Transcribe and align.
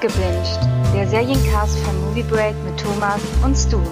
Abgebinged, 0.00 0.58
der 0.94 1.06
Seriencast 1.06 1.78
von 1.80 2.00
Movie 2.00 2.22
Break 2.22 2.54
mit 2.64 2.80
Thomas 2.80 3.20
und 3.44 3.54
Stu. 3.54 3.82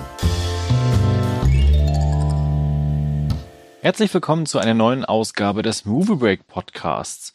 Herzlich 3.83 4.15
willkommen 4.15 4.47
zu 4.47 4.59
einer 4.59 4.73
neuen 4.73 5.05
Ausgabe 5.05 5.61
des 5.61 5.85
Movie 5.85 6.15
Break 6.15 6.47
Podcasts. 6.47 7.35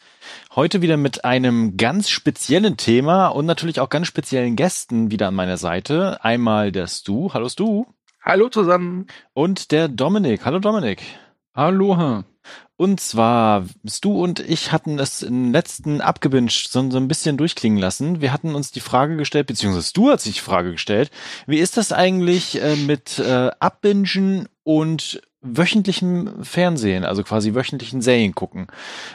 Heute 0.56 0.82
wieder 0.82 0.98
mit 0.98 1.24
einem 1.24 1.78
ganz 1.78 2.10
speziellen 2.10 2.76
Thema 2.76 3.28
und 3.28 3.46
natürlich 3.46 3.80
auch 3.80 3.90
ganz 3.90 4.08
speziellen 4.08 4.56
Gästen 4.56 5.12
wieder 5.12 5.28
an 5.28 5.36
meiner 5.36 5.58
Seite. 5.58 6.26
Einmal 6.26 6.72
der 6.72 6.88
Stu. 6.88 7.32
Hallo 7.32 7.50
Stu. 7.50 7.86
Hallo 8.24 8.50
zusammen. 8.50 9.06
Und 9.34 9.72
der 9.72 9.88
Dominik. 9.88 10.46
Hallo 10.46 10.58
Dominik. 10.58 11.04
Aloha. 11.54 12.24
Und 12.76 13.00
zwar, 13.00 13.66
Stu 13.86 14.24
und 14.24 14.40
ich 14.40 14.72
hatten 14.72 14.98
es 14.98 15.22
im 15.22 15.52
letzten 15.52 16.02
abgewünscht, 16.02 16.72
so, 16.72 16.90
so 16.90 16.98
ein 16.98 17.08
bisschen 17.08 17.38
durchklingen 17.38 17.78
lassen. 17.78 18.20
Wir 18.20 18.34
hatten 18.34 18.56
uns 18.56 18.72
die 18.72 18.80
Frage 18.80 19.16
gestellt, 19.16 19.48
beziehungsweise 19.48 19.88
Stu 19.88 20.10
hat 20.10 20.22
sich 20.22 20.36
die 20.36 20.40
Frage 20.40 20.72
gestellt, 20.72 21.12
wie 21.46 21.60
ist 21.60 21.78
das 21.78 21.92
eigentlich 21.92 22.62
äh, 22.62 22.76
mit 22.76 23.20
äh, 23.20 23.52
Abbingen 23.60 24.48
und 24.64 25.22
wöchentlichem 25.44 26.44
Fernsehen, 26.44 27.04
also 27.04 27.22
quasi 27.24 27.54
wöchentlichen 27.54 28.02
Serien 28.02 28.34
gucken. 28.34 28.68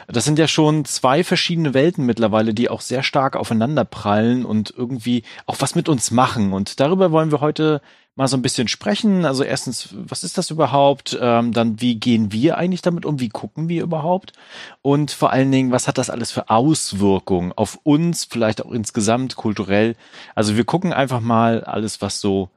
Das 0.07 0.25
sind 0.25 0.39
ja 0.39 0.47
schon 0.47 0.85
zwei 0.85 1.23
verschiedene 1.23 1.73
Welten 1.73 2.05
mittlerweile, 2.05 2.53
die 2.53 2.69
auch 2.69 2.81
sehr 2.81 3.03
stark 3.03 3.35
aufeinander 3.35 3.83
prallen 3.83 4.45
und 4.45 4.71
irgendwie 4.75 5.23
auch 5.47 5.57
was 5.59 5.75
mit 5.75 5.89
uns 5.89 6.11
machen. 6.11 6.53
Und 6.53 6.79
darüber 6.79 7.11
wollen 7.11 7.31
wir 7.31 7.41
heute 7.41 7.81
mal 8.19 8.27
so 8.27 8.35
ein 8.35 8.41
bisschen 8.41 8.67
sprechen. 8.67 9.25
Also 9.25 9.43
erstens, 9.43 9.89
was 9.93 10.25
ist 10.25 10.37
das 10.37 10.51
überhaupt? 10.51 11.17
Ähm, 11.19 11.53
dann, 11.53 11.79
wie 11.79 11.95
gehen 11.95 12.33
wir 12.33 12.57
eigentlich 12.57 12.81
damit 12.81 13.05
um? 13.05 13.21
Wie 13.21 13.29
gucken 13.29 13.69
wir 13.69 13.81
überhaupt? 13.81 14.33
Und 14.81 15.11
vor 15.11 15.31
allen 15.31 15.49
Dingen, 15.53 15.71
was 15.71 15.87
hat 15.87 15.97
das 15.97 16.09
alles 16.09 16.29
für 16.29 16.49
Auswirkungen 16.49 17.53
auf 17.53 17.79
uns, 17.83 18.25
vielleicht 18.25 18.63
auch 18.63 18.71
insgesamt 18.71 19.37
kulturell? 19.37 19.95
Also 20.35 20.57
wir 20.57 20.65
gucken 20.65 20.91
einfach 20.91 21.21
mal 21.21 21.63
alles, 21.63 22.01
was 22.01 22.19
so, 22.19 22.49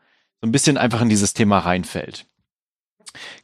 ein 0.42 0.50
bisschen 0.50 0.76
einfach 0.76 1.00
in 1.00 1.08
dieses 1.08 1.32
Thema 1.32 1.60
reinfällt. 1.60 2.26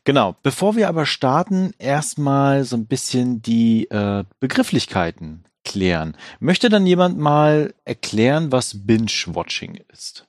Genau. 0.03 0.35
Bevor 0.43 0.75
wir 0.75 0.89
aber 0.89 1.07
starten, 1.07 1.73
erstmal 1.79 2.65
so 2.65 2.77
ein 2.77 2.87
bisschen 2.87 3.43
die 3.43 3.89
äh, 3.91 4.25
Begrifflichkeiten 4.41 5.45
klären. 5.65 6.17
Möchte 6.41 6.69
dann 6.69 6.85
jemand 6.85 7.17
mal 7.17 7.75
erklären, 7.85 8.51
was 8.51 8.87
Binge-Watching 8.87 9.79
ist? 9.93 10.27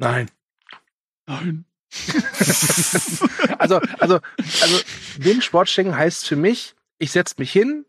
Nein. 0.00 0.30
Nein. 1.26 1.64
also, 3.58 3.80
also, 3.98 4.20
also 4.62 4.80
Binge-Watching 5.18 5.94
heißt 5.94 6.26
für 6.26 6.36
mich, 6.36 6.74
ich 6.98 7.12
setze 7.12 7.34
mich 7.38 7.52
hin 7.52 7.84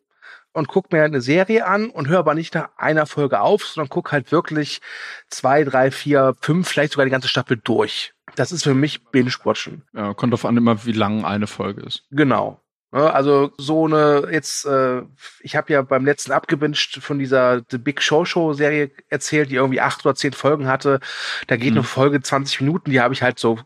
und 0.51 0.67
guck 0.67 0.91
mir 0.91 1.03
eine 1.03 1.21
Serie 1.21 1.65
an 1.65 1.89
und 1.89 2.09
höre 2.09 2.19
aber 2.19 2.33
nicht 2.33 2.53
nach 2.53 2.69
einer 2.77 3.05
Folge 3.05 3.39
auf, 3.39 3.65
sondern 3.65 3.89
guck 3.89 4.11
halt 4.11 4.31
wirklich 4.31 4.81
zwei, 5.29 5.63
drei, 5.63 5.89
vier, 5.89 6.35
fünf, 6.41 6.67
vielleicht 6.67 6.93
sogar 6.93 7.05
die 7.05 7.11
ganze 7.11 7.29
Staffel 7.29 7.57
durch. 7.63 8.13
Das 8.35 8.51
ist 8.51 8.63
für 8.63 8.73
mich 8.73 9.03
Binge-Watchen. 9.05 9.83
Ja, 9.93 10.13
kommt 10.13 10.33
auf 10.33 10.45
an 10.45 10.57
immer, 10.57 10.85
wie 10.85 10.91
lang 10.91 11.23
eine 11.23 11.47
Folge 11.47 11.81
ist. 11.83 12.05
Genau. 12.11 12.61
Also 12.91 13.53
so 13.57 13.85
eine 13.85 14.27
jetzt, 14.31 14.65
äh, 14.65 15.03
ich 15.39 15.55
habe 15.55 15.71
ja 15.71 15.81
beim 15.81 16.05
letzten 16.05 16.33
abgewünscht 16.33 16.99
von 17.01 17.19
dieser 17.19 17.61
The 17.69 17.77
Big 17.77 18.01
Show 18.01 18.25
Show 18.25 18.51
Serie 18.53 18.91
erzählt, 19.07 19.49
die 19.49 19.55
irgendwie 19.55 19.79
acht 19.79 20.05
oder 20.05 20.13
zehn 20.13 20.33
Folgen 20.33 20.67
hatte. 20.67 20.99
Da 21.47 21.55
geht 21.55 21.71
mhm. 21.71 21.77
eine 21.77 21.83
Folge 21.83 22.21
20 22.21 22.59
Minuten, 22.61 22.91
die 22.91 22.99
habe 22.99 23.13
ich 23.13 23.21
halt 23.21 23.39
so 23.39 23.59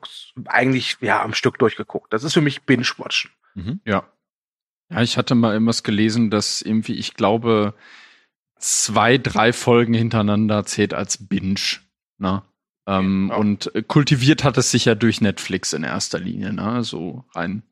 eigentlich 0.46 0.98
ja 1.02 1.23
am 1.23 1.34
Stück 1.34 1.58
durchgeguckt. 1.58 2.14
Das 2.14 2.23
ist 2.23 2.34
für 2.34 2.42
mich 2.42 2.64
Binge-Watchen. 2.64 3.31
Mhm. 3.56 3.80
Ja. 3.84 4.03
Ja, 4.92 5.02
ich 5.02 5.18
hatte 5.18 5.34
mal 5.34 5.53
irgendwas 5.53 5.81
gelesen, 5.81 6.30
dass 6.30 6.62
irgendwie, 6.62 6.94
ich 6.94 7.16
glaube, 7.16 7.73
zwei, 8.59 9.18
drei 9.18 9.53
Folgen 9.53 9.96
hintereinander 9.96 10.66
zählt 10.66 10.94
als 10.94 11.28
Binge. 11.28 11.80
Ne? 12.20 12.44
Ähm, 12.86 13.30
genau. 13.30 13.40
Und 13.40 13.72
kultiviert 13.88 14.44
hat 14.44 14.58
es 14.58 14.69
sich 14.69 14.85
ja 14.85 14.94
durch 14.94 15.22
Netflix 15.22 15.74
in 15.74 15.84
erster 15.84 16.19
Linie, 16.19 16.53
ne? 16.53 16.84
So 16.84 17.25
rein. 17.34 17.64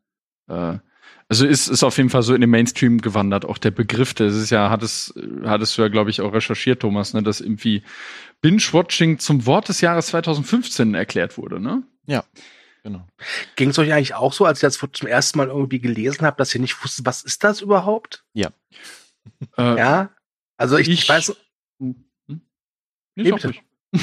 Äh, 0.47 0.79
also 1.29 1.45
ist, 1.45 1.67
ist 1.67 1.83
auf 1.83 1.97
jeden 1.97 2.09
Fall 2.09 2.23
so 2.23 2.33
in 2.33 2.41
den 2.41 2.49
Mainstream 2.49 2.99
gewandert, 2.99 3.45
auch 3.45 3.57
der 3.57 3.71
Begriff, 3.71 4.13
das 4.13 4.35
ist 4.35 4.49
ja, 4.49 4.69
hat 4.69 4.83
es, 4.83 5.13
hattest 5.43 5.77
du 5.77 5.81
ja, 5.81 5.87
glaube 5.87 6.09
ich, 6.09 6.21
auch 6.21 6.33
recherchiert, 6.33 6.81
Thomas, 6.81 7.13
ne, 7.13 7.23
dass 7.23 7.41
irgendwie 7.41 7.83
Binge-Watching 8.41 9.19
zum 9.19 9.45
Wort 9.45 9.69
des 9.69 9.81
Jahres 9.81 10.07
2015 10.07 10.95
erklärt 10.95 11.37
wurde, 11.37 11.59
ne? 11.59 11.83
Ja. 12.05 12.23
Genau. 12.83 13.07
Ging 13.55 13.69
es 13.69 13.79
euch 13.79 13.93
eigentlich 13.93 14.13
auch 14.13 14.33
so, 14.33 14.45
als 14.45 14.57
ich 14.59 14.61
das 14.61 14.77
zum 14.77 15.07
ersten 15.07 15.37
Mal 15.37 15.47
irgendwie 15.47 15.79
gelesen 15.79 16.25
habe, 16.25 16.35
dass 16.37 16.53
ihr 16.53 16.59
nicht 16.59 16.83
wusstet, 16.83 17.05
was 17.05 17.23
ist 17.23 17.43
das 17.43 17.61
überhaupt? 17.61 18.25
Ja. 18.33 18.51
Äh, 19.57 19.77
ja. 19.77 20.09
Also 20.57 20.77
ich, 20.77 20.89
ich, 20.89 21.03
ich 21.03 21.09
weiß. 21.09 21.35
Hm? 21.79 22.05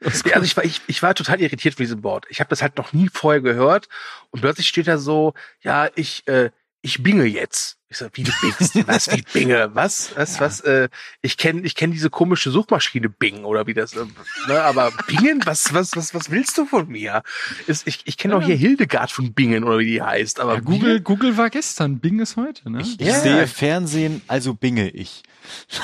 Nicht 0.00 0.34
also 0.34 0.44
ich 0.44 0.56
war, 0.56 0.64
ich, 0.64 0.80
ich 0.86 1.02
war 1.02 1.14
total 1.14 1.40
irritiert 1.40 1.74
von 1.74 1.84
diesem 1.84 2.02
Wort. 2.02 2.26
Ich 2.30 2.40
habe 2.40 2.48
das 2.48 2.62
halt 2.62 2.76
noch 2.78 2.92
nie 2.92 3.08
vorher 3.12 3.40
gehört 3.40 3.88
und 4.30 4.40
plötzlich 4.40 4.68
steht 4.68 4.88
da 4.88 4.98
so, 4.98 5.34
ja, 5.62 5.88
ich, 5.94 6.26
äh, 6.26 6.50
ich 6.82 7.02
binge 7.02 7.24
jetzt. 7.24 7.76
Ich 7.92 7.98
sag, 7.98 8.16
wie 8.16 8.22
du 8.22 8.30
bingst? 8.40 8.86
was, 8.86 9.10
wie 9.10 9.22
binge? 9.32 9.74
Was? 9.74 10.12
Was, 10.16 10.36
ja. 10.36 10.40
was? 10.42 10.60
Äh, 10.60 10.88
ich 11.22 11.36
kenne 11.36 11.62
ich 11.62 11.74
kenn 11.74 11.90
diese 11.90 12.08
komische 12.08 12.50
Suchmaschine 12.52 13.08
Bing 13.08 13.44
oder 13.44 13.66
wie 13.66 13.74
das, 13.74 13.94
äh, 13.94 14.06
ne, 14.46 14.62
aber 14.62 14.92
Bingen? 15.08 15.42
Was, 15.44 15.74
was, 15.74 15.96
was, 15.96 16.14
was 16.14 16.30
willst 16.30 16.56
du 16.56 16.66
von 16.66 16.86
mir? 16.88 17.22
Ist, 17.66 17.88
ich 17.88 18.02
ich 18.04 18.16
kenne 18.16 18.34
ja. 18.34 18.40
auch 18.40 18.44
hier 18.44 18.54
Hildegard 18.54 19.10
von 19.10 19.34
Bingen 19.34 19.64
oder 19.64 19.80
wie 19.80 19.86
die 19.86 20.02
heißt, 20.02 20.38
aber 20.38 20.54
ja, 20.54 20.60
Google, 20.60 21.00
Google 21.00 21.36
war 21.36 21.50
gestern, 21.50 21.98
Bing 21.98 22.20
ist 22.20 22.36
heute, 22.36 22.70
ne? 22.70 22.80
Ich, 22.80 23.00
ich 23.00 23.12
sehe 23.12 23.48
Fernsehen, 23.48 24.22
also 24.28 24.54
binge 24.54 24.88
ich. 24.90 25.24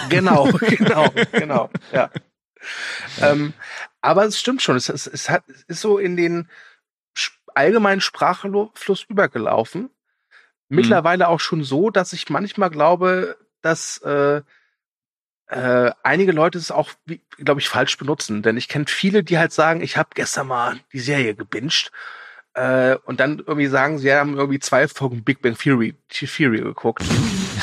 Genau, 0.08 0.44
genau, 0.60 1.12
genau, 1.32 1.70
ja. 1.92 2.10
Ähm, 3.20 3.52
aber 4.06 4.24
es 4.24 4.38
stimmt 4.38 4.62
schon, 4.62 4.76
es, 4.76 4.88
es, 4.88 5.08
es, 5.08 5.28
hat, 5.28 5.42
es 5.48 5.64
ist 5.64 5.80
so 5.80 5.98
in 5.98 6.16
den 6.16 6.48
allgemeinen 7.56 8.00
Sprachfluss 8.00 9.04
übergelaufen. 9.08 9.82
Mhm. 10.68 10.76
Mittlerweile 10.76 11.24
mhm. 11.24 11.30
auch 11.30 11.40
schon 11.40 11.64
so, 11.64 11.90
dass 11.90 12.12
ich 12.12 12.30
manchmal 12.30 12.70
glaube, 12.70 13.36
dass 13.62 13.98
äh, 13.98 14.42
äh, 15.48 15.90
einige 16.04 16.30
Leute 16.30 16.56
es 16.56 16.70
auch, 16.70 16.90
glaube 17.38 17.60
ich, 17.60 17.68
falsch 17.68 17.96
benutzen. 17.98 18.42
Denn 18.42 18.56
ich 18.56 18.68
kenne 18.68 18.84
viele, 18.86 19.24
die 19.24 19.38
halt 19.38 19.52
sagen, 19.52 19.80
ich 19.80 19.96
habe 19.96 20.10
gestern 20.14 20.46
mal 20.46 20.78
die 20.92 21.00
Serie 21.00 21.34
gebinged 21.34 21.90
äh, 22.54 22.96
und 23.06 23.18
dann 23.18 23.40
irgendwie 23.40 23.66
sagen, 23.66 23.98
sie 23.98 24.12
haben 24.12 24.36
irgendwie 24.36 24.60
zwei 24.60 24.86
Folgen 24.86 25.24
Big 25.24 25.42
Bang 25.42 25.58
Theory, 25.58 25.96
Theory 26.08 26.60
geguckt. 26.60 27.02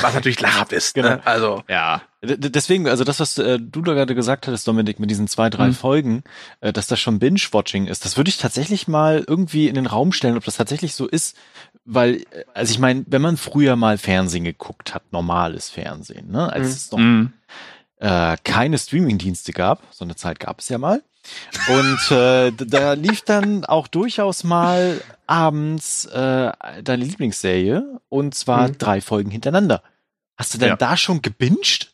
Was 0.02 0.14
natürlich 0.14 0.40
lachhaft 0.40 0.72
ist. 0.72 0.94
Genau. 0.94 1.10
Ne? 1.10 1.26
Also 1.26 1.62
ja, 1.68 2.02
deswegen, 2.22 2.88
also 2.88 3.04
das, 3.04 3.20
was 3.20 3.38
äh, 3.38 3.58
du 3.58 3.82
da 3.82 3.94
gerade 3.94 4.14
gesagt 4.14 4.46
hattest, 4.46 4.66
Dominik, 4.66 4.98
mit 4.98 5.10
diesen 5.10 5.28
zwei, 5.28 5.50
drei 5.50 5.68
mhm. 5.68 5.74
Folgen, 5.74 6.24
äh, 6.60 6.72
dass 6.72 6.86
das 6.86 7.00
schon 7.00 7.18
Binge-Watching 7.18 7.86
ist, 7.86 8.04
das 8.04 8.16
würde 8.16 8.28
ich 8.28 8.38
tatsächlich 8.38 8.88
mal 8.88 9.24
irgendwie 9.26 9.68
in 9.68 9.74
den 9.74 9.86
Raum 9.86 10.12
stellen, 10.12 10.36
ob 10.36 10.44
das 10.44 10.56
tatsächlich 10.56 10.94
so 10.94 11.06
ist, 11.06 11.36
weil, 11.84 12.16
äh, 12.30 12.44
also 12.54 12.72
ich 12.72 12.78
meine, 12.78 13.04
wenn 13.08 13.22
man 13.22 13.36
früher 13.36 13.76
mal 13.76 13.98
Fernsehen 13.98 14.44
geguckt 14.44 14.94
hat, 14.94 15.12
normales 15.12 15.70
Fernsehen, 15.70 16.30
ne, 16.30 16.52
als 16.52 16.66
mhm. 16.66 16.72
es 16.72 16.92
noch 16.92 16.98
mhm. 16.98 17.32
äh, 17.98 18.36
keine 18.44 18.78
Streaming-Dienste 18.78 19.52
gab, 19.52 19.82
so 19.90 20.04
eine 20.04 20.16
Zeit 20.16 20.40
gab 20.40 20.60
es 20.60 20.68
ja 20.68 20.78
mal, 20.78 21.02
und 21.68 22.10
äh, 22.10 22.52
da 22.52 22.92
lief 22.92 23.22
dann 23.22 23.64
auch 23.64 23.88
durchaus 23.88 24.44
mal 24.44 25.00
abends 25.26 26.04
äh, 26.06 26.52
deine 26.82 27.04
Lieblingsserie 27.04 28.00
und 28.08 28.34
zwar 28.34 28.68
mhm. 28.68 28.78
drei 28.78 29.00
Folgen 29.00 29.30
hintereinander. 29.30 29.82
Hast 30.36 30.54
du 30.54 30.58
denn 30.58 30.70
ja. 30.70 30.76
da 30.76 30.96
schon 30.96 31.22
gebinged? 31.22 31.93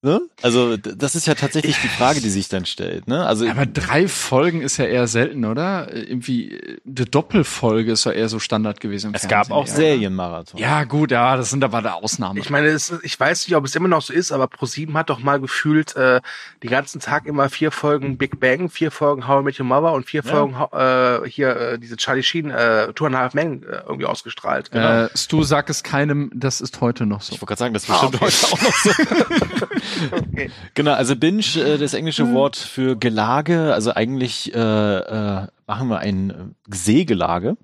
Ne? 0.00 0.20
Also 0.42 0.76
das 0.76 1.16
ist 1.16 1.26
ja 1.26 1.34
tatsächlich 1.34 1.76
die 1.82 1.88
Frage, 1.88 2.20
die 2.20 2.30
sich 2.30 2.48
dann 2.48 2.66
stellt. 2.66 3.08
Ne? 3.08 3.26
Also 3.26 3.48
aber 3.48 3.66
drei 3.66 4.06
Folgen 4.06 4.60
ist 4.60 4.76
ja 4.76 4.84
eher 4.84 5.08
selten, 5.08 5.44
oder? 5.44 5.92
Irgendwie 5.92 6.78
eine 6.86 7.04
Doppelfolge 7.06 7.90
ist 7.90 8.04
ja 8.04 8.12
eher 8.12 8.28
so 8.28 8.38
Standard 8.38 8.78
gewesen. 8.78 9.12
es 9.12 9.22
Fernsehen, 9.22 9.28
gab 9.28 9.50
auch 9.50 9.66
ja. 9.66 9.74
Serienmarathon. 9.74 10.60
Ja 10.60 10.84
gut, 10.84 11.10
ja, 11.10 11.36
das 11.36 11.50
sind 11.50 11.64
aber 11.64 11.82
der 11.82 11.96
Ausnahmen. 11.96 12.38
Ich 12.38 12.48
meine, 12.48 12.68
es, 12.68 12.94
ich 13.02 13.18
weiß 13.18 13.48
nicht, 13.48 13.56
ob 13.56 13.64
es 13.64 13.74
immer 13.74 13.88
noch 13.88 14.02
so 14.02 14.12
ist, 14.12 14.30
aber 14.30 14.46
ProSieben 14.46 14.96
hat 14.96 15.10
doch 15.10 15.18
mal 15.18 15.40
gefühlt 15.40 15.96
äh, 15.96 16.20
den 16.62 16.70
ganzen 16.70 17.00
Tag 17.00 17.26
immer 17.26 17.48
vier 17.48 17.72
Folgen 17.72 18.18
Big 18.18 18.38
Bang, 18.38 18.70
vier 18.70 18.92
Folgen 18.92 19.26
How 19.26 19.40
I 19.40 19.44
Met 19.46 19.58
Your 19.58 19.66
Mother 19.66 19.94
und 19.94 20.06
vier 20.06 20.22
ja. 20.22 20.30
Folgen 20.30 20.54
äh, 20.54 21.28
hier 21.28 21.56
äh, 21.56 21.78
diese 21.80 21.96
Charlie 21.96 22.22
Sheen 22.22 22.52
äh, 22.52 22.92
Two 22.92 23.06
and 23.06 23.16
a 23.16 23.18
Half 23.18 23.34
Men 23.34 23.64
äh, 23.64 23.80
irgendwie 23.88 24.06
ausgestrahlt. 24.06 24.70
Genau. 24.70 25.06
Äh, 25.06 25.08
Stu, 25.16 25.42
sag 25.42 25.68
es 25.70 25.82
keinem, 25.82 26.30
das 26.32 26.60
ist 26.60 26.80
heute 26.80 27.04
noch 27.04 27.20
so. 27.20 27.34
Ich 27.34 27.40
wollte 27.40 27.56
gerade 27.56 27.58
sagen, 27.58 27.74
das 27.74 27.82
ist 27.82 27.88
bestimmt 27.88 28.14
ah, 28.14 28.26
okay. 28.26 28.32
heute 28.32 28.46
auch 28.52 28.62
noch 28.62 28.74
so. 28.74 29.66
okay. 30.12 30.50
Genau, 30.74 30.92
also 30.92 31.16
Binge, 31.16 31.42
äh, 31.56 31.78
das 31.78 31.94
englische 31.94 32.24
hm. 32.24 32.34
Wort 32.34 32.56
für 32.56 32.96
Gelage, 32.96 33.72
also 33.72 33.92
eigentlich 33.94 34.54
äh, 34.54 34.58
äh, 34.58 35.46
machen 35.66 35.88
wir 35.88 35.98
ein 35.98 36.30
äh, 36.30 36.34
Seegelage. 36.74 37.56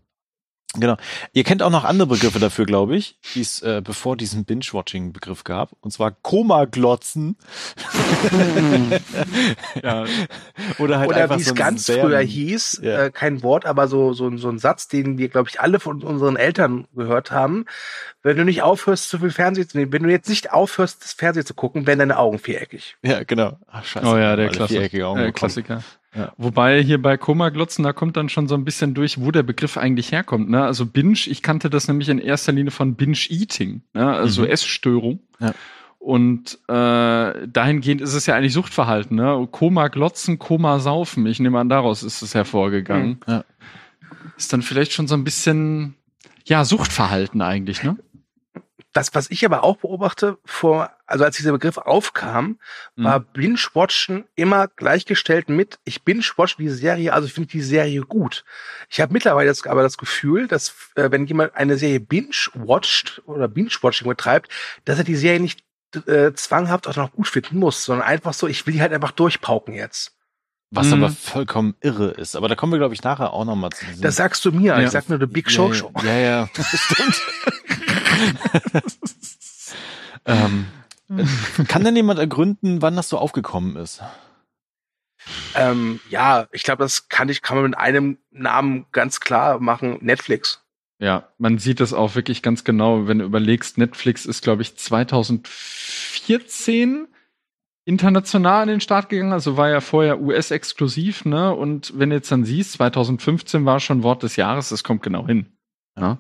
Genau. 0.77 0.97
Ihr 1.33 1.45
kennt 1.45 1.63
auch 1.63 1.71
noch 1.71 1.85
andere 1.85 2.09
Begriffe 2.09 2.41
dafür, 2.41 2.67
glaube 2.67 2.97
ich, 2.97 3.19
die 3.35 3.41
es 3.41 3.63
äh, 3.63 3.81
bevor 3.85 4.17
diesen 4.17 4.45
Binge-Watching-Begriff 4.45 5.45
gab. 5.45 5.71
Und 5.81 5.93
zwar 5.93 6.11
Koma-Glotzen. 6.11 7.37
ja. 9.83 10.05
Oder 10.79 10.99
halt 10.99 11.11
Oder 11.11 11.31
wie 11.31 11.41
es 11.41 11.49
so 11.49 11.55
ganz 11.55 11.87
Serien. 11.87 12.07
früher 12.07 12.21
hieß, 12.21 12.81
ja. 12.83 13.05
äh, 13.05 13.11
kein 13.11 13.43
Wort, 13.43 13.67
aber 13.67 13.87
so, 13.87 14.13
so, 14.13 14.37
so 14.37 14.49
ein 14.49 14.59
Satz, 14.59 14.89
den 14.89 15.17
wir, 15.17 15.29
glaube 15.29 15.49
ich, 15.49 15.61
alle 15.61 15.79
von 15.79 16.03
unseren 16.03 16.37
Eltern 16.37 16.89
gehört 16.95 17.31
haben. 17.31 17.67
Wenn 18.25 18.39
du 18.39 18.45
nicht 18.47 18.63
aufhörst, 18.63 19.11
zu 19.11 19.19
viel 19.19 19.31
Fernsehen 19.31 19.69
zu 19.69 19.77
nehmen, 19.77 19.93
wenn 19.93 20.03
du 20.03 20.11
jetzt 20.11 20.31
nicht 20.31 20.51
aufhörst, 20.51 21.05
das 21.05 21.13
Fernsehen 21.13 21.45
zu 21.45 21.53
gucken, 21.53 21.87
werden 21.87 21.99
deine 21.99 22.19
Augen 22.19 22.39
viereckig. 22.39 22.97
Ja, 23.03 23.23
genau. 23.23 23.59
Ach, 23.71 23.85
scheiße. 23.85 24.07
Oh 24.07 24.17
ja, 24.17 24.35
der 24.35 24.49
Klassiker. 24.49 25.17
Äh, 25.17 25.33
Klassiker. 25.33 25.83
Ja. 26.17 26.33
Wobei 26.39 26.83
hier 26.83 27.03
bei 27.03 27.19
Koma-Glotzen, 27.19 27.85
da 27.85 27.93
kommt 27.93 28.17
dann 28.17 28.31
schon 28.31 28.49
so 28.49 28.55
ein 28.55 28.65
bisschen 28.65 28.95
durch, 28.95 29.21
wo 29.21 29.31
der 29.31 29.43
Begriff 29.43 29.77
eigentlich 29.77 30.11
herkommt. 30.11 30.49
Ne? 30.49 30.65
Also 30.65 30.87
Binge, 30.87 31.19
ich 31.27 31.43
kannte 31.43 31.69
das 31.69 31.87
nämlich 31.87 32.09
in 32.09 32.19
erster 32.19 32.53
Linie 32.53 32.71
von 32.71 32.95
Binge-Eating, 32.95 33.83
ne? 33.93 34.15
also 34.15 34.41
mhm. 34.41 34.49
Essstörung. 34.49 35.21
Ja. 35.39 35.53
Und 35.99 36.59
äh, 36.69 37.47
dahingehend 37.47 38.01
ist 38.01 38.15
es 38.15 38.25
ja 38.25 38.37
eigentlich 38.37 38.55
Suchtverhalten. 38.55 39.17
Ne? 39.19 39.47
Koma 39.51 39.89
glotzen, 39.89 40.39
Koma 40.39 40.79
saufen. 40.79 41.27
Ich 41.27 41.41
nehme 41.41 41.59
an, 41.59 41.69
daraus 41.69 42.03
ist 42.03 42.23
es 42.23 42.35
hervorgegangen. 42.35 43.21
Mhm. 43.27 43.33
Ja. 43.33 43.45
Ist 44.39 44.51
dann 44.53 44.63
vielleicht 44.63 44.93
schon 44.93 45.09
so 45.09 45.15
ein 45.15 45.25
bisschen, 45.25 45.95
ja, 46.47 46.65
Suchtverhalten 46.65 47.43
eigentlich, 47.43 47.83
ne? 47.83 47.99
Das, 48.95 49.13
was 49.13 49.29
ich 49.29 49.45
aber 49.45 49.65
auch 49.65 49.79
beobachte, 49.79 50.39
vor, 50.45 50.89
also 51.05 51.25
als 51.25 51.37
dieser 51.37 51.51
Begriff 51.51 51.79
aufkam, 51.79 52.61
war 52.95 53.19
mhm. 53.19 53.25
Binge-Watchen 53.33 54.25
immer 54.37 54.69
gleichgestellt 54.69 55.49
mit, 55.49 55.81
ich 55.85 56.05
binge-watch 56.05 56.57
die 56.59 56.69
Serie, 56.69 57.13
also 57.13 57.27
ich 57.27 57.35
finde 57.35 57.51
die 57.51 57.61
Serie 57.61 58.03
gut. 58.03 58.45
Ich 58.89 59.01
habe 59.01 59.13
mittlerweile 59.13 59.49
jetzt 59.49 59.67
aber 59.67 59.83
das 59.83 59.99
Gefühl, 59.99 60.47
dass 60.47 60.77
äh, 60.95 61.11
wenn 61.11 61.27
jemand 61.27 61.57
eine 61.57 61.77
Serie 61.77 61.99
binge-watcht 61.99 63.21
oder 63.27 63.49
binge-watching 63.49 64.07
betreibt, 64.07 64.53
dass 64.85 64.99
er 64.99 65.05
die 65.05 65.17
Serie 65.17 65.41
nicht 65.41 65.65
äh, 66.07 66.33
zwanghaft 66.35 66.87
auch 66.87 66.95
noch 66.95 67.11
gut 67.11 67.27
finden 67.27 67.59
muss, 67.59 67.85
sondern 67.85 68.07
einfach 68.07 68.33
so, 68.33 68.47
ich 68.47 68.65
will 68.65 68.75
die 68.75 68.81
halt 68.81 68.93
einfach 68.93 69.11
durchpauken 69.11 69.75
jetzt. 69.75 70.13
Was 70.71 70.87
mhm. 70.87 71.03
aber 71.03 71.11
vollkommen 71.11 71.75
irre 71.81 72.13
ist. 72.13 72.37
Aber 72.37 72.49
da 72.49 72.55
kommen 72.55 72.73
wir, 72.73 72.79
glaube 72.79 72.95
ich, 72.95 73.03
nachher 73.03 73.33
auch 73.33 73.45
nochmal 73.45 73.71
zu. 73.71 73.85
Das 74.01 74.17
sagst 74.17 74.45
du 74.45 74.53
mir. 74.53 74.75
Ja. 74.75 74.81
Ich 74.81 74.91
sag 74.91 75.09
nur 75.09 75.19
The 75.19 75.27
Big 75.27 75.51
Show 75.51 75.73
Show. 75.73 75.93
Ja, 76.05 76.15
ja. 76.15 76.49
Stimmt. 76.75 77.21
ähm, 80.27 80.67
kann 81.69 81.85
denn 81.85 81.97
jemand 81.97 82.19
ergründen, 82.19 82.83
wann 82.83 82.97
das 82.97 83.09
so 83.09 83.17
aufgekommen 83.19 83.77
ist? 83.77 84.03
Ähm, 85.55 86.01
ja, 86.11 86.49
ich 86.53 86.65
glaube, 86.65 86.83
das 86.83 87.09
kann 87.09 87.29
ich, 87.29 87.43
kann 87.43 87.57
man 87.57 87.71
mit 87.71 87.79
einem 87.79 88.19
Namen 88.31 88.87
ganz 88.93 89.21
klar 89.21 89.61
machen. 89.61 89.99
Netflix. 90.01 90.65
Ja, 90.99 91.29
man 91.39 91.59
sieht 91.59 91.81
das 91.81 91.93
auch 91.93 92.15
wirklich 92.15 92.41
ganz 92.43 92.63
genau, 92.65 93.07
wenn 93.09 93.19
du 93.19 93.25
überlegst, 93.25 93.79
Netflix 93.79 94.27
ist, 94.27 94.43
glaube 94.43 94.63
ich, 94.63 94.77
2014 94.77 97.09
international 97.85 98.63
in 98.65 98.69
den 98.69 98.81
Start 98.81 99.11
gegangen, 99.11 99.33
also 99.33 99.57
war 99.57 99.69
ja 99.69 99.81
vorher 99.81 100.21
US-exklusiv, 100.21 101.25
ne? 101.25 101.55
Und 101.55 101.97
wenn 101.99 102.11
du 102.11 102.17
jetzt 102.17 102.33
dann 102.33 102.45
siehst, 102.45 102.73
2015 102.73 103.65
war 103.65 103.81
schon 103.81 104.03
Wort 104.03 104.23
des 104.23 104.37
Jahres, 104.37 104.69
das 104.71 104.85
kommt 104.85 105.03
genau 105.03 105.27
hin. 105.27 105.47
Ja. 105.99 106.19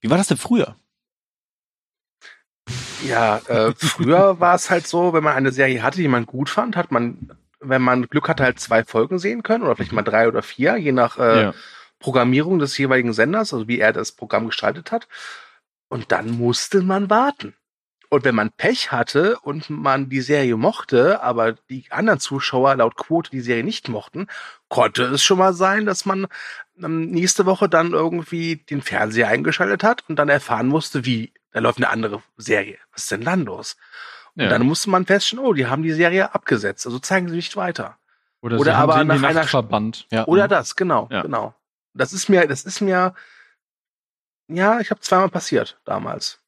Wie 0.00 0.10
war 0.10 0.18
das 0.18 0.28
denn 0.28 0.36
früher? 0.36 0.76
Ja, 3.04 3.38
äh, 3.46 3.72
früher 3.76 4.40
war 4.40 4.54
es 4.54 4.70
halt 4.70 4.86
so, 4.86 5.12
wenn 5.12 5.24
man 5.24 5.34
eine 5.34 5.52
Serie 5.52 5.82
hatte, 5.82 5.98
die 5.98 6.08
man 6.08 6.26
gut 6.26 6.48
fand, 6.48 6.76
hat 6.76 6.90
man, 6.90 7.30
wenn 7.60 7.82
man 7.82 8.08
Glück 8.08 8.28
hatte, 8.28 8.44
halt 8.44 8.60
zwei 8.60 8.84
Folgen 8.84 9.18
sehen 9.18 9.42
können 9.42 9.64
oder 9.64 9.76
vielleicht 9.76 9.92
mal 9.92 10.02
drei 10.02 10.28
oder 10.28 10.42
vier, 10.42 10.76
je 10.76 10.92
nach 10.92 11.18
äh, 11.18 11.42
ja. 11.42 11.54
Programmierung 11.98 12.58
des 12.58 12.76
jeweiligen 12.76 13.12
Senders, 13.12 13.52
also 13.52 13.68
wie 13.68 13.78
er 13.78 13.92
das 13.92 14.12
Programm 14.12 14.46
gestaltet 14.46 14.92
hat. 14.92 15.08
Und 15.88 16.12
dann 16.12 16.30
musste 16.30 16.82
man 16.82 17.10
warten. 17.10 17.54
Und 18.08 18.24
wenn 18.24 18.34
man 18.34 18.52
Pech 18.52 18.92
hatte 18.92 19.38
und 19.40 19.68
man 19.68 20.08
die 20.08 20.20
Serie 20.20 20.56
mochte, 20.56 21.22
aber 21.22 21.52
die 21.52 21.86
anderen 21.90 22.20
Zuschauer 22.20 22.76
laut 22.76 22.96
Quote 22.96 23.30
die 23.30 23.40
Serie 23.40 23.64
nicht 23.64 23.88
mochten, 23.88 24.28
konnte 24.68 25.04
es 25.04 25.24
schon 25.24 25.38
mal 25.38 25.52
sein, 25.52 25.86
dass 25.86 26.06
man 26.06 26.26
nächste 26.76 27.46
Woche 27.46 27.68
dann 27.68 27.92
irgendwie 27.92 28.56
den 28.56 28.82
Fernseher 28.82 29.28
eingeschaltet 29.28 29.82
hat 29.82 30.04
und 30.08 30.16
dann 30.16 30.28
erfahren 30.28 30.68
musste, 30.68 31.04
wie, 31.04 31.32
da 31.52 31.60
läuft 31.60 31.78
eine 31.78 31.88
andere 31.88 32.22
Serie. 32.36 32.78
Was 32.92 33.04
ist 33.04 33.10
denn 33.10 33.24
dann 33.24 33.44
los? 33.44 33.76
Und 34.34 34.44
ja. 34.44 34.48
dann 34.50 34.66
musste 34.66 34.90
man 34.90 35.06
feststellen, 35.06 35.44
oh, 35.44 35.54
die 35.54 35.66
haben 35.66 35.82
die 35.82 35.92
Serie 35.92 36.34
abgesetzt, 36.34 36.86
also 36.86 36.98
zeigen 36.98 37.28
sie 37.28 37.36
nicht 37.36 37.56
weiter. 37.56 37.98
Oder, 38.42 38.58
oder 38.58 38.76
aber 38.76 39.02
nach 39.02 39.22
einer 39.22 39.44
Verband. 39.44 40.06
Ja. 40.12 40.26
Oder 40.26 40.46
das, 40.46 40.76
genau, 40.76 41.08
ja. 41.10 41.22
genau. 41.22 41.54
Das 41.94 42.12
ist 42.12 42.28
mir, 42.28 42.46
das 42.46 42.64
ist 42.64 42.80
mir, 42.82 43.14
ja, 44.48 44.80
ich 44.80 44.90
habe 44.90 45.00
zweimal 45.00 45.30
passiert 45.30 45.80
damals. 45.84 46.40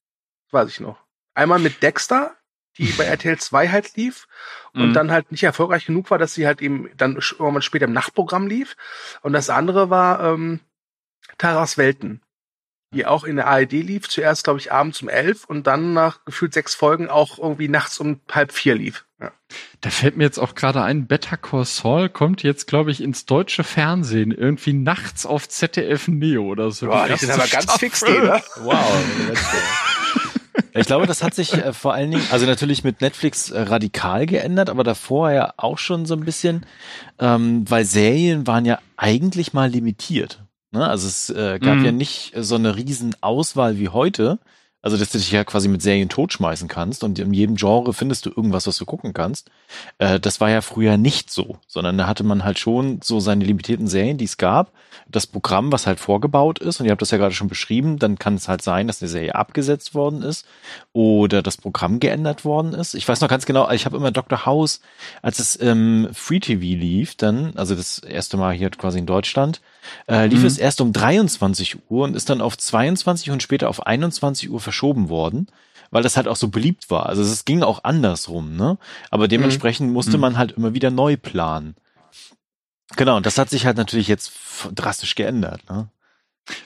weiß 0.51 0.69
ich 0.69 0.81
noch. 0.81 0.99
Einmal 1.35 1.59
mit 1.59 1.83
Dexter, 1.83 2.37
die 2.79 2.93
bei 2.93 3.05
RTL 3.05 3.39
2 3.39 3.69
halt 3.69 3.97
lief 3.97 4.29
und 4.73 4.91
mhm. 4.91 4.93
dann 4.95 5.11
halt 5.11 5.31
nicht 5.31 5.43
erfolgreich 5.43 5.87
genug 5.87 6.11
war, 6.11 6.19
dass 6.19 6.35
sie 6.35 6.47
halt 6.47 6.63
eben 6.63 6.89
dann 6.97 7.15
irgendwann 7.15 7.63
später 7.63 7.87
im 7.87 7.93
Nachtprogramm 7.93 8.47
lief. 8.47 8.77
Und 9.23 9.33
das 9.33 9.51
andere 9.51 9.91
war 9.91 10.25
ähm, 10.25 10.61
Taras 11.37 11.77
Welten, 11.77 12.23
die 12.95 13.05
auch 13.05 13.25
in 13.25 13.37
der 13.37 13.49
ARD 13.49 13.73
lief, 13.73 14.09
zuerst 14.09 14.45
glaube 14.45 14.61
ich 14.61 14.73
abends 14.73 15.03
um 15.03 15.09
elf 15.09 15.45
und 15.45 15.67
dann 15.67 15.93
nach 15.93 16.25
gefühlt 16.25 16.55
sechs 16.55 16.75
Folgen 16.75 17.09
auch 17.09 17.39
irgendwie 17.39 17.69
nachts 17.69 17.99
um 17.99 18.21
halb 18.31 18.53
vier 18.53 18.77
lief. 18.77 19.05
Ja. 19.21 19.33
Da 19.81 19.91
fällt 19.91 20.17
mir 20.17 20.25
jetzt 20.25 20.39
auch 20.39 20.55
gerade 20.55 20.83
ein, 20.83 21.09
Better 21.09 21.37
Call 21.37 21.65
Saul 21.65 22.09
kommt 22.09 22.45
jetzt, 22.45 22.69
glaube 22.69 22.93
ich, 22.93 23.01
ins 23.03 23.27
deutsche 23.27 23.65
Fernsehen. 23.65 24.31
Irgendwie 24.31 24.73
nachts 24.73 25.27
auf 25.27 25.49
ZDF 25.49 26.07
Neo 26.07 26.45
oder 26.45 26.71
so. 26.71 26.87
Boah, 26.87 27.09
die 27.09 27.17
sind 27.17 27.31
aber 27.31 27.49
ganz 27.49 27.73
fix, 27.75 28.01
die, 28.01 28.13
ne? 28.13 28.41
Wow. 28.61 29.03
Ich 30.75 30.87
glaube, 30.87 31.07
das 31.07 31.23
hat 31.23 31.35
sich 31.35 31.53
äh, 31.55 31.73
vor 31.73 31.95
allen 31.95 32.11
Dingen, 32.11 32.25
also 32.31 32.47
natürlich 32.47 32.85
mit 32.85 33.01
Netflix 33.01 33.51
äh, 33.51 33.61
radikal 33.61 34.27
geändert, 34.27 34.71
aber 34.71 34.85
davor 34.85 35.31
ja 35.31 35.55
auch 35.57 35.79
schon 35.79 36.07
so 36.07 36.15
ein 36.15 36.25
bisschen, 36.25 36.67
ähm, 37.19 37.69
weil 37.69 37.85
Serien 37.85 38.47
waren 38.47 38.65
ja 38.65 38.79
eigentlich 38.97 39.53
mal 39.53 39.71
limitiert. 39.71 40.43
Ne? 40.71 40.87
Also 40.87 41.09
es 41.09 41.31
äh, 41.31 41.59
gab 41.59 41.77
mhm. 41.77 41.85
ja 41.85 41.93
nicht 41.93 42.33
so 42.37 42.57
eine 42.57 42.77
riesen 42.77 43.15
Auswahl 43.21 43.79
wie 43.79 43.89
heute. 43.89 44.39
Also, 44.89 44.97
dass 44.97 45.11
du 45.11 45.19
dich 45.19 45.31
ja 45.31 45.45
quasi 45.45 45.69
mit 45.69 45.83
Serien 45.83 46.09
totschmeißen 46.09 46.67
kannst 46.67 47.05
und 47.05 47.19
in 47.19 47.35
jedem 47.35 47.57
Genre 47.57 47.93
findest 47.93 48.25
du 48.25 48.31
irgendwas, 48.31 48.67
was 48.67 48.79
du 48.79 48.87
gucken 48.87 49.13
kannst. 49.13 49.51
Äh, 49.99 50.19
das 50.19 50.41
war 50.41 50.49
ja 50.49 50.63
früher 50.63 50.97
nicht 50.97 51.31
so, 51.31 51.59
sondern 51.67 51.99
da 51.99 52.07
hatte 52.07 52.25
man 52.25 52.43
halt 52.43 52.59
schon 52.59 52.99
so 53.05 53.21
seine 53.21 53.45
limitierten 53.45 53.87
Serien, 53.87 54.17
die 54.17 54.25
es 54.25 54.39
gab, 54.39 54.73
das 55.07 55.27
Programm, 55.27 55.73
was 55.73 55.87
halt 55.87 56.01
vorgebaut 56.01 56.59
ist, 56.59 56.81
und 56.81 56.87
ihr 56.87 56.93
habt 56.93 57.03
das 57.03 57.11
ja 57.11 57.19
gerade 57.19 57.35
schon 57.35 57.49
beschrieben, 57.49 57.99
dann 57.99 58.19
kann 58.19 58.37
es 58.37 58.49
halt 58.49 58.63
sein, 58.63 58.87
dass 58.87 59.03
eine 59.03 59.11
Serie 59.11 59.35
abgesetzt 59.35 59.95
worden 59.95 60.23
ist 60.23 60.47
oder 60.95 61.43
das 61.43 61.59
Programm 61.59 62.01
geändert 62.01 62.47
worden 62.47 62.73
ist. 62.73 62.95
Ich 62.95 63.07
weiß 63.07 63.21
noch 63.21 63.29
ganz 63.29 63.45
genau, 63.45 63.71
ich 63.71 63.85
habe 63.85 63.99
immer 63.99 64.11
Dr. 64.11 64.47
House, 64.47 64.81
als 65.21 65.39
es 65.39 65.55
im 65.55 66.09
Free 66.15 66.41
TV 66.41 66.63
lief, 66.63 67.15
dann, 67.15 67.53
also 67.57 67.75
das 67.75 67.99
erste 67.99 68.39
Mal 68.39 68.55
hier 68.55 68.71
quasi 68.71 68.99
in 68.99 69.07
Deutschland, 69.07 69.61
äh, 70.09 70.27
lief 70.27 70.41
mhm. 70.41 70.47
es 70.47 70.59
erst 70.59 70.81
um 70.81 70.93
23 70.93 71.79
Uhr 71.89 72.05
und 72.05 72.17
ist 72.17 72.31
dann 72.31 72.41
auf 72.41 72.57
22 72.57 73.31
und 73.31 73.43
später 73.43 73.69
auf 73.69 73.87
21 73.87 74.51
Uhr 74.51 74.61
verschoben 74.61 75.09
worden, 75.09 75.49
weil 75.91 76.03
das 76.03 76.17
halt 76.17 76.29
auch 76.29 76.37
so 76.37 76.49
beliebt 76.49 76.91
war. 76.91 77.07
Also 77.07 77.23
es 77.23 77.45
ging 77.45 77.63
auch 77.63 77.85
andersrum, 77.85 78.57
ne? 78.57 78.79
Aber 79.11 79.29
dementsprechend 79.29 79.89
mhm. 79.89 79.95
musste 79.95 80.17
mhm. 80.17 80.23
man 80.23 80.39
halt 80.39 80.53
immer 80.53 80.75
wieder 80.75 80.91
neu 80.91 81.17
planen. 81.17 81.75
Genau, 82.97 83.17
und 83.17 83.27
das 83.27 83.39
hat 83.39 83.51
sich 83.51 83.67
halt 83.67 83.77
natürlich 83.77 84.09
jetzt 84.09 84.33
drastisch 84.75 85.15
geändert, 85.15 85.69
ne? 85.69 85.89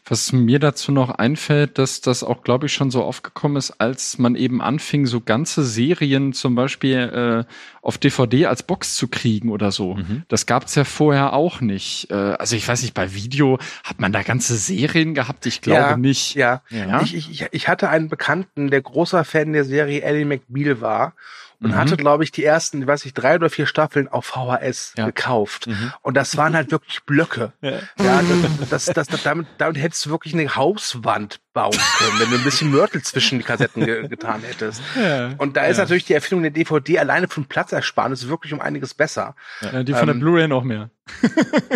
Was 0.05 0.33
mir 0.33 0.59
dazu 0.59 0.93
noch 0.93 1.11
einfällt, 1.11 1.79
dass 1.79 2.01
das 2.01 2.23
auch, 2.23 2.43
glaube 2.43 2.67
ich, 2.67 2.73
schon 2.73 2.91
so 2.91 3.03
aufgekommen 3.03 3.57
ist, 3.57 3.73
als 3.81 4.19
man 4.19 4.37
eben 4.37 4.61
anfing, 4.61 5.07
so 5.07 5.21
ganze 5.21 5.65
Serien 5.65 6.33
zum 6.33 6.55
Beispiel 6.55 7.47
äh, 7.49 7.53
auf 7.83 7.99
DVD 7.99 8.47
als 8.47 8.63
Box 8.63 8.95
zu 8.95 9.09
kriegen 9.09 9.51
oder 9.51 9.73
so. 9.73 9.95
Mhm. 9.95 10.23
Das 10.29 10.47
gab's 10.47 10.75
ja 10.75 10.85
vorher 10.85 11.33
auch 11.33 11.61
nicht. 11.61 12.11
Äh, 12.11 12.15
also 12.15 12.57
ich 12.57 12.67
weiß 12.67 12.83
nicht, 12.83 12.95
bei 12.95 13.15
Video 13.15 13.59
hat 13.85 14.01
man 14.01 14.13
da 14.13 14.23
ganze 14.23 14.57
Serien 14.57 15.15
gehabt? 15.15 15.47
Ich 15.47 15.61
glaube 15.61 15.81
ja, 15.81 15.97
nicht. 15.97 16.35
Ja, 16.35 16.63
ja? 16.71 17.03
Ich, 17.03 17.15
ich, 17.15 17.47
ich 17.51 17.69
hatte 17.69 17.89
einen 17.89 18.09
Bekannten, 18.09 18.71
der 18.71 18.83
großer 18.83 19.25
Fan 19.25 19.53
der 19.53 19.65
Serie 19.65 20.03
Ellie 20.03 20.25
McBeal 20.25 20.81
war 20.81 21.15
und 21.63 21.71
mhm. 21.71 21.77
hatte, 21.77 21.97
glaube 21.97 22.25
ich, 22.25 22.33
die 22.33 22.45
ersten, 22.45 22.87
weiß 22.87 23.05
ich, 23.07 23.15
drei 23.15 23.37
oder 23.37 23.49
vier 23.49 23.67
Staffeln 23.67 24.09
auf 24.09 24.27
VHS 24.27 24.95
ja. 24.97 25.07
gekauft. 25.07 25.69
Mhm. 25.69 25.93
Und 26.03 26.17
das 26.17 26.37
waren 26.37 26.57
halt 26.57 26.73
wirklich 26.73 27.05
Blöcke. 27.05 27.53
Ja, 27.61 27.79
ja 28.03 28.23
das, 28.69 28.87
das, 28.87 29.07
das, 29.07 29.23
damit, 29.23 29.47
damit 29.59 29.79
hättest 29.79 30.07
du 30.07 30.11
wirklich 30.11 30.35
eine 30.35 30.57
Hauswand 30.57 31.41
bauen 31.53 31.79
können, 31.99 32.19
wenn 32.19 32.31
du 32.31 32.37
ein 32.37 32.45
bisschen 32.45 32.71
Mörtel 32.71 33.03
zwischen 33.03 33.39
die 33.39 33.45
Kassetten 33.45 33.85
ge 33.85 34.09
getan 34.09 34.43
hättest. 34.43 34.83
Ja, 35.01 35.35
und 35.39 35.57
da 35.57 35.67
ist 35.67 35.79
natürlich 35.79 36.05
die 36.05 36.15
Erfindung 36.15 36.43
der 36.43 36.51
DVD 36.51 36.99
alleine 36.99 37.29
von 37.29 37.45
Platzersparnis 37.45 38.29
wirklich 38.29 38.53
um 38.53 38.61
einiges 38.61 38.95
besser. 38.95 39.37
Die 39.61 39.93
von 39.93 40.03
ähm, 40.03 40.07
der 40.07 40.15
Blu-ray 40.15 40.49
noch 40.49 40.65
mehr. 40.65 40.91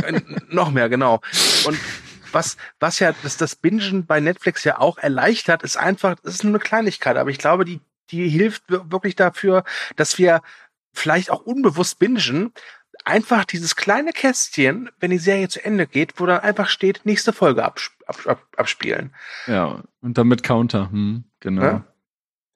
äh, 0.02 0.20
noch 0.48 0.70
mehr, 0.70 0.88
genau. 0.88 1.20
Und 1.64 1.78
was, 2.32 2.56
was 2.80 2.98
ja 2.98 3.14
das, 3.22 3.36
das 3.36 3.54
Bingen 3.54 4.04
bei 4.06 4.20
Netflix 4.20 4.64
ja 4.64 4.78
auch 4.78 4.98
erleichtert, 4.98 5.62
ist 5.62 5.76
einfach, 5.76 6.16
es 6.22 6.34
ist 6.34 6.44
nur 6.44 6.52
eine 6.52 6.58
Kleinigkeit, 6.58 7.16
aber 7.16 7.30
ich 7.30 7.38
glaube, 7.38 7.64
die 7.64 7.80
die 8.10 8.28
hilft 8.28 8.64
wirklich 8.68 9.16
dafür, 9.16 9.64
dass 9.96 10.18
wir 10.18 10.42
vielleicht 10.92 11.30
auch 11.30 11.40
unbewusst 11.40 11.98
bingen, 11.98 12.52
einfach 13.04 13.44
dieses 13.44 13.76
kleine 13.76 14.12
Kästchen, 14.12 14.90
wenn 14.98 15.10
die 15.10 15.18
Serie 15.18 15.48
zu 15.48 15.64
Ende 15.64 15.86
geht, 15.86 16.18
wo 16.18 16.26
dann 16.26 16.40
einfach 16.40 16.68
steht, 16.68 17.02
nächste 17.04 17.32
Folge 17.32 17.64
ab, 17.64 17.80
ab, 18.06 18.42
abspielen. 18.56 19.14
Ja, 19.46 19.82
und 20.00 20.18
damit 20.18 20.42
Counter, 20.42 20.90
hm, 20.90 21.24
genau. 21.40 21.62
Ja? 21.62 21.84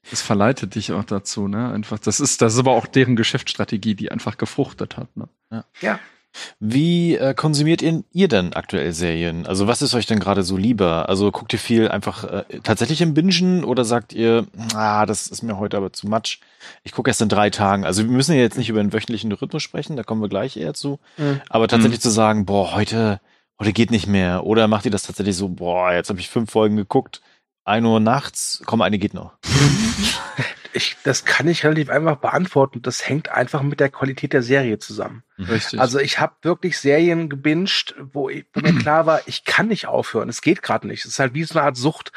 Das 0.09 0.23
verleitet 0.23 0.75
dich 0.77 0.93
auch 0.93 1.05
dazu, 1.05 1.47
ne? 1.47 1.71
Einfach, 1.73 1.99
das 1.99 2.21
ist, 2.21 2.41
das 2.41 2.55
ist 2.55 2.59
aber 2.59 2.73
auch 2.73 2.87
deren 2.87 3.17
Geschäftsstrategie, 3.17 3.95
die 3.95 4.11
einfach 4.11 4.39
gefruchtet 4.39 4.97
hat, 4.97 5.15
ne? 5.15 5.29
Ja. 5.81 6.01
Wie 6.59 7.17
äh, 7.17 7.35
konsumiert 7.35 7.83
ihr, 7.83 8.05
ihr 8.13 8.29
denn 8.29 8.53
aktuell 8.53 8.93
Serien? 8.93 9.47
Also 9.47 9.67
was 9.67 9.83
ist 9.83 9.95
euch 9.95 10.07
denn 10.07 10.21
gerade 10.21 10.43
so 10.43 10.57
lieber? 10.57 11.09
Also 11.09 11.31
guckt 11.31 11.53
ihr 11.53 11.59
viel 11.59 11.89
einfach 11.89 12.25
äh, 12.25 12.45
tatsächlich 12.63 13.01
im 13.01 13.15
Bingen 13.15 13.65
oder 13.65 13.85
sagt 13.85 14.13
ihr, 14.13 14.47
ah, 14.75 15.07
das 15.07 15.27
ist 15.27 15.43
mir 15.43 15.59
heute 15.59 15.77
aber 15.77 15.93
zu 15.93 16.09
much. 16.09 16.41
Ich 16.85 16.93
gucke 16.93 17.11
erst 17.11 17.23
in 17.23 17.29
drei 17.29 17.51
Tagen. 17.51 17.85
Also 17.85 18.05
wir 18.05 18.11
müssen 18.11 18.35
ja 18.35 18.41
jetzt 18.41 18.59
nicht 18.59 18.69
über 18.69 18.83
den 18.83 18.93
wöchentlichen 18.93 19.33
Rhythmus 19.33 19.63
sprechen, 19.63 19.97
da 19.97 20.03
kommen 20.03 20.23
wir 20.23 20.29
gleich 20.29 20.57
eher 20.57 20.75
zu. 20.75 20.99
Mhm. 21.17 21.41
Aber 21.49 21.69
tatsächlich 21.69 22.01
zu 22.01 22.11
sagen, 22.11 22.47
boah, 22.47 22.75
heute, 22.75 23.21
heute 23.59 23.73
geht 23.73 23.91
nicht 23.91 24.07
mehr. 24.07 24.45
Oder 24.45 24.69
macht 24.69 24.85
ihr 24.85 24.91
das 24.91 25.03
tatsächlich 25.03 25.37
so, 25.37 25.49
boah, 25.49 25.93
jetzt 25.93 26.11
habe 26.11 26.21
ich 26.21 26.29
fünf 26.29 26.51
Folgen 26.51 26.77
geguckt, 26.77 27.23
ein 27.65 27.85
Uhr 27.85 28.01
nachts, 28.01 28.63
komm, 28.67 28.83
eine 28.83 28.99
geht 28.99 29.15
noch. 29.15 29.33
Ich, 30.73 30.97
das 31.05 31.25
kann 31.25 31.49
ich 31.49 31.65
relativ 31.65 31.91
einfach 31.91 32.17
beantworten. 32.17 32.83
Das 32.83 33.09
hängt 33.09 33.29
einfach 33.31 33.63
mit 33.63 33.81
der 33.81 33.89
Qualität 33.89 34.33
der 34.33 34.43
Serie 34.43 34.79
zusammen. 34.79 35.23
Richtig. 35.39 35.81
Also 35.81 35.99
ich 35.99 36.19
habe 36.21 36.35
wirklich 36.43 36.79
Serien 36.79 37.29
gebinged, 37.29 37.95
wo, 37.99 38.29
ich, 38.29 38.47
wo 38.53 38.61
mir 38.61 38.75
klar 38.79 39.07
war, 39.07 39.21
ich 39.27 39.45
kann 39.45 39.69
nicht 39.69 39.87
aufhören. 39.87 40.29
Es 40.29 40.43
geht 40.43 40.63
gerade 40.63 40.87
nicht. 40.87 41.05
Es 41.05 41.13
ist 41.13 41.19
halt 41.19 41.35
wie 41.35 41.45
so 41.45 41.59
eine 41.59 41.67
Art 41.67 41.77
Sucht. 41.77 42.13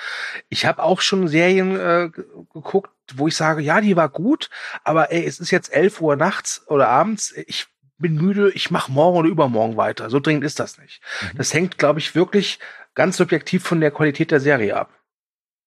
Ich 0.49 0.65
habe 0.65 0.83
auch 0.83 1.01
schon 1.01 1.27
Serien 1.27 1.75
äh, 1.75 2.09
ge- 2.13 2.25
geguckt, 2.53 2.89
wo 3.15 3.27
ich 3.27 3.35
sage, 3.35 3.61
ja, 3.61 3.81
die 3.81 3.95
war 3.95 4.09
gut, 4.09 4.49
aber 4.83 5.11
ey, 5.11 5.25
es 5.25 5.39
ist 5.39 5.51
jetzt 5.51 5.73
11 5.73 5.99
Uhr 6.01 6.15
nachts 6.15 6.63
oder 6.67 6.87
abends. 6.89 7.33
Ich 7.47 7.67
bin 7.97 8.15
müde, 8.15 8.51
ich 8.51 8.71
mache 8.71 8.91
morgen 8.91 9.17
oder 9.17 9.29
übermorgen 9.29 9.77
weiter. 9.77 10.09
So 10.09 10.19
dringend 10.19 10.43
ist 10.43 10.59
das 10.59 10.77
nicht. 10.77 11.01
Das 11.35 11.53
hängt, 11.53 11.77
glaube 11.77 11.99
ich, 11.99 12.15
wirklich 12.15 12.59
ganz 12.95 13.17
subjektiv 13.17 13.63
von 13.63 13.79
der 13.81 13.91
Qualität 13.91 14.31
der 14.31 14.39
Serie 14.39 14.75
ab. 14.75 14.89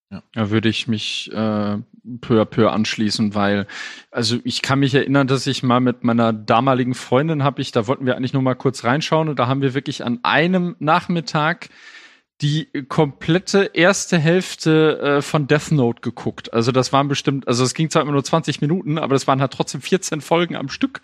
Da 0.09 0.49
würde 0.49 0.69
ich 0.69 0.87
mich 0.87 1.29
äh, 1.33 1.77
peu 2.21 2.41
à 2.41 2.45
peu 2.45 2.69
anschließen, 2.69 3.35
weil, 3.35 3.67
also 4.09 4.37
ich 4.45 4.61
kann 4.61 4.79
mich 4.79 4.95
erinnern, 4.95 5.27
dass 5.27 5.45
ich 5.47 5.63
mal 5.63 5.81
mit 5.81 6.05
meiner 6.05 6.31
damaligen 6.31 6.93
Freundin 6.93 7.43
habe 7.43 7.61
ich, 7.61 7.73
da 7.73 7.87
wollten 7.87 8.05
wir 8.05 8.15
eigentlich 8.15 8.31
nur 8.31 8.41
mal 8.41 8.55
kurz 8.55 8.85
reinschauen 8.85 9.27
und 9.27 9.37
da 9.37 9.47
haben 9.47 9.61
wir 9.61 9.73
wirklich 9.73 10.05
an 10.05 10.19
einem 10.23 10.77
Nachmittag 10.79 11.69
die 12.41 12.67
komplette 12.87 13.71
erste 13.73 14.17
Hälfte 14.17 14.99
äh, 14.99 15.21
von 15.21 15.47
Death 15.47 15.71
Note 15.71 16.01
geguckt. 16.01 16.53
Also 16.53 16.71
das 16.71 16.93
waren 16.93 17.07
bestimmt, 17.07 17.47
also 17.47 17.63
es 17.63 17.73
ging 17.73 17.89
zwar 17.89 18.03
immer 18.03 18.11
nur 18.11 18.23
20 18.23 18.61
Minuten, 18.61 18.97
aber 18.97 19.15
das 19.15 19.27
waren 19.27 19.41
halt 19.41 19.51
trotzdem 19.51 19.81
14 19.81 20.21
Folgen 20.21 20.55
am 20.55 20.69
Stück. 20.69 21.01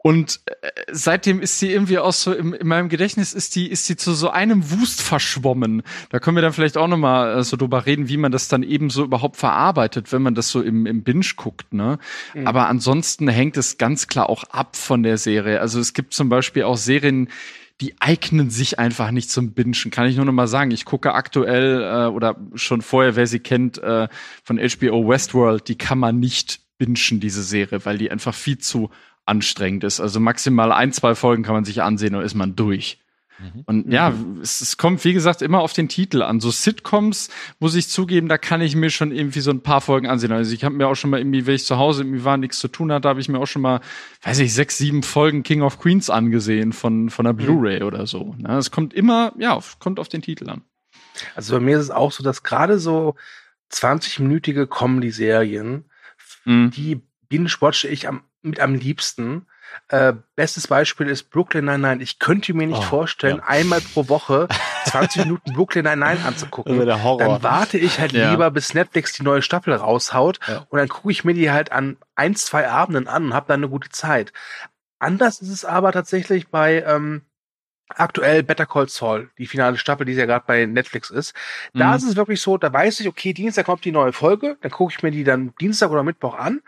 Und 0.00 0.40
äh, 0.46 0.70
seitdem 0.92 1.40
ist 1.40 1.58
sie 1.58 1.72
irgendwie 1.72 1.98
auch 1.98 2.12
so 2.12 2.32
im, 2.32 2.54
in 2.54 2.68
meinem 2.68 2.88
Gedächtnis 2.88 3.32
ist 3.32 3.56
die 3.56 3.68
ist 3.68 3.88
die 3.88 3.96
zu 3.96 4.14
so 4.14 4.30
einem 4.30 4.70
Wust 4.70 5.02
verschwommen. 5.02 5.82
Da 6.10 6.20
können 6.20 6.36
wir 6.36 6.42
dann 6.42 6.52
vielleicht 6.52 6.76
auch 6.76 6.86
noch 6.86 6.96
mal 6.96 7.38
äh, 7.38 7.42
so 7.42 7.56
drüber 7.56 7.84
reden, 7.84 8.08
wie 8.08 8.16
man 8.16 8.30
das 8.30 8.46
dann 8.46 8.62
eben 8.62 8.90
so 8.90 9.02
überhaupt 9.02 9.36
verarbeitet, 9.36 10.12
wenn 10.12 10.22
man 10.22 10.36
das 10.36 10.50
so 10.50 10.62
im, 10.62 10.86
im 10.86 11.02
Binge 11.02 11.26
guckt. 11.36 11.74
Ne? 11.74 11.98
Aber 12.44 12.68
ansonsten 12.68 13.28
hängt 13.28 13.56
es 13.56 13.76
ganz 13.76 14.06
klar 14.06 14.30
auch 14.30 14.44
ab 14.44 14.76
von 14.76 15.02
der 15.02 15.18
Serie. 15.18 15.60
Also 15.60 15.80
es 15.80 15.94
gibt 15.94 16.14
zum 16.14 16.28
Beispiel 16.28 16.62
auch 16.62 16.76
Serien, 16.76 17.28
die 17.80 17.94
eignen 18.00 18.50
sich 18.50 18.78
einfach 18.78 19.10
nicht 19.10 19.30
zum 19.30 19.52
Bingen. 19.52 19.90
Kann 19.90 20.06
ich 20.06 20.16
nur 20.16 20.24
noch 20.24 20.32
mal 20.32 20.48
sagen. 20.48 20.70
Ich 20.70 20.84
gucke 20.84 21.14
aktuell 21.14 21.82
äh, 21.82 22.06
oder 22.06 22.36
schon 22.54 22.82
vorher, 22.82 23.16
wer 23.16 23.26
sie 23.26 23.40
kennt, 23.40 23.78
äh, 23.78 24.08
von 24.44 24.58
HBO 24.58 25.08
Westworld, 25.08 25.68
die 25.68 25.76
kann 25.76 25.98
man 25.98 26.18
nicht 26.20 26.60
bingen, 26.78 27.20
diese 27.20 27.42
Serie, 27.42 27.84
weil 27.84 27.98
die 27.98 28.10
einfach 28.10 28.34
viel 28.34 28.58
zu 28.58 28.90
anstrengend 29.28 29.84
ist. 29.84 30.00
Also 30.00 30.20
maximal 30.20 30.72
ein, 30.72 30.92
zwei 30.92 31.14
Folgen 31.14 31.42
kann 31.42 31.54
man 31.54 31.64
sich 31.64 31.82
ansehen 31.82 32.14
und 32.14 32.22
ist 32.22 32.34
man 32.34 32.56
durch. 32.56 32.98
Und 33.66 33.92
ja, 33.92 34.12
es, 34.42 34.60
es 34.60 34.78
kommt, 34.78 35.04
wie 35.04 35.12
gesagt, 35.12 35.42
immer 35.42 35.60
auf 35.60 35.72
den 35.72 35.88
Titel 35.88 36.22
an. 36.22 36.40
So 36.40 36.50
Sitcoms, 36.50 37.30
muss 37.60 37.76
ich 37.76 37.88
zugeben, 37.88 38.28
da 38.28 38.36
kann 38.36 38.60
ich 38.60 38.74
mir 38.74 38.90
schon 38.90 39.12
irgendwie 39.12 39.38
so 39.38 39.52
ein 39.52 39.62
paar 39.62 39.80
Folgen 39.80 40.08
ansehen. 40.08 40.32
Also 40.32 40.52
ich 40.52 40.64
habe 40.64 40.74
mir 40.74 40.88
auch 40.88 40.96
schon 40.96 41.10
mal 41.10 41.20
irgendwie, 41.20 41.46
wenn 41.46 41.54
ich 41.54 41.64
zu 41.64 41.76
Hause 41.78 42.02
irgendwie 42.02 42.24
war, 42.24 42.36
nichts 42.36 42.58
zu 42.58 42.66
tun 42.66 42.90
hatte, 42.90 43.08
habe 43.08 43.20
ich 43.20 43.28
mir 43.28 43.38
auch 43.38 43.46
schon 43.46 43.62
mal, 43.62 43.80
weiß 44.22 44.40
ich, 44.40 44.52
sechs, 44.52 44.76
sieben 44.76 45.04
Folgen 45.04 45.44
King 45.44 45.62
of 45.62 45.78
Queens 45.78 46.10
angesehen 46.10 46.72
von, 46.72 47.10
von 47.10 47.26
der 47.26 47.32
Blu-ray 47.32 47.84
oder 47.84 48.08
so. 48.08 48.34
Ne? 48.38 48.56
Es 48.56 48.72
kommt 48.72 48.92
immer, 48.92 49.32
ja, 49.38 49.54
auf, 49.54 49.78
kommt 49.78 50.00
auf 50.00 50.08
den 50.08 50.22
Titel 50.22 50.50
an. 50.50 50.62
Also 51.36 51.54
bei 51.54 51.60
mir 51.60 51.76
ist 51.76 51.84
es 51.84 51.90
auch 51.92 52.10
so, 52.10 52.24
dass 52.24 52.42
gerade 52.42 52.80
so 52.80 53.14
20-minütige 53.72 54.66
Comedy-Serien, 54.66 55.84
Mhm. 56.44 56.70
die 56.70 57.00
binge-watche 57.28 57.88
ich 57.88 58.08
am, 58.08 58.22
mit 58.42 58.60
am 58.60 58.74
liebsten. 58.74 59.46
Äh, 59.88 60.14
bestes 60.34 60.66
Beispiel 60.66 61.08
ist 61.08 61.24
Brooklyn 61.30 61.66
Nine-Nine. 61.66 62.02
Ich 62.02 62.18
könnte 62.18 62.54
mir 62.54 62.66
nicht 62.66 62.78
Oh, 62.78 62.82
vorstellen, 62.82 63.36
ja. 63.38 63.42
einmal 63.44 63.80
pro 63.82 64.08
Woche 64.08 64.48
20 64.84 65.24
Minuten 65.26 65.52
Brooklyn 65.52 65.84
Nine-Nine 65.84 66.24
anzugucken. 66.24 66.86
Dann 66.86 67.42
warte 67.42 67.76
ich 67.76 68.00
halt 68.00 68.12
Ja. 68.12 68.30
lieber, 68.30 68.50
bis 68.50 68.72
Netflix 68.72 69.12
die 69.12 69.22
neue 69.24 69.42
Staffel 69.42 69.74
raushaut 69.74 70.40
Ja. 70.48 70.66
und 70.70 70.78
dann 70.78 70.88
gucke 70.88 71.10
ich 71.10 71.24
mir 71.24 71.34
die 71.34 71.50
halt 71.50 71.70
an 71.70 71.98
ein, 72.14 72.34
zwei 72.34 72.68
Abenden 72.68 73.08
an 73.08 73.26
und 73.26 73.34
habe 73.34 73.46
dann 73.48 73.60
eine 73.60 73.68
gute 73.68 73.90
Zeit. 73.90 74.32
Anders 74.98 75.40
ist 75.42 75.50
es 75.50 75.64
aber 75.66 75.92
tatsächlich 75.92 76.48
bei 76.48 76.82
ähm, 76.86 77.22
aktuell 77.90 78.42
Better 78.42 78.66
Call 78.66 78.88
Saul, 78.88 79.30
die 79.38 79.46
finale 79.46 79.78
Staffel, 79.78 80.04
die 80.04 80.12
ja 80.12 80.26
gerade 80.26 80.44
bei 80.46 80.66
Netflix 80.66 81.08
ist. 81.10 81.34
Da 81.74 81.88
Mhm. 81.90 81.94
ist 81.96 82.02
es 82.04 82.16
wirklich 82.16 82.40
so, 82.40 82.58
da 82.58 82.70
weiß 82.72 83.00
ich, 83.00 83.08
okay, 83.08 83.32
Dienstag 83.32 83.66
kommt 83.66 83.84
die 83.84 83.92
neue 83.92 84.12
Folge, 84.12 84.56
dann 84.60 84.70
gucke 84.70 84.92
ich 84.96 85.02
mir 85.02 85.10
die 85.10 85.24
dann 85.24 85.54
Dienstag 85.60 85.90
oder 85.90 86.02
Mittwoch 86.02 86.34
an. 86.34 86.60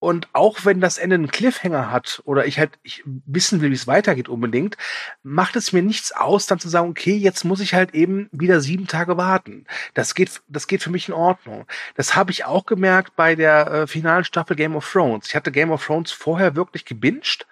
Und 0.00 0.28
auch 0.32 0.64
wenn 0.64 0.80
das 0.80 0.96
Ende 0.98 1.14
einen 1.14 1.30
Cliffhanger 1.30 1.90
hat 1.90 2.22
oder 2.24 2.46
ich 2.46 2.58
halt 2.58 2.78
ich 2.82 3.02
wissen 3.04 3.60
will, 3.60 3.70
wie 3.70 3.74
es 3.74 3.86
weitergeht 3.88 4.28
unbedingt, 4.28 4.76
macht 5.22 5.56
es 5.56 5.72
mir 5.72 5.82
nichts 5.82 6.12
aus, 6.12 6.46
dann 6.46 6.60
zu 6.60 6.68
sagen, 6.68 6.88
okay, 6.90 7.16
jetzt 7.16 7.44
muss 7.44 7.58
ich 7.60 7.74
halt 7.74 7.94
eben 7.94 8.28
wieder 8.30 8.60
sieben 8.60 8.86
Tage 8.86 9.16
warten. 9.16 9.66
Das 9.94 10.14
geht, 10.14 10.40
das 10.48 10.68
geht 10.68 10.82
für 10.82 10.90
mich 10.90 11.08
in 11.08 11.14
Ordnung. 11.14 11.66
Das 11.96 12.14
habe 12.14 12.30
ich 12.30 12.44
auch 12.44 12.64
gemerkt 12.64 13.16
bei 13.16 13.34
der 13.34 13.66
äh, 13.66 13.86
finalen 13.88 14.24
Staffel 14.24 14.54
Game 14.56 14.76
of 14.76 14.88
Thrones. 14.90 15.26
Ich 15.28 15.34
hatte 15.34 15.50
Game 15.50 15.70
of 15.70 15.84
Thrones 15.84 16.12
vorher 16.12 16.54
wirklich 16.54 16.84
gebinged, 16.84 17.46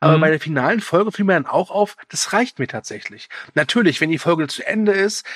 aber 0.00 0.16
Mhm. 0.16 0.20
bei 0.22 0.30
der 0.30 0.40
finalen 0.40 0.80
Folge 0.80 1.12
fiel 1.12 1.26
mir 1.26 1.34
dann 1.34 1.46
auch 1.46 1.70
auf, 1.70 1.96
das 2.08 2.32
reicht 2.32 2.58
mir 2.58 2.66
tatsächlich. 2.66 3.28
Natürlich, 3.54 4.00
wenn 4.00 4.10
die 4.10 4.18
Folge 4.18 4.48
zu 4.48 4.66
Ende 4.66 4.92
ist, 4.92 5.26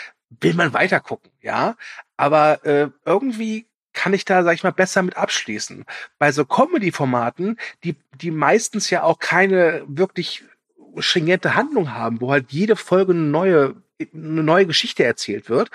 will 0.41 0.55
man 0.55 0.73
weiter 0.73 1.01
gucken, 1.01 1.31
ja. 1.43 1.77
Aber 2.17 2.65
äh, 2.65 2.89
irgendwie 3.05 3.67
kann 3.95 4.13
ich 4.13 4.25
da, 4.25 4.43
sag 4.43 4.55
ich 4.55 4.63
mal, 4.63 4.73
besser 4.73 5.03
mit 5.03 5.17
abschließen. 5.17 5.85
Bei 6.19 6.33
so 6.33 6.45
Comedy-Formaten, 6.45 7.59
die, 7.85 7.97
die 8.21 8.31
meistens 8.31 8.91
ja 8.91 9.03
auch 9.03 9.19
keine 9.19 9.83
wirklich 9.87 10.45
stringente 10.99 11.55
Handlung 11.55 11.93
haben, 11.95 12.21
wo 12.21 12.31
halt 12.31 12.53
jede 12.53 12.77
Folge 12.77 13.13
eine 13.13 13.23
neue, 13.23 13.77
eine 14.13 14.43
neue 14.43 14.67
Geschichte 14.67 15.05
erzählt 15.05 15.49
wird, 15.49 15.71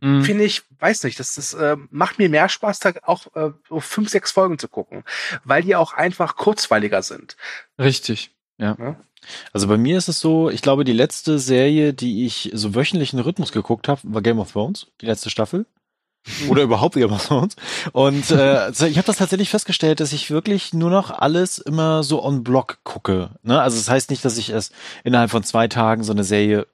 Mhm. 0.00 0.22
finde 0.22 0.44
ich, 0.44 0.62
weiß 0.78 1.02
nicht, 1.04 1.18
das, 1.18 1.34
das 1.34 1.54
äh, 1.54 1.76
macht 1.90 2.18
mir 2.18 2.28
mehr 2.28 2.48
Spaß, 2.48 2.78
da 2.78 2.92
auch 3.02 3.34
äh, 3.34 3.50
so 3.68 3.80
fünf, 3.80 4.08
sechs 4.10 4.30
Folgen 4.30 4.58
zu 4.58 4.68
gucken, 4.68 5.02
weil 5.44 5.62
die 5.62 5.74
auch 5.74 5.92
einfach 5.92 6.36
kurzweiliger 6.36 7.02
sind. 7.02 7.36
Richtig. 7.78 8.30
Ja. 8.58 8.96
Also 9.52 9.66
bei 9.66 9.76
mir 9.76 9.98
ist 9.98 10.08
es 10.08 10.20
so, 10.20 10.50
ich 10.50 10.62
glaube, 10.62 10.84
die 10.84 10.92
letzte 10.92 11.38
Serie, 11.40 11.92
die 11.92 12.24
ich 12.26 12.50
so 12.54 12.74
wöchentlichen 12.74 13.18
Rhythmus 13.18 13.50
geguckt 13.52 13.88
habe, 13.88 14.00
war 14.04 14.22
Game 14.22 14.38
of 14.38 14.52
Thrones, 14.52 14.86
die 15.00 15.06
letzte 15.06 15.30
Staffel. 15.30 15.66
Oder 16.48 16.62
überhaupt 16.62 16.94
Thrones. 16.94 17.56
Und 17.92 18.30
äh, 18.30 18.70
ich 18.70 18.96
habe 18.98 19.06
das 19.06 19.16
tatsächlich 19.16 19.50
festgestellt, 19.50 20.00
dass 20.00 20.12
ich 20.12 20.30
wirklich 20.30 20.72
nur 20.74 20.90
noch 20.90 21.10
alles 21.10 21.58
immer 21.58 22.02
so 22.02 22.22
on 22.22 22.44
Block 22.44 22.78
gucke. 22.84 23.30
Ne? 23.42 23.60
Also 23.60 23.76
das 23.76 23.88
heißt 23.88 24.10
nicht, 24.10 24.24
dass 24.24 24.38
ich 24.38 24.50
es 24.50 24.70
innerhalb 25.04 25.30
von 25.30 25.42
zwei 25.42 25.68
Tagen 25.68 26.04
so 26.04 26.12
eine 26.12 26.24
Serie 26.24 26.66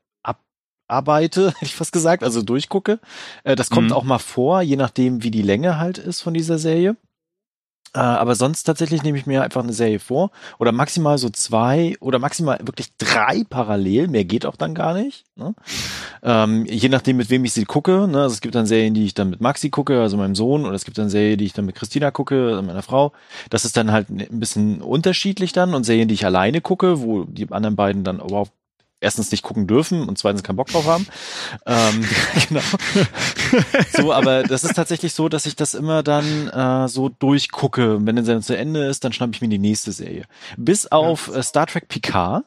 abarbeite, 0.88 1.48
hätte 1.56 1.64
ich 1.64 1.74
fast 1.74 1.92
gesagt, 1.92 2.22
also 2.22 2.42
durchgucke. 2.42 3.00
Äh, 3.44 3.56
das 3.56 3.70
kommt 3.70 3.88
Mhm. 3.88 3.92
auch 3.94 4.04
mal 4.04 4.18
vor, 4.18 4.62
je 4.62 4.76
nachdem, 4.76 5.22
wie 5.22 5.30
die 5.30 5.42
Länge 5.42 5.78
halt 5.78 5.98
ist 5.98 6.20
von 6.20 6.34
dieser 6.34 6.58
Serie. 6.58 6.96
Äh, 7.94 8.00
aber 8.00 8.34
sonst 8.34 8.64
tatsächlich 8.64 9.02
nehme 9.04 9.16
ich 9.16 9.26
mir 9.26 9.42
einfach 9.42 9.62
eine 9.62 9.72
Serie 9.72 10.00
vor 10.00 10.30
oder 10.58 10.72
maximal 10.72 11.16
so 11.16 11.30
zwei 11.30 11.96
oder 12.00 12.18
maximal 12.18 12.58
wirklich 12.62 12.96
drei 12.98 13.44
parallel. 13.48 14.08
Mehr 14.08 14.24
geht 14.24 14.46
auch 14.46 14.56
dann 14.56 14.74
gar 14.74 14.94
nicht. 14.94 15.24
Ne? 15.36 15.54
Ähm, 16.22 16.66
je 16.66 16.88
nachdem, 16.88 17.18
mit 17.18 17.30
wem 17.30 17.44
ich 17.44 17.52
sie 17.52 17.64
gucke. 17.64 18.08
Ne? 18.08 18.22
Also 18.22 18.34
es 18.34 18.40
gibt 18.40 18.56
dann 18.56 18.66
Serien, 18.66 18.94
die 18.94 19.04
ich 19.04 19.14
dann 19.14 19.30
mit 19.30 19.40
Maxi 19.40 19.70
gucke, 19.70 20.00
also 20.00 20.16
meinem 20.16 20.34
Sohn, 20.34 20.66
oder 20.66 20.74
es 20.74 20.84
gibt 20.84 20.98
dann 20.98 21.08
Serien, 21.08 21.38
die 21.38 21.44
ich 21.44 21.52
dann 21.52 21.66
mit 21.66 21.76
Christina 21.76 22.10
gucke, 22.10 22.48
also 22.48 22.62
meiner 22.62 22.82
Frau. 22.82 23.12
Das 23.50 23.64
ist 23.64 23.76
dann 23.76 23.92
halt 23.92 24.10
ein 24.10 24.40
bisschen 24.40 24.82
unterschiedlich 24.82 25.52
dann 25.52 25.72
und 25.72 25.84
Serien, 25.84 26.08
die 26.08 26.14
ich 26.14 26.26
alleine 26.26 26.60
gucke, 26.60 27.00
wo 27.00 27.24
die 27.24 27.50
anderen 27.52 27.76
beiden 27.76 28.02
dann 28.02 28.18
überhaupt 28.18 28.52
erstens 29.04 29.30
nicht 29.30 29.42
gucken 29.42 29.66
dürfen 29.66 30.08
und 30.08 30.18
zweitens 30.18 30.42
keinen 30.42 30.56
Bock 30.56 30.68
drauf 30.68 30.86
haben. 30.86 31.06
ähm, 31.66 32.04
genau. 32.48 32.60
so, 33.92 34.12
aber 34.12 34.42
das 34.42 34.64
ist 34.64 34.74
tatsächlich 34.74 35.14
so, 35.14 35.28
dass 35.28 35.46
ich 35.46 35.54
das 35.54 35.74
immer 35.74 36.02
dann 36.02 36.48
äh, 36.48 36.88
so 36.88 37.08
durchgucke. 37.08 37.96
Und 37.96 38.06
wenn 38.06 38.16
dann 38.16 38.42
zu 38.42 38.56
Ende 38.56 38.84
ist, 38.86 39.04
dann 39.04 39.12
schnappe 39.12 39.32
ich 39.34 39.40
mir 39.40 39.48
die 39.48 39.58
nächste 39.58 39.92
Serie. 39.92 40.24
Bis 40.56 40.86
auf 40.90 41.34
äh, 41.34 41.42
Star 41.42 41.66
Trek 41.66 41.88
Picard. 41.88 42.44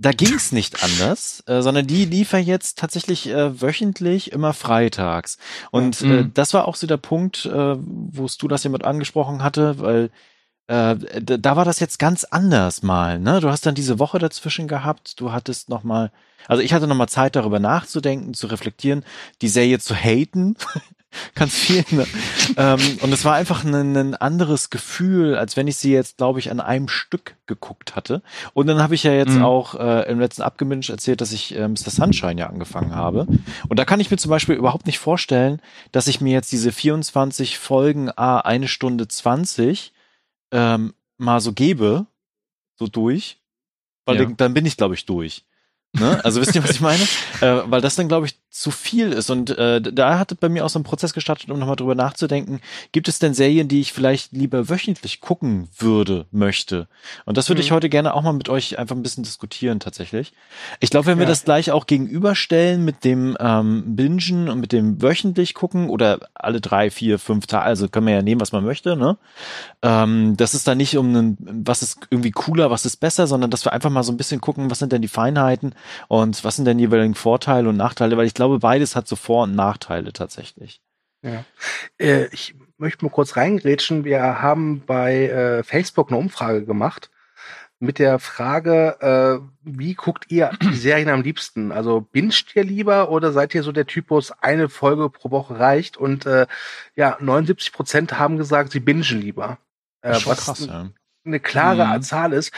Da 0.00 0.12
ging's 0.12 0.52
nicht 0.52 0.84
anders, 0.84 1.42
äh, 1.46 1.60
sondern 1.60 1.86
die 1.86 2.04
lief 2.04 2.32
ja 2.32 2.38
jetzt 2.38 2.78
tatsächlich 2.78 3.28
äh, 3.28 3.60
wöchentlich 3.60 4.30
immer 4.30 4.52
freitags. 4.52 5.38
Und 5.72 6.00
Mhm. 6.02 6.12
äh, 6.12 6.24
das 6.32 6.54
war 6.54 6.68
auch 6.68 6.76
so 6.76 6.86
der 6.86 6.98
Punkt, 6.98 7.46
äh, 7.46 7.76
wo 7.78 8.28
du 8.38 8.48
das 8.48 8.62
jemand 8.62 8.84
angesprochen 8.84 9.42
hatte, 9.42 9.80
weil 9.80 10.10
äh, 10.68 10.96
da 11.22 11.56
war 11.56 11.64
das 11.64 11.80
jetzt 11.80 11.98
ganz 11.98 12.24
anders 12.24 12.82
mal. 12.82 13.18
Ne? 13.18 13.40
Du 13.40 13.48
hast 13.48 13.64
dann 13.64 13.74
diese 13.74 13.98
Woche 13.98 14.18
dazwischen 14.18 14.68
gehabt. 14.68 15.18
Du 15.18 15.32
hattest 15.32 15.70
noch 15.70 15.82
mal, 15.82 16.12
also 16.46 16.62
ich 16.62 16.72
hatte 16.74 16.86
noch 16.86 16.94
mal 16.94 17.08
Zeit 17.08 17.36
darüber 17.36 17.58
nachzudenken, 17.58 18.34
zu 18.34 18.46
reflektieren, 18.46 19.04
die 19.40 19.48
Serie 19.48 19.78
zu 19.78 19.94
haten. 19.94 20.56
ganz 21.34 21.54
viel. 21.54 21.84
Ne? 21.90 22.06
ähm, 22.58 22.80
und 23.00 23.12
es 23.14 23.24
war 23.24 23.34
einfach 23.34 23.64
ein, 23.64 23.96
ein, 23.96 24.14
anderes 24.14 24.68
Gefühl, 24.68 25.36
als 25.36 25.56
wenn 25.56 25.68
ich 25.68 25.78
sie 25.78 25.90
jetzt, 25.90 26.18
glaube 26.18 26.38
ich, 26.38 26.50
an 26.50 26.60
einem 26.60 26.88
Stück 26.88 27.36
geguckt 27.46 27.96
hatte. 27.96 28.20
Und 28.52 28.66
dann 28.66 28.82
habe 28.82 28.94
ich 28.94 29.04
ja 29.04 29.12
jetzt 29.12 29.36
mhm. 29.36 29.44
auch 29.44 29.74
äh, 29.74 30.02
im 30.10 30.20
letzten 30.20 30.42
Abgemincht 30.42 30.90
erzählt, 30.90 31.22
dass 31.22 31.32
ich 31.32 31.56
äh, 31.56 31.66
Mr. 31.66 31.90
Sunshine 31.90 32.38
ja 32.38 32.46
angefangen 32.48 32.94
habe. 32.94 33.26
Und 33.68 33.78
da 33.78 33.86
kann 33.86 34.00
ich 34.00 34.10
mir 34.10 34.18
zum 34.18 34.30
Beispiel 34.30 34.54
überhaupt 34.54 34.84
nicht 34.84 34.98
vorstellen, 34.98 35.62
dass 35.92 36.08
ich 36.08 36.20
mir 36.20 36.34
jetzt 36.34 36.52
diese 36.52 36.72
24 36.72 37.56
Folgen, 37.56 38.10
a 38.14 38.40
eine 38.40 38.68
Stunde 38.68 39.08
20 39.08 39.94
ähm, 40.52 40.94
mal 41.16 41.40
so 41.40 41.52
gebe, 41.52 42.06
so 42.76 42.86
durch. 42.86 43.38
Weil 44.04 44.20
ja. 44.20 44.26
dann 44.26 44.54
bin 44.54 44.64
ich, 44.64 44.76
glaube 44.76 44.94
ich, 44.94 45.04
durch. 45.04 45.44
Ne? 45.92 46.22
Also 46.24 46.40
wisst 46.40 46.54
ihr, 46.54 46.62
was 46.62 46.70
ich 46.70 46.80
meine? 46.80 47.02
äh, 47.40 47.70
weil 47.70 47.80
das 47.80 47.96
dann, 47.96 48.08
glaube 48.08 48.26
ich, 48.26 48.38
zu 48.58 48.70
viel 48.70 49.12
ist. 49.12 49.30
Und 49.30 49.56
äh, 49.56 49.80
da 49.80 50.18
hat 50.18 50.38
bei 50.40 50.48
mir 50.48 50.64
auch 50.64 50.68
so 50.68 50.78
ein 50.78 50.84
Prozess 50.84 51.12
gestartet, 51.12 51.50
um 51.50 51.58
nochmal 51.58 51.76
drüber 51.76 51.94
nachzudenken, 51.94 52.60
gibt 52.92 53.08
es 53.08 53.18
denn 53.18 53.34
Serien, 53.34 53.68
die 53.68 53.80
ich 53.80 53.92
vielleicht 53.92 54.32
lieber 54.32 54.68
wöchentlich 54.68 55.20
gucken 55.20 55.68
würde, 55.78 56.26
möchte? 56.32 56.88
Und 57.24 57.36
das 57.36 57.48
würde 57.48 57.60
mhm. 57.60 57.66
ich 57.66 57.70
heute 57.72 57.88
gerne 57.88 58.14
auch 58.14 58.22
mal 58.22 58.32
mit 58.32 58.48
euch 58.48 58.78
einfach 58.78 58.96
ein 58.96 59.02
bisschen 59.02 59.22
diskutieren 59.22 59.78
tatsächlich. 59.78 60.32
Ich 60.80 60.90
glaube, 60.90 61.06
wenn 61.06 61.18
wir 61.18 61.26
das 61.26 61.44
gleich 61.44 61.70
auch 61.70 61.86
gegenüberstellen 61.86 62.84
mit 62.84 63.04
dem 63.04 63.36
ähm, 63.38 63.96
Bingen 63.96 64.48
und 64.48 64.60
mit 64.60 64.72
dem 64.72 65.00
wöchentlich 65.00 65.54
gucken 65.54 65.88
oder 65.88 66.18
alle 66.34 66.60
drei, 66.60 66.90
vier, 66.90 67.18
fünf 67.18 67.46
Tage, 67.46 67.64
also 67.64 67.88
können 67.88 68.06
wir 68.06 68.14
ja 68.14 68.22
nehmen, 68.22 68.40
was 68.40 68.52
man 68.52 68.64
möchte, 68.64 68.96
ne? 68.96 69.18
Ähm, 69.82 70.36
das 70.36 70.54
ist 70.54 70.66
da 70.66 70.74
nicht 70.74 70.96
um 70.96 71.08
einen, 71.08 71.38
was 71.64 71.82
ist 71.82 72.00
irgendwie 72.10 72.32
cooler, 72.32 72.70
was 72.70 72.86
ist 72.86 72.96
besser, 72.96 73.26
sondern 73.26 73.50
dass 73.50 73.64
wir 73.64 73.72
einfach 73.72 73.90
mal 73.90 74.02
so 74.02 74.12
ein 74.12 74.16
bisschen 74.16 74.40
gucken, 74.40 74.70
was 74.70 74.80
sind 74.80 74.92
denn 74.92 75.02
die 75.02 75.08
Feinheiten 75.08 75.74
und 76.08 76.42
was 76.42 76.56
sind 76.56 76.64
denn 76.64 76.78
jeweiligen 76.78 77.14
Vorteile 77.14 77.68
und 77.68 77.76
Nachteile, 77.76 78.16
weil 78.16 78.26
ich 78.26 78.34
glaube, 78.34 78.47
beides 78.56 78.96
hat 78.96 79.06
so 79.06 79.16
Vor- 79.16 79.44
und 79.44 79.54
Nachteile 79.54 80.12
tatsächlich. 80.12 80.80
Ja. 81.22 81.44
Äh, 81.98 82.26
ich 82.32 82.54
möchte 82.78 83.04
mal 83.04 83.10
kurz 83.10 83.36
reingrätschen. 83.36 84.04
Wir 84.04 84.40
haben 84.40 84.82
bei 84.86 85.28
äh, 85.28 85.62
Facebook 85.62 86.10
eine 86.10 86.18
Umfrage 86.18 86.64
gemacht 86.64 87.10
mit 87.80 87.98
der 87.98 88.18
Frage, 88.18 88.96
äh, 89.00 89.48
wie 89.62 89.94
guckt 89.94 90.26
ihr 90.30 90.50
die 90.62 90.76
Serien 90.76 91.08
am 91.08 91.22
liebsten? 91.22 91.70
Also 91.70 92.00
binscht 92.00 92.56
ihr 92.56 92.64
lieber 92.64 93.10
oder 93.10 93.32
seid 93.32 93.54
ihr 93.54 93.62
so 93.62 93.72
der 93.72 93.86
Typus, 93.86 94.32
eine 94.32 94.68
Folge 94.68 95.08
pro 95.10 95.30
Woche 95.30 95.58
reicht? 95.58 95.96
Und 95.96 96.26
äh, 96.26 96.46
ja, 96.96 97.16
79 97.20 97.72
Prozent 97.72 98.18
haben 98.18 98.36
gesagt, 98.36 98.72
sie 98.72 98.80
bingen 98.80 99.02
lieber. 99.20 99.58
Äh, 100.02 100.18
was 100.24 100.44
krass, 100.44 100.66
ja. 100.66 100.90
eine 101.24 101.40
klare 101.40 101.86
mhm. 101.86 102.02
Zahl 102.02 102.32
ist. 102.32 102.52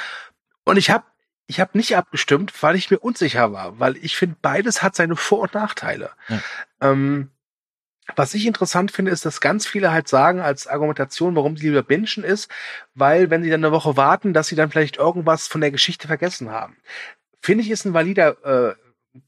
Und 0.64 0.76
ich 0.76 0.90
habe 0.90 1.04
ich 1.50 1.58
habe 1.58 1.76
nicht 1.76 1.96
abgestimmt, 1.96 2.52
weil 2.62 2.76
ich 2.76 2.92
mir 2.92 3.00
unsicher 3.00 3.52
war, 3.52 3.80
weil 3.80 3.96
ich 3.96 4.16
finde, 4.16 4.36
beides 4.40 4.84
hat 4.84 4.94
seine 4.94 5.16
Vor- 5.16 5.40
und 5.40 5.54
Nachteile. 5.54 6.10
Ja. 6.28 6.40
Ähm, 6.80 7.30
was 8.14 8.34
ich 8.34 8.46
interessant 8.46 8.92
finde, 8.92 9.10
ist, 9.10 9.26
dass 9.26 9.40
ganz 9.40 9.66
viele 9.66 9.90
halt 9.90 10.06
sagen 10.06 10.40
als 10.40 10.68
Argumentation, 10.68 11.34
warum 11.34 11.56
sie 11.56 11.66
lieber 11.66 11.82
bingen 11.82 12.22
ist, 12.24 12.48
weil 12.94 13.30
wenn 13.30 13.42
sie 13.42 13.50
dann 13.50 13.64
eine 13.64 13.72
Woche 13.72 13.96
warten, 13.96 14.32
dass 14.32 14.46
sie 14.46 14.54
dann 14.54 14.70
vielleicht 14.70 14.96
irgendwas 14.96 15.48
von 15.48 15.60
der 15.60 15.72
Geschichte 15.72 16.06
vergessen 16.06 16.50
haben. 16.50 16.76
Finde 17.40 17.64
ich 17.64 17.70
ist 17.70 17.84
ein 17.84 17.94
valider 17.94 18.36
äh, 18.44 18.74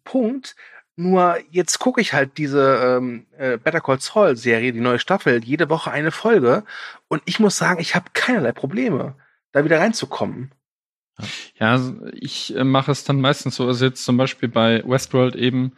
Punkt. 0.04 0.54
Nur 0.94 1.38
jetzt 1.50 1.80
gucke 1.80 2.00
ich 2.00 2.12
halt 2.12 2.38
diese 2.38 2.98
ähm, 2.98 3.26
äh, 3.36 3.56
Better 3.56 3.80
Call 3.80 4.00
Saul 4.00 4.36
Serie, 4.36 4.72
die 4.72 4.80
neue 4.80 5.00
Staffel, 5.00 5.42
jede 5.42 5.68
Woche 5.70 5.90
eine 5.90 6.12
Folge 6.12 6.62
und 7.08 7.20
ich 7.24 7.40
muss 7.40 7.56
sagen, 7.56 7.80
ich 7.80 7.96
habe 7.96 8.10
keinerlei 8.12 8.52
Probleme, 8.52 9.16
da 9.50 9.64
wieder 9.64 9.80
reinzukommen. 9.80 10.52
Ja, 11.58 11.80
ich 12.14 12.56
äh, 12.56 12.64
mache 12.64 12.90
es 12.90 13.04
dann 13.04 13.20
meistens 13.20 13.56
so, 13.56 13.66
also 13.66 13.84
jetzt 13.84 14.04
zum 14.04 14.16
Beispiel 14.16 14.48
bei 14.48 14.82
Westworld 14.86 15.36
eben, 15.36 15.72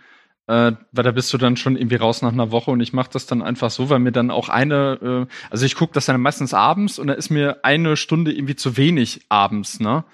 äh, 0.46 0.72
weil 0.92 1.04
da 1.04 1.10
bist 1.10 1.32
du 1.32 1.38
dann 1.38 1.56
schon 1.56 1.76
irgendwie 1.76 1.96
raus 1.96 2.22
nach 2.22 2.32
einer 2.32 2.50
Woche 2.50 2.70
und 2.70 2.80
ich 2.80 2.92
mache 2.92 3.10
das 3.12 3.26
dann 3.26 3.42
einfach 3.42 3.70
so, 3.70 3.90
weil 3.90 3.98
mir 3.98 4.12
dann 4.12 4.30
auch 4.30 4.48
eine, 4.48 5.26
äh, 5.28 5.34
also 5.50 5.66
ich 5.66 5.74
gucke 5.74 5.92
das 5.94 6.06
dann 6.06 6.20
meistens 6.20 6.54
abends 6.54 6.98
und 6.98 7.08
da 7.08 7.14
ist 7.14 7.30
mir 7.30 7.64
eine 7.64 7.96
Stunde 7.96 8.32
irgendwie 8.32 8.56
zu 8.56 8.76
wenig 8.76 9.22
abends, 9.28 9.80
ne? 9.80 10.04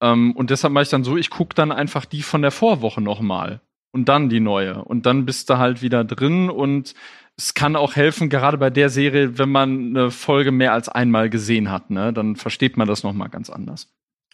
Ähm, 0.00 0.32
und 0.32 0.50
deshalb 0.50 0.72
mache 0.72 0.84
ich 0.84 0.88
dann 0.90 1.04
so, 1.04 1.16
ich 1.16 1.30
gucke 1.30 1.54
dann 1.54 1.72
einfach 1.72 2.04
die 2.04 2.22
von 2.22 2.42
der 2.42 2.50
Vorwoche 2.50 3.00
nochmal 3.00 3.60
und 3.92 4.08
dann 4.08 4.28
die 4.28 4.40
neue 4.40 4.84
und 4.84 5.06
dann 5.06 5.26
bist 5.26 5.50
du 5.50 5.58
halt 5.58 5.82
wieder 5.82 6.04
drin 6.04 6.48
und 6.50 6.94
es 7.36 7.54
kann 7.54 7.76
auch 7.76 7.96
helfen, 7.96 8.28
gerade 8.28 8.58
bei 8.58 8.70
der 8.70 8.90
Serie, 8.90 9.38
wenn 9.38 9.50
man 9.50 9.96
eine 9.96 10.10
Folge 10.10 10.52
mehr 10.52 10.72
als 10.74 10.88
einmal 10.88 11.30
gesehen 11.30 11.70
hat, 11.70 11.90
ne, 11.90 12.12
dann 12.12 12.36
versteht 12.36 12.76
man 12.76 12.86
das 12.86 13.02
nochmal 13.02 13.30
ganz 13.30 13.50
anders. 13.50 13.88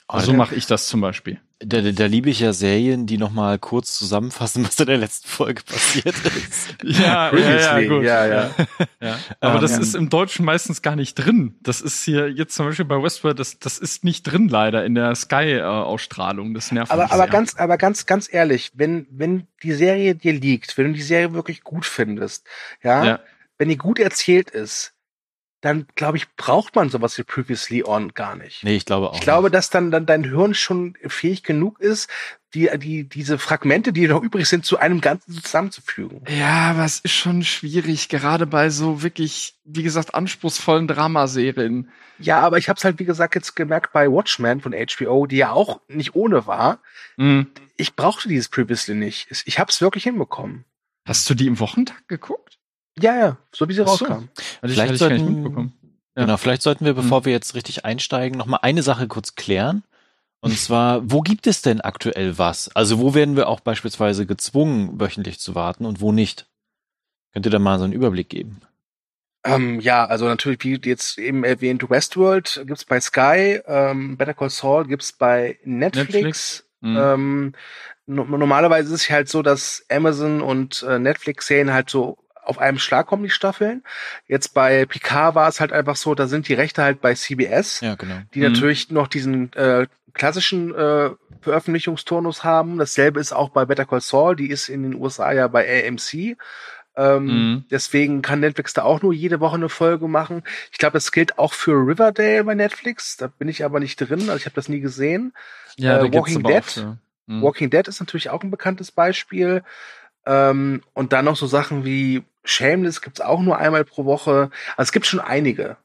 Also 0.09 0.27
so 0.27 0.35
mache 0.35 0.55
ich 0.55 0.67
das 0.67 0.87
zum 0.87 1.01
Beispiel. 1.01 1.41
Da, 1.59 1.81
da, 1.81 1.91
da 1.91 2.05
liebe 2.05 2.29
ich 2.29 2.41
ja 2.41 2.53
Serien, 2.53 3.07
die 3.07 3.17
nochmal 3.17 3.59
kurz 3.59 3.99
zusammenfassen, 3.99 4.65
was 4.67 4.79
in 4.79 4.87
der 4.87 4.99
letzten 4.99 5.27
Folge 5.27 5.63
passiert 5.63 6.15
ist. 6.25 6.77
ja, 6.85 7.35
ja, 7.35 7.81
ja, 7.81 7.89
gut. 7.89 8.05
ja, 8.05 8.27
ja. 8.27 8.51
ja. 9.01 9.19
Aber 9.41 9.57
um, 9.57 9.61
das 9.63 9.73
ähm, 9.73 9.81
ist 9.81 9.95
im 9.97 10.09
Deutschen 10.09 10.45
meistens 10.45 10.83
gar 10.83 10.95
nicht 10.95 11.15
drin. 11.15 11.57
Das 11.63 11.81
ist 11.81 12.05
hier 12.05 12.31
jetzt 12.31 12.55
zum 12.55 12.67
Beispiel 12.67 12.85
bei 12.85 13.03
Westworld, 13.03 13.39
das, 13.41 13.59
das 13.59 13.79
ist 13.79 14.05
nicht 14.05 14.23
drin 14.23 14.49
leider 14.49 14.85
in 14.85 14.95
der 14.95 15.15
Sky-Ausstrahlung. 15.15 16.55
Das 16.55 16.71
nervt 16.71 16.93
aber, 16.93 17.05
mich 17.05 17.13
aber 17.13 17.23
sehr. 17.25 17.33
ganz, 17.33 17.57
aber 17.57 17.79
ganz, 17.79 18.07
ganz 18.07 18.33
ehrlich, 18.33 18.73
wenn, 18.75 19.07
wenn 19.11 19.47
die 19.63 19.73
Serie 19.73 20.15
dir 20.15 20.35
liegt, 20.35 20.77
wenn 20.79 20.89
du 20.89 20.93
die 20.93 21.03
Serie 21.03 21.33
wirklich 21.33 21.63
gut 21.63 21.87
findest, 21.87 22.47
ja, 22.83 23.05
ja. 23.05 23.21
wenn 23.59 23.71
die 23.71 23.79
gut 23.79 23.99
erzählt 23.99 24.51
ist, 24.51 24.93
dann 25.61 25.87
glaube 25.95 26.19
ich, 26.19 26.35
braucht 26.37 26.75
man 26.77 26.91
sowas 26.91 27.17
wie 27.19 27.23
Previously 27.23 27.83
On 27.85 28.13
gar 28.15 28.37
nicht. 28.37 28.63
Nee, 28.63 28.77
ich 28.77 28.85
glaube 28.85 29.11
auch. 29.11 29.15
Ich 29.15 29.21
glaube, 29.21 29.51
dass 29.51 29.71
dann, 29.71 29.91
dann 29.91 30.07
dein 30.07 30.25
Hirn 30.25 30.55
schon 30.55 30.95
fähig 31.07 31.43
genug 31.43 31.81
ist, 31.81 32.09
die, 32.55 32.71
die, 32.79 33.05
diese 33.05 33.39
Fragmente, 33.39 33.93
die 33.93 34.07
noch 34.07 34.23
übrig 34.23 34.49
sind, 34.49 34.65
zu 34.65 34.79
einem 34.79 35.01
Ganzen 35.01 35.33
zusammenzufügen. 35.33 36.23
Ja, 36.29 36.71
aber 36.71 36.85
es 36.85 37.01
ist 37.01 37.13
schon 37.13 37.43
schwierig, 37.43 38.09
gerade 38.09 38.47
bei 38.47 38.71
so 38.71 39.03
wirklich, 39.03 39.55
wie 39.65 39.83
gesagt, 39.83 40.15
anspruchsvollen 40.15 40.89
Dramaserien. 40.89 41.91
Ja, 42.19 42.41
aber 42.41 42.59
ich 42.59 42.69
habe 42.69 42.79
es 42.79 42.85
halt, 42.85 42.99
wie 42.99 43.05
gesagt, 43.05 43.35
jetzt 43.35 43.57
gemerkt 43.57 43.93
bei 43.93 44.11
Watchmen 44.11 44.61
von 44.61 44.73
HBO, 44.73 45.27
die 45.27 45.37
ja 45.37 45.53
auch 45.53 45.81
nicht 45.89 46.15
ohne 46.15 46.47
war. 46.47 46.79
Mhm. 47.17 47.49
Ich 47.77 47.95
brauchte 47.95 48.29
dieses 48.29 48.49
Previously 48.49 48.95
nicht. 48.95 49.29
Ich 49.45 49.59
habe 49.59 49.71
es 49.71 49.81
wirklich 49.81 50.05
hinbekommen. 50.05 50.65
Hast 51.07 51.29
du 51.29 51.35
die 51.35 51.47
im 51.47 51.61
Wochentag 51.61 52.09
geguckt? 52.09 52.56
Ja, 52.99 53.17
ja, 53.17 53.37
so 53.53 53.69
wie 53.69 53.75
sie 53.75 53.83
Ach 53.83 53.89
rauskam. 53.89 54.07
So. 54.35 54.43
Also 54.63 54.75
vielleicht 54.75 54.93
ich, 54.95 54.99
sollten, 54.99 55.73
ja. 56.17 56.23
Genau, 56.23 56.37
vielleicht 56.39 56.63
sollten 56.63 56.85
wir, 56.85 56.95
bevor 56.95 57.19
hm. 57.19 57.25
wir 57.27 57.33
jetzt 57.33 57.55
richtig 57.55 57.85
einsteigen, 57.85 58.39
noch 58.39 58.47
mal 58.47 58.61
eine 58.63 58.83
Sache 58.83 59.07
kurz 59.07 59.35
klären. 59.35 59.83
Und 60.41 60.59
zwar, 60.59 61.11
wo 61.11 61.23
gibt 61.23 61.47
es 61.47 61.61
denn 61.61 61.81
aktuell 61.81 62.39
was? 62.39 62.75
Also 62.77 63.01
wo 63.01 63.15
werden 63.15 63.37
wir 63.37 63.49
auch 63.49 63.61
beispielsweise 63.61 64.27
gezwungen, 64.27 65.01
wöchentlich 65.01 65.41
zu 65.41 65.55
warten 65.55 65.85
und 65.85 66.01
wo 66.01 66.13
nicht? 66.13 66.47
Könnt 67.33 67.47
ihr 67.47 67.51
da 67.51 67.59
mal 67.59 67.79
so 67.79 67.85
einen 67.85 67.93
Überblick 67.93 68.29
geben? 68.29 68.61
Ähm, 69.45 69.81
ja, 69.81 70.05
also 70.05 70.27
natürlich, 70.27 70.63
wie 70.63 70.81
jetzt 70.89 71.19
eben 71.19 71.45
erwähnt, 71.45 71.89
Westworld 71.89 72.63
gibt's 72.67 72.85
bei 72.85 73.01
Sky, 73.01 73.61
ähm, 73.67 74.17
Better 74.17 74.35
Call 74.35 74.51
Saul 74.51 74.87
gibt's 74.87 75.13
bei 75.13 75.59
Netflix. 75.65 76.15
Netflix. 76.15 76.65
Mhm. 76.81 76.97
Ähm, 76.97 77.53
no 78.07 78.25
normalerweise 78.25 78.95
ist 78.95 79.03
es 79.03 79.11
halt 79.11 79.29
so, 79.29 79.43
dass 79.43 79.85
Amazon 79.91 80.43
und 80.43 80.85
äh, 80.89 80.99
Netflix-Serien 80.99 81.73
halt 81.73 81.91
so 81.91 82.19
auf 82.47 82.59
einem 82.59 82.79
Schlag 82.79 83.07
kommen 83.07 83.25
die 83.25 83.31
Staffeln. 83.31 83.83
Jetzt 84.27 84.55
bei 84.55 84.87
Picard 84.87 85.35
war 85.35 85.49
es 85.49 85.61
halt 85.61 85.73
einfach 85.73 85.97
so, 85.97 86.15
da 86.15 86.27
sind 86.27 86.49
die 86.49 86.55
Rechte 86.55 86.83
halt 86.83 87.01
bei 87.01 87.15
CBS, 87.15 87.81
ja, 87.81 87.95
genau. 87.95 88.17
die 88.35 88.41
mhm. 88.41 88.53
natürlich 88.53 88.91
noch 88.91 89.09
diesen 89.09 89.53
äh, 89.55 89.87
klassischen 90.15 90.75
äh, 90.75 91.11
Veröffentlichungsturnus 91.41 92.45
haben. 92.45 92.79
Dasselbe 92.79 93.21
ist 93.21 93.33
auch 93.33 93.51
bei 93.51 93.65
Better 93.65 93.85
Call 93.85 94.01
Saul, 94.01 94.37
die 94.37 94.49
ist 94.49 94.69
in 94.69 94.83
den 94.83 94.95
USA 94.95 95.33
ja 95.33 95.49
bei 95.49 95.87
AMC. 95.87 96.37
Ähm, 96.97 97.25
mhm. 97.25 97.65
Deswegen 97.71 98.23
kann 98.23 98.41
Netflix 98.41 98.73
da 98.73 98.83
auch 98.83 99.03
nur 99.03 99.13
jede 99.13 99.41
Woche 99.41 99.57
eine 99.57 99.69
Folge 99.69 100.09
machen. 100.09 100.43
Ich 100.73 100.79
glaube, 100.79 100.95
das 100.95 101.13
gilt 101.13 101.39
auch 101.39 101.53
für 101.53 101.73
Riverdale 101.73 102.45
bei 102.45 102.55
Netflix. 102.55 103.19
Da 103.19 103.27
bin 103.27 103.49
ich 103.49 103.65
aber 103.65 103.81
nicht 103.81 103.97
drin, 103.97 104.21
also 104.21 104.37
ich 104.37 104.47
habe 104.47 104.57
das 104.57 104.71
nie 104.71 104.81
gesehen. 104.81 105.35
Ja, 105.77 105.99
äh, 105.99 106.13
Walking 106.13 106.43
Dead. 106.43 106.65
Auch, 106.65 106.97
mhm. 107.27 107.43
Walking 107.43 107.69
Dead 107.69 107.87
ist 107.87 108.01
natürlich 108.01 108.31
auch 108.31 108.43
ein 108.43 108.51
bekanntes 108.51 108.91
Beispiel. 108.91 109.63
Ähm, 110.25 110.83
und 110.95 111.13
dann 111.13 111.27
noch 111.27 111.37
so 111.37 111.47
Sachen 111.47 111.85
wie 111.85 112.25
Shameless 112.47 113.03
gibt's 113.03 113.21
auch 113.21 113.41
nur 113.41 113.59
einmal 113.59 113.85
pro 113.85 114.05
Woche. 114.05 114.51
Also 114.77 114.89
es 114.89 114.93
gibt 114.93 115.07
schon 115.07 115.21
einige, 115.21 115.77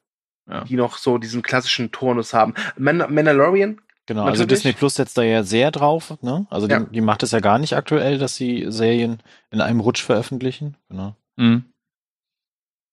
ja. 0.49 0.63
die 0.63 0.75
noch 0.75 0.97
so 0.97 1.17
diesen 1.17 1.41
klassischen 1.41 1.91
Turnus 1.91 2.33
haben. 2.33 2.53
Man 2.77 2.97
Mandalorian 2.97 3.81
Genau, 4.07 4.23
also 4.23 4.41
Natürlich. 4.41 4.41
also 4.41 4.55
Disney 4.55 4.73
Plus 4.73 4.95
setzt 4.95 5.17
da 5.17 5.21
ja 5.21 5.43
sehr 5.43 5.71
drauf, 5.71 6.17
ne? 6.21 6.45
Also 6.49 6.67
die, 6.67 6.73
ja. 6.73 6.79
die 6.79 7.01
macht 7.01 7.23
es 7.23 7.31
ja 7.31 7.39
gar 7.39 7.59
nicht 7.59 7.75
aktuell, 7.75 8.17
dass 8.17 8.35
sie 8.35 8.65
Serien 8.67 9.21
in 9.51 9.61
einem 9.61 9.79
Rutsch 9.79 10.03
veröffentlichen. 10.03 10.75
Genau. 10.89 11.15
Mhm. 11.37 11.71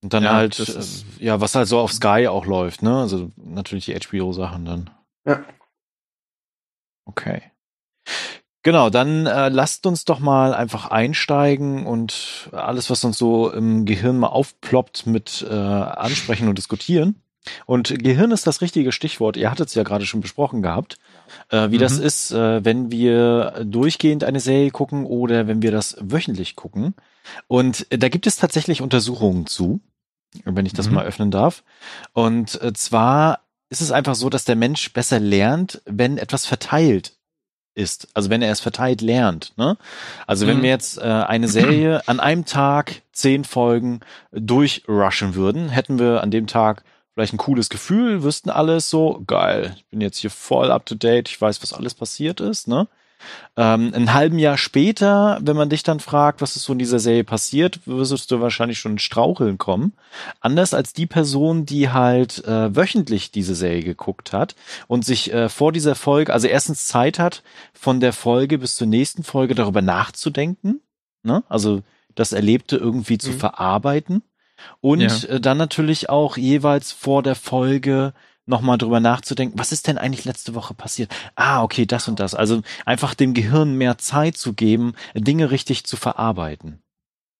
Und 0.02 0.12
dann 0.12 0.22
ja, 0.22 0.34
halt, 0.34 0.60
äh, 0.60 1.24
ja, 1.24 1.40
was 1.40 1.54
halt 1.54 1.66
so 1.66 1.78
auf 1.78 1.92
Sky 1.92 2.28
auch 2.28 2.46
läuft, 2.46 2.82
ne? 2.82 3.00
Also 3.00 3.32
natürlich 3.36 3.86
die 3.86 3.98
HBO-Sachen 3.98 4.64
dann. 4.64 4.90
Ja. 5.26 5.44
Okay. 7.04 7.42
Genau, 8.62 8.90
dann 8.90 9.26
äh, 9.26 9.48
lasst 9.48 9.86
uns 9.86 10.04
doch 10.04 10.18
mal 10.18 10.52
einfach 10.52 10.90
einsteigen 10.90 11.86
und 11.86 12.50
alles, 12.52 12.90
was 12.90 13.04
uns 13.04 13.16
so 13.16 13.50
im 13.50 13.84
Gehirn 13.84 14.18
mal 14.18 14.28
aufploppt, 14.28 15.06
mit 15.06 15.46
äh, 15.48 15.54
ansprechen 15.54 16.48
und 16.48 16.58
diskutieren. 16.58 17.22
Und 17.66 18.02
Gehirn 18.02 18.30
ist 18.30 18.46
das 18.46 18.60
richtige 18.60 18.92
Stichwort. 18.92 19.36
Ihr 19.36 19.50
hattet 19.50 19.68
es 19.68 19.74
ja 19.74 19.82
gerade 19.82 20.06
schon 20.06 20.20
besprochen 20.20 20.60
gehabt, 20.60 20.98
äh, 21.50 21.70
wie 21.70 21.76
mhm. 21.76 21.80
das 21.80 21.98
ist, 21.98 22.32
äh, 22.32 22.64
wenn 22.64 22.90
wir 22.90 23.64
durchgehend 23.64 24.24
eine 24.24 24.40
Serie 24.40 24.70
gucken 24.70 25.06
oder 25.06 25.46
wenn 25.46 25.62
wir 25.62 25.70
das 25.70 25.96
wöchentlich 26.00 26.56
gucken. 26.56 26.94
Und 27.46 27.86
äh, 27.90 27.98
da 27.98 28.08
gibt 28.08 28.26
es 28.26 28.36
tatsächlich 28.36 28.82
Untersuchungen 28.82 29.46
zu, 29.46 29.80
wenn 30.44 30.66
ich 30.66 30.72
das 30.72 30.88
mhm. 30.88 30.94
mal 30.94 31.06
öffnen 31.06 31.30
darf. 31.30 31.62
Und 32.12 32.60
äh, 32.60 32.72
zwar 32.72 33.40
ist 33.70 33.80
es 33.80 33.92
einfach 33.92 34.14
so, 34.14 34.30
dass 34.30 34.44
der 34.44 34.56
Mensch 34.56 34.92
besser 34.92 35.20
lernt, 35.20 35.80
wenn 35.84 36.18
etwas 36.18 36.46
verteilt 36.46 37.17
ist. 37.78 38.08
Also 38.14 38.28
wenn 38.28 38.42
er 38.42 38.50
es 38.50 38.60
verteilt 38.60 39.00
lernt. 39.00 39.52
Ne? 39.56 39.76
Also 40.26 40.46
wenn 40.46 40.58
mhm. 40.58 40.62
wir 40.62 40.70
jetzt 40.70 40.98
äh, 40.98 41.02
eine 41.02 41.48
Serie 41.48 42.02
an 42.06 42.20
einem 42.20 42.44
Tag 42.44 43.02
zehn 43.12 43.44
Folgen 43.44 44.00
durchrushen 44.32 45.34
würden, 45.34 45.68
hätten 45.68 45.98
wir 45.98 46.22
an 46.22 46.30
dem 46.30 46.46
Tag 46.46 46.84
vielleicht 47.14 47.32
ein 47.32 47.38
cooles 47.38 47.68
Gefühl, 47.68 48.22
wüssten 48.22 48.50
alles 48.50 48.90
so, 48.90 49.22
geil, 49.26 49.74
ich 49.76 49.86
bin 49.86 50.00
jetzt 50.00 50.18
hier 50.18 50.30
voll 50.30 50.70
up 50.70 50.86
to 50.86 50.94
date, 50.94 51.28
ich 51.28 51.40
weiß, 51.40 51.60
was 51.62 51.72
alles 51.72 51.94
passiert 51.94 52.40
ist, 52.40 52.68
ne? 52.68 52.86
Ähm, 53.56 53.92
ein 53.94 54.14
halben 54.14 54.38
Jahr 54.38 54.56
später, 54.56 55.38
wenn 55.42 55.56
man 55.56 55.68
dich 55.68 55.82
dann 55.82 56.00
fragt, 56.00 56.40
was 56.40 56.56
ist 56.56 56.64
so 56.64 56.72
in 56.72 56.78
dieser 56.78 56.98
Serie 56.98 57.24
passiert, 57.24 57.80
wirst 57.86 58.30
du 58.30 58.40
wahrscheinlich 58.40 58.78
schon 58.78 58.92
in 58.92 58.98
Straucheln 58.98 59.58
kommen. 59.58 59.92
Anders 60.40 60.74
als 60.74 60.92
die 60.92 61.06
Person, 61.06 61.66
die 61.66 61.90
halt 61.90 62.44
äh, 62.44 62.74
wöchentlich 62.74 63.30
diese 63.30 63.54
Serie 63.54 63.82
geguckt 63.82 64.32
hat 64.32 64.54
und 64.86 65.04
sich 65.04 65.32
äh, 65.32 65.48
vor 65.48 65.72
dieser 65.72 65.94
Folge, 65.94 66.32
also 66.32 66.46
erstens 66.46 66.86
Zeit 66.86 67.18
hat, 67.18 67.42
von 67.72 68.00
der 68.00 68.12
Folge 68.12 68.58
bis 68.58 68.76
zur 68.76 68.86
nächsten 68.86 69.24
Folge 69.24 69.54
darüber 69.54 69.82
nachzudenken, 69.82 70.80
ne? 71.22 71.42
also 71.48 71.82
das 72.14 72.32
Erlebte 72.32 72.76
irgendwie 72.76 73.18
zu 73.18 73.30
mhm. 73.30 73.38
verarbeiten 73.38 74.22
und 74.80 75.00
ja. 75.00 75.28
äh, 75.28 75.40
dann 75.40 75.58
natürlich 75.58 76.08
auch 76.08 76.36
jeweils 76.36 76.92
vor 76.92 77.22
der 77.22 77.34
Folge 77.34 78.12
nochmal 78.48 78.78
drüber 78.78 79.00
nachzudenken, 79.00 79.58
was 79.58 79.72
ist 79.72 79.86
denn 79.86 79.98
eigentlich 79.98 80.24
letzte 80.24 80.54
Woche 80.54 80.74
passiert? 80.74 81.14
Ah, 81.34 81.62
okay, 81.62 81.86
das 81.86 82.08
und 82.08 82.20
das. 82.20 82.34
Also 82.34 82.62
einfach 82.84 83.14
dem 83.14 83.34
Gehirn 83.34 83.74
mehr 83.74 83.98
Zeit 83.98 84.36
zu 84.36 84.54
geben, 84.54 84.94
Dinge 85.14 85.50
richtig 85.50 85.84
zu 85.84 85.96
verarbeiten. 85.96 86.82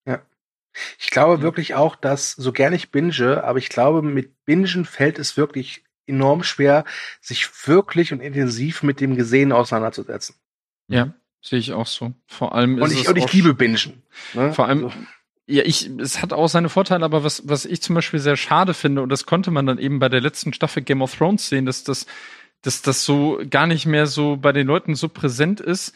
Ja. 0.06 0.20
Ich 0.98 1.10
glaube 1.10 1.42
wirklich 1.42 1.74
auch, 1.74 1.96
dass, 1.96 2.32
so 2.32 2.52
gern 2.52 2.72
ich 2.72 2.90
binge, 2.90 3.42
aber 3.42 3.58
ich 3.58 3.68
glaube, 3.68 4.02
mit 4.02 4.44
Bingen 4.44 4.84
fällt 4.84 5.18
es 5.18 5.36
wirklich 5.36 5.84
enorm 6.06 6.42
schwer, 6.42 6.84
sich 7.20 7.48
wirklich 7.66 8.12
und 8.12 8.20
intensiv 8.20 8.82
mit 8.82 9.00
dem 9.00 9.16
Gesehen 9.16 9.52
auseinanderzusetzen. 9.52 10.36
Ja, 10.88 11.12
sehe 11.42 11.58
ich 11.58 11.72
auch 11.72 11.86
so. 11.86 12.14
Vor 12.26 12.54
allem 12.54 12.80
und 12.80 12.92
ich, 12.92 13.08
und 13.08 13.16
ich 13.16 13.32
liebe 13.32 13.54
Bingen. 13.54 14.02
Ne? 14.34 14.52
Vor 14.52 14.66
allem, 14.66 14.84
also. 14.84 14.96
Ja, 15.50 15.62
ich, 15.64 15.90
es 15.98 16.20
hat 16.20 16.34
auch 16.34 16.48
seine 16.48 16.68
Vorteile, 16.68 17.04
aber 17.04 17.24
was, 17.24 17.48
was 17.48 17.64
ich 17.64 17.80
zum 17.80 17.94
Beispiel 17.94 18.20
sehr 18.20 18.36
schade 18.36 18.74
finde, 18.74 19.00
und 19.00 19.08
das 19.08 19.24
konnte 19.24 19.50
man 19.50 19.64
dann 19.64 19.78
eben 19.78 19.98
bei 19.98 20.10
der 20.10 20.20
letzten 20.20 20.52
Staffel 20.52 20.82
Game 20.82 21.00
of 21.00 21.14
Thrones 21.14 21.48
sehen, 21.48 21.64
dass 21.64 21.84
das, 21.84 22.06
dass 22.60 22.82
das 22.82 23.04
so 23.04 23.40
gar 23.48 23.66
nicht 23.66 23.86
mehr 23.86 24.06
so 24.06 24.36
bei 24.36 24.52
den 24.52 24.66
Leuten 24.66 24.94
so 24.94 25.08
präsent 25.08 25.60
ist, 25.60 25.94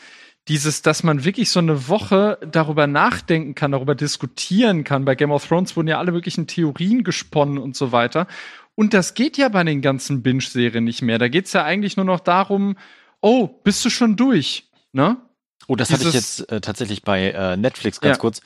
dieses, 0.49 0.83
dass 0.83 1.03
man 1.03 1.25
wirklich 1.25 1.51
so 1.51 1.61
eine 1.61 1.89
Woche 1.89 2.39
darüber 2.51 2.87
nachdenken 2.87 3.55
kann, 3.55 3.73
darüber 3.73 3.95
diskutieren 3.95 4.85
kann. 4.85 5.05
Bei 5.05 5.15
Game 5.15 5.31
of 5.31 5.47
Thrones 5.47 5.77
wurden 5.77 5.89
ja 5.89 5.99
alle 5.99 6.13
möglichen 6.13 6.47
Theorien 6.47 7.05
gesponnen 7.05 7.59
und 7.59 7.77
so 7.77 7.93
weiter. 7.93 8.27
Und 8.75 8.95
das 8.95 9.15
geht 9.15 9.37
ja 9.37 9.49
bei 9.51 9.63
den 9.65 9.83
ganzen 9.83 10.23
Binge-Serien 10.23 10.83
nicht 10.83 11.03
mehr. 11.03 11.19
Da 11.19 11.29
geht's 11.29 11.53
ja 11.53 11.63
eigentlich 11.63 11.97
nur 11.97 12.07
noch 12.07 12.21
darum, 12.21 12.77
oh, 13.21 13.47
bist 13.47 13.85
du 13.85 13.91
schon 13.91 14.17
durch? 14.17 14.69
Ne? 14.93 15.19
Oh, 15.69 15.77
das 15.77 15.91
hatte 15.91 16.09
ich 16.09 16.15
jetzt 16.15 16.51
äh, 16.51 16.61
tatsächlich 16.61 17.03
bei 17.03 17.31
äh, 17.31 17.57
Netflix 17.57 18.01
ganz 18.01 18.17
ja. 18.17 18.21
kurz, 18.21 18.41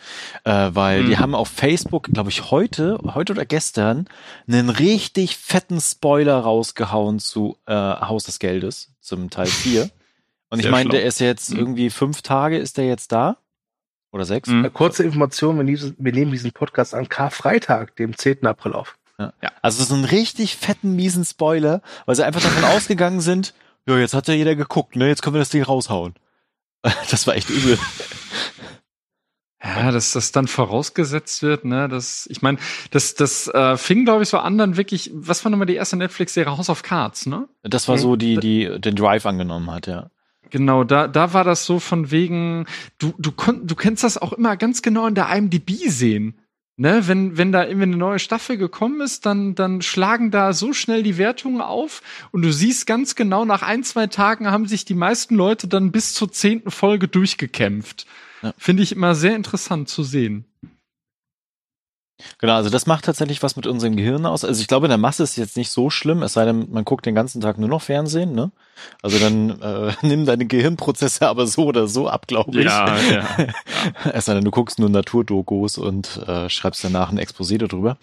äh, 0.44 0.70
weil 0.72 1.02
mhm. 1.02 1.08
die 1.08 1.18
haben 1.18 1.34
auf 1.34 1.48
Facebook, 1.48 2.10
glaube 2.12 2.30
ich, 2.30 2.50
heute, 2.50 2.98
heute 3.14 3.32
oder 3.32 3.46
gestern, 3.46 4.06
einen 4.46 4.68
richtig 4.68 5.36
fetten 5.36 5.80
Spoiler 5.80 6.38
rausgehauen 6.38 7.18
zu 7.18 7.56
äh, 7.66 7.74
Haus 7.74 8.24
des 8.24 8.38
Geldes, 8.38 8.92
zum 9.00 9.30
Teil 9.30 9.46
4. 9.46 9.90
Und 10.50 10.60
ich 10.60 10.70
meine, 10.70 10.90
der 10.90 11.04
ist 11.04 11.18
jetzt 11.18 11.50
mhm. 11.50 11.58
irgendwie 11.58 11.90
fünf 11.90 12.22
Tage, 12.22 12.58
ist 12.58 12.76
der 12.76 12.86
jetzt 12.86 13.12
da? 13.12 13.38
Oder 14.12 14.24
sechs? 14.24 14.48
Mhm. 14.48 14.72
Kurze 14.72 15.02
Information, 15.02 15.56
wir 15.56 15.64
nehmen, 15.64 15.94
wir 15.98 16.12
nehmen 16.12 16.32
diesen 16.32 16.52
Podcast 16.52 16.94
an 16.94 17.08
Karfreitag, 17.08 17.96
dem 17.96 18.16
10. 18.16 18.46
April 18.46 18.72
auf. 18.72 18.96
Ja. 19.18 19.32
ja. 19.42 19.50
Also 19.62 19.82
so 19.84 19.94
einen 19.94 20.04
richtig 20.04 20.56
fetten, 20.56 20.94
miesen 20.94 21.24
Spoiler, 21.24 21.82
weil 22.04 22.14
sie 22.14 22.24
einfach 22.24 22.42
davon 22.42 22.64
ausgegangen 22.76 23.20
sind, 23.20 23.54
ja, 23.88 23.96
jetzt 23.98 24.14
hat 24.14 24.26
ja 24.26 24.34
jeder 24.34 24.56
geguckt, 24.56 24.96
ne? 24.96 25.06
Jetzt 25.06 25.22
können 25.22 25.34
wir 25.34 25.40
das 25.40 25.50
Ding 25.50 25.62
raushauen. 25.62 26.14
Das 27.10 27.26
war 27.26 27.34
echt 27.34 27.50
übel. 27.50 27.78
Ja, 29.62 29.90
dass 29.90 30.12
das 30.12 30.32
dann 30.32 30.46
vorausgesetzt 30.46 31.42
wird, 31.42 31.64
ne, 31.64 31.88
das, 31.88 32.28
ich 32.30 32.40
meine, 32.40 32.58
das, 32.92 33.14
das 33.14 33.48
äh, 33.48 33.76
fing, 33.76 34.04
glaube 34.04 34.22
ich, 34.22 34.28
so 34.28 34.38
an 34.38 34.58
dann 34.58 34.76
wirklich, 34.76 35.10
was 35.12 35.44
war 35.44 35.50
nochmal 35.50 35.66
die 35.66 35.74
erste 35.74 35.96
Netflix-Serie 35.96 36.56
House 36.56 36.70
of 36.70 36.82
Cards, 36.82 37.26
ne? 37.26 37.48
Das 37.62 37.88
war 37.88 37.98
so, 37.98 38.14
die, 38.16 38.36
die 38.36 38.80
den 38.80 38.94
Drive 38.94 39.26
angenommen 39.26 39.70
hat, 39.70 39.86
ja. 39.86 40.10
Genau, 40.50 40.84
da, 40.84 41.08
da 41.08 41.32
war 41.32 41.42
das 41.42 41.66
so 41.66 41.80
von 41.80 42.10
wegen, 42.10 42.66
du, 42.98 43.14
du, 43.18 43.32
kon, 43.32 43.66
du 43.66 43.74
kennst 43.74 44.04
das 44.04 44.18
auch 44.18 44.32
immer 44.32 44.56
ganz 44.56 44.82
genau 44.82 45.06
in 45.08 45.16
der 45.16 45.34
IMDb 45.34 45.88
sehen 45.88 46.38
ne, 46.76 47.08
wenn, 47.08 47.36
wenn 47.36 47.52
da 47.52 47.64
irgendwie 47.64 47.84
eine 47.84 47.96
neue 47.96 48.18
Staffel 48.18 48.56
gekommen 48.56 49.00
ist, 49.00 49.26
dann, 49.26 49.54
dann 49.54 49.82
schlagen 49.82 50.30
da 50.30 50.52
so 50.52 50.72
schnell 50.72 51.02
die 51.02 51.18
Wertungen 51.18 51.60
auf 51.60 52.02
und 52.32 52.42
du 52.42 52.52
siehst 52.52 52.86
ganz 52.86 53.14
genau, 53.14 53.44
nach 53.44 53.62
ein, 53.62 53.84
zwei 53.84 54.06
Tagen 54.06 54.50
haben 54.50 54.66
sich 54.66 54.84
die 54.84 54.94
meisten 54.94 55.34
Leute 55.34 55.68
dann 55.68 55.92
bis 55.92 56.14
zur 56.14 56.30
zehnten 56.30 56.70
Folge 56.70 57.08
durchgekämpft. 57.08 58.06
Ja. 58.42 58.52
Finde 58.58 58.82
ich 58.82 58.92
immer 58.92 59.14
sehr 59.14 59.34
interessant 59.34 59.88
zu 59.88 60.02
sehen. 60.02 60.44
Genau, 62.38 62.54
also 62.54 62.70
das 62.70 62.86
macht 62.86 63.04
tatsächlich 63.04 63.42
was 63.42 63.56
mit 63.56 63.66
unserem 63.66 63.94
Gehirn 63.94 64.24
aus. 64.24 64.44
Also 64.44 64.60
ich 64.60 64.68
glaube, 64.68 64.86
in 64.86 64.90
der 64.90 64.98
Masse 64.98 65.22
ist 65.22 65.30
es 65.30 65.36
jetzt 65.36 65.56
nicht 65.56 65.70
so 65.70 65.90
schlimm, 65.90 66.22
es 66.22 66.32
sei 66.32 66.46
denn, 66.46 66.70
man 66.70 66.84
guckt 66.84 67.04
den 67.04 67.14
ganzen 67.14 67.42
Tag 67.42 67.58
nur 67.58 67.68
noch 67.68 67.82
Fernsehen, 67.82 68.34
ne? 68.34 68.52
Also 69.02 69.18
dann 69.18 69.60
äh, 69.60 69.92
nimm 70.02 70.24
deine 70.24 70.46
Gehirnprozesse 70.46 71.28
aber 71.28 71.46
so 71.46 71.64
oder 71.66 71.88
so 71.88 72.08
ab, 72.08 72.26
glaube 72.26 72.58
ich. 72.58 72.64
Ja, 72.64 72.96
ja. 72.98 73.26
es 74.12 74.24
sei 74.24 74.34
denn, 74.34 74.44
du 74.44 74.50
guckst 74.50 74.78
nur 74.78 74.88
Naturdokus 74.88 75.76
und 75.76 76.22
äh, 76.26 76.48
schreibst 76.48 76.82
danach 76.84 77.10
ein 77.10 77.20
Exposé 77.20 77.58
darüber. 77.58 77.98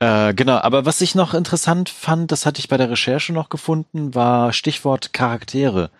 Äh, 0.00 0.34
genau, 0.34 0.58
aber 0.58 0.84
was 0.84 1.00
ich 1.00 1.14
noch 1.14 1.32
interessant 1.32 1.88
fand, 1.88 2.32
das 2.32 2.46
hatte 2.46 2.58
ich 2.58 2.68
bei 2.68 2.76
der 2.76 2.90
Recherche 2.90 3.32
noch 3.32 3.48
gefunden, 3.48 4.14
war 4.14 4.52
Stichwort 4.52 5.12
Charaktere. 5.12 5.90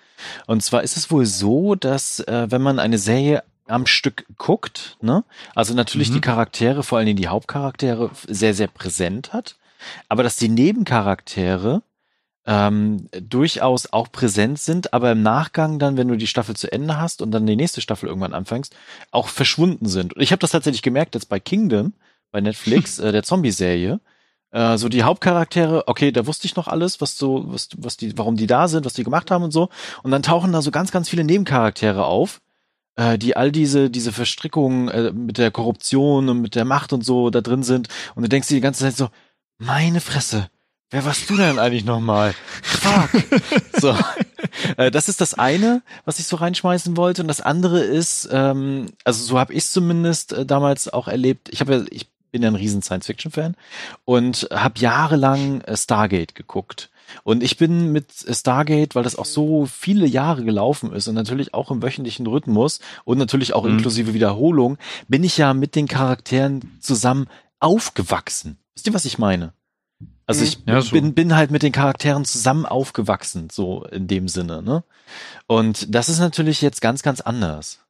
Und 0.47 0.63
zwar 0.63 0.83
ist 0.83 0.97
es 0.97 1.11
wohl 1.11 1.27
so, 1.27 1.75
dass 1.75 2.21
äh, 2.21 2.47
wenn 2.51 2.63
man 2.63 2.79
eine 2.79 2.99
Serie 2.99 3.43
am 3.67 3.87
Stück 3.87 4.27
guckt, 4.39 4.97
ne? 5.01 5.25
Also 5.55 5.75
natürlich 5.75 6.11
mhm. 6.11 6.15
die 6.15 6.21
Charaktere, 6.21 6.83
vor 6.83 6.99
allen 6.99 7.07
Dingen 7.07 7.21
die 7.21 7.29
Hauptcharaktere, 7.29 8.11
sehr, 8.27 8.55
sehr 8.55 8.69
präsent 8.69 9.33
hat, 9.33 9.57
aber 10.09 10.23
dass 10.23 10.37
die 10.37 10.49
Nebencharaktere 10.49 11.83
ähm, 12.45 13.09
durchaus 13.13 13.93
auch 13.93 14.11
präsent 14.11 14.59
sind, 14.59 14.93
aber 14.93 15.13
im 15.13 15.23
Nachgang 15.23 15.79
dann, 15.79 15.97
wenn 15.97 16.09
du 16.09 16.17
die 16.17 16.27
Staffel 16.27 16.57
zu 16.57 16.71
Ende 16.73 17.01
hast 17.01 17.23
und 17.23 17.31
dann 17.31 17.47
die 17.47 17.57
nächste 17.57 17.81
Staffel 17.81 18.09
irgendwann 18.09 18.35
anfängst, 18.35 18.75
auch 19.11 19.29
verschwunden 19.29 19.87
sind. 19.87 20.15
Und 20.15 20.23
ich 20.23 20.33
habe 20.33 20.41
das 20.41 20.51
tatsächlich 20.51 20.83
gemerkt 20.83 21.15
jetzt 21.15 21.29
bei 21.29 21.39
Kingdom, 21.39 21.95
bei 22.33 22.41
Netflix, 22.41 22.99
äh, 22.99 23.13
der 23.13 23.23
Zombie-Serie. 23.23 24.01
Äh, 24.51 24.77
so 24.77 24.89
die 24.89 25.05
Hauptcharaktere, 25.05 25.87
okay, 25.87 26.11
da 26.11 26.27
wusste 26.27 26.47
ich 26.47 26.57
noch 26.57 26.67
alles, 26.67 27.01
was 27.01 27.17
so, 27.17 27.45
was, 27.47 27.69
was 27.77 27.97
die, 27.97 28.17
warum 28.19 28.37
die 28.37 28.49
da 28.49 28.67
sind, 28.67 28.85
was 28.85 28.95
die 28.95 29.05
gemacht 29.05 29.31
haben 29.31 29.45
und 29.45 29.53
so. 29.53 29.69
Und 30.03 30.11
dann 30.11 30.23
tauchen 30.23 30.53
da 30.53 30.63
so 30.63 30.73
ganz, 30.73 30.91
ganz 30.91 31.09
viele 31.09 31.25
Nebencharaktere 31.25 32.05
auf, 32.05 32.41
äh, 32.97 33.19
die 33.19 33.37
all 33.37 33.53
diese, 33.53 33.91
diese 33.91 34.13
Verstrickungen 34.13 34.89
äh, 34.89 35.13
mit 35.13 35.39
der 35.39 35.51
Korruption 35.51 36.29
und 36.29 36.41
mit 36.41 36.55
der 36.55 36.65
Macht 36.65 36.93
und 36.93 37.05
so 37.05 37.31
da 37.31 37.41
drin 37.41 37.63
sind. 37.63 37.89
Und 38.15 38.23
du 38.23 38.29
denkst 38.29 38.49
dir 38.49 38.57
die 38.57 38.61
ganze 38.61 38.85
Zeit 38.85 38.97
so, 38.97 39.09
meine 39.59 40.01
Fresse, 40.01 40.51
wer 40.91 41.05
warst 41.05 41.29
du 41.31 41.37
denn 41.37 41.59
eigentlich 41.59 41.85
nochmal? 41.85 42.35
Fuck. 42.63 43.11
so. 43.81 43.97
Äh, 44.77 44.91
das 44.91 45.09
ist 45.09 45.21
das 45.21 45.35
eine, 45.35 45.83
was 46.05 46.19
ich 46.19 46.27
so 46.27 46.37
reinschmeißen 46.37 46.97
wollte. 46.97 47.23
Und 47.23 47.29
das 47.29 47.41
andere 47.41 47.81
ist, 47.81 48.29
ähm, 48.31 48.91
also 49.05 49.25
so 49.25 49.39
habe 49.39 49.55
ich 49.55 49.67
zumindest 49.67 50.33
äh, 50.33 50.47
damals 50.47 50.93
auch 50.93 51.09
erlebt. 51.09 51.49
Ich 51.51 51.61
habe 51.61 51.75
ja, 51.75 51.85
ich 51.91 52.09
bin 52.31 52.43
ja 52.43 52.49
ein 52.49 52.57
riesen 52.57 52.83
Science-Fiction-Fan 52.83 53.57
und 54.05 54.49
habe 54.53 54.79
jahrelang 54.79 55.61
äh, 55.63 55.77
Stargate 55.77 56.35
geguckt. 56.35 56.91
Und 57.25 57.43
ich 57.43 57.57
bin 57.57 57.93
mit 57.93 58.07
Stargate, 58.13 58.95
weil 58.95 59.03
das 59.03 59.17
auch 59.17 59.27
so 59.27 59.67
viele 59.67 60.07
Jahre 60.07 60.45
gelaufen 60.45 60.93
ist 60.93 61.09
und 61.09 61.15
natürlich 61.15 61.55
auch 61.55 61.71
im 61.71 61.83
wöchentlichen 61.83 62.27
Rhythmus 62.27 62.81
und 63.05 63.19
natürlich 63.19 63.55
auch 63.55 63.65
mhm. 63.65 63.73
inklusive 63.73 64.15
Wiederholung, 64.15 64.79
bin 65.09 65.25
ich 65.25 65.37
ja 65.37 65.55
mit 65.55 65.75
den 65.75 65.89
Charakteren 65.89 66.79
zusammen 66.81 67.29
aufgewachsen. 67.61 68.59
Wisst 68.75 68.87
ihr, 68.87 68.95
was 68.95 69.05
ich 69.05 69.19
meine? 69.19 69.53
Also 70.27 70.45
ich 70.45 70.61
ja, 70.67 70.81
bin, 70.81 71.15
bin 71.15 71.35
halt 71.35 71.51
mit 71.51 71.63
den 71.63 71.73
Charakteren 71.73 72.25
zusammen 72.25 72.65
aufgewachsen, 72.65 73.51
so 73.51 73.85
in 73.85 74.07
dem 74.07 74.29
Sinne, 74.29 74.63
ne? 74.63 74.85
Und 75.47 75.95
das 75.95 76.09
ist 76.09 76.21
natürlich 76.21 76.63
jetzt 76.63 76.81
ganz, 76.81 77.03
ganz 77.03 77.21
anders. 77.21 77.81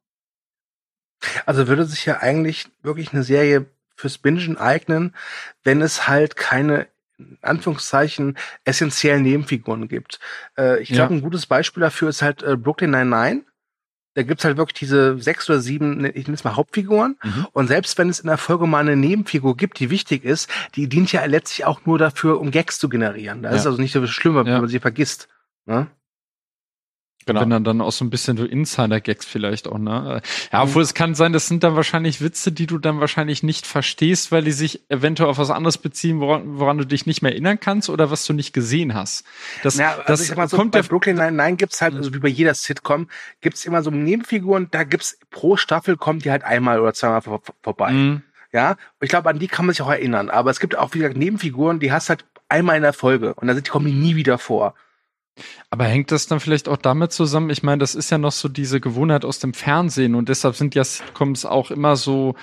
Also 1.45 1.67
würde 1.67 1.85
sich 1.85 2.05
ja 2.05 2.19
eigentlich 2.19 2.67
wirklich 2.81 3.13
eine 3.13 3.23
Serie 3.23 3.67
fürs 3.95 4.17
Bingen 4.17 4.57
eignen, 4.57 5.15
wenn 5.63 5.81
es 5.81 6.07
halt 6.07 6.35
keine 6.35 6.81
in 6.81 6.92
Anführungszeichen 7.41 8.37
essentiellen 8.65 9.23
Nebenfiguren 9.23 9.87
gibt. 9.87 10.19
Äh, 10.57 10.81
ich 10.81 10.89
glaube, 10.89 11.13
ja. 11.13 11.19
ein 11.19 11.21
gutes 11.23 11.45
Beispiel 11.45 11.81
dafür 11.81 12.09
ist 12.09 12.21
halt 12.21 12.43
äh, 12.43 12.55
Brooklyn 12.57 12.91
Nine-Nine. 12.91 13.43
da 14.15 14.23
gibt's 14.23 14.45
halt 14.45 14.57
wirklich 14.57 14.77
diese 14.79 15.17
sechs 15.19 15.49
oder 15.49 15.59
sieben, 15.59 15.97
ne, 15.97 16.09
ich 16.11 16.25
nenne 16.27 16.35
es 16.35 16.43
mal 16.43 16.55
Hauptfiguren. 16.55 17.17
Mhm. 17.23 17.47
Und 17.53 17.67
selbst 17.67 17.97
wenn 17.97 18.09
es 18.09 18.19
in 18.19 18.27
der 18.27 18.37
Folge 18.37 18.67
mal 18.67 18.79
eine 18.79 18.95
Nebenfigur 18.95 19.57
gibt, 19.57 19.79
die 19.79 19.89
wichtig 19.89 20.23
ist, 20.23 20.49
die 20.75 20.87
dient 20.87 21.11
ja 21.11 21.25
letztlich 21.25 21.65
auch 21.65 21.85
nur 21.85 21.97
dafür, 21.97 22.39
um 22.39 22.51
Gags 22.51 22.77
zu 22.79 22.89
generieren. 22.89 23.41
Das 23.43 23.53
Ja. 23.53 23.57
ist 23.59 23.67
also 23.67 23.81
nicht 23.81 23.91
so 23.93 24.05
schlimm, 24.07 24.35
wenn 24.35 24.45
Ja. 24.47 24.59
man 24.59 24.69
sie 24.69 24.79
vergisst. 24.79 25.29
Ne? 25.65 25.87
Genau. 27.25 27.41
Wenn 27.41 27.49
dann, 27.49 27.63
dann 27.63 27.81
auch 27.81 27.91
so 27.91 28.03
ein 28.03 28.09
bisschen 28.09 28.37
so 28.37 28.45
Insider-Gags 28.45 29.25
vielleicht 29.25 29.67
auch, 29.67 29.77
ne? 29.77 30.21
Ja, 30.51 30.63
obwohl 30.63 30.81
es 30.83 30.93
kann 30.93 31.15
sein, 31.15 31.33
das 31.33 31.47
sind 31.47 31.63
dann 31.63 31.75
wahrscheinlich 31.75 32.21
Witze, 32.21 32.51
die 32.51 32.67
du 32.67 32.77
dann 32.77 32.99
wahrscheinlich 32.99 33.43
nicht 33.43 33.65
verstehst, 33.65 34.31
weil 34.31 34.43
die 34.43 34.51
sich 34.51 34.81
eventuell 34.89 35.29
auf 35.29 35.37
was 35.37 35.49
anderes 35.49 35.77
beziehen, 35.77 36.19
woran, 36.19 36.59
woran 36.59 36.77
du 36.77 36.85
dich 36.85 37.05
nicht 37.05 37.21
mehr 37.21 37.31
erinnern 37.31 37.59
kannst 37.59 37.89
oder 37.89 38.11
was 38.11 38.25
du 38.25 38.33
nicht 38.33 38.53
gesehen 38.53 38.93
hast. 38.93 39.25
Das, 39.63 39.77
Ja, 39.77 39.91
also 39.91 40.03
das 40.07 40.21
ich 40.21 40.27
sag 40.27 40.37
mal 40.37 40.47
so, 40.49 40.57
kommt 40.57 40.71
bei 40.71 40.79
ja 40.79 40.87
Brooklyn 40.87 41.15
Nine-Nine 41.15 41.55
gibt's 41.55 41.81
halt, 41.81 41.95
also 41.95 42.13
wie 42.13 42.19
bei 42.19 42.27
jeder 42.29 42.53
Sitcom, 42.53 43.07
gibt's 43.41 43.65
immer 43.65 43.81
so 43.83 43.91
Nebenfiguren, 43.91 44.67
da 44.71 44.83
gibt's 44.83 45.17
pro 45.31 45.57
Staffel 45.57 45.97
kommt 45.97 46.25
die 46.25 46.31
halt 46.31 46.43
einmal 46.43 46.79
oder 46.79 46.93
zweimal 46.93 47.21
vor, 47.21 47.41
vor- 47.43 47.55
vorbei. 47.61 47.91
Mhm. 47.91 48.21
Ja, 48.51 48.71
und 48.71 48.77
ich 49.01 49.09
glaube, 49.09 49.29
an 49.29 49.39
die 49.39 49.47
kann 49.47 49.65
man 49.65 49.73
sich 49.73 49.81
auch 49.81 49.89
erinnern. 49.89 50.29
Aber 50.29 50.51
es 50.51 50.59
gibt 50.59 50.77
auch, 50.77 50.93
wie 50.93 50.99
gesagt, 50.99 51.17
Nebenfiguren, 51.17 51.79
die 51.79 51.91
hast 51.91 52.09
halt 52.09 52.25
einmal 52.49 52.75
in 52.75 52.83
der 52.83 52.93
Folge 52.93 53.33
und 53.33 53.47
dann 53.47 53.55
sind 53.55 53.65
die 53.65 53.71
kommen 53.71 53.87
die 53.87 53.93
nie 53.93 54.15
wieder 54.15 54.37
vor. 54.37 54.75
Aber 55.69 55.85
hängt 55.85 56.11
das 56.11 56.27
dann 56.27 56.39
vielleicht 56.39 56.67
auch 56.69 56.77
damit 56.77 57.11
zusammen? 57.11 57.49
Ich 57.49 57.63
meine, 57.63 57.79
das 57.79 57.95
ist 57.95 58.09
ja 58.11 58.17
noch 58.17 58.31
so 58.31 58.47
diese 58.47 58.79
Gewohnheit 58.79 59.25
aus 59.25 59.39
dem 59.39 59.53
Fernsehen 59.53 60.15
und 60.15 60.29
deshalb 60.29 60.55
sind 60.55 60.75
ja 60.75 60.83
Sitcoms 60.83 61.45
auch 61.45 61.71
immer 61.71 61.95
so 61.95 62.35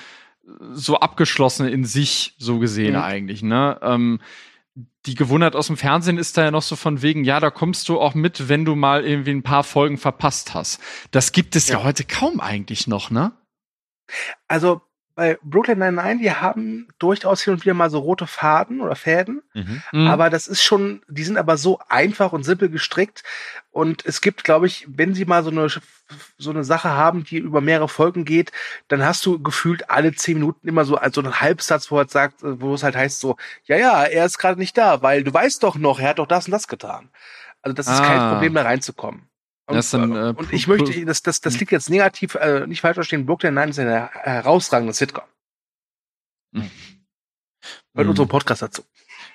so 0.73 0.99
abgeschlossen 0.99 1.69
in 1.69 1.85
sich 1.85 2.35
so 2.39 2.59
gesehen 2.59 2.95
Mhm. 2.97 3.03
eigentlich. 3.03 3.43
Ne? 3.43 3.79
Ähm, 3.83 4.21
die 5.07 5.15
Gewohnheit 5.15 5.55
aus 5.55 5.69
dem 5.69 5.77
Fernsehen 5.77 6.19
ist 6.19 6.37
da 6.37 6.45
ja 6.45 6.51
noch 6.51 6.63
so 6.63 6.75
von 6.75 7.03
wegen, 7.03 7.25
ja, 7.25 7.39
da 7.39 7.51
kommst 7.51 7.89
du 7.89 8.01
auch 8.01 8.15
mit, 8.15 8.49
wenn 8.49 8.65
du 8.65 8.75
mal 8.75 9.05
irgendwie 9.05 9.31
ein 9.31 9.43
paar 9.45 9.63
Folgen 9.63 9.97
verpasst 9.97 10.53
hast. 10.55 10.81
Das 11.13 11.31
gibt 11.33 11.55
es 11.55 11.69
ja, 11.69 11.79
Ja. 11.79 11.85
heute 11.85 12.05
kaum 12.05 12.41
eigentlich 12.41 12.87
noch, 12.89 13.11
ne? 13.11 13.33
Also 14.49 14.81
bei 15.21 15.39
Brooklyn 15.43 15.79
Nine-Nine, 15.79 16.19
die 16.19 16.33
haben 16.33 16.89
durchaus 16.99 17.43
hin 17.43 17.53
und 17.53 17.63
wieder 17.63 17.75
mal 17.75 17.91
so 17.91 17.99
rote 17.99 18.27
Faden 18.27 18.81
oder 18.81 18.97
Fäden. 18.97 19.43
Mhm. 19.53 19.83
Mhm. 19.93 20.07
Aber 20.07 20.31
das 20.31 20.47
ist 20.47 20.63
schon, 20.63 21.03
die 21.09 21.25
sind 21.25 21.37
aber 21.37 21.59
so 21.59 21.79
einfach 21.91 22.33
und 22.33 22.43
simpel 22.43 22.71
gestrickt. 22.71 23.23
Und 23.71 24.07
es 24.07 24.23
gibt, 24.23 24.45
glaube 24.45 24.67
ich, 24.67 24.87
wenn 24.89 25.13
sie 25.15 25.27
mal 25.27 25.45
so 25.45 25.51
eine, 25.51 25.69
so 26.39 26.51
eine 26.51 26.65
Sache 26.65 26.89
haben, 26.89 27.25
die 27.25 27.37
über 27.37 27.61
mehrere 27.61 27.91
Folgen 27.91 28.25
geht, 28.25 28.51
dann 28.89 29.05
hast 29.05 29.27
du 29.27 29.43
gefühlt 29.43 29.91
alle 29.91 30.15
zehn 30.15 30.39
Minuten 30.39 30.67
immer 30.67 30.87
so, 30.87 30.97
also 30.97 31.21
einen 31.21 31.39
Halbsatz, 31.39 31.91
wo 31.91 31.99
er 31.99 32.09
sagt, 32.09 32.37
wo 32.41 32.73
es 32.73 32.83
halt 32.83 32.97
heißt 32.97 33.21
so, 33.21 33.37
ja, 33.67 33.77
ja, 33.77 34.05
er 34.05 34.25
ist 34.25 34.39
gerade 34.39 34.59
nicht 34.59 34.79
da, 34.79 35.03
weil 35.03 35.23
du 35.23 35.35
weißt 35.35 35.63
doch 35.63 35.77
noch, 35.77 36.01
er 36.01 36.09
hat 36.09 36.19
doch 36.19 36.29
das 36.29 36.47
und 36.47 36.53
das 36.53 36.67
getan. 36.67 37.11
Also 37.61 37.75
das 37.75 37.89
ist 37.89 38.03
kein 38.03 38.21
Ah. 38.21 38.33
Problem, 38.33 38.55
da 38.55 38.63
reinzukommen. 38.63 39.29
Und, 39.71 39.93
dann, 39.93 40.17
äh, 40.17 40.35
und 40.37 40.53
ich 40.53 40.67
möchte, 40.67 41.05
das, 41.05 41.23
das, 41.23 41.41
das 41.41 41.59
liegt 41.59 41.73
jetzt 41.73 41.91
negativ, 41.91 42.35
äh, 42.35 42.67
nicht 42.67 42.81
falsch 42.81 42.97
verstehen, 42.97 43.27
Brooklyn 43.27 43.55
Nine 43.55 43.71
ist 43.71 43.79
eine 43.79 44.11
herausragende 44.13 44.93
Sitcom. 44.93 45.25
Hört 46.55 46.71
Mhm. 48.07 48.11
unseren 48.11 48.29
Podcast 48.29 48.63
dazu. 48.63 48.83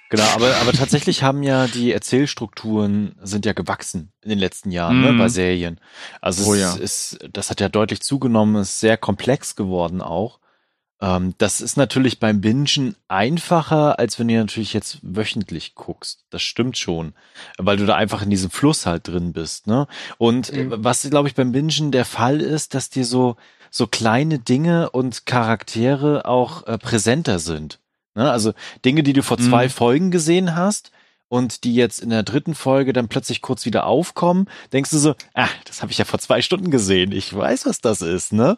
Genau, 0.10 0.24
aber, 0.36 0.56
aber 0.58 0.72
tatsächlich 0.72 1.24
haben 1.24 1.42
ja 1.44 1.68
die 1.68 1.92
Erzählstrukturen 1.92 3.16
sind 3.22 3.46
ja 3.46 3.54
gewachsen 3.54 4.12
in 4.22 4.30
den 4.30 4.40
letzten 4.40 4.72
Jahren 4.72 5.02
ne, 5.02 5.14
Mhm. 5.14 5.18
bei 5.18 5.30
Serien. 5.30 5.80
Also 6.22 6.50
Oh 6.52 6.54
es 6.54 6.60
ja. 6.62 6.76
ist, 6.76 7.20
das 7.32 7.50
hat 7.50 7.60
ja 7.60 7.70
deutlich 7.70 8.02
zugenommen, 8.02 8.62
ist 8.62 8.80
sehr 8.80 8.98
komplex 8.98 9.56
geworden 9.56 10.02
auch. 10.02 10.40
Ähm, 11.02 11.34
das 11.38 11.60
ist 11.62 11.76
natürlich 11.78 12.20
beim 12.20 12.40
Bingen 12.42 12.96
einfacher, 13.08 14.00
als 14.00 14.18
wenn 14.18 14.28
du 14.30 14.36
natürlich 14.36 14.74
jetzt 14.74 15.00
wöchentlich 15.02 15.76
guckst. 15.76 16.26
Das 16.30 16.42
stimmt 16.42 16.78
schon, 16.78 17.14
weil 17.58 17.78
du 17.78 17.86
da 17.86 17.96
einfach 17.96 18.22
in 18.22 18.30
diesem 18.30 18.50
Fluss 18.50 18.86
halt 18.86 19.08
drin 19.08 19.34
bist. 19.34 19.68
Ne? 19.68 19.88
Und 20.18 20.52
äh, 20.52 20.64
Mhm. 20.64 20.84
was, 20.84 21.10
glaube 21.10 21.28
ich, 21.28 21.36
beim 21.36 21.52
Bingen 21.52 21.92
der 21.92 22.06
Fall 22.06 22.40
ist, 22.42 22.74
dass 22.74 22.90
dir 22.90 23.06
so 23.06 23.36
so 23.72 23.88
kleine 23.88 24.40
Dinge 24.40 24.90
und 24.92 25.26
Charaktere 25.26 26.24
auch 26.26 26.66
äh, 26.66 26.78
präsenter 26.78 27.40
sind. 27.40 27.80
Ne? 28.14 28.32
Also 28.32 28.54
Dinge, 28.86 29.04
die 29.04 29.12
du 29.12 29.22
vor 29.22 29.38
Mhm. 29.38 29.44
zwei 29.50 29.68
Folgen 29.68 30.12
gesehen 30.12 30.56
hast 30.56 30.92
und 31.36 31.66
die 31.66 31.76
jetzt 31.76 32.00
in 32.00 32.12
der 32.12 32.24
dritten 32.24 32.56
Folge 32.56 32.94
dann 32.94 33.10
plötzlich 33.10 33.42
kurz 33.42 33.66
wieder 33.66 33.86
aufkommen, 33.86 34.50
denkst 34.72 34.92
du 34.92 34.98
so, 34.98 35.16
ah, 35.34 35.50
das 35.66 35.82
habe 35.82 35.92
ich 35.92 35.98
ja 35.98 36.06
vor 36.06 36.20
zwei 36.20 36.42
Stunden 36.42 36.72
gesehen. 36.72 37.12
Ich 37.12 37.36
weiß, 37.36 37.66
was 37.66 37.82
das 37.82 38.02
ist, 38.02 38.32
ne? 38.32 38.58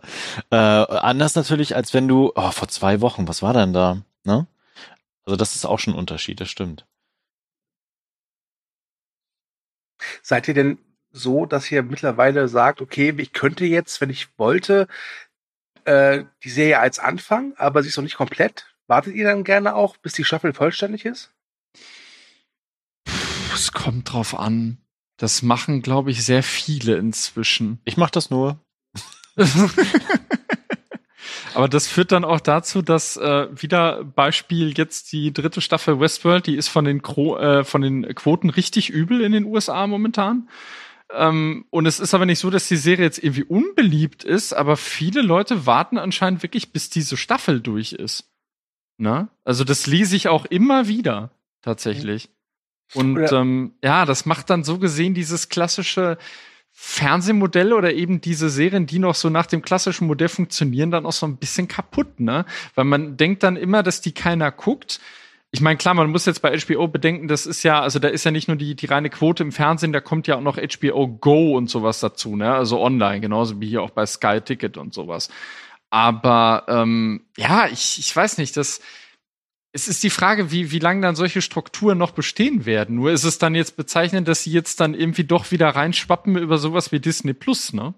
Äh, 0.51 0.57
anders 0.57 1.33
natürlich, 1.33 1.75
als 1.75 1.95
wenn 1.95 2.07
du, 2.07 2.31
oh, 2.35 2.51
vor 2.51 2.67
zwei 2.67 3.01
Wochen, 3.01 3.27
was 3.27 3.41
war 3.41 3.53
denn 3.53 3.73
da? 3.73 4.03
Ne? 4.25 4.45
Also 5.25 5.37
das 5.37 5.55
ist 5.55 5.65
auch 5.65 5.79
schon 5.79 5.95
ein 5.95 5.99
Unterschied, 5.99 6.39
das 6.39 6.49
stimmt. 6.51 6.85
Seid 10.21 10.47
ihr 10.47 10.53
denn 10.53 10.77
so, 11.11 11.47
dass 11.47 11.71
ihr 11.71 11.81
mittlerweile 11.81 12.47
sagt, 12.47 12.81
okay, 12.81 13.11
ich 13.17 13.33
könnte 13.33 13.65
jetzt, 13.65 14.01
wenn 14.01 14.11
ich 14.11 14.27
wollte, 14.37 14.87
äh, 15.85 16.25
die 16.43 16.51
Serie 16.51 16.79
als 16.79 16.99
Anfang, 16.99 17.55
aber 17.57 17.81
sie 17.81 17.89
ist 17.89 17.97
noch 17.97 18.03
nicht 18.03 18.17
komplett? 18.17 18.67
Wartet 18.85 19.15
ihr 19.15 19.25
dann 19.25 19.43
gerne 19.43 19.73
auch, 19.73 19.97
bis 19.97 20.13
die 20.13 20.23
Staffel 20.23 20.53
vollständig 20.53 21.05
ist? 21.05 21.33
Es 23.57 23.71
kommt 23.71 24.13
drauf 24.13 24.37
an. 24.37 24.77
Das 25.17 25.41
machen, 25.41 25.81
glaube 25.81 26.11
ich, 26.11 26.23
sehr 26.23 26.43
viele 26.43 26.95
inzwischen. 26.97 27.79
Ich 27.85 27.97
mach 27.97 28.11
das 28.11 28.29
nur. 28.29 28.59
Aber 31.55 31.67
das 31.67 31.87
führt 31.87 32.11
dann 32.11 32.23
auch 32.23 32.39
dazu, 32.39 32.83
dass 32.83 33.17
äh, 33.17 33.47
wieder 33.51 34.03
Beispiel 34.03 34.77
jetzt 34.77 35.11
die 35.11 35.33
dritte 35.33 35.61
Staffel 35.61 35.99
Westworld, 35.99 36.45
die 36.45 36.55
ist 36.55 36.67
von 36.67 36.85
den, 36.85 37.01
Kro 37.01 37.35
äh, 37.39 37.63
von 37.63 37.81
den 37.81 38.13
Quoten 38.13 38.51
richtig 38.51 38.91
übel 38.91 39.21
in 39.21 39.31
den 39.31 39.45
USA 39.45 39.87
momentan. 39.87 40.49
Ähm, 41.11 41.65
und 41.71 41.87
es 41.87 41.99
ist 41.99 42.13
aber 42.13 42.27
nicht 42.27 42.37
so, 42.37 42.51
dass 42.51 42.67
die 42.67 42.77
Serie 42.77 43.05
jetzt 43.05 43.23
irgendwie 43.23 43.43
unbeliebt 43.43 44.23
ist, 44.23 44.53
aber 44.53 44.77
viele 44.77 45.23
Leute 45.23 45.65
warten 45.65 45.97
anscheinend 45.97 46.43
wirklich, 46.43 46.73
bis 46.73 46.91
diese 46.91 47.17
Staffel 47.17 47.59
durch 47.59 47.93
ist. 47.93 48.29
Ne? 48.99 49.29
Also 49.43 49.63
das 49.63 49.87
lese 49.87 50.15
ich 50.15 50.27
auch 50.27 50.45
immer 50.45 50.87
wieder, 50.87 51.31
tatsächlich. 51.63 52.29
Und 52.93 53.17
Oder- 53.17 53.41
ähm, 53.41 53.73
ja, 53.83 54.05
das 54.05 54.25
macht 54.25 54.49
dann 54.49 54.63
so 54.63 54.79
gesehen 54.79 55.13
dieses 55.13 55.49
klassische 55.49 56.17
Fernsehmodell 56.79 57.73
oder 57.73 57.93
eben 57.93 58.21
diese 58.21 58.49
Serien, 58.49 58.85
die 58.85 58.99
noch 58.99 59.15
so 59.15 59.31
nach 59.31 59.47
dem 59.47 59.63
klassischen 59.63 60.05
Modell 60.05 60.29
funktionieren, 60.29 60.91
dann 60.91 61.07
auch 61.07 61.11
so 61.11 61.25
ein 61.25 61.37
bisschen 61.37 61.67
kaputt, 61.67 62.19
ne? 62.19 62.45
Weil 62.75 62.85
man 62.85 63.17
denkt 63.17 63.41
dann 63.41 63.55
immer, 63.55 63.81
dass 63.81 63.99
die 63.99 64.11
keiner 64.11 64.51
guckt. 64.51 64.99
Ich 65.49 65.59
meine, 65.59 65.77
klar, 65.77 65.95
man 65.95 66.11
muss 66.11 66.27
jetzt 66.27 66.43
bei 66.43 66.55
HBO 66.55 66.87
bedenken, 66.87 67.27
das 67.27 67.47
ist 67.47 67.63
ja, 67.63 67.81
also 67.81 67.97
da 67.97 68.09
ist 68.09 68.25
ja 68.25 68.31
nicht 68.31 68.47
nur 68.47 68.57
die, 68.57 68.75
die 68.75 68.85
reine 68.85 69.09
Quote 69.09 69.41
im 69.41 69.51
Fernsehen, 69.51 69.91
da 69.91 70.01
kommt 70.01 70.27
ja 70.27 70.35
auch 70.35 70.41
noch 70.41 70.57
HBO 70.57 71.07
Go 71.07 71.57
und 71.57 71.67
sowas 71.67 71.99
dazu, 71.99 72.35
ne? 72.35 72.53
Also 72.53 72.79
online, 72.79 73.21
genauso 73.21 73.59
wie 73.59 73.69
hier 73.69 73.81
auch 73.81 73.89
bei 73.89 74.05
Sky 74.05 74.39
Ticket 74.41 74.77
und 74.77 74.93
sowas. 74.93 75.29
Aber 75.89 76.65
ähm, 76.67 77.21
ja, 77.37 77.67
ich, 77.67 77.97
ich 77.97 78.15
weiß 78.15 78.37
nicht, 78.37 78.55
das 78.55 78.81
es 79.77 79.87
ist 79.87 80.01
die 80.01 80.09
Frage, 80.09 80.51
wie, 80.51 80.71
wie 80.71 80.79
lange 80.79 81.01
dann 81.01 81.15
solche 81.15 81.39
Strukturen 81.39 81.99
noch 81.99 82.09
bestehen 82.09 82.65
werden. 82.65 82.95
Nur 82.95 83.11
ist 83.11 83.23
es 83.23 83.37
dann 83.37 83.53
jetzt 83.53 83.77
bezeichnend, 83.77 84.27
dass 84.27 84.41
sie 84.41 84.51
jetzt 84.51 84.79
dann 84.79 84.95
irgendwie 84.95 85.23
doch 85.23 85.51
wieder 85.51 85.69
reinschwappen 85.69 86.35
über 86.35 86.57
sowas 86.57 86.91
wie 86.91 86.99
Disney 86.99 87.35
Plus, 87.35 87.73
ne? 87.73 87.93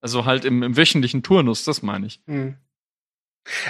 Also 0.00 0.26
halt 0.26 0.44
im, 0.44 0.62
im 0.62 0.76
wöchentlichen 0.76 1.24
Turnus, 1.24 1.64
das 1.64 1.82
meine 1.82 2.06
ich. 2.06 2.22
Hm. 2.26 2.56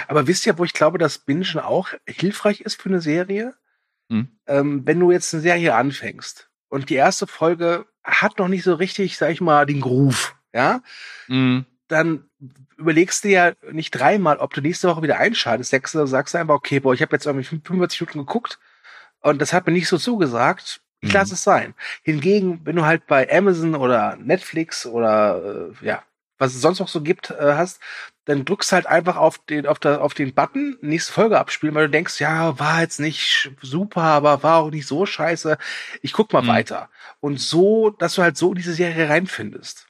Aber 0.07 0.27
wisst 0.27 0.45
ihr, 0.45 0.59
wo 0.59 0.63
ich 0.63 0.73
glaube, 0.73 0.99
dass 0.99 1.17
Bingen 1.17 1.57
auch 1.57 1.89
hilfreich 2.07 2.61
ist 2.61 2.79
für 2.79 2.89
eine 2.89 3.01
Serie? 3.01 3.55
Hm. 4.11 4.27
Ähm, 4.45 4.85
wenn 4.85 4.99
du 4.99 5.11
jetzt 5.11 5.33
eine 5.33 5.41
Serie 5.41 5.73
anfängst 5.73 6.51
und 6.67 6.91
die 6.91 6.95
erste 6.95 7.25
Folge 7.25 7.87
hat 8.03 8.37
noch 8.37 8.47
nicht 8.47 8.63
so 8.63 8.75
richtig, 8.75 9.17
sag 9.17 9.31
ich 9.31 9.41
mal, 9.41 9.65
den 9.65 9.81
Groove, 9.81 10.35
ja? 10.53 10.83
Mhm. 11.27 11.65
dann 11.87 12.28
überlegst 12.77 13.23
du 13.23 13.29
ja 13.29 13.53
nicht 13.71 13.91
dreimal, 13.91 14.37
ob 14.37 14.53
du 14.53 14.61
nächste 14.61 14.87
Woche 14.87 15.01
wieder 15.03 15.17
einschaltest. 15.19 15.71
Sagst 15.71 15.95
du, 15.95 16.05
sagst 16.05 16.33
du 16.33 16.37
einfach, 16.39 16.55
okay, 16.55 16.79
boah, 16.79 16.93
ich 16.93 17.01
habe 17.01 17.13
jetzt 17.15 17.25
irgendwie 17.25 17.43
45 17.45 18.01
Minuten 18.01 18.19
geguckt 18.19 18.59
und 19.21 19.41
das 19.41 19.53
hat 19.53 19.67
mir 19.67 19.73
nicht 19.73 19.87
so 19.89 19.97
zugesagt. 19.97 20.81
Ich 21.01 21.09
Mhm. 21.09 21.15
lasse 21.15 21.33
es 21.35 21.43
sein. 21.43 21.73
Hingegen, 22.03 22.61
wenn 22.65 22.75
du 22.75 22.85
halt 22.85 23.07
bei 23.07 23.29
Amazon 23.35 23.75
oder 23.75 24.17
Netflix 24.17 24.85
oder 24.85 25.71
äh, 25.81 25.85
ja, 25.85 26.03
was 26.37 26.55
es 26.55 26.61
sonst 26.61 26.79
noch 26.79 26.87
so 26.87 27.01
gibt, 27.01 27.31
äh, 27.31 27.53
hast, 27.55 27.81
dann 28.25 28.45
drückst 28.45 28.71
halt 28.71 28.85
einfach 28.85 29.15
auf 29.17 29.39
den, 29.39 29.65
auf, 29.65 29.79
der, 29.79 30.01
auf 30.01 30.13
den 30.13 30.33
Button, 30.33 30.77
nächste 30.81 31.11
Folge 31.11 31.39
abspielen, 31.39 31.75
weil 31.75 31.87
du 31.87 31.91
denkst, 31.91 32.19
ja, 32.21 32.57
war 32.59 32.81
jetzt 32.81 32.99
nicht 32.99 33.51
super, 33.61 34.01
aber 34.03 34.43
war 34.43 34.57
auch 34.59 34.71
nicht 34.71 34.87
so 34.87 35.05
scheiße. 35.05 35.57
Ich 36.01 36.13
guck 36.13 36.31
mal 36.31 36.41
Mhm. 36.43 36.47
weiter. 36.47 36.89
Und 37.19 37.41
so, 37.41 37.89
dass 37.89 38.15
du 38.15 38.21
halt 38.21 38.37
so 38.37 38.49
in 38.51 38.55
diese 38.55 38.73
Serie 38.73 39.09
reinfindest. 39.09 39.87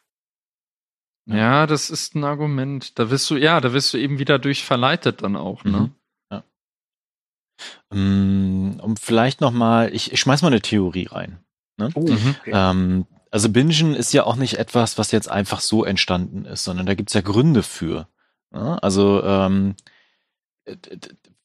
Ja, 1.32 1.68
das 1.68 1.90
ist 1.90 2.16
ein 2.16 2.24
Argument. 2.24 2.98
Da 2.98 3.10
wirst 3.12 3.30
du, 3.30 3.38
ja, 3.38 3.62
da 3.62 3.72
wirst 3.74 3.94
du 3.94 3.98
eben 3.98 4.18
wieder 4.20 4.40
durch 4.40 4.64
verleitet 4.64 5.22
dann 5.24 5.36
auch, 5.36 5.64
ne? 5.64 5.92
Mhm. 6.32 6.40
Mm, 7.92 8.80
Um 8.82 8.98
vielleicht 8.98 9.42
noch 9.42 9.52
mal, 9.52 9.94
ich, 9.94 10.12
ich 10.14 10.20
schmeiß 10.20 10.42
mal 10.42 10.48
eine 10.50 10.62
Theorie 10.62 11.08
rein. 11.08 11.40
Oh, 11.96 12.02
Mhm. 12.02 12.36
okay. 12.40 12.52
Ähm, 12.54 13.06
also 13.32 13.50
Bingen 13.50 13.94
ist 13.96 14.12
ja 14.14 14.24
auch 14.26 14.36
nicht 14.36 14.56
etwas, 14.58 14.98
was 14.98 15.12
jetzt 15.12 15.30
einfach 15.30 15.60
so 15.60 15.84
entstanden 15.86 16.46
ist, 16.46 16.64
sondern 16.64 16.86
da 16.86 16.94
gibt's 16.96 17.14
ja 17.14 17.22
Gründe 17.22 17.64
für. 17.64 18.08
Ja, 18.54 18.76
also 18.78 19.24
ähm, 19.24 19.76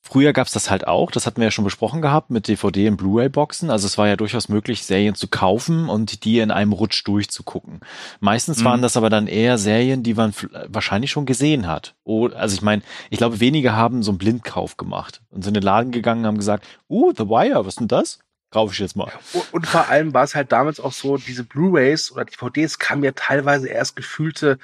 Früher 0.06 0.34
gab's 0.34 0.52
das 0.52 0.68
halt 0.70 0.86
auch, 0.86 1.10
das 1.10 1.24
hatten 1.24 1.38
wir 1.38 1.46
ja 1.46 1.50
schon 1.50 1.64
besprochen 1.64 2.02
gehabt 2.02 2.28
mit 2.28 2.46
DVD 2.46 2.88
und 2.88 2.98
Blu-ray-Boxen. 2.98 3.70
Also 3.70 3.86
es 3.86 3.96
war 3.96 4.06
ja 4.06 4.16
durchaus 4.16 4.50
möglich, 4.50 4.84
Serien 4.84 5.14
zu 5.14 5.28
kaufen 5.28 5.88
und 5.88 6.24
die 6.24 6.40
in 6.40 6.50
einem 6.50 6.72
Rutsch 6.72 7.02
durchzugucken. 7.06 7.80
Meistens 8.20 8.60
Mhm. 8.60 8.64
waren 8.64 8.82
das 8.82 8.98
aber 8.98 9.08
dann 9.08 9.26
eher 9.26 9.56
Serien, 9.56 10.02
die 10.02 10.12
man 10.12 10.34
wahrscheinlich 10.68 11.10
schon 11.10 11.24
gesehen 11.24 11.66
hat. 11.66 11.94
Also 12.34 12.54
ich 12.54 12.60
meine, 12.60 12.82
ich 13.08 13.16
glaube, 13.16 13.40
wenige 13.40 13.74
haben 13.74 14.02
so 14.02 14.10
einen 14.10 14.18
Blindkauf 14.18 14.76
gemacht 14.76 15.22
und 15.30 15.42
sind 15.42 15.56
in 15.56 15.62
den 15.62 15.66
Laden 15.66 15.90
gegangen 15.90 16.20
und 16.20 16.26
haben 16.26 16.36
gesagt, 16.38 16.66
uh, 16.90 17.12
The 17.16 17.24
Wire, 17.24 17.60
was 17.60 17.68
ist 17.68 17.80
denn 17.80 17.88
das? 17.88 18.18
Kaufe 18.50 18.74
ich 18.74 18.78
jetzt 18.80 18.96
mal. 18.96 19.10
Und, 19.32 19.54
und 19.54 19.66
vor 19.66 19.88
allem 19.88 20.12
war 20.12 20.24
es 20.24 20.34
halt 20.34 20.52
damals 20.52 20.80
auch 20.80 20.92
so, 20.92 21.16
diese 21.16 21.44
Blu-rays 21.44 22.12
oder 22.12 22.26
DVDs 22.26 22.78
kamen 22.78 23.02
ja 23.04 23.12
teilweise 23.12 23.68
erst 23.68 23.96
gefühlte 23.96 24.58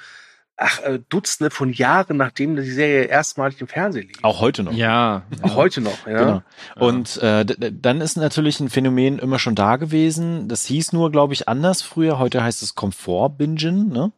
ach, 0.61 0.79
äh, 0.83 0.99
Dutzende 1.09 1.49
von 1.49 1.73
Jahren, 1.73 2.17
nachdem 2.17 2.55
die 2.55 2.69
Serie 2.69 3.03
erstmalig 3.03 3.59
im 3.59 3.67
Fernsehen 3.67 4.07
lief. 4.07 4.23
Auch 4.23 4.39
heute 4.39 4.63
noch. 4.63 4.73
Ja. 4.73 5.23
Auch 5.41 5.55
heute 5.55 5.81
noch, 5.81 6.07
ja. 6.07 6.19
Genau. 6.19 6.41
Und 6.75 7.17
äh, 7.17 7.45
dann 7.45 8.01
ist 8.01 8.17
natürlich 8.17 8.59
ein 8.59 8.69
Phänomen 8.69 9.19
immer 9.19 9.39
schon 9.39 9.55
da 9.55 9.77
gewesen. 9.77 10.47
Das 10.47 10.65
hieß 10.65 10.93
nur, 10.93 11.11
glaube 11.11 11.33
ich, 11.33 11.49
anders 11.49 11.81
früher. 11.81 12.19
Heute 12.19 12.43
heißt 12.43 12.61
es 12.61 12.75
Komfort-Bingen, 12.75 13.89
ne? 13.89 14.11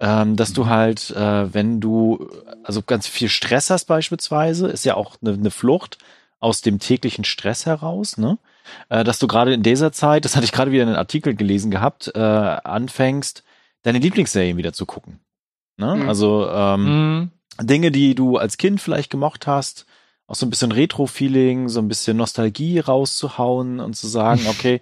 Ähm, 0.00 0.36
dass 0.36 0.54
du 0.54 0.66
halt, 0.66 1.10
äh, 1.10 1.52
wenn 1.52 1.80
du 1.80 2.30
also 2.62 2.80
ganz 2.82 3.06
viel 3.06 3.28
Stress 3.28 3.68
hast 3.68 3.84
beispielsweise, 3.84 4.68
ist 4.68 4.86
ja 4.86 4.94
auch 4.94 5.16
eine, 5.20 5.34
eine 5.34 5.50
Flucht 5.50 5.98
aus 6.40 6.62
dem 6.62 6.78
täglichen 6.78 7.24
Stress 7.24 7.66
heraus, 7.66 8.16
ne? 8.16 8.38
Äh, 8.88 9.04
dass 9.04 9.18
du 9.18 9.26
gerade 9.26 9.52
in 9.52 9.62
dieser 9.62 9.92
Zeit, 9.92 10.24
das 10.24 10.34
hatte 10.34 10.44
ich 10.44 10.52
gerade 10.52 10.70
wieder 10.72 10.82
in 10.82 10.88
einem 10.88 10.98
Artikel 10.98 11.34
gelesen 11.34 11.70
gehabt, 11.70 12.10
äh, 12.14 12.18
anfängst, 12.20 13.44
deine 13.82 13.98
Lieblingsserien 13.98 14.56
wieder 14.56 14.72
zu 14.72 14.86
gucken. 14.86 15.20
Ne? 15.76 15.96
Mhm. 15.96 16.08
Also 16.08 16.48
ähm, 16.50 16.84
Mhm. 16.84 17.30
Dinge, 17.66 17.90
die 17.90 18.14
du 18.14 18.36
als 18.36 18.56
Kind 18.58 18.80
vielleicht 18.80 19.10
gemocht 19.10 19.46
hast, 19.46 19.86
auch 20.28 20.34
so 20.34 20.44
ein 20.44 20.50
bisschen 20.50 20.72
Retro-Feeling, 20.72 21.68
so 21.68 21.78
ein 21.80 21.86
bisschen 21.88 22.16
Nostalgie 22.16 22.80
rauszuhauen 22.80 23.78
und 23.80 23.94
zu 23.94 24.08
sagen, 24.08 24.40
okay, 24.48 24.80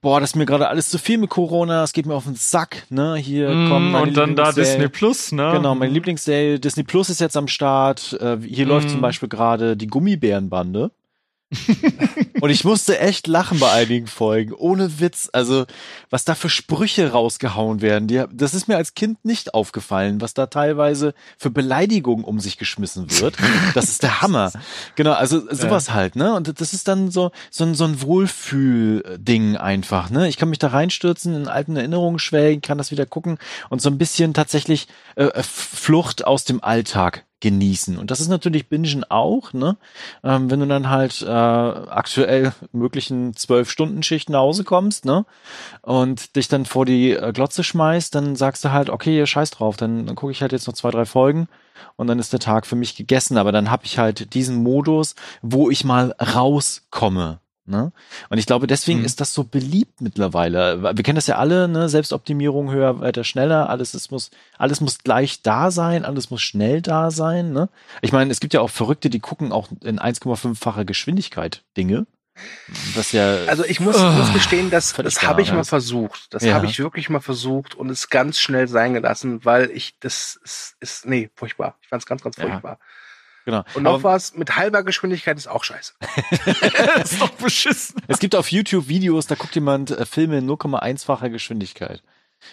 boah, 0.00 0.20
das 0.20 0.30
ist 0.30 0.36
mir 0.36 0.46
gerade 0.46 0.68
alles 0.68 0.88
zu 0.90 0.98
viel 0.98 1.18
mit 1.18 1.30
Corona, 1.30 1.84
es 1.84 1.92
geht 1.92 2.06
mir 2.06 2.14
auf 2.14 2.24
den 2.24 2.34
Sack, 2.34 2.86
ne? 2.90 3.14
Hier 3.16 3.50
Mhm, 3.54 3.66
kommen 3.68 3.94
und 3.94 4.16
dann 4.16 4.34
da. 4.36 4.50
Disney 4.52 4.88
Plus, 4.88 5.30
ne? 5.32 5.50
Genau, 5.52 5.74
meine 5.76 5.92
Lieblingsserie 5.92 6.58
Disney 6.58 6.82
Plus 6.82 7.08
ist 7.08 7.20
jetzt 7.20 7.36
am 7.36 7.46
Start. 7.48 8.14
Äh, 8.20 8.38
hier 8.42 8.66
läuft 8.66 8.88
Mhm. 8.88 8.92
zum 8.92 9.00
Beispiel 9.00 9.28
gerade 9.28 9.76
die 9.76 9.86
Gummibärenbande. 9.86 10.90
Und 12.40 12.50
ich 12.50 12.64
musste 12.64 12.98
echt 13.00 13.26
lachen 13.26 13.58
bei 13.58 13.70
einigen 13.72 14.06
Folgen, 14.06 14.52
ohne 14.52 15.00
Witz. 15.00 15.28
Also, 15.32 15.66
was 16.08 16.24
da 16.24 16.34
für 16.34 16.48
Sprüche 16.48 17.10
rausgehauen 17.10 17.80
werden, 17.80 18.06
die, 18.06 18.24
das 18.32 18.54
ist 18.54 18.68
mir 18.68 18.76
als 18.76 18.94
Kind 18.94 19.24
nicht 19.24 19.52
aufgefallen, 19.54 20.20
was 20.20 20.34
da 20.34 20.46
teilweise 20.46 21.12
für 21.38 21.50
Beleidigungen 21.50 22.24
um 22.24 22.38
sich 22.38 22.56
geschmissen 22.56 23.10
wird. 23.20 23.36
Das 23.74 23.86
ist 23.86 24.02
der 24.02 24.22
Hammer. 24.22 24.52
Genau, 24.94 25.12
also 25.12 25.42
sowas 25.52 25.92
halt, 25.92 26.16
ne? 26.16 26.34
Und 26.34 26.60
das 26.60 26.72
ist 26.72 26.88
dann 26.88 27.10
so, 27.10 27.30
so 27.50 27.64
ein, 27.64 27.74
so 27.74 27.84
ein 27.84 28.00
Wohlfühl-Ding 28.00 29.56
einfach, 29.56 30.10
ne? 30.10 30.28
Ich 30.28 30.36
kann 30.36 30.50
mich 30.50 30.58
da 30.58 30.68
reinstürzen, 30.68 31.34
in 31.34 31.48
alten 31.48 31.76
Erinnerungen 31.76 32.18
schwelgen, 32.18 32.62
kann 32.62 32.78
das 32.78 32.90
wieder 32.90 33.06
gucken 33.06 33.38
und 33.70 33.82
so 33.82 33.90
ein 33.90 33.98
bisschen 33.98 34.34
tatsächlich 34.34 34.86
äh, 35.16 35.42
Flucht 35.42 36.24
aus 36.24 36.44
dem 36.44 36.62
Alltag 36.62 37.24
genießen. 37.40 37.98
Und 37.98 38.10
das 38.10 38.20
ist 38.20 38.28
natürlich 38.28 38.68
Bingen 38.68 39.04
auch, 39.08 39.52
ne? 39.52 39.76
Ähm, 40.22 40.50
wenn 40.50 40.60
du 40.60 40.66
dann 40.66 40.90
halt 40.90 41.22
äh, 41.22 41.26
aktuell 41.26 42.52
möglichen 42.72 43.34
zwölf 43.34 43.70
Stunden 43.70 44.02
Schichten 44.02 44.32
nach 44.32 44.40
Hause 44.40 44.64
kommst, 44.64 45.04
ne? 45.04 45.24
Und 45.82 46.36
dich 46.36 46.48
dann 46.48 46.66
vor 46.66 46.86
die 46.86 47.12
äh, 47.12 47.32
Glotze 47.32 47.64
schmeißt, 47.64 48.14
dann 48.14 48.36
sagst 48.36 48.64
du 48.64 48.72
halt, 48.72 48.90
okay, 48.90 49.26
scheiß 49.26 49.50
drauf, 49.50 49.76
dann, 49.76 50.06
dann 50.06 50.16
gucke 50.16 50.32
ich 50.32 50.42
halt 50.42 50.52
jetzt 50.52 50.66
noch 50.66 50.74
zwei, 50.74 50.90
drei 50.90 51.04
Folgen 51.04 51.48
und 51.96 52.06
dann 52.06 52.18
ist 52.18 52.32
der 52.32 52.40
Tag 52.40 52.66
für 52.66 52.76
mich 52.76 52.96
gegessen. 52.96 53.38
Aber 53.38 53.52
dann 53.52 53.70
habe 53.70 53.84
ich 53.84 53.98
halt 53.98 54.34
diesen 54.34 54.62
Modus, 54.62 55.14
wo 55.42 55.70
ich 55.70 55.84
mal 55.84 56.14
rauskomme. 56.20 57.40
Ne? 57.70 57.92
Und 58.28 58.38
ich 58.38 58.46
glaube, 58.46 58.66
deswegen 58.66 58.98
Mhm. 59.00 59.04
ist 59.06 59.20
das 59.20 59.32
so 59.32 59.44
beliebt 59.44 60.00
mittlerweile. 60.00 60.82
Wir 60.82 61.02
kennen 61.04 61.14
das 61.16 61.28
ja 61.28 61.36
alle, 61.36 61.68
ne? 61.68 61.88
Selbstoptimierung 61.88 62.70
höher, 62.70 63.00
weiter, 63.00 63.24
schneller. 63.24 63.70
Alles 63.70 63.94
ist, 63.94 64.10
muss, 64.10 64.30
alles 64.58 64.80
muss 64.80 64.98
gleich 64.98 65.42
da 65.42 65.70
sein, 65.70 66.04
alles 66.04 66.30
muss 66.30 66.42
schnell 66.42 66.82
da 66.82 67.10
sein. 67.10 67.52
Ne? 67.52 67.68
Ich 68.02 68.12
meine, 68.12 68.30
es 68.30 68.40
gibt 68.40 68.52
ja 68.52 68.60
auch 68.60 68.70
Verrückte, 68.70 69.08
die 69.08 69.20
gucken 69.20 69.52
auch 69.52 69.68
in 69.84 69.98
1,5-fache 70.00 70.84
Geschwindigkeit 70.84 71.62
Dinge. 71.76 72.06
Was 72.94 73.12
ja 73.12 73.44
Also 73.48 73.64
ich 73.64 73.80
muss, 73.80 73.96
Ah, 73.96 74.12
muss 74.12 74.32
gestehen, 74.32 74.70
das, 74.70 74.92
völlig 74.92 75.14
das 75.14 75.22
habe 75.28 75.42
ich 75.42 75.52
mal 75.52 75.64
versucht. 75.64 76.32
Das 76.32 76.42
Ja. 76.42 76.54
habe 76.54 76.66
ich 76.66 76.78
wirklich 76.78 77.10
mal 77.10 77.20
versucht 77.20 77.74
und 77.74 77.90
es 77.90 78.08
ganz 78.08 78.38
schnell 78.38 78.66
sein 78.66 78.94
gelassen, 78.94 79.44
weil 79.44 79.70
ich 79.70 79.98
das 80.00 80.40
ist, 80.42 80.76
ist 80.80 81.06
nee, 81.06 81.30
furchtbar. 81.34 81.76
Ich 81.82 81.88
fand 81.88 82.02
es 82.02 82.06
ganz, 82.06 82.22
ganz 82.22 82.36
Ja. 82.38 82.44
Genau. 83.44 83.64
Und 83.74 83.84
noch 83.84 83.94
Aber 83.94 84.02
was, 84.04 84.34
mit 84.34 84.56
halber 84.56 84.82
Geschwindigkeit 84.82 85.36
ist 85.36 85.48
auch 85.48 85.64
scheiße. 85.64 85.94
das 86.96 87.12
ist 87.12 87.20
doch 87.20 87.30
beschissen. 87.30 88.00
es 88.08 88.18
gibt 88.18 88.34
auf 88.34 88.50
YouTube 88.50 88.88
Videos, 88.88 89.26
da 89.26 89.34
guckt 89.34 89.54
jemand 89.54 89.90
äh, 89.90 90.06
Filme 90.06 90.38
in 90.38 90.48
0,1-facher 90.48 91.30
Geschwindigkeit. 91.30 92.02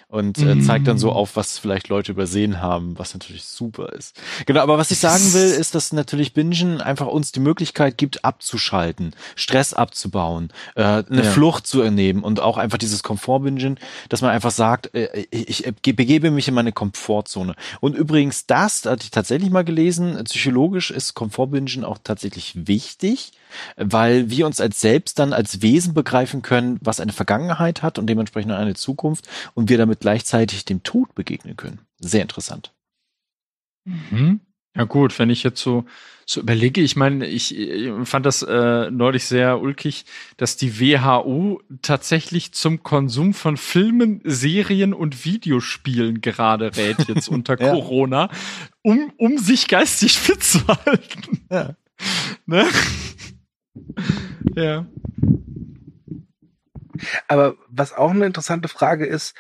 Und 0.08 0.38
äh, 0.40 0.60
zeigt 0.62 0.88
dann 0.88 0.98
so 0.98 1.12
auf, 1.12 1.36
was 1.36 1.58
vielleicht 1.58 1.88
Leute 1.88 2.12
übersehen 2.12 2.62
haben, 2.62 2.98
was 2.98 3.14
natürlich 3.14 3.44
super 3.44 3.90
ist. 3.94 4.20
Genau, 4.46 4.62
aber 4.62 4.78
was 4.78 4.92
ich 4.92 5.00
sagen 5.00 5.34
will, 5.34 5.50
ist, 5.50 5.76
dass 5.76 5.94
natürlich 5.94 6.34
Bingen 6.34 6.82
einfach 6.82 7.08
uns 7.08 7.32
die 7.32 7.40
Möglichkeit 7.40 7.98
gibt, 7.98 8.24
abzuschalten, 8.24 9.16
Stress 9.36 9.74
abzubauen, 9.74 10.50
äh, 10.76 10.84
eine 10.84 11.24
Ja. 11.24 11.32
Flucht 11.32 11.68
zu 11.68 11.82
ernehmen 11.82 12.24
und 12.24 12.40
auch 12.40 12.58
einfach 12.58 12.78
dieses 12.78 13.04
Komfortbingen, 13.04 13.80
dass 14.10 14.22
man 14.22 14.32
einfach 14.32 14.52
sagt, 14.52 14.94
äh, 14.94 15.26
ich, 15.32 15.66
ich 15.66 15.96
begebe 15.96 16.32
mich 16.32 16.48
in 16.48 16.54
meine 16.54 16.72
Komfortzone. 16.72 17.56
Und 17.80 17.96
übrigens 17.96 18.46
das, 18.46 18.82
da 18.82 18.92
hatte 18.92 19.04
ich 19.04 19.12
tatsächlich 19.12 19.50
mal 19.50 19.64
gelesen, 19.64 20.24
psychologisch 20.26 20.92
ist 20.92 21.14
Komfortbingen 21.14 21.84
auch 21.84 21.98
tatsächlich 22.04 22.68
wichtig, 22.68 23.32
weil 23.76 24.30
wir 24.30 24.46
uns 24.46 24.60
als 24.60 24.82
selbst 24.82 25.20
dann 25.20 25.34
als 25.34 25.62
Wesen 25.62 25.94
begreifen 25.94 26.42
können, 26.42 26.78
was 26.82 27.00
eine 27.00 27.14
Vergangenheit 27.14 27.84
hat 27.84 28.00
und 28.00 28.08
dementsprechend 28.08 28.52
eine 28.52 28.76
Zukunft 28.76 29.28
und 29.54 29.70
wir 29.70 29.78
damit 29.78 30.02
gleichzeitig 30.02 30.66
dem 30.66 30.84
Tod 30.84 31.16
begegnen 31.16 31.56
können. 31.58 31.80
Sehr 32.00 32.22
interessant. 32.22 32.74
Mhm. 33.86 34.42
Ja 34.78 34.84
gut, 34.84 35.18
wenn 35.18 35.32
ich 35.32 35.42
jetzt 35.42 35.60
so, 35.60 35.86
so 36.28 36.40
überlege, 36.40 36.82
ich 36.82 36.96
meine, 36.96 37.26
ich, 37.26 37.58
ich 37.58 37.92
fand 38.04 38.28
das 38.28 38.44
äh, 38.44 38.92
neulich 38.92 39.26
sehr 39.26 39.60
ulkig, 39.60 40.06
dass 40.38 40.56
die 40.56 40.80
WHO 40.80 41.64
tatsächlich 41.82 42.52
zum 42.52 42.84
Konsum 42.84 43.34
von 43.34 43.58
Filmen, 43.58 44.22
Serien 44.24 44.94
und 44.94 45.26
Videospielen 45.26 46.22
gerade 46.22 46.78
rät 46.78 47.08
jetzt 47.08 47.28
unter 47.30 47.60
Ja. 47.60 47.72
Corona, 47.72 48.30
um, 48.84 49.12
um 49.18 49.40
sich 49.40 49.68
geistig 49.68 50.20
fit 50.20 50.44
zu 50.44 50.60
halten. 50.68 51.48
Ja. 51.50 51.76
Ne? 52.46 52.68
ja. 54.56 54.86
Aber 57.28 57.56
was 57.70 57.94
auch 57.94 58.12
eine 58.12 58.26
interessante 58.26 58.68
Frage 58.68 59.06
ist, 59.06 59.36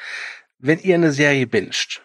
wenn 0.59 0.79
ihr 0.79 0.95
eine 0.95 1.11
Serie 1.11 1.47
binscht, 1.47 2.01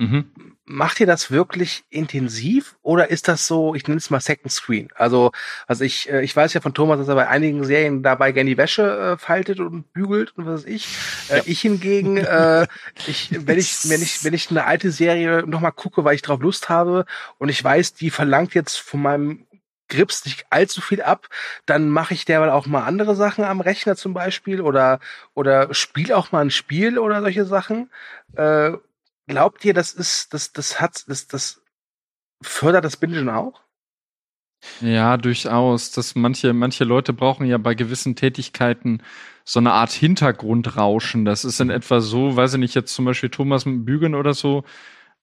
Mhm. 0.00 0.30
macht 0.64 0.98
ihr 1.00 1.06
das 1.06 1.30
wirklich 1.30 1.84
intensiv 1.90 2.78
oder 2.80 3.10
ist 3.10 3.28
das 3.28 3.46
so, 3.46 3.74
ich 3.74 3.86
nenne 3.86 3.98
es 3.98 4.08
mal 4.08 4.20
Second 4.20 4.50
Screen? 4.50 4.88
Also, 4.94 5.30
also 5.66 5.84
ich, 5.84 6.08
äh, 6.08 6.22
ich 6.22 6.34
weiß 6.34 6.54
ja 6.54 6.62
von 6.62 6.72
Thomas, 6.72 6.98
dass 6.98 7.08
er 7.08 7.16
bei 7.16 7.28
einigen 7.28 7.62
Serien 7.64 8.02
dabei 8.02 8.32
gerne 8.32 8.48
die 8.48 8.56
Wäsche 8.56 8.82
äh, 8.98 9.18
faltet 9.18 9.60
und 9.60 9.92
bügelt 9.92 10.32
und 10.38 10.46
was 10.46 10.62
weiß 10.62 10.70
ich. 10.70 10.88
Äh, 11.28 11.42
Ich 11.44 11.60
hingegen, 11.60 12.16
äh, 12.16 12.66
ich, 13.06 13.30
wenn 13.46 13.58
ich, 13.58 13.90
wenn 13.90 14.00
ich, 14.00 14.24
wenn 14.24 14.32
ich 14.32 14.50
eine 14.50 14.64
alte 14.64 14.90
Serie 14.90 15.44
nochmal 15.46 15.72
gucke, 15.72 16.02
weil 16.04 16.14
ich 16.14 16.22
drauf 16.22 16.40
Lust 16.40 16.70
habe 16.70 17.04
und 17.36 17.50
ich 17.50 17.62
weiß, 17.62 17.92
die 17.92 18.08
verlangt 18.08 18.54
jetzt 18.54 18.78
von 18.78 19.02
meinem 19.02 19.46
Grips 19.90 20.24
nicht 20.24 20.46
allzu 20.50 20.80
viel 20.80 21.02
ab, 21.02 21.28
dann 21.66 21.90
mache 21.90 22.14
ich 22.14 22.24
derweil 22.24 22.50
auch 22.50 22.66
mal 22.66 22.84
andere 22.84 23.14
Sachen 23.14 23.44
am 23.44 23.60
Rechner 23.60 23.96
zum 23.96 24.14
Beispiel 24.14 24.62
oder 24.62 25.00
oder 25.34 25.74
spiele 25.74 26.16
auch 26.16 26.32
mal 26.32 26.40
ein 26.40 26.50
Spiel 26.50 26.98
oder 26.98 27.20
solche 27.20 27.44
Sachen. 27.44 27.90
Äh, 28.36 28.72
glaubt 29.26 29.64
ihr, 29.64 29.74
das 29.74 29.92
ist, 29.92 30.32
das, 30.34 30.52
das 30.52 30.80
hat, 30.80 31.04
das, 31.08 31.26
das 31.26 31.62
fördert 32.42 32.84
das 32.84 32.96
Bingen 32.96 33.28
auch? 33.28 33.60
Ja, 34.80 35.16
durchaus. 35.16 35.90
Dass 35.92 36.14
manche, 36.14 36.52
manche 36.52 36.84
Leute 36.84 37.12
brauchen 37.12 37.46
ja 37.46 37.58
bei 37.58 37.74
gewissen 37.74 38.16
Tätigkeiten 38.16 39.02
so 39.44 39.58
eine 39.58 39.72
Art 39.72 39.92
Hintergrundrauschen. 39.92 41.24
Das 41.24 41.44
ist 41.44 41.60
in 41.60 41.70
etwa 41.70 42.00
so, 42.00 42.36
weiß 42.36 42.54
ich 42.54 42.60
nicht, 42.60 42.74
jetzt 42.74 42.94
zum 42.94 43.04
Beispiel 43.04 43.30
Thomas 43.30 43.64
mit 43.66 43.74
dem 43.74 43.84
Bügeln 43.84 44.14
oder 44.14 44.34
so. 44.34 44.64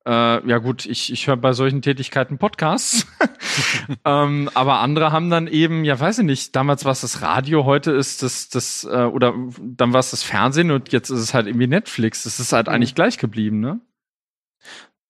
Äh, 0.07 0.47
ja 0.47 0.57
gut, 0.59 0.85
ich, 0.85 1.11
ich 1.11 1.27
höre 1.27 1.35
bei 1.35 1.51
solchen 1.51 1.81
Tätigkeiten 1.81 2.37
Podcasts. 2.37 3.05
ähm, 4.05 4.49
aber 4.53 4.79
andere 4.79 5.11
haben 5.11 5.29
dann 5.29 5.47
eben, 5.47 5.83
ja 5.83 5.99
weiß 5.99 6.19
ich 6.19 6.25
nicht, 6.25 6.55
damals 6.55 6.85
war 6.85 6.93
es 6.93 7.01
das 7.01 7.21
Radio, 7.21 7.65
heute 7.65 7.91
ist 7.91 8.23
das, 8.23 8.47
das, 8.47 8.85
äh, 8.89 9.03
oder 9.03 9.33
dann 9.59 9.91
war 9.91 9.99
es 9.99 10.11
das 10.11 10.23
Fernsehen 10.23 10.71
und 10.71 10.93
jetzt 10.93 11.09
ist 11.09 11.19
es 11.19 11.33
halt 11.33 11.47
irgendwie 11.47 11.67
Netflix. 11.67 12.23
Das 12.23 12.39
ist 12.39 12.53
halt 12.53 12.67
Mhm. 12.67 12.73
eigentlich 12.73 12.95
gleich 12.95 13.17
geblieben, 13.17 13.59
ne? 13.59 13.81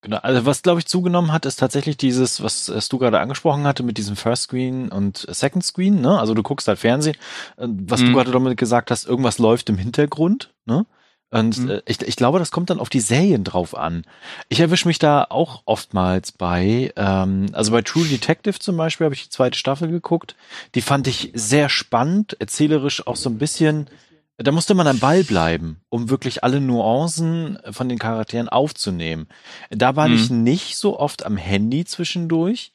Genau, 0.01 0.17
also 0.17 0.45
was 0.45 0.61
glaube 0.61 0.79
ich 0.79 0.85
zugenommen 0.85 1.31
hat, 1.31 1.45
ist 1.45 1.57
tatsächlich 1.57 1.97
dieses, 1.97 2.41
was 2.41 2.69
äh, 2.69 2.79
du 2.89 2.97
gerade 2.97 3.19
angesprochen 3.19 3.63
hatte 3.65 3.83
mit 3.83 3.97
diesem 3.97 4.15
First 4.15 4.43
Screen 4.43 4.89
und 4.89 5.25
Second 5.29 5.63
Screen, 5.63 6.01
ne? 6.01 6.19
Also 6.19 6.33
du 6.33 6.43
guckst 6.43 6.67
halt 6.67 6.79
Fernsehen, 6.79 7.17
äh, 7.57 7.67
was 7.67 8.01
du 8.01 8.07
Mhm. 8.07 8.13
gerade 8.13 8.31
damit 8.31 8.57
gesagt 8.57 8.89
hast, 8.91 9.05
irgendwas 9.07 9.37
läuft 9.39 9.69
im 9.69 9.77
Hintergrund, 9.77 10.53
ne? 10.65 10.85
Und 11.29 11.57
Mhm. 11.57 11.69
äh, 11.69 11.81
ich, 11.85 12.01
ich 12.01 12.15
glaube, 12.15 12.39
das 12.39 12.51
kommt 12.51 12.69
dann 12.69 12.79
auf 12.79 12.89
die 12.89 13.01
Serien 13.01 13.43
drauf 13.43 13.75
an. 13.75 14.03
Ich 14.47 14.59
erwische 14.61 14.87
mich 14.87 14.97
da 14.99 15.25
auch 15.29 15.61
oftmals 15.65 16.31
bei, 16.31 16.93
ähm, 16.95 17.47
also 17.51 17.71
bei 17.71 17.81
True 17.81 18.05
Detective 18.07 18.59
zum 18.59 18.77
Beispiel 18.77 19.05
habe 19.05 19.15
ich 19.15 19.23
die 19.23 19.29
zweite 19.29 19.57
Staffel 19.57 19.89
geguckt. 19.89 20.35
Die 20.75 20.81
fand 20.81 21.07
ich 21.07 21.31
sehr 21.33 21.67
spannend, 21.69 22.37
erzählerisch 22.39 23.05
auch 23.07 23.17
so 23.17 23.29
ein 23.29 23.37
bisschen. 23.37 23.89
Da 24.37 24.51
musste 24.51 24.73
man 24.75 24.87
am 24.87 24.99
Ball 24.99 25.23
bleiben, 25.23 25.81
um 25.89 26.09
wirklich 26.09 26.43
alle 26.43 26.61
Nuancen 26.61 27.57
von 27.71 27.89
den 27.89 27.97
Charakteren 27.97 28.47
aufzunehmen. 28.49 29.27
Da 29.69 29.95
war 29.95 30.07
Mhm. 30.07 30.13
ich 30.13 30.29
nicht 30.29 30.77
so 30.77 30.99
oft 30.99 31.25
am 31.25 31.37
Handy 31.37 31.83
zwischendurch, 31.85 32.71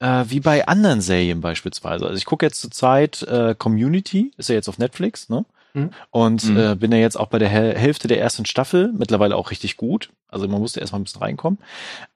äh, 0.00 0.24
wie 0.28 0.40
bei 0.40 0.66
anderen 0.66 1.00
Serien 1.00 1.40
beispielsweise. 1.40 2.04
Also 2.04 2.18
ich 2.18 2.24
gucke 2.26 2.44
jetzt 2.44 2.60
zurzeit 2.60 3.22
äh, 3.22 3.54
Community, 3.56 4.32
ist 4.36 4.48
ja 4.48 4.56
jetzt 4.56 4.68
auf 4.68 4.78
Netflix, 4.78 5.28
ne? 5.30 5.46
Mhm. 5.74 5.90
Und 6.10 6.44
Mhm. 6.44 6.56
äh, 6.56 6.74
bin 6.76 6.92
ja 6.92 6.98
jetzt 6.98 7.18
auch 7.18 7.26
bei 7.26 7.38
der 7.38 7.48
Häl- 7.50 7.76
Hälfte 7.76 8.08
der 8.08 8.20
ersten 8.20 8.46
Staffel, 8.46 8.92
mittlerweile 8.96 9.36
auch 9.36 9.50
richtig 9.50 9.76
gut. 9.76 10.10
Also 10.28 10.48
man 10.48 10.60
musste 10.60 10.80
erstmal 10.80 11.00
ein 11.00 11.04
bisschen 11.04 11.20
reinkommen. 11.22 11.58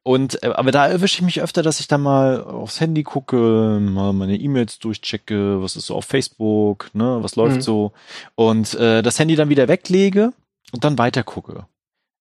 Und 0.03 0.43
äh, 0.43 0.47
aber 0.49 0.71
da 0.73 0.87
erwische 0.87 1.17
ich 1.17 1.23
mich 1.23 1.41
öfter, 1.43 1.63
dass 1.63 1.81
ich 1.81 1.89
da 1.89 1.99
mal 1.99 2.43
aufs 2.43 2.81
Handy 2.81 3.03
gucke, 3.03 3.79
mal 3.81 4.13
meine 4.13 4.37
E-Mails 4.37 4.79
durchchecke, 4.79 5.61
was 5.63 5.77
ist 5.77 5.87
so 5.87 5.95
auf 5.97 6.05
Facebook, 6.05 6.91
ne, 6.95 7.19
was 7.21 7.37
läuft 7.37 7.57
Mhm. 7.57 7.61
so. 7.63 7.93
Und 8.37 8.75
äh, 8.75 9.03
das 9.03 9.19
Handy 9.19 9.35
dann 9.37 9.49
wieder 9.51 9.69
weglege 9.69 10.33
und 10.73 10.85
dann 10.85 10.97
weiter 10.99 11.23
gucke. 11.23 11.67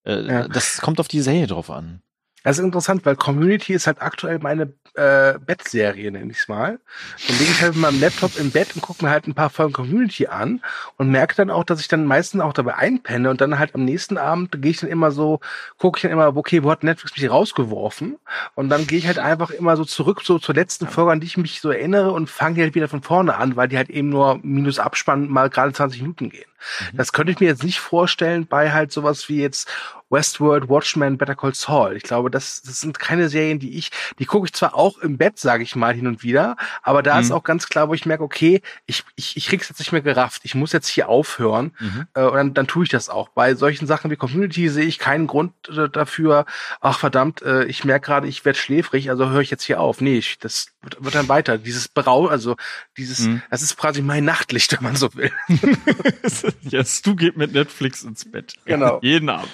Äh, 0.05 0.21
Ja. 0.25 0.47
Das 0.47 0.81
kommt 0.81 0.99
auf 0.99 1.07
die 1.07 1.21
Serie 1.21 1.47
drauf 1.47 1.69
an. 1.69 2.01
Das 2.47 2.59
ist 2.59 2.63
interessant, 2.63 3.05
weil 3.05 3.17
Community 3.17 3.73
ist 3.73 3.87
halt 3.87 4.01
aktuell 4.01 4.39
meine 4.39 4.71
äh, 4.93 5.37
Bettserie, 5.37 6.09
nenne 6.13 6.31
ich 6.31 6.37
es 6.37 6.47
mal. 6.47 6.79
Dann 7.27 7.37
lege 7.39 7.51
ich 7.51 7.61
halt 7.61 7.73
mit 7.73 7.81
meinem 7.81 7.99
Laptop 7.99 8.39
im 8.39 8.51
Bett 8.51 8.69
und 8.73 8.81
gucke 8.81 9.03
mir 9.03 9.11
halt 9.11 9.27
ein 9.27 9.33
paar 9.33 9.49
Folgen 9.49 9.73
Community 9.73 10.27
an 10.27 10.61
und 10.95 11.11
merke 11.11 11.35
dann 11.35 11.49
auch, 11.49 11.65
dass 11.65 11.81
ich 11.81 11.89
dann 11.89 12.05
meistens 12.05 12.39
auch 12.39 12.53
dabei 12.53 12.75
einpenne 12.75 13.29
und 13.29 13.41
dann 13.41 13.59
halt 13.59 13.75
am 13.75 13.83
nächsten 13.83 14.17
Abend 14.17 14.61
gehe 14.61 14.71
ich 14.71 14.79
dann 14.79 14.89
immer 14.89 15.11
so, 15.11 15.41
gucke 15.77 15.97
ich 15.97 16.03
dann 16.03 16.11
immer, 16.11 16.37
okay, 16.37 16.63
wo 16.63 16.71
hat 16.71 16.85
Netflix 16.85 17.17
mich 17.17 17.29
rausgeworfen? 17.29 18.17
Und 18.55 18.69
dann 18.69 18.87
gehe 18.87 18.99
ich 18.99 19.07
halt 19.07 19.19
einfach 19.19 19.49
immer 19.49 19.75
so 19.75 19.83
zurück 19.83 20.21
so 20.23 20.39
zur 20.39 20.55
letzten 20.55 20.87
Folge, 20.87 21.11
an 21.11 21.19
die 21.19 21.27
ich 21.27 21.35
mich 21.35 21.59
so 21.59 21.69
erinnere 21.69 22.13
und 22.13 22.29
fange 22.29 22.55
die 22.55 22.61
halt 22.61 22.75
wieder 22.75 22.87
von 22.87 23.03
vorne 23.03 23.35
an, 23.35 23.57
weil 23.57 23.67
die 23.67 23.75
halt 23.75 23.89
eben 23.89 24.07
nur 24.07 24.39
minus 24.41 24.79
Abspann 24.79 25.27
mal 25.27 25.49
gerade 25.49 25.73
20 25.73 25.99
Minuten 25.99 26.29
gehen. 26.29 26.49
Das 26.93 27.13
könnte 27.13 27.31
ich 27.31 27.39
mir 27.39 27.47
jetzt 27.47 27.63
nicht 27.63 27.79
vorstellen 27.79 28.47
bei 28.47 28.71
halt 28.71 28.91
sowas 28.91 29.29
wie 29.29 29.41
jetzt 29.41 29.69
Westworld, 30.09 30.69
Watchmen, 30.69 31.17
Better 31.17 31.35
Call 31.35 31.53
Saul. 31.53 31.95
Ich 31.97 32.03
glaube, 32.03 32.31
das, 32.31 32.61
das 32.61 32.79
sind 32.81 32.97
keine 32.99 33.29
Serien, 33.29 33.59
die 33.59 33.77
ich, 33.77 33.91
die 34.19 34.25
gucke 34.25 34.45
ich 34.45 34.53
zwar 34.53 34.75
auch 34.75 34.97
im 34.99 35.17
Bett, 35.17 35.37
sage 35.39 35.63
ich 35.63 35.75
mal, 35.75 35.93
hin 35.93 36.07
und 36.07 36.23
wieder, 36.23 36.55
aber 36.81 37.03
da 37.03 37.19
ist 37.19 37.29
Mhm. 37.29 37.35
auch 37.35 37.43
ganz 37.43 37.67
klar, 37.67 37.89
wo 37.89 37.93
ich 37.93 38.05
merke, 38.05 38.23
okay, 38.23 38.61
ich, 38.85 39.03
ich, 39.15 39.35
ich 39.37 39.47
krieg's 39.47 39.69
jetzt 39.69 39.79
nicht 39.79 39.91
mehr 39.91 40.01
gerafft. 40.01 40.41
Ich 40.45 40.55
muss 40.55 40.71
jetzt 40.71 40.87
hier 40.87 41.09
aufhören 41.09 41.71
äh, 42.13 42.21
und 42.23 42.35
dann, 42.35 42.53
dann 42.53 42.67
tue 42.67 42.83
ich 42.83 42.89
das 42.89 43.09
auch. 43.09 43.29
Bei 43.29 43.53
solchen 43.55 43.87
Sachen 43.87 44.09
wie 44.11 44.15
Community 44.15 44.69
sehe 44.69 44.85
ich 44.85 44.99
keinen 44.99 45.27
Grund 45.27 45.53
äh, 45.69 45.89
dafür, 45.89 46.45
ach 46.81 46.99
verdammt, 46.99 47.41
äh, 47.41 47.65
ich 47.65 47.83
merke 47.83 48.05
gerade, 48.05 48.27
ich 48.27 48.45
werde 48.45 48.57
schläfrig, 48.59 49.09
also 49.09 49.29
höre 49.29 49.41
ich 49.41 49.51
jetzt 49.51 49.63
hier 49.63 49.79
auf. 49.81 49.99
Nee, 50.01 50.17
ich, 50.19 50.39
das 50.39 50.67
wird, 50.81 51.03
wird 51.03 51.15
dann 51.15 51.27
weiter. 51.27 51.57
Dieses 51.57 51.87
Berau, 51.87 52.27
also 52.27 52.55
dieses, 52.95 53.19
Mhm. 53.27 53.41
das 53.49 53.61
ist 53.61 53.77
quasi 53.77 54.01
mein 54.01 54.23
Nachtlicht, 54.25 54.71
wenn 54.77 54.83
man 54.83 54.95
so 54.95 55.13
will. 55.15 55.31
ja, 56.63 56.83
Stu 56.85 57.15
geht 57.15 57.37
mit 57.37 57.53
Netflix 57.53 58.03
ins 58.03 58.29
Bett. 58.29 58.53
Genau. 58.65 58.99
Jeden 59.03 59.29
Abend. 59.29 59.49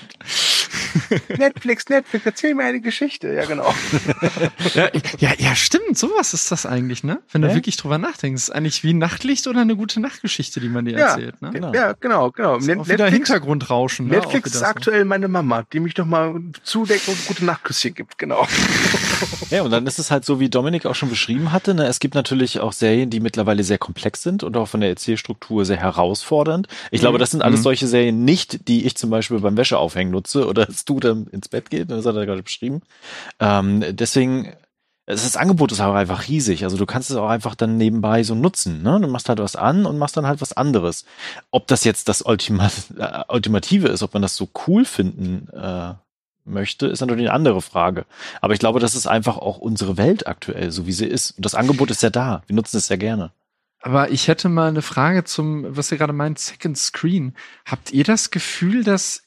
Netflix, 1.37 1.87
Netflix, 1.89 2.25
erzähl 2.25 2.55
mir 2.55 2.63
eine 2.65 2.81
Geschichte. 2.81 3.33
Ja, 3.33 3.45
genau. 3.45 3.73
Ja, 4.75 4.89
ja, 5.19 5.29
ja, 5.37 5.55
stimmt. 5.55 5.97
Sowas 5.97 6.33
ist 6.33 6.51
das 6.51 6.65
eigentlich, 6.65 7.03
ne? 7.03 7.19
Wenn 7.31 7.41
du 7.41 7.53
wirklich 7.53 7.77
drüber 7.77 7.97
nachdenkst. 7.97 8.43
Ist 8.43 8.49
eigentlich 8.49 8.83
wie 8.83 8.91
ein 8.93 8.97
Nachtlicht 8.97 9.45
oder 9.47 9.61
eine 9.61 9.75
gute 9.75 9.99
Nachtgeschichte, 9.99 10.59
die 10.59 10.69
man 10.69 10.85
dir 10.85 10.97
Ja. 10.97 11.07
erzählt, 11.09 11.41
ne? 11.41 11.51
Genau. 11.51 11.73
Ja, 11.73 11.93
genau, 11.99 12.31
genau. 12.31 12.57
Ist 12.57 12.65
Net 12.67 12.79
auch 12.79 12.87
wieder 12.87 13.05
Netflix, 13.05 13.29
Hintergrundrauschen. 13.29 14.07
ne? 14.07 14.15
Netflix 14.15 14.51
ist 14.51 14.59
so. 14.59 14.65
aktuell 14.65 15.05
meine 15.05 15.27
Mama, 15.27 15.63
die 15.73 15.79
mich 15.79 15.93
doch 15.93 16.05
mal 16.05 16.39
zudeckt 16.63 17.07
und 17.07 17.25
gute 17.27 17.45
Nachtküsschen 17.45 17.93
gibt, 17.93 18.17
genau. 18.17 18.47
Ja, 19.49 19.61
und 19.61 19.71
dann 19.71 19.85
ist 19.85 19.99
es 19.99 20.09
halt 20.09 20.25
so, 20.25 20.39
wie 20.39 20.49
Dominik 20.49 20.85
auch 20.87 20.95
schon 20.95 21.09
beschrieben 21.09 21.51
hatte. 21.51 21.73
Ne? 21.75 21.85
Es 21.85 21.99
gibt 21.99 22.15
natürlich 22.15 22.59
auch 22.59 22.73
Serien, 22.73 23.09
die 23.11 23.19
mittlerweile 23.19 23.63
sehr 23.63 23.77
komplex 23.77 24.23
sind 24.23 24.41
und 24.43 24.57
auch 24.57 24.67
von 24.67 24.79
der 24.81 24.89
Erzählstruktur 24.89 25.63
sehr 25.63 25.77
herausfordernd. 25.77 26.67
Ich 26.91 27.01
glaube, 27.01 27.19
das 27.19 27.31
sind 27.31 27.41
alles 27.43 27.59
Mhm. 27.59 27.63
solche 27.63 27.87
Serien 27.87 28.25
nicht, 28.25 28.67
die 28.67 28.85
ich 28.85 28.95
zum 28.95 29.11
Beispiel 29.11 29.39
beim 29.39 29.55
Wäscheaufhängen 29.55 30.11
nutze 30.11 30.47
oder 30.47 30.62
dass 30.65 30.85
du 30.85 30.99
dann 30.99 31.27
ins 31.27 31.49
Bett 31.49 31.69
geht. 31.69 31.89
Das 31.91 32.05
hat 32.05 32.15
er 32.15 32.25
gerade 32.25 32.43
beschrieben. 32.43 32.81
Ähm, 33.39 33.83
deswegen, 33.91 34.53
es- 35.05 35.23
das 35.23 35.35
Angebot 35.37 35.71
ist 35.71 35.81
auch 35.81 35.93
einfach 35.95 36.27
riesig. 36.27 36.63
Also 36.63 36.77
du 36.77 36.85
kannst 36.85 37.09
es 37.11 37.17
auch 37.17 37.29
einfach 37.29 37.55
dann 37.55 37.77
nebenbei 37.77 38.23
so 38.23 38.35
nutzen. 38.35 38.81
Ne? 38.83 38.99
Du 39.01 39.07
machst 39.07 39.29
halt 39.29 39.39
was 39.39 39.55
an 39.55 39.85
und 39.85 39.97
machst 39.97 40.15
dann 40.17 40.27
halt 40.27 40.41
was 40.41 40.53
anderes. 40.53 41.05
Ob 41.51 41.67
das 41.67 41.83
jetzt 41.83 42.07
das 42.09 42.21
Ultima 42.21 42.69
äh, 42.97 43.23
Ultimative 43.27 43.87
ist, 43.89 44.03
ob 44.03 44.13
man 44.13 44.21
das 44.21 44.35
so 44.35 44.49
cool 44.67 44.85
finden 44.85 45.49
äh, 45.49 45.93
möchte, 46.45 46.87
ist 46.87 46.99
natürlich 47.01 47.27
eine 47.27 47.33
andere 47.33 47.61
Frage. 47.61 48.05
Aber 48.41 48.53
ich 48.53 48.59
glaube, 48.59 48.79
das 48.81 48.95
ist 48.95 49.07
einfach 49.07 49.37
auch 49.37 49.57
unsere 49.59 49.97
Welt 49.97 50.27
aktuell, 50.27 50.71
so 50.71 50.85
wie 50.87 50.91
sie 50.91 51.05
ist. 51.05 51.31
Und 51.31 51.45
das 51.45 51.55
Angebot 51.55 51.89
ist 51.91 52.03
ja 52.03 52.09
da. 52.09 52.43
Wir 52.47 52.55
nutzen 52.55 52.77
es 52.77 52.89
ja 52.89 52.95
gerne. 52.97 53.31
Aber 53.81 54.11
ich 54.11 54.29
hätte 54.29 54.47
mal 54.47 54.69
eine 54.69 54.81
Frage 54.81 55.25
zum, 55.25 55.65
was 55.75 55.91
ihr 55.91 55.97
gerade 55.97 56.13
meint, 56.13 56.39
Second 56.39 56.77
Screen. 56.77 57.33
Habt 57.65 57.91
ihr 57.91 58.05
das 58.05 58.31
Gefühl, 58.31 58.83
dass 58.85 59.22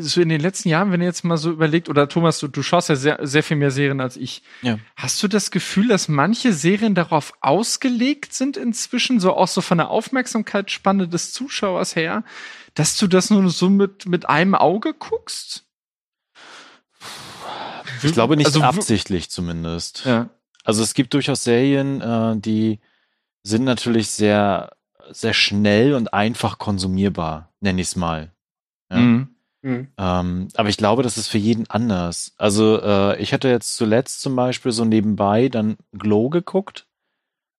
so 0.00 0.20
in 0.20 0.28
den 0.28 0.40
letzten 0.40 0.68
Jahren, 0.68 0.92
wenn 0.92 1.00
ihr 1.00 1.06
jetzt 1.06 1.24
mal 1.24 1.36
so 1.36 1.50
überlegt, 1.50 1.88
oder 1.88 2.08
Thomas, 2.08 2.38
du, 2.40 2.48
du 2.48 2.62
schaust 2.62 2.88
ja 2.88 2.96
sehr, 2.96 3.18
sehr 3.22 3.42
viel 3.42 3.56
mehr 3.56 3.70
Serien 3.70 4.00
als 4.00 4.16
ich. 4.16 4.42
Ja. 4.62 4.78
Hast 4.96 5.22
du 5.22 5.28
das 5.28 5.50
Gefühl, 5.50 5.88
dass 5.88 6.08
manche 6.08 6.52
Serien 6.52 6.94
darauf 6.94 7.32
ausgelegt 7.40 8.34
sind 8.34 8.56
inzwischen, 8.56 9.20
so 9.20 9.34
auch 9.34 9.48
so 9.48 9.60
von 9.60 9.78
der 9.78 9.90
Aufmerksamkeitsspanne 9.90 11.08
des 11.08 11.32
Zuschauers 11.32 11.96
her, 11.96 12.24
dass 12.74 12.96
du 12.96 13.06
das 13.06 13.30
nur 13.30 13.48
so 13.50 13.68
mit, 13.68 14.06
mit 14.06 14.28
einem 14.28 14.54
Auge 14.54 14.94
guckst? 14.94 15.64
Ich 18.02 18.12
glaube 18.12 18.36
nicht 18.36 18.46
Also, 18.46 18.62
absichtlich 18.62 19.30
zumindest. 19.30 20.04
Ja. 20.04 20.30
Also 20.64 20.82
es 20.82 20.94
gibt 20.94 21.14
durchaus 21.14 21.44
Serien, 21.44 22.00
äh, 22.00 22.36
die 22.36 22.80
sind 23.42 23.64
natürlich 23.64 24.10
sehr, 24.10 24.70
sehr 25.10 25.32
schnell 25.32 25.94
und 25.94 26.12
einfach 26.12 26.58
konsumierbar, 26.58 27.52
nenne 27.60 27.80
ich 27.80 27.88
es 27.88 27.96
mal. 27.96 28.32
Ja. 28.90 28.98
Mhm. 28.98 29.28
Ähm, 29.98 30.48
aber 30.54 30.68
ich 30.68 30.76
glaube, 30.76 31.02
das 31.02 31.18
ist 31.18 31.28
für 31.28 31.38
jeden 31.38 31.68
anders. 31.70 32.32
Also 32.38 32.80
äh, 32.80 33.20
ich 33.20 33.32
hatte 33.32 33.48
jetzt 33.48 33.76
zuletzt 33.76 34.20
zum 34.20 34.36
Beispiel 34.36 34.70
so 34.72 34.84
nebenbei 34.84 35.48
dann 35.48 35.76
Glow 35.92 36.28
geguckt, 36.30 36.86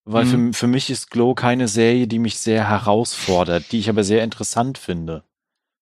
weil 0.06 0.26
Mhm. 0.26 0.54
für, 0.54 0.60
für 0.60 0.68
mich 0.68 0.89
ist 0.89 1.12
Glow 1.12 1.34
keine 1.36 1.68
Serie, 1.68 2.08
die 2.08 2.20
mich 2.20 2.39
sehr 2.39 2.68
herausfordert, 2.70 3.72
die 3.72 3.80
ich 3.80 3.89
aber 3.89 4.04
sehr 4.04 4.24
interessant 4.24 4.78
finde. 4.78 5.24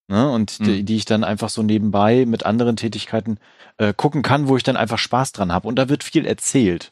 Ne? 0.09 0.31
Und 0.31 0.65
die, 0.65 0.81
Mhm. 0.81 0.85
die 0.85 0.95
ich 0.95 1.05
dann 1.05 1.23
einfach 1.23 1.49
so 1.49 1.61
nebenbei 1.63 2.25
mit 2.25 2.45
anderen 2.45 2.75
Tätigkeiten 2.75 3.39
äh, 3.77 3.93
gucken 3.93 4.21
kann, 4.23 4.47
wo 4.47 4.57
ich 4.57 4.63
dann 4.63 4.77
einfach 4.77 4.97
Spaß 4.97 5.33
dran 5.33 5.51
habe. 5.51 5.67
Und 5.67 5.75
da 5.77 5.89
wird 5.89 6.03
viel 6.03 6.25
erzählt. 6.25 6.91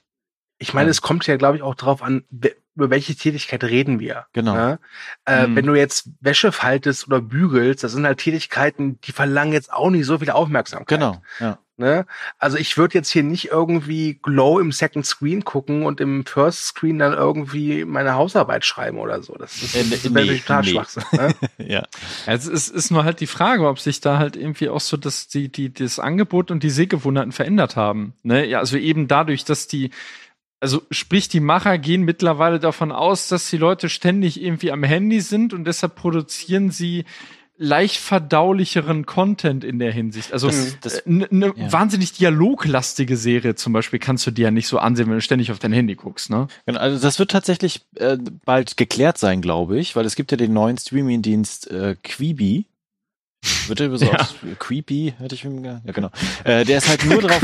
Ich 0.57 0.73
meine, 0.73 0.87
Ja. 0.87 0.91
es 0.91 1.01
kommt 1.01 1.27
ja, 1.27 1.35
glaube 1.37 1.57
ich, 1.57 1.63
auch 1.63 1.75
drauf 1.75 2.01
an, 2.01 2.23
we- 2.29 2.55
über 2.77 2.89
welche 2.89 3.15
Tätigkeit 3.15 3.63
reden 3.63 3.99
wir. 4.01 4.25
Genau. 4.33 4.53
Ne? 4.53 4.79
Äh, 5.25 5.47
Mhm. 5.47 5.55
Wenn 5.55 5.65
du 5.65 5.75
jetzt 5.75 6.09
Wäsche 6.19 6.51
faltest 6.51 7.07
oder 7.07 7.21
bügelst, 7.21 7.83
das 7.85 7.93
sind 7.93 8.05
halt 8.05 8.17
Tätigkeiten, 8.19 8.99
die 9.01 9.13
verlangen 9.13 9.53
jetzt 9.53 9.71
auch 9.71 9.89
nicht 9.89 10.05
so 10.05 10.17
viel 10.19 10.29
Aufmerksamkeit. 10.29 10.87
Genau. 10.99 11.21
Ja. 11.39 11.57
Ne? 11.77 12.05
Also 12.37 12.57
ich 12.57 12.77
würde 12.77 12.93
jetzt 12.95 13.09
hier 13.11 13.23
nicht 13.23 13.49
irgendwie 13.51 14.19
Glow 14.21 14.59
im 14.59 14.71
Second 14.73 15.05
Screen 15.05 15.43
gucken 15.43 15.85
und 15.85 15.99
im 16.01 16.25
First 16.25 16.65
Screen 16.67 16.99
dann 16.99 17.11
irgendwie 17.13 17.83
meine 17.85 18.15
Hausarbeit 18.15 18.63
schreiben 18.65 18.97
oder 18.97 19.21
so. 19.23 19.35
Das, 19.35 19.59
das, 19.59 19.75
Äh, 19.75 19.83
das 19.89 20.03
nee, 20.05 20.13
wäre 20.15 20.37
total 20.39 20.61
nee. 20.63 20.69
Schwachsinn. 20.71 21.03
Ne? 21.13 21.35
ja. 21.59 21.83
Es 22.27 22.45
ist, 22.47 22.69
ist 22.69 22.91
nur 22.91 23.03
halt 23.05 23.19
die 23.21 23.27
Frage, 23.27 23.67
ob 23.67 23.79
sich 23.79 23.99
da 24.01 24.17
halt 24.19 24.35
irgendwie 24.37 24.67
auch 24.69 24.79
so 24.81 24.95
das, 24.97 25.27
die, 25.27 25.49
die, 25.49 25.73
das 25.73 25.99
Angebot 25.99 26.49
und 26.51 26.63
die 26.63 26.69
Sehgewohnheiten 26.69 27.31
verändert 27.33 27.75
haben. 27.77 28.13
Ne? 28.23 28.45
Ja, 28.47 28.59
also 28.59 28.77
eben 28.77 29.07
dadurch, 29.09 29.43
dass 29.45 29.67
die, 29.67 29.91
also 30.65 30.81
sprich, 30.89 31.29
die 31.29 31.41
Macher 31.41 31.77
gehen 31.77 32.01
mittlerweile 32.01 32.59
davon 32.59 32.91
aus, 32.91 33.27
dass 33.27 33.51
die 33.51 33.57
Leute 33.57 33.87
ständig 33.87 34.41
irgendwie 34.41 34.71
am 34.71 34.81
Handy 34.81 35.21
sind 35.21 35.53
und 35.53 35.65
deshalb 35.65 35.93
produzieren 35.93 36.71
sie 36.71 37.05
leicht 37.55 37.97
verdaulicheren 37.97 39.05
Content 39.05 39.63
in 39.63 39.77
der 39.77 39.91
Hinsicht. 39.91 40.33
Also 40.33 40.49
eine 41.05 41.27
ne 41.29 41.53
ja. 41.55 41.71
wahnsinnig 41.71 42.13
dialoglastige 42.13 43.15
Serie 43.15 43.53
zum 43.53 43.73
Beispiel 43.73 43.99
kannst 43.99 44.25
du 44.25 44.31
dir 44.31 44.45
ja 44.45 44.51
nicht 44.51 44.67
so 44.67 44.79
ansehen, 44.79 45.05
wenn 45.05 45.13
du 45.13 45.21
ständig 45.21 45.51
auf 45.51 45.59
dein 45.59 45.71
Handy 45.71 45.93
guckst, 45.93 46.31
ne? 46.31 46.47
Genau, 46.65 46.79
also 46.79 46.99
das 46.99 47.19
wird 47.19 47.29
tatsächlich 47.29 47.85
äh, 47.97 48.17
bald 48.43 48.75
geklärt 48.75 49.19
sein, 49.19 49.41
glaube 49.41 49.77
ich, 49.77 49.95
weil 49.95 50.07
es 50.07 50.15
gibt 50.15 50.31
ja 50.31 50.37
den 50.37 50.51
neuen 50.51 50.79
Streaming-Dienst 50.79 51.69
äh, 51.69 51.95
Quibi. 52.01 52.65
Wird 53.67 53.79
der 53.79 53.95
so 53.97 54.05
Ja. 54.05 54.27
Creepy, 54.59 55.13
hätte 55.19 55.35
ich 55.35 55.43
mir 55.45 55.61
ge- 55.61 55.77
ja 55.85 55.91
genau. 55.91 56.09
Äh, 56.43 56.65
der 56.65 56.77
ist 56.77 56.87
halt 56.89 57.05
nur 57.05 57.21
darauf 57.21 57.41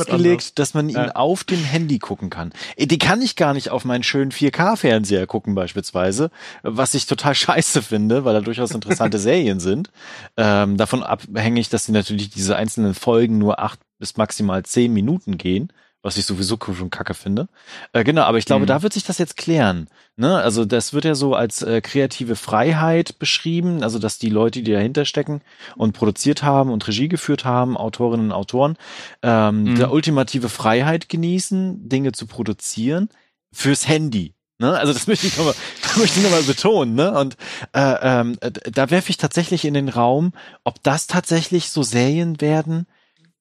ausgelegt, 0.00 0.58
dass 0.58 0.74
man 0.74 0.88
ihn 0.88 0.96
Ja. 0.96 1.12
auf 1.14 1.44
dem 1.44 1.62
Handy 1.64 1.98
gucken 1.98 2.30
kann. 2.30 2.52
Äh, 2.76 2.86
Die 2.86 2.98
kann 2.98 3.20
ich 3.22 3.36
gar 3.36 3.54
nicht 3.54 3.70
auf 3.70 3.84
meinen 3.84 4.02
schönen 4.02 4.32
4K-Fernseher 4.32 5.26
gucken 5.26 5.54
beispielsweise, 5.54 6.30
was 6.62 6.94
ich 6.94 7.06
total 7.06 7.34
scheiße 7.34 7.82
finde, 7.82 8.24
weil 8.24 8.34
da 8.34 8.40
durchaus 8.40 8.70
interessante 8.72 9.18
Serien 9.20 9.60
sind. 9.60 9.90
Ähm, 10.36 10.76
davon 10.76 11.02
abhängig, 11.02 11.68
dass 11.68 11.86
sie 11.86 11.92
natürlich 11.92 12.30
diese 12.30 12.56
einzelnen 12.56 12.94
Folgen 12.94 13.38
nur 13.38 13.58
acht 13.60 13.80
bis 13.98 14.16
maximal 14.16 14.62
zehn 14.64 14.92
Minuten 14.92 15.36
gehen 15.38 15.72
was 16.02 16.16
ich 16.16 16.24
sowieso 16.24 16.58
schon 16.60 16.90
kacke 16.90 17.14
finde. 17.14 17.48
Äh, 17.92 18.04
genau, 18.04 18.22
aber 18.22 18.38
ich 18.38 18.46
glaube, 18.46 18.62
mhm. 18.62 18.68
da 18.68 18.82
wird 18.82 18.92
sich 18.92 19.04
das 19.04 19.18
jetzt 19.18 19.36
klären. 19.36 19.88
Ne? 20.16 20.36
Also 20.36 20.64
das 20.64 20.92
wird 20.92 21.04
ja 21.04 21.14
so 21.14 21.34
als 21.34 21.62
äh, 21.62 21.80
kreative 21.80 22.36
Freiheit 22.36 23.18
beschrieben, 23.18 23.82
also 23.82 23.98
dass 23.98 24.18
die 24.18 24.30
Leute, 24.30 24.62
die 24.62 24.72
dahinter 24.72 25.04
stecken 25.04 25.42
und 25.76 25.92
produziert 25.92 26.42
haben 26.42 26.70
und 26.70 26.86
Regie 26.88 27.08
geführt 27.08 27.44
haben, 27.44 27.76
Autorinnen 27.76 28.26
und 28.26 28.32
Autoren, 28.32 28.76
ähm, 29.22 29.64
mhm. 29.64 29.76
der 29.76 29.92
ultimative 29.92 30.48
Freiheit 30.48 31.08
genießen, 31.08 31.88
Dinge 31.88 32.12
zu 32.12 32.26
produzieren 32.26 33.08
fürs 33.52 33.86
Handy. 33.86 34.34
Ne? 34.58 34.78
Also 34.78 34.92
das 34.92 35.06
möchte 35.06 35.26
ich 35.26 35.36
nochmal, 35.36 35.54
möchte 35.96 36.18
ich 36.18 36.24
nochmal 36.24 36.42
betonen. 36.44 36.94
Ne? 36.94 37.18
Und 37.18 37.36
äh, 37.72 37.96
ähm, 38.00 38.38
da 38.72 38.90
werfe 38.90 39.10
ich 39.10 39.18
tatsächlich 39.18 39.66
in 39.66 39.74
den 39.74 39.88
Raum, 39.90 40.32
ob 40.64 40.82
das 40.82 41.06
tatsächlich 41.06 41.70
so 41.70 41.82
Serien 41.82 42.40
werden, 42.40 42.86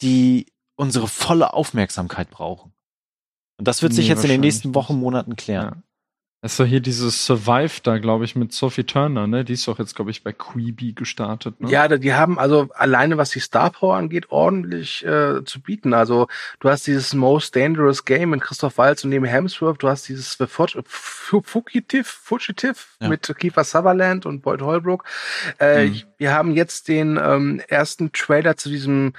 die 0.02 0.48
unsere 0.80 1.08
volle 1.08 1.54
Aufmerksamkeit 1.54 2.30
brauchen. 2.30 2.72
Und 3.58 3.68
das 3.68 3.84
wird 3.84 3.94
sich 3.94 4.06
nee, 4.06 4.14
jetzt 4.14 4.24
in 4.24 4.30
den 4.30 4.40
nächsten 4.40 4.74
Wochen, 4.74 4.96
Monaten 4.96 5.36
klären. 5.36 5.66
Ja. 5.76 5.84
Ist 6.42 6.58
doch 6.58 6.66
hier 6.66 6.80
dieses 6.80 7.26
Survive 7.26 7.82
da, 7.84 7.98
glaube 7.98 8.24
ich, 8.24 8.38
mit 8.38 8.54
Sophie 8.54 8.86
Turner, 8.86 9.28
ne? 9.28 9.44
Die 9.44 9.52
ist 9.52 9.68
doch 9.68 9.78
jetzt, 9.78 9.94
glaube 9.94 10.12
ich, 10.12 10.24
bei 10.24 10.32
Queeby 10.32 10.94
gestartet. 10.94 11.60
Ne? 11.60 11.70
Ja, 11.70 11.90
die 11.90 12.14
haben 12.14 12.40
also 12.40 12.70
alleine, 12.74 13.18
was 13.18 13.32
die 13.32 13.42
Star 13.42 13.72
Power 13.72 13.98
angeht, 13.98 14.32
ordentlich 14.32 15.06
äh, 15.06 15.44
zu 15.44 15.62
bieten. 15.62 15.94
Also 15.94 16.30
du 16.62 16.70
hast 16.70 16.88
dieses 16.88 17.14
Most 17.14 17.58
Dangerous 17.58 18.06
Game 18.06 18.30
mit 18.30 18.40
Christoph 18.40 18.78
Waltz 18.78 19.04
und 19.04 19.10
neben 19.10 19.26
Hemsworth, 19.26 19.84
du 19.84 19.90
hast 19.90 20.08
dieses 20.08 20.38
The 20.38 20.46
Fugitive, 20.48 22.06
Fugitive 22.06 22.76
ja. 23.02 23.10
mit 23.10 23.36
Kiefer 23.38 23.66
Sutherland 23.66 24.26
und 24.26 24.42
Boyd 24.42 24.62
Holbrook. 24.62 25.04
Äh, 25.60 25.88
mhm. 25.88 26.02
Wir 26.18 26.34
haben 26.34 26.56
jetzt 26.56 26.88
den 26.88 27.20
ähm, 27.22 27.62
ersten 27.68 28.14
Trailer 28.14 28.56
zu 28.56 28.70
diesem 28.70 29.12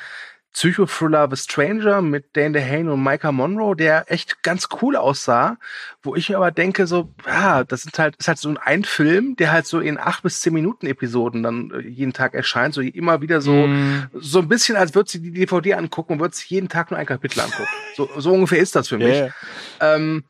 Psychothriller 0.52 1.28
The 1.30 1.36
Stranger 1.36 2.02
mit 2.02 2.36
Dan 2.36 2.52
DeHane 2.52 2.90
und 2.90 3.02
Micah 3.02 3.30
Monroe, 3.30 3.76
der 3.76 4.10
echt 4.10 4.42
ganz 4.42 4.68
cool 4.82 4.96
aussah, 4.96 5.58
wo 6.02 6.16
ich 6.16 6.28
mir 6.28 6.36
aber 6.36 6.50
denke, 6.50 6.86
so, 6.86 7.08
ja, 7.24 7.62
das 7.62 7.82
sind 7.82 7.98
halt, 7.98 8.16
ist 8.16 8.26
halt 8.26 8.38
so 8.38 8.52
ein 8.60 8.84
Film, 8.84 9.36
der 9.36 9.52
halt 9.52 9.66
so 9.66 9.78
in 9.78 9.98
acht 9.98 10.22
bis 10.24 10.40
zehn 10.40 10.52
Minuten 10.52 10.86
Episoden 10.86 11.42
dann 11.44 11.70
äh, 11.70 11.80
jeden 11.80 12.12
Tag 12.12 12.34
erscheint, 12.34 12.74
so 12.74 12.80
immer 12.80 13.20
wieder 13.20 13.40
so, 13.40 13.52
mm. 13.52 14.10
so 14.14 14.40
ein 14.40 14.48
bisschen, 14.48 14.76
als 14.76 14.94
würde 14.94 15.10
sie 15.10 15.20
die 15.22 15.32
DVD 15.32 15.74
angucken 15.74 16.14
und 16.14 16.20
würde 16.20 16.34
sich 16.34 16.50
jeden 16.50 16.68
Tag 16.68 16.90
nur 16.90 16.98
ein 16.98 17.06
Kapitel 17.06 17.40
angucken. 17.40 17.68
So, 17.94 18.10
so 18.16 18.32
ungefähr 18.32 18.58
ist 18.58 18.74
das 18.74 18.88
für 18.88 18.98
mich. 18.98 19.16
Yeah. 19.16 19.34
Ähm, 19.80 20.24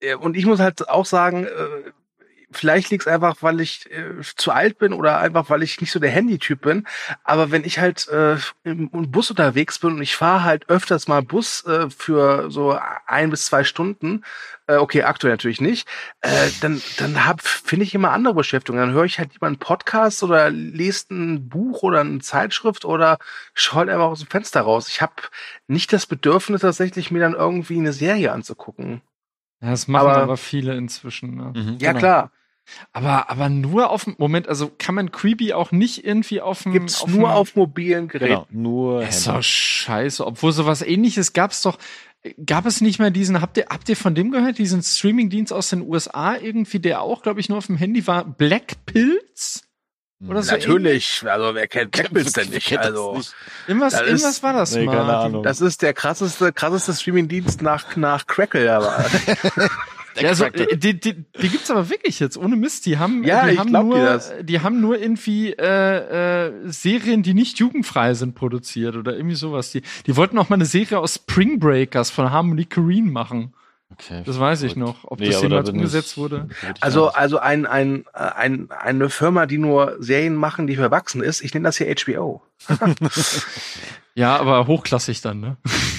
äh, 0.00 0.14
und 0.14 0.36
ich 0.36 0.46
muss 0.46 0.60
halt 0.60 0.88
auch 0.88 1.06
sagen, 1.06 1.44
äh, 1.44 1.90
Vielleicht 2.52 2.90
liegt 2.90 3.02
es 3.02 3.12
einfach, 3.12 3.36
weil 3.40 3.60
ich 3.60 3.88
äh, 3.90 4.20
zu 4.36 4.50
alt 4.50 4.78
bin 4.78 4.92
oder 4.92 5.18
einfach, 5.18 5.50
weil 5.50 5.62
ich 5.62 5.80
nicht 5.80 5.92
so 5.92 6.00
der 6.00 6.10
Handy-Typ 6.10 6.62
bin. 6.62 6.86
Aber 7.22 7.50
wenn 7.50 7.64
ich 7.64 7.78
halt 7.78 8.08
äh, 8.08 8.36
im, 8.64 8.90
im 8.92 9.10
Bus 9.10 9.30
unterwegs 9.30 9.78
bin 9.78 9.92
und 9.92 10.02
ich 10.02 10.16
fahre 10.16 10.42
halt 10.44 10.68
öfters 10.68 11.06
mal 11.06 11.22
Bus 11.22 11.64
äh, 11.64 11.88
für 11.90 12.50
so 12.50 12.76
ein 13.06 13.30
bis 13.30 13.46
zwei 13.46 13.62
Stunden, 13.62 14.24
äh, 14.66 14.76
okay, 14.76 15.02
aktuell 15.02 15.32
natürlich 15.32 15.60
nicht, 15.60 15.88
äh, 16.20 16.48
dann, 16.60 16.82
dann 16.98 17.26
hab, 17.26 17.42
finde 17.42 17.84
ich 17.84 17.94
immer 17.94 18.10
andere 18.10 18.34
Beschäftigungen. 18.34 18.86
Dann 18.86 18.94
höre 18.94 19.04
ich 19.04 19.18
halt 19.18 19.32
lieber 19.32 19.46
einen 19.46 19.58
Podcast 19.58 20.22
oder 20.22 20.50
lese 20.50 21.14
ein 21.14 21.48
Buch 21.48 21.82
oder 21.82 22.00
eine 22.00 22.20
Zeitschrift 22.20 22.84
oder 22.84 23.18
schaue 23.54 23.80
halt 23.80 23.90
einfach 23.90 24.06
aus 24.06 24.20
dem 24.20 24.28
Fenster 24.28 24.62
raus. 24.62 24.88
Ich 24.88 25.02
habe 25.02 25.14
nicht 25.68 25.92
das 25.92 26.06
Bedürfnis, 26.06 26.62
tatsächlich 26.62 27.10
mir 27.10 27.20
dann 27.20 27.34
irgendwie 27.34 27.78
eine 27.78 27.92
Serie 27.92 28.32
anzugucken. 28.32 29.02
Ja, 29.60 29.70
das 29.70 29.88
machen 29.88 30.08
aber, 30.08 30.22
aber 30.22 30.36
viele 30.36 30.74
inzwischen. 30.74 31.34
Ne? 31.36 31.52
Mhm, 31.54 31.78
ja, 31.80 31.92
genau. 31.92 31.98
klar. 31.98 32.32
Aber, 32.92 33.30
aber 33.30 33.48
nur 33.48 33.90
auf 33.90 34.04
dem 34.04 34.16
Moment, 34.18 34.48
also 34.48 34.70
kann 34.78 34.94
man 34.94 35.12
Creepy 35.12 35.52
auch 35.52 35.72
nicht 35.72 36.04
irgendwie 36.04 36.40
auf 36.40 36.62
dem. 36.62 36.72
Gibt's 36.72 37.02
auf 37.02 37.10
nur 37.10 37.34
auf 37.34 37.56
mobilen 37.56 38.08
Geräten. 38.08 38.32
Genau, 38.32 38.46
nur. 38.50 39.02
Ist 39.02 39.26
doch 39.26 39.42
scheiße. 39.42 40.26
Obwohl 40.26 40.52
sowas 40.52 40.82
ähnliches 40.82 41.32
gab's 41.32 41.62
doch. 41.62 41.78
Gab 42.44 42.66
es 42.66 42.82
nicht 42.82 42.98
mehr 42.98 43.10
diesen, 43.10 43.40
habt 43.40 43.56
ihr, 43.56 43.66
habt 43.70 43.88
ihr 43.88 43.96
von 43.96 44.14
dem 44.14 44.30
gehört, 44.30 44.58
diesen 44.58 44.82
Streamingdienst 44.82 45.54
aus 45.54 45.70
den 45.70 45.80
USA 45.80 46.36
irgendwie, 46.36 46.78
der 46.78 47.00
auch, 47.00 47.22
glaube 47.22 47.40
ich, 47.40 47.48
nur 47.48 47.56
auf 47.56 47.66
dem 47.66 47.76
Handy 47.78 48.06
war? 48.06 48.24
Black 48.24 48.84
Pills? 48.84 49.62
Oder 50.28 50.42
so 50.42 50.52
Natürlich, 50.52 51.22
ähnlich? 51.22 51.32
also 51.32 51.54
wer 51.54 51.66
kennt 51.66 51.92
Black 51.92 52.12
Pills 52.12 52.32
denn 52.34 52.50
nicht? 52.50 52.76
Also 52.78 53.16
nicht. 53.16 53.34
Irgendwas, 53.66 53.94
irgendwas 53.94 54.42
war 54.42 54.52
das 54.52 54.74
nee, 54.74 54.84
mal. 54.84 54.96
Keine 54.96 55.16
Ahnung. 55.16 55.42
Das 55.42 55.62
ist 55.62 55.80
der 55.80 55.94
krasseste, 55.94 56.52
krasseste 56.52 56.92
Streamingdienst 56.92 57.62
nach, 57.62 57.96
nach 57.96 58.26
Crackle, 58.26 58.70
aber. 58.70 59.02
Ja, 60.18 60.28
also, 60.30 60.46
die, 60.48 60.98
die, 60.98 61.14
die 61.14 61.48
gibt's 61.48 61.70
aber 61.70 61.88
wirklich 61.88 62.20
jetzt, 62.20 62.36
ohne 62.36 62.56
Mist. 62.56 62.86
Die 62.86 62.98
haben, 62.98 63.22
ja, 63.24 63.46
die 63.46 63.58
haben 63.58 63.70
nur, 63.70 63.98
das. 63.98 64.32
die 64.42 64.60
haben 64.60 64.80
nur 64.80 64.98
irgendwie 64.98 65.52
äh, 65.52 66.46
äh, 66.46 66.52
Serien, 66.66 67.22
die 67.22 67.34
nicht 67.34 67.58
jugendfrei 67.58 68.14
sind, 68.14 68.34
produziert 68.34 68.96
oder 68.96 69.16
irgendwie 69.16 69.36
sowas. 69.36 69.70
Die, 69.70 69.82
die 70.06 70.16
wollten 70.16 70.38
auch 70.38 70.48
mal 70.48 70.56
eine 70.56 70.66
Serie 70.66 70.98
aus 70.98 71.14
Spring 71.14 71.58
Breakers 71.58 72.10
von 72.10 72.30
Harmony 72.30 72.64
Korine 72.64 73.10
machen. 73.10 73.52
Okay, 74.02 74.22
das 74.24 74.40
weiß 74.40 74.62
ich 74.62 74.76
noch, 74.76 75.04
ob 75.04 75.20
nee, 75.20 75.26
das 75.30 75.42
jemals 75.42 75.68
umgesetzt 75.68 76.16
wurde. 76.16 76.48
Also, 76.80 77.08
also 77.08 77.38
ein, 77.38 77.66
ein, 77.66 78.04
ein, 78.12 78.70
eine 78.70 79.10
Firma, 79.10 79.46
die 79.46 79.58
nur 79.58 79.96
Serien 79.98 80.34
machen, 80.34 80.66
die 80.66 80.76
für 80.76 80.82
Erwachsene 80.82 81.24
ist, 81.24 81.42
ich 81.42 81.52
nenne 81.52 81.68
das 81.68 81.76
hier 81.76 81.94
HBO. 81.94 82.42
Ja, 84.14 84.36
aber 84.36 84.66
hochklassig 84.66 85.20
dann, 85.20 85.40
ne? 85.40 85.56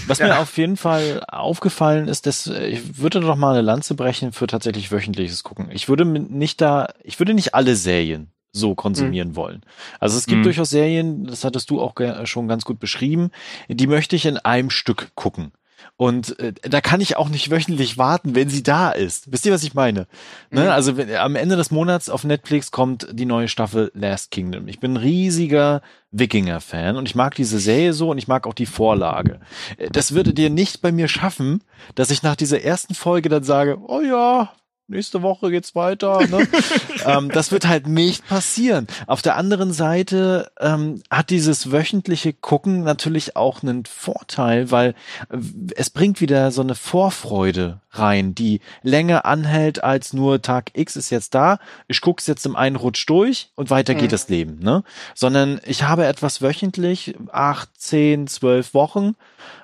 Was 0.07 0.19
ja. 0.19 0.27
mir 0.27 0.39
auf 0.39 0.57
jeden 0.57 0.77
Fall 0.77 1.23
aufgefallen 1.27 2.07
ist, 2.07 2.27
dass 2.27 2.47
ich 2.47 2.99
würde 2.99 3.21
doch 3.21 3.35
mal 3.35 3.53
eine 3.53 3.61
Lanze 3.61 3.95
brechen 3.95 4.31
für 4.31 4.47
tatsächlich 4.47 4.91
wöchentliches 4.91 5.43
Gucken. 5.43 5.69
Ich 5.71 5.87
würde 5.87 6.05
nicht 6.05 6.59
da, 6.61 6.89
ich 7.03 7.19
würde 7.19 7.33
nicht 7.33 7.55
alle 7.55 7.75
Serien 7.75 8.31
so 8.51 8.75
konsumieren 8.75 9.29
mhm. 9.29 9.35
wollen. 9.37 9.61
Also 9.99 10.17
es 10.17 10.25
gibt 10.25 10.39
mhm. 10.39 10.43
durchaus 10.43 10.69
Serien, 10.69 11.25
das 11.25 11.45
hattest 11.45 11.69
du 11.69 11.81
auch 11.81 11.93
schon 12.25 12.47
ganz 12.49 12.65
gut 12.65 12.79
beschrieben, 12.79 13.31
die 13.69 13.87
möchte 13.87 14.15
ich 14.15 14.25
in 14.25 14.37
einem 14.37 14.69
Stück 14.69 15.11
gucken. 15.15 15.53
Und 16.01 16.39
äh, 16.39 16.53
da 16.63 16.81
kann 16.81 16.99
ich 16.99 17.15
auch 17.15 17.29
nicht 17.29 17.51
wöchentlich 17.51 17.95
warten, 17.99 18.33
wenn 18.33 18.49
sie 18.49 18.63
da 18.63 18.89
ist. 18.89 19.31
Wisst 19.31 19.45
ihr, 19.45 19.53
was 19.53 19.61
ich 19.61 19.75
meine? 19.75 20.07
Ne? 20.49 20.63
Mhm. 20.63 20.69
Also 20.69 20.97
wenn, 20.97 21.13
am 21.15 21.35
Ende 21.35 21.57
des 21.57 21.69
Monats 21.69 22.09
auf 22.09 22.23
Netflix 22.23 22.71
kommt 22.71 23.05
die 23.11 23.27
neue 23.27 23.47
Staffel 23.47 23.91
Last 23.93 24.31
Kingdom. 24.31 24.67
Ich 24.67 24.79
bin 24.79 24.93
ein 24.93 24.97
riesiger 24.97 25.83
Wikinger-Fan 26.09 26.97
und 26.97 27.07
ich 27.07 27.13
mag 27.13 27.35
diese 27.35 27.59
Serie 27.59 27.93
so 27.93 28.09
und 28.09 28.17
ich 28.17 28.27
mag 28.27 28.47
auch 28.47 28.55
die 28.55 28.65
Vorlage. 28.65 29.41
Äh, 29.77 29.91
das 29.91 30.15
würde 30.15 30.33
dir 30.33 30.49
nicht 30.49 30.81
bei 30.81 30.91
mir 30.91 31.07
schaffen, 31.07 31.63
dass 31.93 32.09
ich 32.09 32.23
nach 32.23 32.35
dieser 32.35 32.63
ersten 32.63 32.95
Folge 32.95 33.29
dann 33.29 33.43
sage, 33.43 33.77
oh 33.85 34.01
ja, 34.01 34.51
nächste 34.91 35.21
Woche 35.21 35.49
geht's 35.49 35.75
weiter. 35.75 36.25
Ne? 36.27 36.47
ähm, 37.05 37.29
das 37.29 37.51
wird 37.51 37.67
halt 37.67 37.87
nicht 37.87 38.27
passieren. 38.27 38.87
Auf 39.07 39.21
der 39.21 39.35
anderen 39.35 39.73
Seite 39.73 40.51
ähm, 40.59 41.01
hat 41.09 41.29
dieses 41.29 41.71
wöchentliche 41.71 42.33
Gucken 42.33 42.83
natürlich 42.83 43.35
auch 43.35 43.63
einen 43.63 43.85
Vorteil, 43.85 44.69
weil 44.71 44.93
äh, 45.29 45.37
es 45.75 45.89
bringt 45.89 46.21
wieder 46.21 46.51
so 46.51 46.61
eine 46.61 46.75
Vorfreude 46.75 47.81
rein, 47.91 48.35
die 48.35 48.61
länger 48.83 49.25
anhält 49.25 49.83
als 49.83 50.13
nur 50.13 50.41
Tag 50.41 50.71
X 50.73 50.95
ist 50.95 51.09
jetzt 51.09 51.35
da, 51.35 51.59
ich 51.87 52.01
guck's 52.01 52.27
jetzt 52.27 52.45
im 52.45 52.55
einen 52.55 52.75
Rutsch 52.75 53.05
durch 53.07 53.49
und 53.55 53.69
weiter 53.69 53.93
geht 53.93 54.05
mhm. 54.05 54.11
das 54.11 54.29
Leben, 54.29 54.59
ne? 54.59 54.83
Sondern 55.13 55.59
ich 55.65 55.83
habe 55.83 56.05
etwas 56.05 56.41
wöchentlich, 56.41 57.15
acht, 57.31 57.69
zehn, 57.77 58.27
zwölf 58.27 58.73
Wochen, 58.73 59.15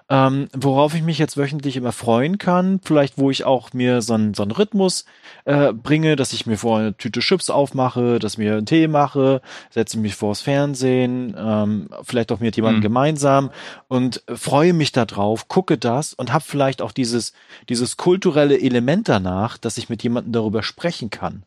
ähm, 0.09 0.47
worauf 0.55 0.95
ich 0.95 1.01
mich 1.01 1.17
jetzt 1.17 1.37
wöchentlich 1.37 1.75
immer 1.75 1.91
freuen 1.91 2.37
kann, 2.37 2.79
vielleicht 2.83 3.17
wo 3.17 3.29
ich 3.29 3.43
auch 3.43 3.73
mir 3.73 4.01
so 4.01 4.13
einen, 4.13 4.33
so 4.33 4.43
einen 4.43 4.51
Rhythmus 4.51 5.05
äh, 5.45 5.73
bringe, 5.73 6.15
dass 6.15 6.31
ich 6.31 6.45
mir 6.45 6.57
vor 6.57 6.79
eine 6.79 6.95
Tüte 6.95 7.19
Chips 7.19 7.49
aufmache, 7.49 8.19
dass 8.19 8.37
mir 8.37 8.53
einen 8.53 8.65
Tee 8.65 8.87
mache, 8.87 9.41
setze 9.69 9.97
mich 9.97 10.15
vors 10.15 10.41
Fernsehen, 10.41 11.35
ähm, 11.37 11.89
vielleicht 12.03 12.31
auch 12.31 12.39
mit 12.39 12.55
jemandem 12.55 12.79
mhm. 12.79 12.83
gemeinsam 12.83 13.51
und 13.89 14.23
freue 14.33 14.73
mich 14.73 14.93
da 14.93 15.05
drauf, 15.05 15.47
gucke 15.49 15.77
das 15.77 16.13
und 16.13 16.31
habe 16.31 16.45
vielleicht 16.45 16.81
auch 16.81 16.93
dieses, 16.93 17.33
dieses 17.67 17.97
kulturelle 17.97 18.59
Element 18.59 19.09
danach, 19.09 19.57
dass 19.57 19.77
ich 19.77 19.89
mit 19.89 20.03
jemandem 20.03 20.31
darüber 20.31 20.63
sprechen 20.63 21.09
kann. 21.09 21.43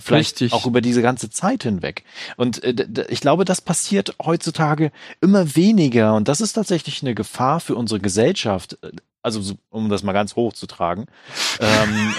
Vielleicht 0.00 0.40
Richtig. 0.40 0.52
auch 0.52 0.66
über 0.66 0.80
diese 0.80 1.02
ganze 1.02 1.30
Zeit 1.30 1.62
hinweg. 1.62 2.04
Und 2.36 2.62
äh, 2.64 3.06
ich 3.08 3.20
glaube, 3.20 3.44
das 3.44 3.60
passiert 3.60 4.14
heutzutage 4.24 4.90
immer 5.20 5.56
weniger. 5.56 6.14
Und 6.14 6.28
das 6.28 6.40
ist 6.40 6.54
tatsächlich 6.54 7.02
eine 7.02 7.14
Gefahr 7.14 7.60
für 7.60 7.76
unsere 7.76 8.00
Gesellschaft. 8.00 8.78
Also, 9.22 9.54
um 9.68 9.90
das 9.90 10.02
mal 10.02 10.14
ganz 10.14 10.34
hoch 10.34 10.54
zu 10.54 10.66
tragen. 10.66 11.04
ähm, 11.60 12.14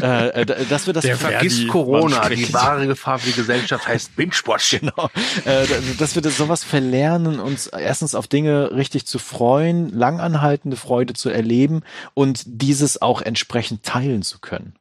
äh, 0.02 0.28
äh 0.42 0.66
dass 0.66 0.86
wir 0.86 0.94
das 0.94 1.02
Der 1.02 1.16
vergisst 1.16 1.66
Corona. 1.66 2.28
Die 2.28 2.52
wahre 2.54 2.86
Gefahr 2.86 3.18
für 3.18 3.30
die 3.30 3.36
Gesellschaft 3.36 3.86
heißt 3.86 4.16
Binge-Watch. 4.16 4.78
Genau. 4.84 5.08
Äh, 5.44 5.66
dass 5.98 6.14
wir 6.14 6.22
das 6.22 6.36
sowas 6.36 6.64
verlernen, 6.64 7.38
uns 7.40 7.68
erstens 7.68 8.14
auf 8.14 8.26
Dinge 8.26 8.72
richtig 8.72 9.06
zu 9.06 9.18
freuen, 9.18 9.88
langanhaltende 9.90 10.76
Freude 10.76 11.14
zu 11.14 11.30
erleben 11.30 11.82
und 12.12 12.42
dieses 12.46 13.00
auch 13.00 13.22
entsprechend 13.22 13.82
teilen 13.84 14.22
zu 14.22 14.40
können. 14.40 14.74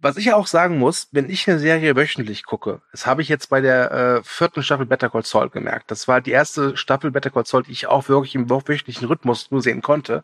Was 0.00 0.16
ich 0.16 0.32
auch 0.32 0.46
sagen 0.46 0.78
muss, 0.78 1.08
wenn 1.10 1.28
ich 1.28 1.48
eine 1.48 1.58
Serie 1.58 1.96
wöchentlich 1.96 2.44
gucke, 2.44 2.82
das 2.92 3.06
habe 3.06 3.22
ich 3.22 3.28
jetzt 3.28 3.48
bei 3.48 3.60
der 3.60 3.90
äh, 3.90 4.22
vierten 4.22 4.62
Staffel 4.62 4.86
Better 4.86 5.10
Call 5.10 5.24
Saul 5.24 5.50
gemerkt. 5.50 5.90
Das 5.90 6.06
war 6.06 6.20
die 6.20 6.30
erste 6.30 6.76
Staffel 6.76 7.10
Better 7.10 7.30
Call 7.30 7.46
Saul, 7.46 7.64
die 7.64 7.72
ich 7.72 7.86
auch 7.86 8.08
wirklich 8.08 8.34
im 8.34 8.48
wöchentlichen 8.48 9.08
Rhythmus 9.08 9.50
nur 9.50 9.60
sehen 9.62 9.82
konnte. 9.82 10.22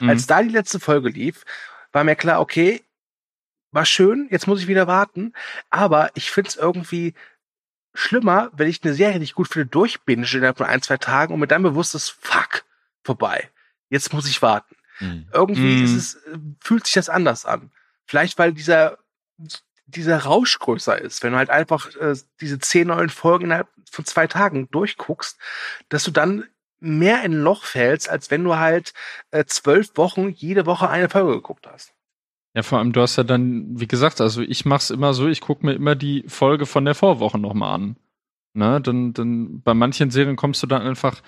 Mhm. 0.00 0.08
Als 0.10 0.26
da 0.26 0.42
die 0.42 0.48
letzte 0.48 0.80
Folge 0.80 1.10
lief, 1.10 1.44
war 1.92 2.02
mir 2.04 2.16
klar, 2.16 2.40
okay, 2.40 2.82
war 3.70 3.84
schön, 3.84 4.28
jetzt 4.30 4.46
muss 4.46 4.60
ich 4.60 4.66
wieder 4.68 4.86
warten. 4.86 5.32
Aber 5.70 6.10
ich 6.14 6.30
finde 6.30 6.48
es 6.48 6.56
irgendwie 6.56 7.14
schlimmer, 7.92 8.50
wenn 8.54 8.68
ich 8.68 8.82
eine 8.82 8.94
Serie, 8.94 9.18
die 9.18 9.24
ich 9.24 9.34
gut 9.34 9.48
finde, 9.48 9.66
durchbinge 9.66 10.26
innerhalb 10.32 10.58
von 10.58 10.66
ein, 10.66 10.82
zwei 10.82 10.96
Tagen 10.96 11.32
und 11.32 11.40
mir 11.40 11.46
dann 11.46 11.62
bewusst 11.62 11.94
ist, 11.94 12.10
fuck, 12.20 12.64
vorbei. 13.04 13.48
Jetzt 13.90 14.12
muss 14.12 14.28
ich 14.28 14.42
warten. 14.42 14.74
Mhm. 14.98 15.28
Irgendwie 15.32 15.82
Mhm. 15.82 15.96
es, 15.96 16.18
fühlt 16.60 16.86
sich 16.86 16.94
das 16.94 17.08
anders 17.08 17.44
an. 17.44 17.70
Vielleicht, 18.06 18.38
weil 18.38 18.52
dieser, 18.52 18.98
dieser 19.86 20.18
Rausch 20.18 20.58
größer 20.58 21.00
ist, 21.00 21.22
wenn 21.22 21.32
du 21.32 21.38
halt 21.38 21.50
einfach 21.50 21.94
äh, 21.96 22.16
diese 22.40 22.58
zehn 22.58 22.88
neuen 22.88 23.08
Folgen 23.08 23.46
innerhalb 23.46 23.68
von 23.90 24.04
zwei 24.04 24.26
Tagen 24.26 24.68
durchguckst, 24.70 25.38
dass 25.88 26.04
du 26.04 26.10
dann 26.10 26.44
mehr 26.80 27.24
in 27.24 27.32
ein 27.32 27.42
Loch 27.42 27.64
fällst, 27.64 28.08
als 28.08 28.30
wenn 28.30 28.44
du 28.44 28.56
halt 28.56 28.92
äh, 29.30 29.44
zwölf 29.46 29.96
Wochen 29.96 30.28
jede 30.30 30.66
Woche 30.66 30.88
eine 30.88 31.08
Folge 31.08 31.32
geguckt 31.34 31.66
hast. 31.66 31.94
Ja, 32.54 32.62
vor 32.62 32.78
allem, 32.78 32.92
du 32.92 33.00
hast 33.00 33.16
ja 33.16 33.24
dann, 33.24 33.80
wie 33.80 33.88
gesagt, 33.88 34.20
also 34.20 34.40
ich 34.42 34.64
mach's 34.64 34.90
immer 34.90 35.12
so, 35.12 35.26
ich 35.26 35.40
gucke 35.40 35.66
mir 35.66 35.72
immer 35.72 35.96
die 35.96 36.24
Folge 36.28 36.66
von 36.66 36.84
der 36.84 36.94
Vorwoche 36.94 37.38
nochmal 37.38 37.74
an. 37.74 37.96
Ne, 38.56 38.80
dann, 38.80 39.12
dann 39.12 39.62
bei 39.62 39.74
manchen 39.74 40.12
Serien 40.12 40.36
kommst 40.36 40.62
du 40.62 40.68
dann 40.68 40.82
einfach 40.82 41.20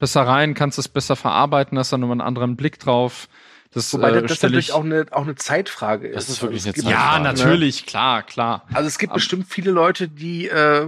besser 0.00 0.22
rein, 0.22 0.54
kannst 0.54 0.80
es 0.80 0.88
besser 0.88 1.14
verarbeiten, 1.14 1.78
hast 1.78 1.92
dann 1.92 2.00
nochmal 2.00 2.16
einen 2.16 2.26
anderen 2.26 2.56
Blick 2.56 2.80
drauf. 2.80 3.28
Das, 3.74 3.92
Wobei 3.94 4.10
äh, 4.10 4.22
das 4.22 4.42
natürlich 4.42 4.68
ich, 4.68 4.72
auch 4.72 4.84
eine, 4.84 5.06
auch 5.12 5.22
eine 5.22 5.34
Zeitfrage 5.34 6.08
ist. 6.08 6.16
Das 6.16 6.28
ist 6.28 6.42
wirklich 6.42 6.60
Also 6.66 6.70
es 6.70 6.74
eine 6.76 6.82
gibt- 6.84 6.88
Ja, 6.88 6.98
Zeitfrage, 6.98 7.22
ne? 7.22 7.32
natürlich, 7.32 7.86
klar, 7.86 8.22
klar. 8.22 8.66
Also 8.72 8.86
es 8.88 8.98
gibt 8.98 9.10
Aber- 9.12 9.16
bestimmt 9.16 9.46
viele 9.48 9.70
Leute, 9.70 10.08
die, 10.08 10.48
äh, 10.48 10.86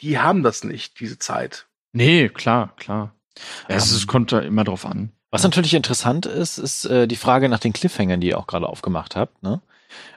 die 0.00 0.18
haben 0.18 0.42
das 0.42 0.64
nicht, 0.64 0.98
diese 1.00 1.18
Zeit. 1.18 1.66
Nee, 1.92 2.28
klar, 2.28 2.74
klar. 2.76 3.14
Ja, 3.68 3.76
es 3.76 3.90
Ähm, 3.90 3.96
ist- 3.98 4.06
kommt 4.08 4.32
da 4.32 4.40
immer 4.40 4.64
drauf 4.64 4.84
an. 4.84 5.12
Was 5.30 5.44
natürlich 5.44 5.72
interessant 5.74 6.26
ist, 6.26 6.58
ist 6.58 6.84
äh, 6.84 7.06
die 7.08 7.16
Frage 7.16 7.48
nach 7.48 7.60
den 7.60 7.72
Cliffhangern, 7.72 8.20
die 8.20 8.28
ihr 8.28 8.38
auch 8.38 8.46
gerade 8.46 8.68
aufgemacht 8.68 9.16
habt. 9.16 9.42
Ne? 9.42 9.62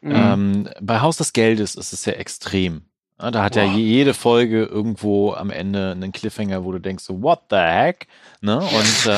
Mhm. 0.02 0.12
Ähm, 0.12 0.70
bei 0.82 1.00
Haus 1.00 1.16
des 1.18 1.32
Geldes 1.32 1.76
ist 1.76 1.94
es 1.94 2.04
ja 2.06 2.14
extrem. 2.14 2.82
Ja, 3.22 3.32
da 3.32 3.44
hat 3.44 3.56
ja 3.56 3.64
Boah. 3.64 3.72
je- 3.72 3.84
jede 3.86 4.14
Folge 4.14 4.64
irgendwo 4.66 5.34
am 5.34 5.50
Ende 5.50 5.92
einen 5.92 6.12
Cliffhanger, 6.12 6.66
wo 6.66 6.74
du 6.74 6.80
denkst, 6.80 7.04
so, 7.06 7.22
what 7.22 7.44
the 7.50 7.56
heck? 7.56 8.08
Ne? 8.42 8.58
Und 8.58 9.10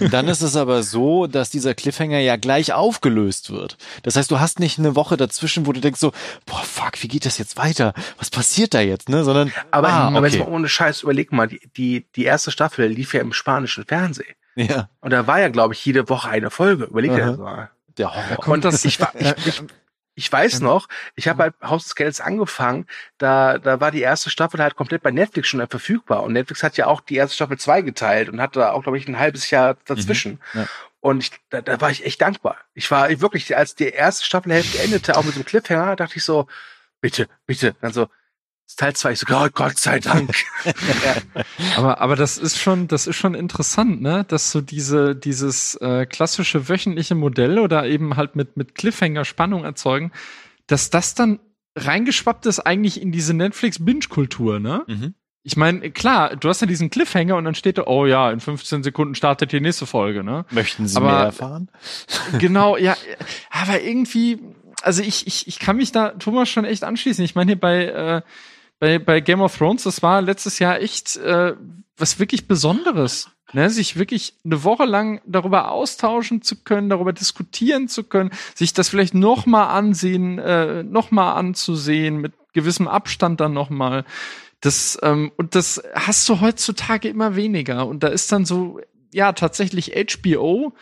äh, 0.00 0.08
dann 0.08 0.28
ist 0.28 0.40
es 0.40 0.56
aber 0.56 0.82
so, 0.82 1.26
dass 1.26 1.50
dieser 1.50 1.74
Cliffhanger 1.74 2.18
ja 2.20 2.36
gleich 2.36 2.72
aufgelöst 2.72 3.50
wird. 3.50 3.76
Das 4.02 4.16
heißt, 4.16 4.30
du 4.30 4.40
hast 4.40 4.60
nicht 4.60 4.78
eine 4.78 4.96
Woche 4.96 5.18
dazwischen, 5.18 5.66
wo 5.66 5.72
du 5.72 5.80
denkst 5.80 6.00
so, 6.00 6.12
boah, 6.46 6.62
fuck, 6.64 7.02
wie 7.02 7.08
geht 7.08 7.26
das 7.26 7.36
jetzt 7.36 7.58
weiter? 7.58 7.92
Was 8.18 8.30
passiert 8.30 8.72
da 8.72 8.80
jetzt? 8.80 9.10
Ne? 9.10 9.24
Sondern, 9.24 9.52
Aber, 9.70 9.88
ah, 9.90 10.08
aber 10.08 10.26
jetzt 10.26 10.40
okay. 10.40 10.48
mal 10.48 10.54
ohne 10.56 10.68
Scheiß, 10.68 11.02
überleg 11.02 11.30
mal, 11.30 11.46
die, 11.46 11.60
die, 11.76 12.06
die 12.16 12.24
erste 12.24 12.50
Staffel 12.50 12.86
lief 12.88 13.12
ja 13.12 13.20
im 13.20 13.34
spanischen 13.34 13.84
Fernsehen. 13.84 14.34
ja, 14.56 14.88
Und 15.02 15.12
da 15.12 15.26
war 15.26 15.40
ja, 15.40 15.48
glaube 15.48 15.74
ich, 15.74 15.84
jede 15.84 16.08
Woche 16.08 16.30
eine 16.30 16.50
Folge. 16.50 16.84
Überleg 16.84 17.14
dir 17.14 17.26
das 17.26 17.36
mal. 17.38 17.70
der 17.98 18.14
Horror. 18.14 18.48
Und 18.48 18.64
das, 18.64 18.84
ich, 18.86 18.98
war- 19.00 19.12
ich, 19.18 19.34
ich, 19.46 19.62
ich 20.14 20.30
weiß 20.30 20.60
noch, 20.60 20.88
ich 21.16 21.28
habe 21.28 21.42
halt 21.42 21.54
Haus 21.62 21.84
des 21.84 21.94
Geldes 21.94 22.20
angefangen, 22.20 22.86
da, 23.18 23.58
da 23.58 23.80
war 23.80 23.90
die 23.90 24.00
erste 24.00 24.30
Staffel 24.30 24.60
halt 24.60 24.76
komplett 24.76 25.02
bei 25.02 25.10
Netflix 25.10 25.48
schon 25.48 25.66
verfügbar. 25.68 26.22
Und 26.22 26.32
Netflix 26.34 26.62
hat 26.62 26.76
ja 26.76 26.86
auch 26.86 27.00
die 27.00 27.16
erste 27.16 27.34
Staffel 27.34 27.58
zwei 27.58 27.82
geteilt 27.82 28.28
und 28.28 28.40
hatte 28.40 28.60
da 28.60 28.72
auch, 28.72 28.82
glaube 28.82 28.98
ich, 28.98 29.08
ein 29.08 29.18
halbes 29.18 29.50
Jahr 29.50 29.76
dazwischen. 29.86 30.40
Mhm, 30.52 30.60
ja. 30.60 30.66
Und 31.00 31.22
ich, 31.22 31.32
da, 31.50 31.60
da 31.60 31.80
war 31.80 31.90
ich 31.90 32.06
echt 32.06 32.22
dankbar. 32.22 32.56
Ich 32.74 32.90
war 32.90 33.08
wirklich, 33.20 33.56
als 33.56 33.74
die 33.74 33.88
erste 33.88 34.24
Staffelhälfte 34.24 34.78
endete, 34.78 35.16
auch 35.16 35.24
mit 35.24 35.34
so 35.34 35.40
einem 35.40 35.46
Cliffhanger, 35.46 35.96
dachte 35.96 36.16
ich 36.16 36.24
so, 36.24 36.46
bitte, 37.00 37.28
bitte. 37.46 37.74
Dann 37.80 37.92
so, 37.92 38.08
Teil 38.76 38.94
zwei. 38.96 39.12
Ich 39.12 39.20
so, 39.20 39.26
oh, 39.30 39.48
Gott 39.52 39.78
sei 39.78 40.00
Dank. 40.00 40.34
Aber, 41.76 42.00
aber 42.00 42.16
das 42.16 42.38
ist 42.38 42.58
schon, 42.58 42.88
das 42.88 43.06
ist 43.06 43.16
schon 43.16 43.34
interessant, 43.34 44.00
ne? 44.02 44.24
Dass 44.26 44.50
so 44.50 44.60
diese, 44.60 45.14
dieses 45.14 45.76
äh, 45.76 46.06
klassische 46.06 46.68
wöchentliche 46.68 47.14
Modell 47.14 47.58
oder 47.58 47.86
eben 47.86 48.16
halt 48.16 48.36
mit, 48.36 48.56
mit 48.56 48.74
Cliffhanger 48.74 49.24
Spannung 49.24 49.64
erzeugen, 49.64 50.10
dass 50.66 50.90
das 50.90 51.14
dann 51.14 51.38
reingeschwappt 51.76 52.46
ist 52.46 52.60
eigentlich 52.60 53.00
in 53.00 53.12
diese 53.12 53.34
Netflix-Binge-Kultur, 53.34 54.60
ne? 54.60 54.82
Mhm. 54.86 55.14
Ich 55.46 55.56
meine, 55.58 55.90
klar, 55.90 56.36
du 56.36 56.48
hast 56.48 56.62
ja 56.62 56.66
diesen 56.66 56.88
Cliffhanger 56.88 57.36
und 57.36 57.44
dann 57.44 57.54
steht 57.54 57.76
da, 57.76 57.84
oh 57.86 58.06
ja, 58.06 58.30
in 58.30 58.40
15 58.40 58.82
Sekunden 58.82 59.14
startet 59.14 59.52
die 59.52 59.60
nächste 59.60 59.84
Folge, 59.84 60.24
ne? 60.24 60.46
Möchten 60.50 60.88
Sie 60.88 60.96
Aber- 60.96 61.06
mehr 61.12 61.18
erfahren? 61.18 61.70
genau, 62.38 62.76
ja, 62.76 62.96
aber 63.50 63.82
irgendwie, 63.82 64.38
also 64.82 65.02
ich, 65.02 65.26
ich, 65.26 65.46
ich 65.46 65.58
kann 65.58 65.76
mich 65.76 65.92
da 65.92 66.10
Thomas 66.10 66.48
schon 66.48 66.64
echt 66.64 66.82
anschließen. 66.82 67.24
Ich 67.24 67.34
meine 67.34 67.52
hier 67.52 67.60
bei, 67.60 67.84
äh, 67.84 68.22
bei, 68.78 68.98
bei 68.98 69.20
Game 69.20 69.40
of 69.40 69.56
Thrones, 69.56 69.84
das 69.84 70.02
war 70.02 70.22
letztes 70.22 70.58
Jahr 70.58 70.80
echt 70.80 71.16
äh, 71.16 71.54
was 71.96 72.18
wirklich 72.18 72.48
Besonderes. 72.48 73.28
Ne, 73.52 73.70
sich 73.70 73.96
wirklich 73.96 74.34
eine 74.44 74.64
Woche 74.64 74.84
lang 74.84 75.20
darüber 75.26 75.70
austauschen 75.70 76.42
zu 76.42 76.64
können, 76.64 76.88
darüber 76.88 77.12
diskutieren 77.12 77.86
zu 77.86 78.02
können, 78.02 78.30
sich 78.52 78.72
das 78.72 78.88
vielleicht 78.88 79.14
noch 79.14 79.46
mal 79.46 79.68
ansehen, 79.68 80.40
äh, 80.40 80.82
noch 80.82 81.12
mal 81.12 81.34
anzusehen, 81.34 82.16
mit 82.16 82.32
gewissem 82.52 82.88
Abstand 82.88 83.40
dann 83.40 83.52
noch 83.52 83.70
mal. 83.70 84.04
Das 84.60 84.98
ähm, 85.02 85.30
und 85.36 85.54
das 85.54 85.80
hast 85.94 86.28
du 86.28 86.40
heutzutage 86.40 87.08
immer 87.08 87.36
weniger. 87.36 87.86
Und 87.86 88.02
da 88.02 88.08
ist 88.08 88.32
dann 88.32 88.44
so, 88.44 88.80
ja 89.12 89.32
tatsächlich 89.32 89.92
HBO 89.92 90.72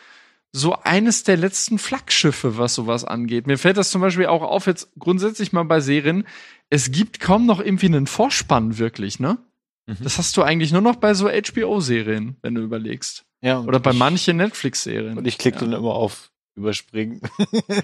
so 0.52 0.74
eines 0.82 1.24
der 1.24 1.38
letzten 1.38 1.78
Flaggschiffe, 1.78 2.58
was 2.58 2.74
sowas 2.74 3.04
angeht. 3.04 3.46
Mir 3.46 3.58
fällt 3.58 3.78
das 3.78 3.90
zum 3.90 4.02
Beispiel 4.02 4.26
auch 4.26 4.42
auf, 4.42 4.66
jetzt 4.66 4.92
grundsätzlich 4.98 5.52
mal 5.52 5.64
bei 5.64 5.80
Serien, 5.80 6.26
es 6.68 6.90
gibt 6.90 7.20
kaum 7.20 7.46
noch 7.46 7.60
irgendwie 7.60 7.86
einen 7.86 8.06
Vorspann 8.06 8.78
wirklich, 8.78 9.18
ne? 9.18 9.38
Mhm. 9.86 9.96
Das 10.02 10.18
hast 10.18 10.36
du 10.36 10.42
eigentlich 10.42 10.72
nur 10.72 10.82
noch 10.82 10.96
bei 10.96 11.14
so 11.14 11.28
HBO-Serien, 11.28 12.36
wenn 12.42 12.54
du 12.54 12.62
überlegst. 12.62 13.24
Ja, 13.40 13.60
Oder 13.60 13.80
bei 13.80 13.92
manchen 13.92 14.36
Netflix-Serien. 14.36 15.18
Und 15.18 15.26
ich 15.26 15.38
klicke 15.38 15.58
ja. 15.58 15.64
dann 15.64 15.72
immer 15.72 15.94
auf 15.94 16.31
Überspringen. 16.54 17.20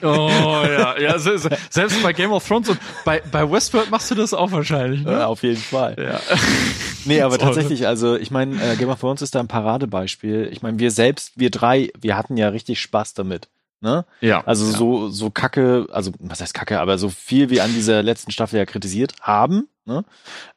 Oh 0.03 0.29
ja, 0.65 0.99
ja, 1.01 1.19
se- 1.19 1.39
se- 1.39 1.57
selbst 1.71 2.03
bei 2.03 2.13
Game 2.13 2.33
of 2.33 2.47
Thrones 2.47 2.69
und 2.69 2.79
bei, 3.05 3.23
bei 3.33 3.51
Westworld 3.51 3.91
machst 3.91 4.11
du 4.11 4.15
das 4.15 4.35
auch 4.35 4.53
wahrscheinlich, 4.53 5.03
Ja, 5.05 5.11
ne? 5.11 5.27
auf 5.27 5.43
jeden 5.43 5.57
Fall. 5.61 5.97
Ja. 5.99 6.21
Nee, 7.05 7.23
aber 7.23 7.39
tatsächlich, 7.39 7.87
also 7.87 8.17
ich 8.17 8.31
meine, 8.31 8.61
äh, 8.63 8.77
Game 8.77 8.91
of 8.91 9.01
Thrones 9.01 9.23
ist 9.23 9.35
da 9.35 9.41
ein 9.41 9.49
Paradebeispiel. 9.49 10.49
Ich 10.53 10.61
meine, 10.61 10.79
wir 10.79 10.91
selbst, 10.91 11.33
wir 11.37 11.49
drei, 11.51 11.91
wir 11.99 12.19
hatten 12.19 12.37
ja 12.37 12.49
richtig 12.51 12.83
Spaß 12.83 13.15
damit. 13.15 13.49
Ne? 13.81 14.05
ja. 14.21 14.43
Also 14.45 14.67
ja. 14.71 14.77
so, 14.77 15.09
so 15.09 15.31
kacke, 15.31 15.87
also 15.91 16.11
was 16.19 16.41
heißt 16.43 16.53
kacke, 16.53 16.81
aber 16.81 16.99
so 16.99 17.09
viel 17.09 17.49
wir 17.49 17.65
an 17.65 17.73
dieser 17.73 18.03
letzten 18.03 18.31
Staffel 18.33 18.59
ja 18.59 18.67
kritisiert 18.67 19.15
haben, 19.23 19.69
ne? 19.89 20.05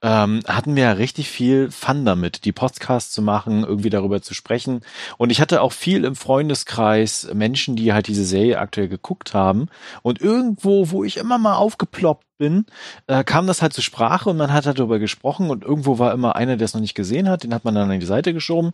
ähm, 0.03 0.41
hatten 0.47 0.75
wir 0.75 0.83
ja 0.83 0.91
richtig 0.91 1.29
viel 1.29 1.71
Fun 1.71 2.05
damit, 2.05 2.45
die 2.45 2.51
Podcasts 2.51 3.11
zu 3.11 3.21
machen, 3.23 3.63
irgendwie 3.63 3.89
darüber 3.89 4.21
zu 4.21 4.33
sprechen. 4.35 4.81
Und 5.17 5.31
ich 5.31 5.41
hatte 5.41 5.61
auch 5.61 5.71
viel 5.71 6.05
im 6.05 6.15
Freundeskreis 6.15 7.29
Menschen, 7.33 7.75
die 7.75 7.93
halt 7.93 8.07
diese 8.07 8.25
Serie 8.25 8.59
aktuell 8.59 8.87
geguckt 8.87 9.33
haben. 9.33 9.67
Und 10.03 10.21
irgendwo, 10.21 10.91
wo 10.91 11.03
ich 11.03 11.17
immer 11.17 11.37
mal 11.37 11.55
aufgeploppt 11.55 12.25
bin, 12.37 12.65
äh, 13.07 13.23
kam 13.23 13.45
das 13.47 13.61
halt 13.61 13.71
zur 13.73 13.83
Sprache 13.83 14.29
und 14.29 14.37
man 14.37 14.51
hat 14.51 14.65
halt 14.65 14.79
darüber 14.79 14.97
gesprochen 14.97 15.49
und 15.51 15.63
irgendwo 15.63 15.99
war 15.99 16.11
immer 16.11 16.35
einer, 16.35 16.57
der 16.57 16.65
es 16.65 16.73
noch 16.73 16.81
nicht 16.81 16.95
gesehen 16.95 17.29
hat, 17.29 17.43
den 17.43 17.53
hat 17.53 17.65
man 17.65 17.75
dann 17.75 17.91
an 17.91 17.99
die 17.99 18.05
Seite 18.05 18.33
geschoben. 18.33 18.71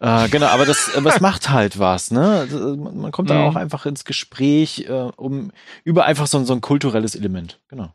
Äh, 0.00 0.28
genau, 0.28 0.46
aber 0.48 0.66
das, 0.66 0.94
aber 0.94 1.14
es 1.14 1.20
macht 1.20 1.48
halt 1.48 1.78
was, 1.78 2.10
ne? 2.10 2.46
Man 2.78 2.98
man 2.98 3.12
kommt 3.12 3.30
da 3.30 3.34
Mhm. 3.36 3.40
auch 3.40 3.56
einfach 3.56 3.86
ins 3.86 4.04
Gespräch 4.04 4.86
äh, 4.88 4.92
um 5.16 5.50
über 5.84 6.04
einfach 6.04 6.26
so, 6.26 6.44
so 6.44 6.52
ein 6.52 6.60
kulturelles 6.60 7.14
Element. 7.14 7.58
Genau. 7.68 7.90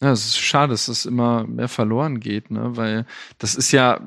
Ja, 0.00 0.12
es 0.12 0.26
ist 0.26 0.38
schade, 0.38 0.72
dass 0.72 0.88
es 0.88 1.06
immer 1.06 1.46
mehr 1.46 1.68
verloren 1.68 2.20
geht, 2.20 2.50
ne? 2.50 2.76
Weil 2.76 3.06
das 3.38 3.54
ist 3.54 3.72
ja, 3.72 4.00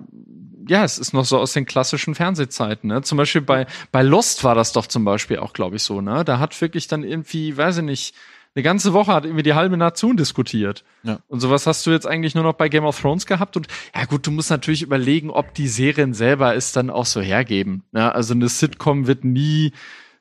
ja, 0.68 0.84
es 0.84 0.98
ist 0.98 1.14
noch 1.14 1.26
so 1.26 1.38
aus 1.38 1.54
den 1.54 1.66
klassischen 1.66 2.14
Fernsehzeiten, 2.14 2.90
ne? 2.90 3.02
Zum 3.02 3.18
Beispiel 3.18 3.42
bei, 3.42 3.68
bei 3.92 4.04
Lost 4.04 4.44
war 4.44 4.56
das 4.56 4.74
doch 4.74 4.88
zum 4.88 5.06
Beispiel 5.06 5.40
auch, 5.40 5.54
glaube 5.54 5.78
ich, 5.78 5.84
so, 5.84 6.02
ne? 6.02 6.26
Da 6.26 6.40
hat 6.40 6.60
wirklich 6.62 6.88
dann 6.88 7.04
irgendwie, 7.04 7.56
weiß 7.56 7.78
ich 7.78 7.84
nicht, 7.84 8.16
eine 8.58 8.64
ganze 8.64 8.92
Woche 8.92 9.14
hat 9.14 9.24
irgendwie 9.24 9.44
die 9.44 9.54
halbe 9.54 9.78
Nation 9.78 10.18
diskutiert. 10.18 10.84
Ja. 11.04 11.20
Und 11.28 11.42
sowas 11.42 11.68
hast 11.68 11.86
du 11.86 11.92
jetzt 11.92 12.08
eigentlich 12.08 12.34
nur 12.34 12.44
noch 12.44 12.54
bei 12.54 12.70
Game 12.70 12.86
of 12.86 13.00
Thrones 13.00 13.28
gehabt. 13.28 13.56
Und 13.56 13.68
ja 13.96 14.06
gut, 14.06 14.26
du 14.26 14.32
musst 14.32 14.50
natürlich 14.50 14.82
überlegen, 14.82 15.30
ob 15.30 15.54
die 15.54 15.68
Serien 15.68 16.16
selber 16.16 16.56
es 16.56 16.72
dann 16.72 16.90
auch 16.90 17.06
so 17.06 17.22
hergeben. 17.22 17.84
Ne? 17.92 18.14
Also 18.14 18.34
eine 18.34 18.50
Sitcom 18.50 19.06
wird 19.06 19.24
nie 19.24 19.74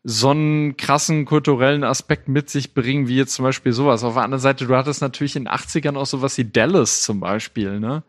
so 0.09 0.31
einen 0.31 0.77
krassen 0.77 1.25
kulturellen 1.25 1.83
Aspekt 1.83 2.29
mit 2.29 2.49
sich 2.49 2.75
bringen, 2.75 3.09
wie 3.09 3.17
jetzt 3.17 3.35
zum 3.35 3.43
Beispiel 3.45 3.73
sowas. 3.73 4.05
Auf 4.05 4.15
der 4.15 4.23
anderen 4.23 4.41
Seite, 4.41 4.65
du 4.65 4.77
hattest 4.77 5.03
natürlich 5.03 5.35
in 5.35 5.45
den 5.45 5.53
80ern 5.53 5.97
auch 5.97 6.07
sowas 6.07 6.39
wie 6.39 6.45
Dallas 6.45 7.03
zum 7.03 7.19
Beispiel, 7.19 7.81
ne? 7.81 8.05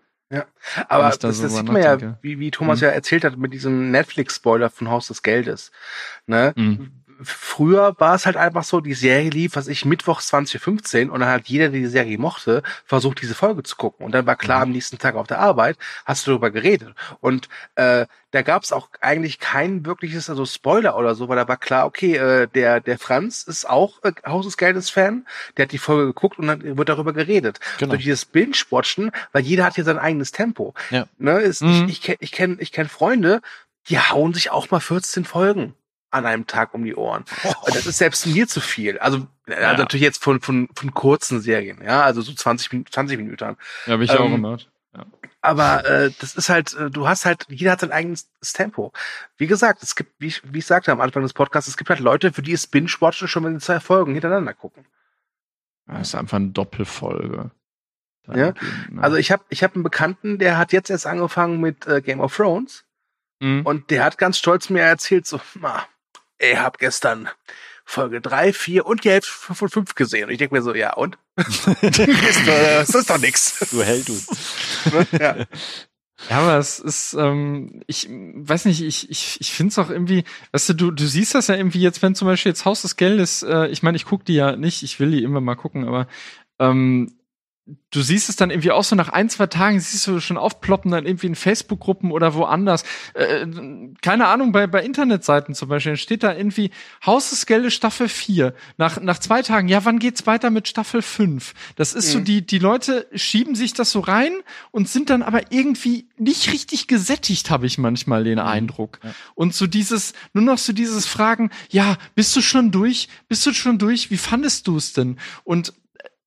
Aber 0.89 1.09
ich 1.09 1.17
da 1.17 1.29
das, 1.29 1.41
das 1.41 1.55
sieht 1.55 1.71
man 1.71 1.81
ja, 1.81 2.17
wie, 2.21 2.39
wie 2.39 2.51
Thomas 2.51 2.81
Mhm. 2.81 2.85
ja 2.85 2.91
erzählt 2.91 3.23
hat, 3.23 3.37
mit 3.37 3.51
diesem 3.51 3.89
Netflix-Spoiler 3.89 4.69
von 4.69 4.89
Haus 4.89 5.07
des 5.07 5.23
Geldes. 5.23 5.71
Ne? 6.27 6.53
Mhm. 6.55 6.91
Früher 7.21 7.95
war 7.99 8.15
es 8.15 8.25
halt 8.25 8.37
einfach 8.37 8.63
so, 8.63 8.81
die 8.81 8.93
Serie 8.93 9.29
lief, 9.29 9.55
was 9.55 9.67
ich, 9.67 9.85
Mittwochs 9.85 10.27
2015 10.27 11.09
und 11.09 11.19
dann 11.19 11.29
hat 11.29 11.47
jeder, 11.47 11.69
der 11.69 11.79
die 11.79 11.87
Serie 11.87 12.17
mochte, 12.17 12.63
versucht, 12.85 13.21
diese 13.21 13.35
Folge 13.35 13.63
zu 13.63 13.75
gucken. 13.75 14.05
Und 14.05 14.11
dann 14.13 14.25
war 14.25 14.35
klar, 14.35 14.61
am 14.61 14.71
nächsten 14.71 14.97
Tag 14.97 15.15
auf 15.15 15.27
der 15.27 15.39
Arbeit 15.39 15.77
hast 16.05 16.25
du 16.25 16.31
darüber 16.31 16.51
geredet. 16.51 16.93
Und 17.21 17.49
äh, 17.75 18.05
da 18.31 18.41
gab 18.41 18.63
es 18.63 18.71
auch 18.71 18.89
eigentlich 18.99 19.39
kein 19.39 19.85
wirkliches, 19.85 20.29
also 20.29 20.45
Spoiler 20.45 20.97
oder 20.97 21.15
so, 21.15 21.29
weil 21.29 21.37
da 21.37 21.47
war 21.47 21.57
klar, 21.57 21.85
okay, 21.85 22.15
äh, 22.15 22.47
der, 22.47 22.81
der 22.81 22.99
Franz 22.99 23.43
ist 23.43 23.69
auch 23.69 24.03
äh, 24.03 24.11
Haus 24.25 24.45
des 24.45 24.57
Geldes 24.57 24.89
Fan, 24.89 25.25
der 25.55 25.63
hat 25.63 25.71
die 25.71 25.77
Folge 25.77 26.07
geguckt 26.07 26.39
und 26.39 26.47
dann 26.47 26.77
wird 26.77 26.89
darüber 26.89 27.13
geredet. 27.13 27.59
Genau. 27.77 27.91
Durch 27.91 28.03
dieses 28.03 28.25
Binge-Watchen, 28.25 29.11
weil 29.31 29.43
jeder 29.43 29.65
hat 29.65 29.77
ja 29.77 29.83
sein 29.83 29.99
eigenes 29.99 30.31
Tempo. 30.31 30.73
Ja. 30.89 31.05
Ne, 31.17 31.39
ist, 31.39 31.61
Mhm. 31.61 31.87
Ich, 31.89 31.97
ich 31.97 32.01
kenne 32.01 32.17
ich 32.19 32.31
kenn, 32.31 32.57
ich 32.59 32.71
kenn 32.71 32.89
Freunde, 32.89 33.41
die 33.89 33.99
hauen 33.99 34.33
sich 34.33 34.51
auch 34.51 34.69
mal 34.71 34.79
14 34.79 35.25
Folgen 35.25 35.73
an 36.09 36.25
einem 36.25 36.47
Tag 36.47 36.73
um 36.73 36.83
die 36.83 36.95
Ohren. 36.95 37.25
Und 37.43 37.55
Das 37.75 37.85
ist 37.85 37.97
selbst 37.97 38.25
mir 38.27 38.47
zu 38.47 38.61
viel. 38.61 38.97
Also, 38.99 39.27
äh, 39.47 39.61
Ja. 39.61 39.77
natürlich 39.77 40.03
jetzt 40.03 40.23
von, 40.23 40.39
von, 40.41 40.69
von 40.75 40.93
kurzen 40.93 41.41
Serien, 41.41 41.81
ja, 41.83 42.03
also 42.03 42.21
so 42.21 42.33
20, 42.33 42.71
Min- 42.73 42.85
20 42.89 43.17
Minuten. 43.17 43.57
Ja, 43.85 43.93
habe 43.93 44.03
ich 44.03 44.11
Ähm, 44.11 44.17
auch 44.17 44.29
gemacht. 44.29 44.69
Aber 45.41 45.85
äh, 45.85 46.11
das 46.19 46.35
ist 46.35 46.49
halt, 46.49 46.73
äh, 46.73 46.89
du 46.89 47.07
hast 47.07 47.25
halt, 47.25 47.45
jeder 47.49 47.71
hat 47.71 47.81
sein 47.81 47.91
eigenes 47.91 48.27
Tempo. 48.53 48.91
Wie 49.37 49.45
gesagt, 49.47 49.83
es 49.83 49.95
gibt, 49.95 50.19
wie 50.19 50.27
ich, 50.27 50.41
wie 50.51 50.57
ich 50.59 50.65
sagte 50.65 50.91
am 50.91 50.99
Anfang 50.99 51.21
des 51.23 51.33
Podcasts, 51.33 51.69
es 51.69 51.77
gibt 51.77 51.89
halt 51.89 51.99
Leute, 51.99 52.33
für 52.33 52.41
die 52.41 52.51
ist 52.53 52.67
Binge-Watchen 52.67 53.27
schon, 53.27 53.43
wenn 53.45 53.59
sie 53.59 53.65
zwei 53.65 53.79
Folgen 53.79 54.13
hintereinander 54.13 54.53
gucken. 54.55 54.85
Das 55.85 56.09
ist 56.09 56.15
einfach 56.15 56.37
eine 56.37 56.49
Doppelfolge. 56.49 57.51
Ja? 58.27 58.35
Ne? 58.35 58.53
Also 58.97 59.15
ich 59.17 59.31
habe 59.31 59.43
ich 59.49 59.63
hab 59.63 59.75
einen 59.75 59.83
Bekannten, 59.83 60.37
der 60.39 60.57
hat 60.57 60.73
jetzt 60.73 60.89
erst 60.89 61.05
angefangen 61.05 61.61
mit 61.61 61.87
äh, 61.87 62.01
Game 62.01 62.19
of 62.19 62.35
Thrones 62.35 62.83
mhm. 63.39 63.61
und 63.65 63.89
der 63.89 64.03
hat 64.03 64.17
ganz 64.17 64.37
stolz 64.37 64.69
mir 64.69 64.81
erzählt, 64.81 65.27
so, 65.27 65.39
na, 65.61 65.85
ich 66.39 66.57
hab 66.57 66.77
gestern 66.77 67.29
Folge 67.85 68.19
3, 68.19 68.51
4 68.53 68.85
und 68.85 69.03
die 69.03 69.09
Hälfte 69.09 69.53
von 69.55 69.69
5 69.69 69.95
gesehen. 69.95 70.25
Und 70.25 70.31
ich 70.31 70.37
denke 70.37 70.53
mir 70.53 70.61
so, 70.61 70.75
ja, 70.75 70.93
und? 70.93 71.17
das 71.35 72.89
ist 72.89 73.09
doch 73.09 73.17
nix. 73.17 73.59
Du 73.71 73.81
hältst 73.81 74.09
du. 74.09 75.17
ja. 75.17 75.45
Ja, 76.29 76.39
aber 76.39 76.57
es 76.57 76.79
ist, 76.79 77.13
ähm, 77.13 77.83
ich 77.85 78.09
weiß 78.09 78.65
nicht, 78.65 78.81
ich, 78.81 79.09
ich, 79.09 79.37
ich 79.39 79.51
finde 79.53 79.69
es 79.69 79.77
auch 79.77 79.91
irgendwie, 79.91 80.23
weißt 80.51 80.69
du, 80.69 80.73
du, 80.73 80.91
du 80.91 81.05
siehst 81.05 81.35
das 81.35 81.47
ja 81.47 81.55
irgendwie 81.55 81.79
jetzt, 81.79 82.01
wenn 82.01 82.15
zum 82.15 82.27
Beispiel 82.27 82.49
jetzt 82.49 82.65
Haus 82.65 82.81
des 82.81 82.95
Geldes, 82.95 83.43
äh, 83.43 83.67
ich 83.67 83.83
meine, 83.83 83.95
ich 83.97 84.05
gucke 84.05 84.25
die 84.25 84.33
ja 84.33 84.55
nicht, 84.55 84.81
ich 84.81 84.99
will 84.99 85.11
die 85.11 85.23
immer 85.23 85.41
mal 85.41 85.55
gucken, 85.55 85.87
aber 85.87 86.07
ähm, 86.59 87.16
du 87.91 88.01
siehst 88.01 88.29
es 88.29 88.35
dann 88.35 88.49
irgendwie 88.49 88.71
auch 88.71 88.83
so 88.83 88.95
nach 88.95 89.09
ein, 89.09 89.29
zwei 89.29 89.47
Tagen, 89.47 89.79
siehst 89.79 90.07
du 90.07 90.19
schon 90.19 90.37
aufploppen, 90.37 90.91
dann 90.91 91.05
irgendwie 91.05 91.27
in 91.27 91.35
Facebook-Gruppen 91.35 92.11
oder 92.11 92.33
woanders. 92.33 92.83
Äh, 93.13 93.45
keine 94.01 94.27
Ahnung, 94.27 94.51
bei, 94.51 94.67
bei 94.67 94.83
Internetseiten 94.83 95.53
zum 95.53 95.69
Beispiel, 95.69 95.93
dann 95.93 95.97
steht 95.97 96.23
da 96.23 96.35
irgendwie 96.35 96.71
Haus 97.05 97.29
des 97.29 97.45
Geldes 97.45 97.73
Staffel 97.73 98.07
4. 98.07 98.53
Nach, 98.77 99.01
nach 99.01 99.19
zwei 99.19 99.41
Tagen, 99.41 99.67
ja, 99.67 99.83
wann 99.83 99.99
geht's 99.99 100.25
weiter 100.25 100.49
mit 100.49 100.67
Staffel 100.67 101.01
5? 101.01 101.53
Das 101.75 101.93
ist 101.93 102.07
mhm. 102.07 102.11
so, 102.11 102.19
die, 102.21 102.45
die 102.45 102.59
Leute 102.59 103.07
schieben 103.13 103.55
sich 103.55 103.73
das 103.73 103.91
so 103.91 103.99
rein 103.99 104.33
und 104.71 104.87
sind 104.87 105.09
dann 105.09 105.23
aber 105.23 105.51
irgendwie 105.51 106.07
nicht 106.17 106.53
richtig 106.53 106.87
gesättigt, 106.87 107.49
habe 107.49 107.65
ich 107.65 107.77
manchmal 107.77 108.23
den 108.23 108.39
mhm. 108.39 108.45
Eindruck. 108.45 108.99
Ja. 109.03 109.13
Und 109.35 109.53
so 109.53 109.67
dieses, 109.67 110.13
nur 110.33 110.43
noch 110.43 110.57
so 110.57 110.71
dieses 110.71 111.05
Fragen, 111.05 111.49
ja, 111.69 111.97
bist 112.15 112.35
du 112.35 112.41
schon 112.41 112.71
durch? 112.71 113.09
Bist 113.27 113.45
du 113.45 113.53
schon 113.53 113.77
durch? 113.77 114.09
Wie 114.09 114.17
fandest 114.17 114.67
du 114.67 114.77
es 114.77 114.93
denn? 114.93 115.17
Und 115.43 115.73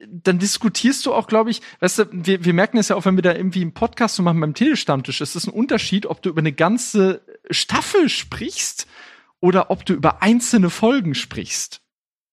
dann 0.07 0.39
diskutierst 0.39 1.05
du 1.07 1.13
auch, 1.13 1.27
glaube 1.27 1.51
ich, 1.51 1.61
weißt 1.81 1.99
du, 1.99 2.05
wir, 2.11 2.45
wir 2.45 2.55
merken 2.55 2.79
es 2.79 2.89
ja 2.89 2.97
auch, 2.97 3.05
wenn 3.05 3.17
wir 3.17 3.23
da 3.23 3.35
irgendwie 3.35 3.63
einen 3.63 3.75
Podcast 3.75 4.17
so 4.17 4.23
machen 4.23 4.41
beim 4.41 4.55
Telestammtisch, 4.55 5.21
ist 5.21 5.37
es 5.37 5.47
ein 5.47 5.53
Unterschied, 5.53 6.07
ob 6.07 6.23
du 6.23 6.31
über 6.31 6.41
eine 6.41 6.53
ganze 6.53 7.23
Staffel 7.51 8.09
sprichst 8.09 8.87
oder 9.41 9.71
ob 9.71 9.85
du 9.85 9.95
über 9.95 10.23
einzelne 10.23 10.71
Folgen 10.71 11.15
sprichst. 11.15 11.83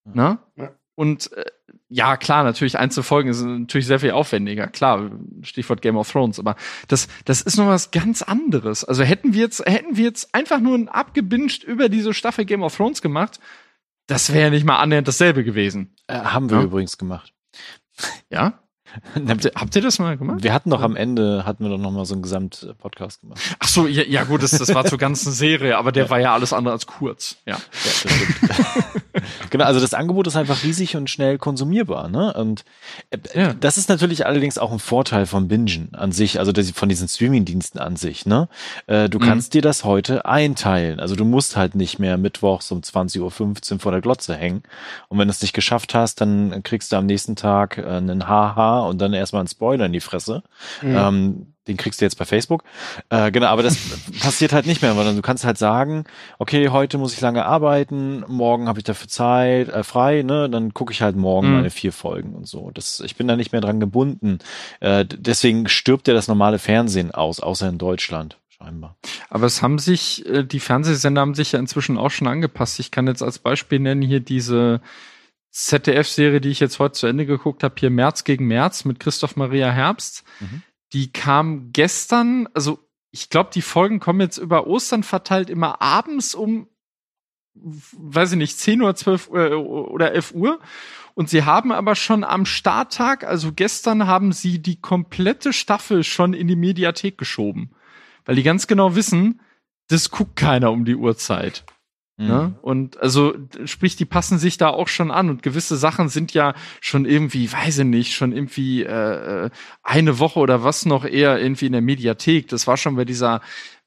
Ne? 0.06 0.40
Ja. 0.56 0.72
Und 0.96 1.32
äh, 1.34 1.46
ja, 1.90 2.18
klar, 2.18 2.44
natürlich 2.44 2.78
einzelne 2.78 3.04
Folgen 3.04 3.34
sind 3.34 3.62
natürlich 3.62 3.88
sehr 3.88 4.00
viel 4.00 4.12
aufwendiger. 4.12 4.68
Klar, 4.68 5.12
Stichwort 5.42 5.82
Game 5.82 5.96
of 5.96 6.12
Thrones, 6.12 6.40
aber 6.40 6.56
das, 6.88 7.08
das 7.26 7.42
ist 7.42 7.58
noch 7.58 7.68
was 7.68 7.92
ganz 7.92 8.22
anderes. 8.22 8.84
Also 8.84 9.04
hätten 9.04 9.34
wir 9.34 9.42
jetzt, 9.42 9.66
hätten 9.66 9.96
wir 9.96 10.06
jetzt 10.06 10.34
einfach 10.34 10.60
nur 10.60 10.76
ein 10.76 10.90
abgebinscht 10.90 11.64
über 11.64 11.88
diese 11.88 12.14
Staffel 12.14 12.46
Game 12.46 12.64
of 12.64 12.76
Thrones 12.76 13.02
gemacht, 13.02 13.40
das 14.08 14.34
wäre 14.34 14.52
nicht 14.52 14.66
mal 14.66 14.78
annähernd 14.78 15.08
dasselbe 15.08 15.44
gewesen. 15.44 15.94
Äh, 16.08 16.20
haben 16.20 16.50
wir 16.50 16.58
ja? 16.58 16.64
übrigens 16.64 16.98
gemacht. 16.98 17.34
Ja? 18.30 18.60
habt, 19.28 19.46
ihr, 19.46 19.52
habt 19.56 19.76
ihr 19.76 19.82
das 19.82 20.00
mal 20.00 20.18
gemacht? 20.18 20.44
Wir 20.44 20.54
hatten 20.54 20.70
doch 20.70 20.82
am 20.82 20.96
Ende, 20.96 21.46
hatten 21.46 21.64
wir 21.64 21.70
doch 21.70 21.78
noch 21.78 21.92
mal 21.92 22.06
so 22.06 22.14
einen 22.14 22.24
Gesamt-Podcast 22.24 23.22
gemacht. 23.22 23.40
Ach 23.60 23.68
so, 23.68 23.88
ja, 23.88 24.04
ja 24.04 24.24
gut, 24.24 24.44
das, 24.44 24.52
das 24.52 24.74
war 24.74 24.86
zur 24.86 24.98
ganzen 24.98 25.32
Serie, 25.32 25.78
aber 25.78 25.92
der 25.92 26.06
ja. 26.06 26.10
war 26.10 26.20
ja 26.20 26.34
alles 26.34 26.54
andere 26.54 26.74
als 26.74 26.86
kurz. 26.86 27.38
Ja, 27.46 27.56
ja 27.56 27.62
das 27.72 28.00
stimmt. 28.00 29.04
genau, 29.50 29.66
also 29.66 29.80
das 29.80 29.94
Angebot 29.94 30.28
ist 30.28 30.36
einfach 30.36 30.64
riesig 30.64 30.96
und 30.96 31.10
schnell 31.10 31.38
konsumierbar. 31.38 32.10
Ne? 32.10 32.34
Und 32.34 32.64
äh, 33.10 33.18
ja. 33.34 33.54
das 33.54 33.78
ist 33.78 33.90
natürlich 33.90 34.26
allerdings 34.26 34.58
auch 34.58 34.72
ein 34.72 34.80
Vorteil 34.80 35.26
von 35.26 35.48
Bingen 35.48 35.94
an 35.94 36.12
sich, 36.12 36.40
also 36.40 36.52
von 36.74 36.90
diesen 36.90 37.08
Streaming-Diensten 37.08 37.80
an 37.80 37.96
sich. 37.96 38.26
Ne? 38.26 38.48
Äh, 38.88 39.10
du 39.10 39.20
mhm. 39.20 39.24
kannst 39.24 39.54
dir 39.54 39.62
das 39.62 39.84
heute 39.84 40.26
einteilen. 40.26 41.00
Also 41.00 41.16
du 41.16 41.26
musst 41.26 41.56
halt 41.56 41.76
nicht 41.76 42.00
mehr 42.00 42.18
mittwochs 42.18 42.72
um 42.72 42.82
20.15 42.82 43.74
Uhr 43.74 43.80
vor 43.80 43.92
der 43.92 44.02
Glotze 44.02 44.36
hängen. 44.36 44.64
Und 45.10 45.20
wenn 45.20 45.28
du 45.28 45.32
es 45.32 45.42
nicht 45.42 45.54
geschafft 45.54 45.94
hast, 45.94 46.22
dann 46.22 46.64
kriegst 46.64 46.92
du 46.92 46.96
am 46.96 47.06
nächsten 47.06 47.36
Tag 47.36 47.78
äh, 47.78 47.86
einen 47.86 48.28
Haha 48.28 48.82
und 48.82 49.00
dann 49.00 49.14
erstmal 49.14 49.42
einen 49.42 49.50
Spoiler 49.50 49.86
in 49.86 49.94
die 49.94 50.00
Fresse. 50.00 50.44
Mhm. 50.82 50.96
Ähm, 50.96 51.54
den 51.68 51.78
kriegst 51.78 52.02
du 52.02 52.06
jetzt 52.06 52.18
bei 52.18 52.26
Facebook. 52.26 52.64
Äh, 53.10 53.32
genau, 53.32 53.48
aber 53.48 53.64
das 53.64 53.78
passiert 54.22 54.54
halt 54.54 54.66
nicht 54.66 54.82
mehr, 54.82 54.96
weil 54.98 55.16
du 55.16 55.22
kannst 55.22 55.46
halt 55.46 55.58
sagen, 55.58 56.06
okay, 56.40 56.70
heute 56.70 56.98
muss 56.98 57.14
ich 57.14 57.22
lange 57.22 57.46
arbeiten, 57.46 58.24
morgen 58.28 58.68
habe 58.68 58.80
ich 58.80 58.86
dafür 58.86 59.08
Zeit, 59.08 59.70
äh, 59.70 59.84
frei, 59.84 60.24
ne? 60.24 60.50
Dann 60.50 60.74
gucke 60.74 60.94
ich 60.94 61.02
halt 61.02 61.16
morgen 61.16 61.50
mhm. 61.50 61.56
meine 61.56 61.70
vier 61.70 61.94
Folgen 61.94 62.34
und 62.34 62.48
so. 62.48 62.72
Das, 62.72 63.00
ich 63.02 63.16
bin 63.16 63.28
da 63.28 63.36
nicht 63.36 63.52
mehr 63.52 63.62
dran 63.62 63.80
gebunden. 63.80 64.40
Äh, 64.80 65.06
deswegen 65.06 65.68
stirbt 65.68 66.08
ja 66.08 66.14
das 66.14 66.28
normale 66.28 66.60
Fernsehen 66.60 67.12
aus, 67.12 67.40
außer 67.40 67.70
in 67.70 67.78
Deutschland. 67.78 68.38
Scheinbar. 68.50 68.98
Aber 69.30 69.46
es 69.46 69.62
haben 69.62 69.78
sich, 69.78 70.26
äh, 70.26 70.44
die 70.44 70.60
Fernsehsender 70.60 71.22
haben 71.22 71.36
sich 71.36 71.52
ja 71.52 71.60
inzwischen 71.60 71.98
auch 71.98 72.10
schon 72.10 72.28
angepasst. 72.28 72.80
Ich 72.80 72.90
kann 72.90 73.06
jetzt 73.06 73.22
als 73.22 73.38
Beispiel 73.38 73.80
nennen 73.80 74.02
hier 74.02 74.20
diese 74.20 74.82
ZDF-Serie, 75.52 76.42
die 76.42 76.50
ich 76.50 76.60
jetzt 76.60 76.80
heute 76.80 76.94
zu 76.94 77.08
Ende 77.08 77.26
geguckt 77.26 77.64
habe, 77.64 77.76
hier 77.78 77.90
März 77.90 78.24
gegen 78.24 78.46
März 78.46 78.86
mit 78.86 79.00
Christoph 79.00 79.36
Maria 79.36 79.72
Herbst. 79.72 80.24
Mhm. 80.40 80.64
Die 80.94 81.12
kam 81.12 81.72
gestern, 81.74 82.48
also 82.54 82.80
ich 83.12 83.30
glaube, 83.30 83.50
die 83.54 83.62
Folgen 83.62 84.00
kommen 84.00 84.22
jetzt 84.22 84.38
über 84.38 84.68
Ostern 84.68 85.04
verteilt 85.04 85.50
immer 85.50 85.82
abends 85.82 86.36
um, 86.36 86.68
weiß 87.54 88.34
ich 88.34 88.38
nicht, 88.38 88.60
10 88.60 88.82
oder 88.82 88.96
12 88.96 89.30
äh, 89.34 89.54
oder 89.54 90.14
11 90.14 90.34
Uhr. 90.34 90.60
Und 91.14 91.30
sie 91.30 91.44
haben 91.44 91.72
aber 91.72 91.96
schon 91.96 92.24
am 92.24 92.46
Starttag, 92.46 93.24
also 93.24 93.52
gestern 93.52 94.06
haben 94.06 94.32
sie 94.32 94.60
die 94.60 94.80
komplette 94.80 95.52
Staffel 95.52 96.04
schon 96.04 96.34
in 96.34 96.48
die 96.48 96.56
Mediathek 96.56 97.18
geschoben. 97.18 97.72
Weil 98.26 98.36
die 98.36 98.44
ganz 98.44 98.68
genau 98.68 98.96
wissen, 98.96 99.42
das 99.88 100.12
guckt 100.12 100.36
keiner 100.36 100.72
um 100.72 100.86
die 100.86 100.96
Uhrzeit. 100.96 101.66
Ne? 102.18 102.26
Mhm. 102.26 102.30
Ne? 102.30 102.56
Und 102.62 103.00
also, 103.00 103.36
sprich, 103.66 103.96
die 103.96 104.06
passen 104.06 104.40
sich 104.40 104.58
da 104.58 104.70
auch 104.70 104.88
schon 104.88 105.12
an 105.12 105.30
und 105.30 105.44
gewisse 105.44 105.78
Sachen 105.78 106.10
sind 106.10 106.34
ja 106.34 106.54
schon 106.82 107.06
irgendwie, 107.06 107.52
weiß 107.52 107.80
ich 107.80 107.86
nicht, 107.86 108.14
schon 108.14 108.32
irgendwie 108.32 108.84
äh, 108.84 109.46
äh, 109.46 109.50
eine 109.84 110.20
Woche 110.20 110.40
oder 110.40 110.64
was 110.64 110.86
noch 110.86 111.06
eher 111.06 111.40
irgendwie 111.40 111.68
in 111.68 111.74
der 111.74 111.82
Mediathek. 111.82 112.48
Das 112.48 112.68
war 112.68 112.78
schon 112.78 112.96
bei 112.96 113.06
dieser 113.06 113.42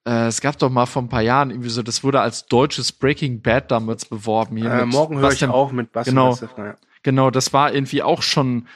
äh, 0.07 0.27
es 0.27 0.41
gab 0.41 0.59
doch 0.59 0.71
mal 0.71 0.87
vor 0.87 1.03
ein 1.03 1.09
paar 1.09 1.23
Jahren 1.23 1.51
irgendwie 1.51 1.69
so, 1.69 1.83
das 1.83 2.03
wurde 2.03 2.21
als 2.21 2.47
deutsches 2.47 2.93
Breaking 2.93 3.43
Bad 3.43 3.71
damals 3.71 4.07
beworben. 4.07 4.57
Hier 4.57 4.71
äh, 4.71 4.87
morgen 4.87 5.19
höre 5.19 5.33
ich 5.33 5.45
auch 5.45 5.73
mit 5.73 5.93
Bastian 5.93 6.15
genau, 6.15 6.39
ja. 6.57 6.77
genau, 7.03 7.31
das 7.31 7.53
war 7.53 7.75
irgendwie 7.75 8.03
auch 8.03 8.23
schon, 8.23 8.67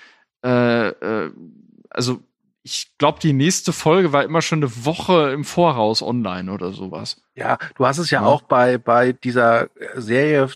äh, 0.45 0.89
äh, 0.89 1.31
also 1.89 2.21
ich 2.65 2.97
glaube, 2.97 3.21
die 3.21 3.35
nächste 3.35 3.75
Folge 3.75 4.13
war 4.13 4.25
immer 4.25 4.41
schon 4.41 4.61
eine 4.61 4.85
Woche 4.87 5.31
im 5.33 5.45
Voraus 5.45 6.01
online 6.01 6.51
oder 6.51 6.73
sowas. 6.73 7.23
Ja, 7.35 7.59
du 7.77 7.87
hast 7.87 7.99
es 7.99 8.11
ja, 8.11 8.23
ja. 8.23 8.27
auch 8.27 8.41
bei, 8.41 8.79
bei 8.79 9.13
dieser 9.13 9.69
Serie 9.95 10.49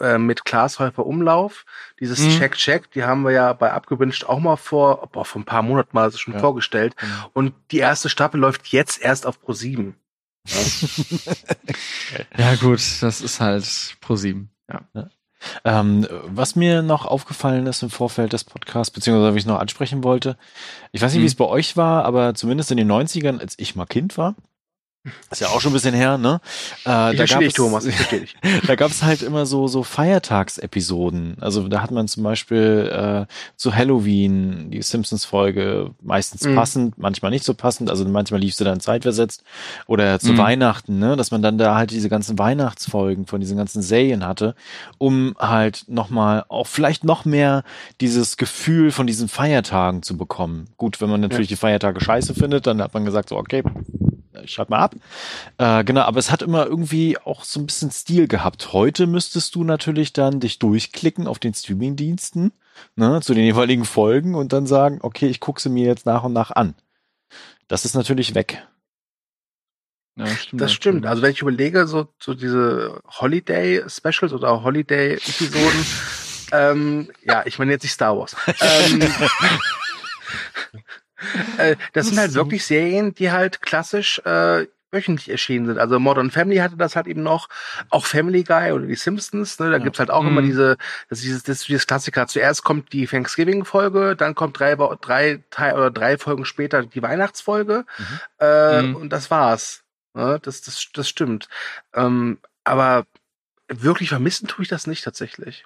äh, 0.00 0.18
mit 0.18 0.44
Klaas 0.44 0.78
Häufer 0.78 1.04
Umlauf, 1.04 1.66
dieses 1.98 2.20
mhm. 2.20 2.30
Check 2.30 2.54
Check, 2.54 2.90
die 2.92 3.02
haben 3.02 3.22
wir 3.22 3.32
ja 3.32 3.52
bei 3.54 3.72
Abgewünscht 3.72 4.24
auch 4.24 4.38
mal 4.38 4.56
vor, 4.56 5.08
boah, 5.08 5.24
vor 5.24 5.40
ein 5.40 5.44
paar 5.44 5.62
Monaten 5.62 5.90
mal 5.92 6.12
schon 6.12 6.34
ja. 6.34 6.40
vorgestellt. 6.40 6.94
Mhm. 7.02 7.08
Und 7.32 7.54
die 7.72 7.78
erste 7.78 8.08
Staffel 8.08 8.38
läuft 8.38 8.68
jetzt 8.68 9.00
erst 9.02 9.26
auf 9.26 9.40
Pro 9.40 9.52
7. 9.52 9.94
Ja. 12.36 12.52
ja 12.52 12.54
gut, 12.54 12.80
das 13.00 13.20
ist 13.20 13.40
halt 13.40 13.96
Pro 14.00 14.14
7. 14.14 14.48
Ja. 14.70 15.08
Ähm, 15.64 16.06
was 16.24 16.56
mir 16.56 16.82
noch 16.82 17.06
aufgefallen 17.06 17.66
ist 17.66 17.82
im 17.82 17.90
Vorfeld 17.90 18.32
des 18.32 18.44
Podcasts, 18.44 18.90
beziehungsweise 18.90 19.34
wie 19.34 19.38
ich 19.38 19.46
noch 19.46 19.58
ansprechen 19.58 20.04
wollte, 20.04 20.36
ich 20.92 21.02
weiß 21.02 21.12
nicht, 21.12 21.18
hm. 21.18 21.22
wie 21.22 21.28
es 21.28 21.34
bei 21.34 21.46
euch 21.46 21.76
war, 21.76 22.04
aber 22.04 22.34
zumindest 22.34 22.70
in 22.70 22.76
den 22.76 22.90
90ern, 22.90 23.40
als 23.40 23.58
ich 23.58 23.76
mal 23.76 23.86
Kind 23.86 24.18
war, 24.18 24.34
ist 25.30 25.40
ja 25.40 25.48
auch 25.48 25.60
schon 25.60 25.70
ein 25.70 25.74
bisschen 25.74 25.94
her, 25.94 26.18
ne? 26.18 26.40
Äh, 26.84 27.12
ich 27.12 27.18
da 27.18 27.26
verstehe 27.26 27.40
dich, 27.40 27.54
Thomas, 27.54 27.84
ich 27.84 27.94
verstehe 27.94 28.20
dich. 28.20 28.36
da 28.66 28.74
gab 28.74 28.90
es 28.90 29.02
halt 29.02 29.22
immer 29.22 29.46
so 29.46 29.68
so 29.68 29.82
Feiertagsepisoden. 29.82 31.36
Also 31.40 31.68
da 31.68 31.82
hat 31.82 31.90
man 31.90 32.08
zum 32.08 32.22
Beispiel 32.22 33.26
äh, 33.28 33.32
zu 33.56 33.74
Halloween 33.74 34.70
die 34.70 34.82
Simpsons-Folge 34.82 35.90
meistens 36.02 36.44
mhm. 36.44 36.54
passend, 36.54 36.98
manchmal 36.98 37.30
nicht 37.30 37.44
so 37.44 37.54
passend. 37.54 37.90
Also 37.90 38.04
manchmal 38.04 38.40
lief 38.40 38.54
sie 38.54 38.64
dann 38.64 38.80
zeitversetzt 38.80 39.42
oder 39.86 40.18
zu 40.18 40.32
mhm. 40.32 40.38
Weihnachten, 40.38 40.98
ne? 40.98 41.16
Dass 41.16 41.30
man 41.30 41.42
dann 41.42 41.58
da 41.58 41.76
halt 41.76 41.90
diese 41.90 42.08
ganzen 42.08 42.38
Weihnachtsfolgen 42.38 43.26
von 43.26 43.40
diesen 43.40 43.56
ganzen 43.56 43.82
Serien 43.82 44.26
hatte, 44.26 44.54
um 44.98 45.34
halt 45.38 45.84
nochmal 45.88 46.44
auch 46.48 46.66
vielleicht 46.66 47.04
noch 47.04 47.24
mehr 47.24 47.62
dieses 48.00 48.36
Gefühl 48.36 48.90
von 48.90 49.06
diesen 49.06 49.28
Feiertagen 49.28 50.02
zu 50.02 50.16
bekommen. 50.16 50.66
Gut, 50.76 51.00
wenn 51.00 51.10
man 51.10 51.20
natürlich 51.20 51.50
ja. 51.50 51.54
die 51.54 51.60
Feiertage 51.60 52.00
scheiße 52.00 52.34
findet, 52.34 52.66
dann 52.66 52.82
hat 52.82 52.94
man 52.94 53.04
gesagt 53.04 53.28
so 53.28 53.36
okay, 53.36 53.62
ich 54.42 54.52
schalt 54.52 54.70
mal 54.70 54.78
ab. 54.78 54.94
Äh, 55.58 55.84
genau, 55.84 56.02
aber 56.02 56.18
es 56.18 56.30
hat 56.30 56.42
immer 56.42 56.66
irgendwie 56.66 57.18
auch 57.18 57.44
so 57.44 57.60
ein 57.60 57.66
bisschen 57.66 57.90
Stil 57.90 58.28
gehabt. 58.28 58.72
Heute 58.72 59.06
müsstest 59.06 59.54
du 59.54 59.64
natürlich 59.64 60.12
dann 60.12 60.40
dich 60.40 60.58
durchklicken 60.58 61.26
auf 61.26 61.38
den 61.38 61.54
Streamingdiensten, 61.54 62.52
ne, 62.96 63.20
zu 63.22 63.34
den 63.34 63.44
jeweiligen 63.44 63.84
Folgen 63.84 64.34
und 64.34 64.52
dann 64.52 64.66
sagen, 64.66 64.98
okay, 65.02 65.28
ich 65.28 65.40
gucke 65.40 65.60
sie 65.60 65.70
mir 65.70 65.86
jetzt 65.86 66.06
nach 66.06 66.24
und 66.24 66.32
nach 66.32 66.50
an. 66.50 66.74
Das 67.68 67.84
ist 67.84 67.94
natürlich 67.94 68.34
weg. 68.34 68.66
Ja, 70.16 70.26
stimmt, 70.28 70.62
das 70.62 70.72
stimmt. 70.72 71.06
Also 71.06 71.22
wenn 71.22 71.32
ich 71.32 71.42
überlege, 71.42 71.86
so, 71.86 72.08
so 72.18 72.32
diese 72.32 73.02
Holiday-Specials 73.20 74.32
oder 74.32 74.62
Holiday-Episoden, 74.62 75.86
ähm, 76.52 77.10
ja, 77.22 77.42
ich 77.44 77.58
meine 77.58 77.72
jetzt 77.72 77.82
nicht 77.82 77.92
Star 77.92 78.16
Wars. 78.16 78.34
ähm, 78.60 79.02
äh, 81.58 81.76
das 81.92 82.08
sind 82.08 82.18
halt 82.18 82.34
wirklich 82.34 82.64
Serien, 82.64 83.14
die 83.14 83.30
halt 83.30 83.62
klassisch 83.62 84.18
äh, 84.20 84.66
wöchentlich 84.92 85.30
erschienen 85.30 85.66
sind. 85.66 85.78
Also 85.78 85.98
Modern 85.98 86.30
Family 86.30 86.56
hatte 86.56 86.76
das 86.76 86.96
halt 86.96 87.06
eben 87.06 87.22
noch, 87.22 87.48
auch 87.90 88.06
Family 88.06 88.44
Guy 88.44 88.72
oder 88.72 88.86
die 88.86 88.94
Simpsons, 88.94 89.58
ne, 89.58 89.66
da 89.66 89.76
ja. 89.76 89.82
gibt's 89.82 89.98
halt 89.98 90.10
auch 90.10 90.22
mhm. 90.22 90.28
immer 90.28 90.42
diese, 90.42 90.76
das 91.08 91.18
ist 91.18 91.24
dieses, 91.24 91.42
das 91.42 91.58
ist 91.58 91.68
dieses 91.68 91.86
Klassiker. 91.86 92.26
Zuerst 92.26 92.64
kommt 92.64 92.92
die 92.92 93.06
Thanksgiving-Folge, 93.06 94.16
dann 94.16 94.34
kommt 94.34 94.58
drei, 94.58 94.74
drei 94.74 95.42
Teil 95.50 95.74
oder 95.74 95.90
drei 95.90 96.18
Folgen 96.18 96.44
später 96.44 96.84
die 96.84 97.02
Weihnachtsfolge 97.02 97.84
mhm. 97.98 98.20
Äh, 98.40 98.82
mhm. 98.82 98.96
und 98.96 99.12
das 99.12 99.30
war's. 99.30 99.82
Ne? 100.14 100.38
Das, 100.42 100.62
das, 100.62 100.88
das 100.92 101.08
stimmt. 101.08 101.48
Ähm, 101.94 102.38
aber 102.64 103.06
wirklich 103.68 104.08
vermissen 104.10 104.48
tue 104.48 104.62
ich 104.62 104.68
das 104.68 104.86
nicht 104.86 105.04
tatsächlich. 105.04 105.64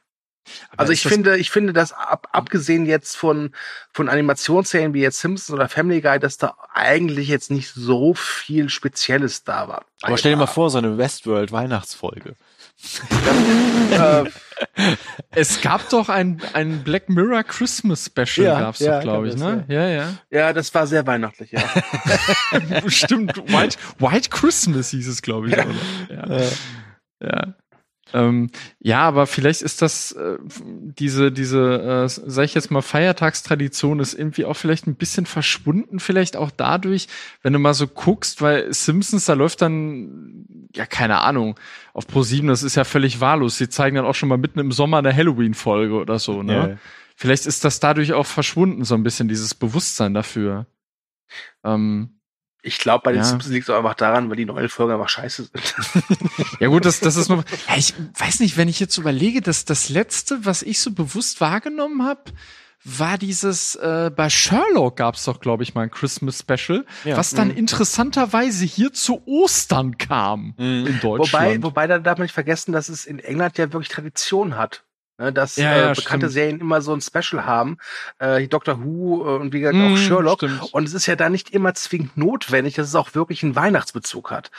Aber 0.70 0.80
also 0.80 0.92
ich 0.92 1.02
finde, 1.02 1.36
ich 1.36 1.50
finde, 1.50 1.72
dass 1.72 1.92
ab, 1.92 2.28
abgesehen 2.32 2.86
jetzt 2.86 3.16
von, 3.16 3.54
von 3.92 4.08
Animationsserien 4.08 4.94
wie 4.94 5.02
jetzt 5.02 5.20
Simpsons 5.20 5.54
oder 5.54 5.68
Family 5.68 6.00
Guy, 6.00 6.18
dass 6.18 6.38
da 6.38 6.54
eigentlich 6.72 7.28
jetzt 7.28 7.50
nicht 7.50 7.72
so 7.72 8.14
viel 8.14 8.68
Spezielles 8.68 9.44
da 9.44 9.68
war. 9.68 9.84
Aber 10.02 10.16
stell 10.16 10.32
dir 10.32 10.38
mal 10.38 10.46
vor, 10.46 10.70
so 10.70 10.78
eine 10.78 10.98
Westworld 10.98 11.52
Weihnachtsfolge. 11.52 12.34
äh, 13.90 14.24
es 15.32 15.60
gab 15.60 15.88
doch 15.90 16.08
ein, 16.08 16.40
ein 16.54 16.82
Black 16.82 17.10
Mirror 17.10 17.44
Christmas 17.44 18.06
Special, 18.06 18.46
ja, 18.46 18.60
gab's 18.60 18.78
ja, 18.78 18.96
doch, 18.96 19.02
glaube 19.02 19.28
ich, 19.28 19.36
ne? 19.36 19.64
Ja. 19.68 19.74
ja, 19.74 19.88
ja. 19.88 20.14
Ja, 20.30 20.52
das 20.54 20.74
war 20.74 20.86
sehr 20.86 21.06
weihnachtlich, 21.06 21.52
ja. 21.52 21.62
Stimmt, 22.86 23.36
White, 23.52 23.76
White 23.98 24.30
Christmas 24.30 24.90
hieß 24.90 25.08
es, 25.08 25.20
glaube 25.20 25.48
ich. 25.48 25.56
Ja. 25.56 25.66
ja. 26.08 26.50
ja. 27.20 27.54
Ähm, 28.12 28.50
ja, 28.80 29.00
aber 29.02 29.26
vielleicht 29.26 29.62
ist 29.62 29.82
das 29.82 30.12
äh, 30.12 30.38
diese 30.64 31.32
diese, 31.32 32.04
äh, 32.04 32.08
sag 32.08 32.44
ich 32.44 32.54
jetzt 32.54 32.70
mal 32.70 32.82
Feiertagstradition 32.82 34.00
ist 34.00 34.14
irgendwie 34.14 34.44
auch 34.44 34.54
vielleicht 34.54 34.86
ein 34.86 34.96
bisschen 34.96 35.26
verschwunden, 35.26 36.00
vielleicht 36.00 36.36
auch 36.36 36.50
dadurch, 36.50 37.08
wenn 37.42 37.52
du 37.52 37.58
mal 37.58 37.74
so 37.74 37.86
guckst, 37.86 38.42
weil 38.42 38.72
Simpsons 38.72 39.24
da 39.24 39.34
läuft 39.34 39.62
dann 39.62 40.68
ja 40.74 40.86
keine 40.86 41.20
Ahnung 41.20 41.58
auf 41.92 42.06
Pro 42.06 42.22
7, 42.22 42.48
das 42.48 42.62
ist 42.62 42.76
ja 42.76 42.84
völlig 42.84 43.20
wahllos. 43.20 43.58
Sie 43.58 43.68
zeigen 43.68 43.96
dann 43.96 44.06
auch 44.06 44.14
schon 44.14 44.28
mal 44.28 44.38
mitten 44.38 44.58
im 44.58 44.72
Sommer 44.72 44.98
eine 44.98 45.14
Halloween 45.14 45.54
Folge 45.54 45.94
oder 45.94 46.18
so, 46.18 46.42
ne? 46.42 46.54
Ja. 46.54 46.76
Vielleicht 47.16 47.44
ist 47.44 47.64
das 47.64 47.80
dadurch 47.80 48.14
auch 48.14 48.24
verschwunden 48.24 48.84
so 48.84 48.94
ein 48.94 49.02
bisschen 49.02 49.28
dieses 49.28 49.54
Bewusstsein 49.54 50.14
dafür. 50.14 50.66
Ähm, 51.62 52.19
ich 52.62 52.78
glaube, 52.78 53.02
bei 53.04 53.12
den 53.12 53.22
ja. 53.22 53.24
Simpsons 53.24 53.52
liegt 53.52 53.68
es 53.68 53.74
einfach 53.74 53.94
daran, 53.94 54.28
weil 54.28 54.36
die 54.36 54.44
neuen 54.44 54.68
Folgen 54.68 54.92
einfach 54.92 55.08
scheiße 55.08 55.44
sind. 55.44 55.74
ja 56.60 56.68
gut, 56.68 56.84
das, 56.84 57.00
das 57.00 57.16
ist 57.16 57.28
nur. 57.28 57.44
Ja, 57.68 57.76
ich 57.76 57.94
weiß 58.18 58.40
nicht, 58.40 58.56
wenn 58.56 58.68
ich 58.68 58.80
jetzt 58.80 58.98
überlege, 58.98 59.40
dass 59.40 59.64
das 59.64 59.88
letzte, 59.88 60.44
was 60.44 60.62
ich 60.62 60.80
so 60.80 60.92
bewusst 60.92 61.40
wahrgenommen 61.40 62.04
habe, 62.04 62.32
war 62.82 63.18
dieses, 63.18 63.74
äh, 63.74 64.10
bei 64.14 64.30
Sherlock 64.30 64.96
gab 64.96 65.14
es 65.14 65.24
doch, 65.24 65.40
glaube 65.40 65.62
ich, 65.62 65.74
mal 65.74 65.82
ein 65.82 65.90
Christmas 65.90 66.38
Special, 66.40 66.86
ja. 67.04 67.16
was 67.16 67.30
dann 67.30 67.48
mhm. 67.48 67.56
interessanterweise 67.56 68.64
hier 68.64 68.92
zu 68.92 69.22
Ostern 69.26 69.98
kam 69.98 70.54
mhm. 70.56 70.86
in 70.86 71.00
Deutschland. 71.00 71.62
Wobei, 71.62 71.62
wobei 71.62 71.86
da 71.86 71.98
darf 71.98 72.18
man 72.18 72.24
nicht 72.24 72.32
vergessen, 72.32 72.72
dass 72.72 72.88
es 72.88 73.04
in 73.04 73.18
England 73.18 73.58
ja 73.58 73.72
wirklich 73.72 73.88
Tradition 73.88 74.56
hat. 74.56 74.84
Ne, 75.20 75.34
dass 75.34 75.56
ja, 75.56 75.76
ja, 75.76 75.90
äh, 75.90 75.94
bekannte 75.94 76.26
stimmt. 76.26 76.32
Serien 76.32 76.60
immer 76.60 76.80
so 76.80 76.94
ein 76.94 77.02
Special 77.02 77.44
haben, 77.44 77.76
äh, 78.20 78.48
Doctor 78.48 78.82
Who 78.82 79.22
äh, 79.22 79.38
und 79.38 79.52
wie 79.52 79.60
gesagt 79.60 79.76
auch 79.76 79.90
mm, 79.90 79.96
Sherlock. 79.98 80.38
Stimmt. 80.38 80.72
Und 80.72 80.88
es 80.88 80.94
ist 80.94 81.04
ja 81.04 81.14
da 81.14 81.28
nicht 81.28 81.50
immer 81.50 81.74
zwingend 81.74 82.16
notwendig, 82.16 82.76
dass 82.76 82.88
es 82.88 82.94
auch 82.94 83.14
wirklich 83.14 83.42
einen 83.42 83.54
Weihnachtsbezug 83.54 84.30
hat. 84.30 84.50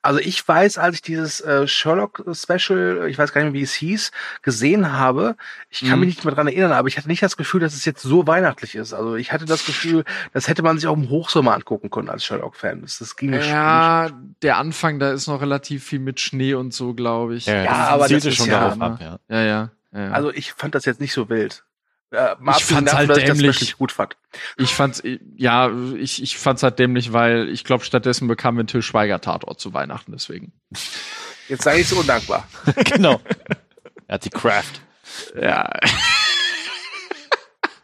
Also 0.00 0.20
ich 0.20 0.46
weiß, 0.46 0.78
als 0.78 0.94
ich 0.94 1.02
dieses 1.02 1.40
äh, 1.40 1.66
Sherlock-Special, 1.66 3.08
ich 3.10 3.18
weiß 3.18 3.32
gar 3.32 3.42
nicht 3.42 3.52
mehr, 3.52 3.60
wie 3.60 3.64
es 3.64 3.74
hieß, 3.74 4.12
gesehen 4.42 4.92
habe, 4.92 5.36
ich 5.68 5.80
kann 5.80 5.98
mhm. 5.98 6.06
mich 6.06 6.14
nicht 6.14 6.24
mehr 6.24 6.34
dran 6.34 6.46
erinnern, 6.46 6.72
aber 6.72 6.86
ich 6.86 6.96
hatte 6.96 7.08
nicht 7.08 7.22
das 7.22 7.36
Gefühl, 7.36 7.60
dass 7.60 7.74
es 7.74 7.84
jetzt 7.84 8.02
so 8.02 8.28
weihnachtlich 8.28 8.76
ist. 8.76 8.94
Also 8.94 9.16
ich 9.16 9.32
hatte 9.32 9.44
das 9.44 9.66
Gefühl, 9.66 10.04
das 10.32 10.46
hätte 10.46 10.62
man 10.62 10.78
sich 10.78 10.86
auch 10.86 10.96
im 10.96 11.10
Hochsommer 11.10 11.52
angucken 11.52 11.90
können 11.90 12.08
als 12.08 12.24
Sherlock-Fan. 12.24 12.82
Das, 12.82 12.98
das 12.98 13.16
ging. 13.16 13.32
Ja, 13.32 14.04
nicht. 14.04 14.42
der 14.42 14.56
Anfang, 14.56 15.00
da 15.00 15.10
ist 15.10 15.26
noch 15.26 15.40
relativ 15.40 15.84
viel 15.84 15.98
mit 15.98 16.20
Schnee 16.20 16.54
und 16.54 16.72
so, 16.72 16.94
glaube 16.94 17.34
ich. 17.34 17.46
Ja, 17.46 17.64
ja 17.64 17.72
aber 17.88 18.06
das 18.06 18.24
ist 18.24 18.36
schon 18.36 18.46
ja, 18.46 18.60
darauf 18.60 18.80
ab, 18.80 19.00
ja. 19.00 19.18
Ja, 19.28 19.42
ja. 19.42 19.70
Ja. 19.92 20.12
Also 20.12 20.32
ich 20.32 20.52
fand 20.52 20.74
das 20.74 20.84
jetzt 20.84 21.00
nicht 21.00 21.12
so 21.12 21.28
wild. 21.28 21.64
Äh, 22.12 22.34
ich 22.56 22.64
fand's 22.64 22.92
halt 22.92 23.16
dämlich. 23.16 23.62
Ich 23.62 23.76
gut 23.76 23.92
fand. 23.92 24.16
Ich 24.56 24.74
fand's, 24.74 25.02
ja, 25.36 25.70
ich, 25.96 26.22
ich 26.22 26.38
fand's 26.38 26.62
halt 26.62 26.78
dämlich, 26.78 27.12
weil 27.12 27.48
ich 27.48 27.64
glaube, 27.64 27.84
stattdessen 27.84 28.26
bekamen 28.26 28.58
wir 28.58 28.60
einen 28.62 28.68
Till 28.68 28.82
Schweiger 28.82 29.20
Tatort 29.20 29.60
zu 29.60 29.74
Weihnachten, 29.74 30.12
deswegen. 30.12 30.52
Jetzt 31.48 31.62
sei 31.62 31.80
ich 31.80 31.88
so 31.88 31.96
undankbar. 31.96 32.48
genau. 32.84 33.20
Er 34.06 34.14
hat 34.14 34.24
die 34.24 34.30
Craft. 34.30 34.80
Ja. 35.40 35.70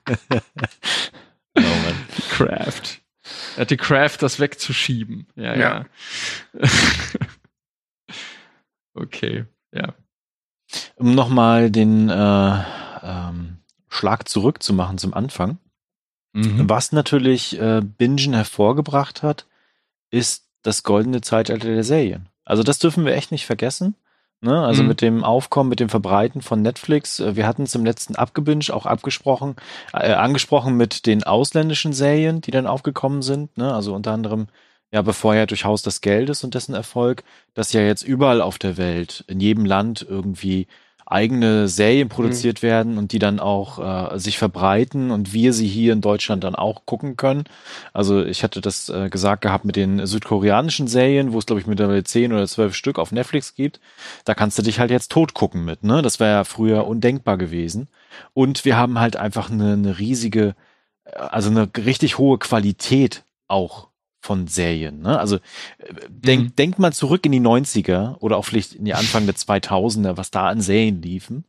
oh 0.09 0.15
Mann. 1.55 2.07
Die 2.17 2.23
Craft. 2.31 3.01
Er 3.57 3.61
hat 3.61 3.71
die 3.71 3.77
Craft, 3.77 4.19
das 4.21 4.41
wegzuschieben. 4.41 5.29
Ja, 5.37 5.55
ja. 5.55 5.87
ja. 6.53 6.69
okay, 8.95 9.47
ja 9.73 9.95
um 10.97 11.15
nochmal 11.15 11.71
den 11.71 12.09
äh, 12.09 12.63
ähm, 13.03 13.59
Schlag 13.89 14.29
zurückzumachen 14.29 14.99
zum 14.99 15.15
Anfang. 15.15 15.59
Mhm. 16.33 16.69
Was 16.69 16.93
natürlich 16.93 17.59
äh, 17.61 17.81
Bingen 17.81 18.35
hervorgebracht 18.35 19.23
hat, 19.23 19.47
ist 20.11 20.45
das 20.63 20.83
goldene 20.83 21.21
Zeitalter 21.21 21.69
der 21.69 21.85
Serien. 21.85 22.29
Also 22.45 22.63
das 22.63 22.79
dürfen 22.79 23.05
wir 23.05 23.15
echt 23.15 23.33
nicht 23.33 23.47
vergessen. 23.47 23.95
Ne? 24.43 24.65
Also 24.65 24.83
mhm. 24.83 24.89
mit 24.89 25.01
dem 25.01 25.25
Aufkommen, 25.25 25.71
mit 25.71 25.81
dem 25.81 25.89
Verbreiten 25.89 26.43
von 26.43 26.61
Netflix. 26.61 27.21
Äh, 27.21 27.37
wir 27.37 27.47
hatten 27.47 27.63
es 27.63 27.75
im 27.75 27.85
letzten 27.85 28.17
Abgebinged 28.17 28.71
auch 28.71 28.87
abgesprochen, 28.87 29.57
äh, 29.93 30.13
angesprochen 30.13 30.77
mit 30.77 31.07
den 31.07 31.25
ausländischen 31.25 31.93
Serien, 31.93 32.43
die 32.43 32.51
dann 32.51 32.67
aufgekommen 32.67 33.23
sind. 33.23 33.57
Ne? 33.57 33.75
Also 33.75 33.95
unter 33.95 34.13
anderem 34.13 34.49
ja 34.97 35.03
befeuert 35.03 35.51
durch 35.51 35.67
Haus 35.67 35.83
des 35.83 36.01
Geldes 36.01 36.43
und 36.43 36.55
dessen 36.55 36.75
Erfolg, 36.75 37.23
dass 37.53 37.75
ja 37.75 37.83
jetzt 37.83 38.03
überall 38.03 38.41
auf 38.41 38.59
der 38.59 38.79
Welt, 38.79 39.25
in 39.29 39.41
jedem 39.41 39.67
Land 39.67 40.05
irgendwie 40.09 40.67
eigene 41.05 41.69
Serien 41.69 42.09
produziert 42.09 42.63
mhm. 42.63 42.67
werden 42.67 42.99
und 42.99 43.13
die 43.13 43.21
dann 43.21 43.39
auch 43.39 44.15
äh, 44.15 44.19
sich 44.19 44.39
verbreiten 44.39 45.13
und 45.13 45.35
wir 45.35 45.53
sie 45.53 45.69
hier 45.69 45.93
in 45.93 46.01
Deutschland 46.01 46.43
dann 46.43 46.57
auch 46.57 46.87
gucken 46.87 47.17
können. 47.17 47.45
Also 47.93 48.25
ich 48.25 48.43
hatte 48.43 48.61
das 48.61 48.89
äh, 48.89 49.09
gesagt 49.11 49.43
gehabt 49.43 49.67
mit 49.67 49.77
den 49.77 50.05
südkoreanischen 50.05 50.89
Serien, 50.89 51.33
wo 51.33 51.39
es 51.39 51.47
glaube 51.47 51.61
ich 51.61 51.67
mittlerweile 51.69 52.03
zehn 52.03 52.33
oder 52.33 52.49
zwölf 52.49 52.75
Stück 52.75 52.99
auf 52.99 53.13
Netflix 53.13 53.55
gibt. 53.55 53.81
Da 54.25 54.35
kannst 54.35 54.59
du 54.59 54.63
dich 54.63 54.81
halt 54.81 54.91
jetzt 54.91 55.13
tot 55.13 55.35
gucken 55.35 55.65
mit. 55.65 55.85
Ne, 55.85 56.01
das 56.01 56.19
wäre 56.19 56.33
ja 56.33 56.45
früher 56.45 56.87
undenkbar 56.87 57.37
gewesen. 57.37 57.89
Und 58.33 58.65
wir 58.65 58.77
haben 58.77 58.99
halt 58.99 59.17
einfach 59.17 59.51
eine, 59.51 59.75
eine 59.75 59.99
riesige, 59.99 60.57
äh, 61.05 61.19
also 61.19 61.51
eine 61.51 61.69
richtig 61.77 62.17
hohe 62.17 62.39
Qualität 62.39 63.25
auch 63.47 63.89
von 64.27 64.49
Serien. 64.49 65.01
Ne? 65.01 65.19
Also 65.19 65.39
denk, 66.09 66.43
mhm. 66.43 66.57
denkt 66.57 66.79
mal 66.79 66.93
zurück 66.93 67.25
in 67.25 67.33
die 67.33 67.41
90er 67.41 68.17
oder 68.19 68.37
auch 68.37 68.45
vielleicht 68.45 68.75
in 68.75 68.85
die 68.85 68.95
Anfang 68.95 69.25
der 69.25 69.37
2000er, 69.37 70.17
was 70.17 70.33
da 70.33 70.49
an 70.49 70.61
Serien 70.61 71.01
liefen 71.01 71.45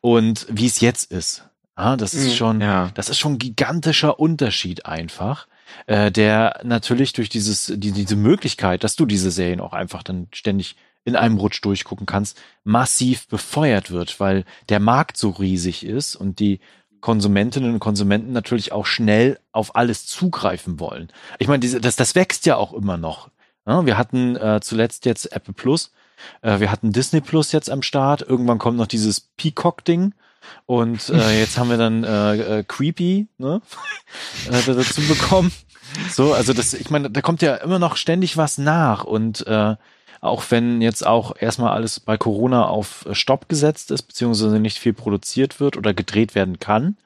und 0.00 0.46
wie 0.50 0.66
es 0.66 0.80
jetzt 0.80 1.12
ist. 1.12 1.48
Ja, 1.78 1.96
das 1.96 2.12
ist 2.12 2.30
mhm. 2.30 2.34
schon, 2.34 2.60
ja. 2.60 2.90
das 2.94 3.08
ist 3.08 3.18
schon 3.18 3.34
ein 3.34 3.38
gigantischer 3.38 4.18
Unterschied 4.18 4.84
einfach, 4.84 5.46
äh, 5.86 6.10
der 6.10 6.60
natürlich 6.64 7.12
durch 7.12 7.28
dieses, 7.28 7.72
die, 7.76 7.92
diese 7.92 8.16
Möglichkeit, 8.16 8.82
dass 8.82 8.96
du 8.96 9.06
diese 9.06 9.30
Serien 9.30 9.60
auch 9.60 9.72
einfach 9.72 10.02
dann 10.02 10.26
ständig 10.32 10.74
in 11.04 11.14
einem 11.14 11.38
Rutsch 11.38 11.64
durchgucken 11.64 12.04
kannst, 12.04 12.36
massiv 12.64 13.28
befeuert 13.28 13.92
wird, 13.92 14.18
weil 14.18 14.44
der 14.68 14.80
Markt 14.80 15.16
so 15.16 15.30
riesig 15.30 15.86
ist 15.86 16.16
und 16.16 16.40
die 16.40 16.58
Konsumentinnen 17.00 17.74
und 17.74 17.80
Konsumenten 17.80 18.32
natürlich 18.32 18.72
auch 18.72 18.86
schnell 18.86 19.38
auf 19.52 19.76
alles 19.76 20.06
zugreifen 20.06 20.80
wollen. 20.80 21.08
Ich 21.38 21.48
meine, 21.48 21.60
diese, 21.60 21.80
das, 21.80 21.96
das 21.96 22.14
wächst 22.14 22.46
ja 22.46 22.56
auch 22.56 22.72
immer 22.72 22.96
noch. 22.96 23.30
Ja, 23.66 23.84
wir 23.84 23.98
hatten 23.98 24.36
äh, 24.36 24.60
zuletzt 24.62 25.04
jetzt 25.04 25.32
Apple 25.32 25.54
Plus, 25.54 25.92
äh, 26.42 26.60
wir 26.60 26.72
hatten 26.72 26.92
Disney 26.92 27.20
Plus 27.20 27.52
jetzt 27.52 27.70
am 27.70 27.82
Start, 27.82 28.22
irgendwann 28.22 28.58
kommt 28.58 28.78
noch 28.78 28.86
dieses 28.86 29.20
Peacock-Ding. 29.20 30.14
Und 30.66 31.10
äh, 31.10 31.38
jetzt 31.40 31.58
haben 31.58 31.70
wir 31.70 31.76
dann 31.76 32.04
äh, 32.04 32.58
äh, 32.58 32.64
Creepy 32.64 33.28
ne? 33.38 33.60
äh, 34.50 34.62
dazu 34.64 35.02
bekommen. 35.02 35.52
So, 36.10 36.34
also 36.34 36.52
das, 36.52 36.74
ich 36.74 36.90
meine, 36.90 37.10
da 37.10 37.20
kommt 37.20 37.42
ja 37.42 37.56
immer 37.56 37.78
noch 37.78 37.96
ständig 37.96 38.36
was 38.36 38.58
nach 38.58 39.04
und 39.04 39.46
äh, 39.46 39.76
auch 40.20 40.44
wenn 40.50 40.80
jetzt 40.80 41.06
auch 41.06 41.34
erstmal 41.38 41.72
alles 41.72 42.00
bei 42.00 42.16
Corona 42.16 42.66
auf 42.66 43.06
Stopp 43.12 43.48
gesetzt 43.48 43.90
ist, 43.90 44.02
beziehungsweise 44.02 44.58
nicht 44.58 44.78
viel 44.78 44.92
produziert 44.92 45.60
wird 45.60 45.76
oder 45.76 45.94
gedreht 45.94 46.34
werden 46.34 46.58
kann, 46.58 46.96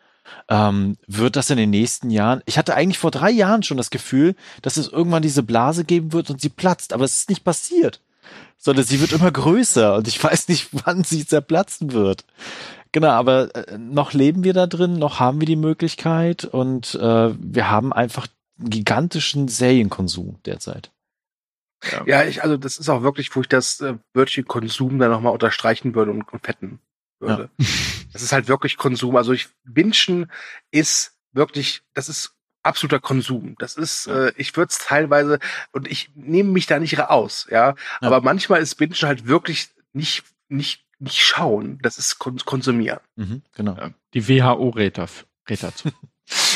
ähm, 0.49 0.97
wird 1.07 1.37
das 1.37 1.51
in 1.51 1.57
den 1.57 1.71
nächsten 1.71 2.11
Jahren. 2.11 2.43
Ich 2.47 2.59
hatte 2.59 2.75
eigentlich 2.75 2.99
vor 2.99 3.11
drei 3.11 3.31
Jahren 3.31 3.63
schon 3.63 3.77
das 3.77 3.91
Gefühl, 3.91 4.35
dass 4.63 4.77
es 4.77 4.89
irgendwann 4.89 5.23
diese 5.23 5.43
Blase 5.43 5.85
geben 5.85 6.13
wird 6.13 6.31
und 6.31 6.41
sie 6.41 6.49
platzt, 6.49 6.93
aber 6.93 7.05
es 7.05 7.17
ist 7.17 7.29
nicht 7.29 7.45
passiert. 7.45 8.01
Sondern 8.57 8.85
sie 8.85 9.01
wird 9.01 9.13
immer 9.13 9.31
größer 9.31 9.97
und 9.97 10.09
ich 10.09 10.23
weiß 10.23 10.49
nicht, 10.49 10.69
wann 10.85 11.05
sie 11.05 11.27
zerplatzen 11.27 11.93
wird. 11.93 12.25
Genau, 12.93 13.09
aber 13.09 13.55
äh, 13.55 13.79
noch 13.79 14.13
leben 14.13 14.45
wir 14.45 14.53
da 14.53 14.67
drin, 14.67 14.99
noch 14.99 15.19
haben 15.19 15.41
wir 15.41 15.47
die 15.47 15.57
Möglichkeit 15.57 16.45
und 16.45 16.95
äh, 16.95 17.31
wir 17.39 17.71
haben 17.71 17.93
einfach 17.93 18.27
gigantischen 18.59 19.49
Serienkonsum 19.49 20.37
derzeit. 20.45 20.91
Ja. 21.91 22.03
ja, 22.07 22.25
ich, 22.25 22.43
also 22.43 22.57
das 22.57 22.79
ist 22.79 22.89
auch 22.89 23.03
wirklich, 23.03 23.35
wo 23.35 23.41
ich 23.41 23.49
das 23.49 23.81
äh, 23.81 23.95
Wörtchen 24.15 24.47
Konsum 24.47 24.99
dann 24.99 25.11
nochmal 25.11 25.33
unterstreichen 25.33 25.95
würde 25.95 26.13
und, 26.13 26.33
und 26.33 26.45
fetten 26.45 26.81
würde. 27.19 27.51
Ja. 27.59 27.67
Das 28.13 28.21
ist 28.21 28.33
halt 28.33 28.47
wirklich 28.47 28.77
Konsum. 28.77 29.17
Also 29.17 29.33
ich 29.33 29.49
Bingen 29.65 30.31
ist 30.71 31.17
wirklich, 31.33 31.83
das 31.95 32.11
ist 32.11 32.35
absoluter 32.63 33.01
Konsum. 33.01 33.57
Das 33.59 33.77
ist, 33.77 34.07
ja. 34.07 34.27
äh, 34.27 34.33
ich 34.37 34.55
würde 34.55 34.69
es 34.71 34.79
teilweise, 34.79 35.39
und 35.73 35.91
ich 35.91 36.11
nehme 36.15 36.51
mich 36.51 36.67
da 36.67 36.79
nicht 36.79 36.99
raus, 36.99 37.47
ja? 37.51 37.69
ja. 37.69 37.75
Aber 38.01 38.21
manchmal 38.21 38.61
ist 38.61 38.75
Bingen 38.75 38.95
halt 39.01 39.27
wirklich 39.27 39.71
nicht, 39.95 40.25
nicht, 40.49 40.85
nicht 40.99 41.21
schauen, 41.21 41.79
das 41.81 41.97
ist 41.97 42.19
konsumieren. 42.19 43.01
Mhm, 43.17 43.43
genau. 43.55 43.77
Ja. 43.77 43.91
Die 44.13 44.29
WHO 44.29 44.69
rät 44.69 44.99
dazu. 44.99 45.23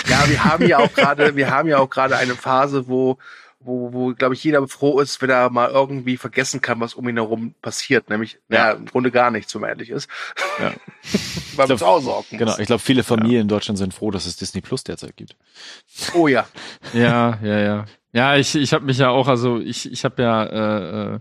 ja, 0.06 0.28
wir 0.28 0.44
haben 0.44 0.66
ja 0.66 0.78
auch 0.78 0.92
gerade, 0.92 1.36
wir 1.36 1.50
haben 1.50 1.68
ja 1.68 1.78
auch 1.78 1.90
gerade 1.90 2.16
eine 2.16 2.34
Phase, 2.34 2.86
wo 2.86 3.18
wo, 3.60 3.92
wo 3.92 4.14
glaube 4.14 4.34
ich, 4.34 4.44
jeder 4.44 4.66
froh 4.68 5.00
ist, 5.00 5.20
wenn 5.22 5.30
er 5.30 5.50
mal 5.50 5.70
irgendwie 5.70 6.16
vergessen 6.16 6.60
kann, 6.60 6.80
was 6.80 6.94
um 6.94 7.08
ihn 7.08 7.16
herum 7.16 7.54
passiert. 7.62 8.10
Nämlich, 8.10 8.38
ja. 8.48 8.58
naja, 8.58 8.70
im 8.72 8.86
Grunde 8.86 9.10
gar 9.10 9.30
nichts, 9.30 9.54
wenn 9.54 9.62
man 9.62 9.70
ehrlich 9.70 9.90
ist. 9.90 10.08
Ja. 10.58 10.72
Weil 11.56 11.68
man 11.68 11.82
aussorgen 11.82 12.38
Genau, 12.38 12.56
ich 12.58 12.66
glaube, 12.66 12.82
viele 12.82 13.02
Familien 13.02 13.34
ja. 13.34 13.42
in 13.42 13.48
Deutschland 13.48 13.78
sind 13.78 13.94
froh, 13.94 14.10
dass 14.10 14.26
es 14.26 14.36
Disney 14.36 14.60
Plus 14.60 14.84
derzeit 14.84 15.16
gibt. 15.16 15.36
Oh 16.14 16.28
ja. 16.28 16.46
ja, 16.92 17.38
ja, 17.42 17.58
ja. 17.58 17.84
Ja, 18.12 18.36
ich, 18.36 18.54
ich 18.54 18.72
habe 18.72 18.84
mich 18.84 18.98
ja 18.98 19.10
auch, 19.10 19.28
also 19.28 19.58
ich, 19.58 19.90
ich 19.92 20.04
habe 20.04 20.22
ja 20.22 20.44
äh, 20.44 21.14
äh, 21.14 21.20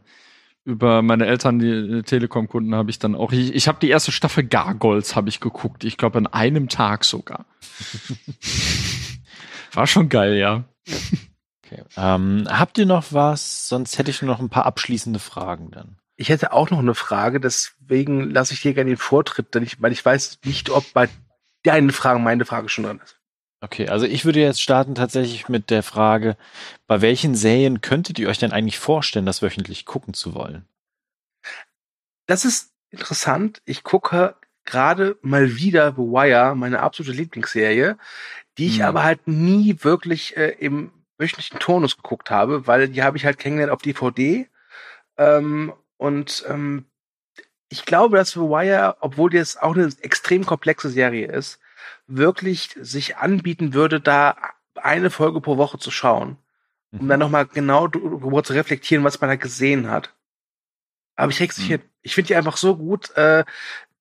über 0.64 1.02
meine 1.02 1.26
Eltern, 1.26 1.60
die 1.60 1.70
äh, 1.70 2.04
Telekom-Kunden, 2.04 2.74
habe 2.74 2.90
ich 2.90 3.00
dann 3.00 3.16
auch. 3.16 3.32
Ich, 3.32 3.54
ich 3.54 3.68
habe 3.68 3.80
die 3.82 3.90
erste 3.90 4.12
Staffel 4.12 4.44
Gargols 4.44 5.16
habe 5.16 5.30
ich 5.30 5.40
geguckt. 5.40 5.84
Ich 5.84 5.98
glaube 5.98 6.18
an 6.18 6.28
einem 6.28 6.70
Tag 6.70 7.04
sogar. 7.04 7.46
War 9.74 9.88
schon 9.88 10.10
geil, 10.10 10.36
ja. 10.36 10.64
Okay. 11.66 11.84
Ähm, 11.98 12.48
habt 12.50 12.78
ihr 12.78 12.86
noch 12.86 13.12
was? 13.12 13.68
Sonst 13.68 13.98
hätte 13.98 14.12
ich 14.12 14.22
nur 14.22 14.32
noch 14.32 14.40
ein 14.40 14.50
paar 14.50 14.66
abschließende 14.66 15.20
Fragen 15.20 15.72
dann. 15.72 15.98
Ich 16.18 16.30
hätte 16.30 16.54
auch 16.54 16.70
noch 16.70 16.80
eine 16.80 16.96
Frage, 16.96 17.40
deswegen 17.40 18.30
lasse 18.30 18.54
ich 18.54 18.62
dir 18.62 18.74
gerne 18.74 18.92
den 18.92 18.98
Vortritt, 18.98 19.54
denn 19.54 19.64
ich, 19.64 19.82
weil 19.82 19.92
ich 19.92 20.06
weiß 20.06 20.40
nicht, 20.46 20.70
ob 20.70 20.94
bei 20.94 21.10
deinen 21.64 21.92
Fragen 21.92 22.24
meine 22.24 22.46
Frage 22.46 22.70
schon 22.70 22.86
dran 22.86 23.02
ist. 23.04 23.20
Okay, 23.62 23.90
also 23.90 24.06
ich 24.06 24.26
würde 24.26 24.40
jetzt 24.40 24.62
starten 24.62 24.96
tatsächlich 24.96 25.50
mit 25.50 25.70
der 25.72 25.82
Frage, 25.82 26.38
bei 26.88 27.02
welchen 27.02 27.36
Serien 27.36 27.82
könntet 27.82 28.20
ihr 28.20 28.30
euch 28.30 28.38
denn 28.38 28.52
eigentlich 28.52 28.80
vorstellen, 28.80 29.26
das 29.26 29.42
wöchentlich 29.42 29.86
gucken 29.86 30.14
zu 30.14 30.36
wollen? 30.36 30.66
Das 32.28 32.46
ist 32.46 32.74
interessant. 32.92 33.62
Ich 33.66 33.84
gucke 33.84 34.36
gerade 34.66 35.18
mal 35.22 35.58
wieder 35.58 35.92
The 35.92 36.02
Wire, 36.02 36.56
meine 36.56 36.80
absolute 36.82 37.16
Lieblingsserie, 37.16 37.98
die 38.58 38.68
ich 38.68 38.80
hm. 38.80 38.86
aber 38.86 39.04
halt 39.04 39.28
nie 39.28 39.78
wirklich 39.82 40.38
äh, 40.38 40.56
im 40.60 40.92
wöchentlichen 41.18 41.60
Turnus 41.60 41.98
geguckt 41.98 42.30
habe, 42.30 42.68
weil 42.68 42.90
die 42.90 43.04
habe 43.04 43.18
ich 43.18 43.26
halt 43.26 43.40
kennengelernt 43.40 43.74
auf 43.74 43.82
DVD. 43.82 44.48
Ähm, 45.18 45.74
und 45.98 46.46
ähm, 46.48 46.86
ich 47.70 47.86
glaube, 47.86 48.18
dass 48.18 48.32
The 48.32 48.40
Wire, 48.42 48.98
obwohl 49.00 49.30
das 49.30 49.58
auch 49.58 49.76
eine 49.76 49.92
extrem 50.02 50.46
komplexe 50.46 50.90
Serie 50.90 51.28
ist, 51.28 51.60
wirklich 52.08 52.76
sich 52.80 53.18
anbieten 53.18 53.74
würde, 53.74 54.00
da 54.00 54.36
eine 54.76 55.10
Folge 55.10 55.42
pro 55.42 55.58
Woche 55.58 55.80
zu 55.80 55.92
schauen. 55.92 56.38
Um 56.92 57.06
mhm. 57.06 57.10
dann 57.10 57.20
nochmal 57.20 57.46
genau 57.46 57.88
darüber 57.88 58.44
zu 58.44 58.54
reflektieren, 58.54 59.04
was 59.04 59.20
man 59.20 59.30
da 59.30 59.36
gesehen 59.36 59.90
hat. 59.90 60.14
Aber 61.16 61.32
ich 61.32 61.38
krieg's 61.38 61.58
nicht 61.58 61.68
mhm. 61.68 61.74
hin. 61.74 61.82
Ich 62.02 62.14
finde 62.14 62.28
die 62.28 62.36
einfach 62.36 62.58
so 62.58 62.78
gut. 62.78 63.12
Äh, 63.18 63.46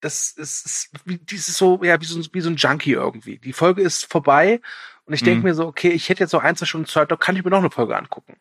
das 0.01 0.33
ist, 0.33 0.67
ist 0.67 0.91
wie, 1.05 1.17
dieses 1.17 1.57
so, 1.57 1.83
ja, 1.83 1.99
wie 2.01 2.05
so, 2.05 2.21
wie 2.33 2.41
so 2.41 2.51
ein 2.51 2.57
Junkie 2.57 2.93
irgendwie. 2.93 3.39
Die 3.39 3.55
Folge 3.55 3.81
ist 3.83 4.05
vorbei 4.05 4.61
und 5.07 5.15
ich 5.15 5.23
denke 5.23 5.39
mhm. 5.39 5.45
mir 5.45 5.55
so, 5.55 5.67
okay, 5.67 5.91
ich 5.91 6.09
hätte 6.09 6.21
jetzt 6.21 6.31
so 6.31 6.39
ein, 6.39 6.57
zwei 6.57 6.67
Stunden 6.67 6.87
Zeit, 6.87 7.11
da 7.11 7.17
kann 7.17 7.37
ich 7.37 7.45
mir 7.45 7.51
noch 7.51 7.59
eine 7.59 7.71
Folge 7.71 7.97
angucken. 7.97 8.37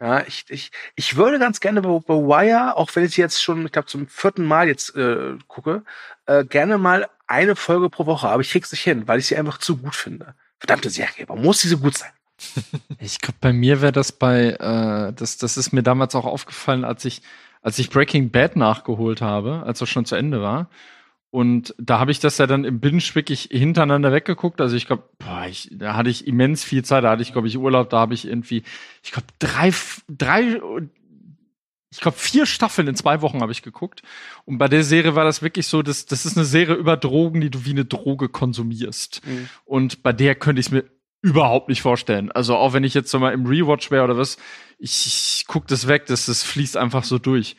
Ja, 0.00 0.24
ich, 0.26 0.44
ich, 0.48 0.70
ich 0.94 1.16
würde 1.16 1.38
ganz 1.38 1.60
gerne 1.60 1.82
bei, 1.82 1.88
bei 1.88 2.14
Wire, 2.14 2.76
auch 2.76 2.90
wenn 2.94 3.04
ich 3.04 3.16
jetzt 3.16 3.42
schon, 3.42 3.66
ich 3.66 3.72
glaube, 3.72 3.88
zum 3.88 4.06
vierten 4.06 4.44
Mal 4.44 4.68
jetzt 4.68 4.94
äh, 4.96 5.36
gucke, 5.48 5.82
äh, 6.26 6.44
gerne 6.44 6.78
mal 6.78 7.08
eine 7.26 7.56
Folge 7.56 7.90
pro 7.90 8.06
Woche, 8.06 8.28
aber 8.28 8.40
ich 8.40 8.50
krieg's 8.50 8.70
nicht 8.70 8.82
hin, 8.82 9.08
weil 9.08 9.18
ich 9.18 9.26
sie 9.26 9.36
einfach 9.36 9.58
zu 9.58 9.76
gut 9.76 9.96
finde. 9.96 10.34
Verdammte 10.58 10.88
Serie, 10.88 11.24
warum 11.26 11.42
muss 11.42 11.60
sie 11.60 11.68
so 11.68 11.78
gut 11.78 11.98
sein? 11.98 12.10
ich 13.00 13.20
glaube, 13.20 13.38
bei 13.40 13.52
mir 13.52 13.82
wäre 13.82 13.92
das 13.92 14.12
bei, 14.12 14.50
äh, 14.50 15.12
das, 15.12 15.36
das 15.36 15.56
ist 15.56 15.72
mir 15.72 15.82
damals 15.82 16.14
auch 16.14 16.24
aufgefallen, 16.24 16.84
als 16.84 17.04
ich, 17.04 17.22
als 17.60 17.78
ich 17.78 17.90
Breaking 17.90 18.30
Bad 18.30 18.54
nachgeholt 18.54 19.20
habe, 19.20 19.64
als 19.66 19.80
es 19.80 19.88
schon 19.88 20.04
zu 20.04 20.14
Ende 20.14 20.40
war. 20.40 20.70
Und 21.30 21.74
da 21.78 21.98
habe 21.98 22.10
ich 22.10 22.20
das 22.20 22.38
ja 22.38 22.46
dann 22.46 22.64
im 22.64 22.80
Binge 22.80 23.02
wirklich 23.12 23.48
hintereinander 23.50 24.12
weggeguckt. 24.12 24.60
Also 24.60 24.76
ich 24.76 24.86
glaube, 24.86 25.04
da 25.18 25.94
hatte 25.94 26.08
ich 26.08 26.26
immens 26.26 26.64
viel 26.64 26.84
Zeit. 26.84 27.04
Da 27.04 27.10
hatte 27.10 27.22
ich, 27.22 27.32
glaube 27.32 27.48
ich, 27.48 27.58
Urlaub. 27.58 27.90
Da 27.90 27.98
habe 27.98 28.14
ich 28.14 28.26
irgendwie, 28.26 28.62
ich 29.02 29.12
glaube, 29.12 29.28
drei, 29.38 29.72
drei, 30.08 30.60
ich 31.90 32.00
glaube, 32.00 32.16
vier 32.16 32.46
Staffeln 32.46 32.88
in 32.88 32.94
zwei 32.94 33.20
Wochen 33.20 33.42
habe 33.42 33.52
ich 33.52 33.62
geguckt. 33.62 34.02
Und 34.46 34.56
bei 34.56 34.68
der 34.68 34.84
Serie 34.84 35.14
war 35.14 35.24
das 35.24 35.42
wirklich 35.42 35.66
so, 35.66 35.82
dass 35.82 36.06
das 36.06 36.24
ist 36.24 36.36
eine 36.36 36.46
Serie 36.46 36.76
über 36.76 36.96
Drogen, 36.96 37.42
die 37.42 37.50
du 37.50 37.66
wie 37.66 37.70
eine 37.70 37.84
Droge 37.84 38.30
konsumierst. 38.30 39.20
Mhm. 39.26 39.48
Und 39.66 40.02
bei 40.02 40.14
der 40.14 40.34
könnte 40.34 40.60
ich 40.60 40.70
mir 40.70 40.84
überhaupt 41.20 41.68
nicht 41.68 41.82
vorstellen. 41.82 42.32
Also 42.32 42.56
auch 42.56 42.72
wenn 42.72 42.84
ich 42.84 42.94
jetzt 42.94 43.10
so 43.10 43.18
mal 43.18 43.34
im 43.34 43.44
Rewatch 43.44 43.90
wäre 43.90 44.04
oder 44.04 44.16
was, 44.16 44.38
ich, 44.78 45.06
ich 45.06 45.44
guck 45.46 45.66
das 45.66 45.88
weg, 45.88 46.06
das, 46.06 46.26
das 46.26 46.42
fließt 46.42 46.78
einfach 46.78 47.04
so 47.04 47.18
durch. 47.18 47.56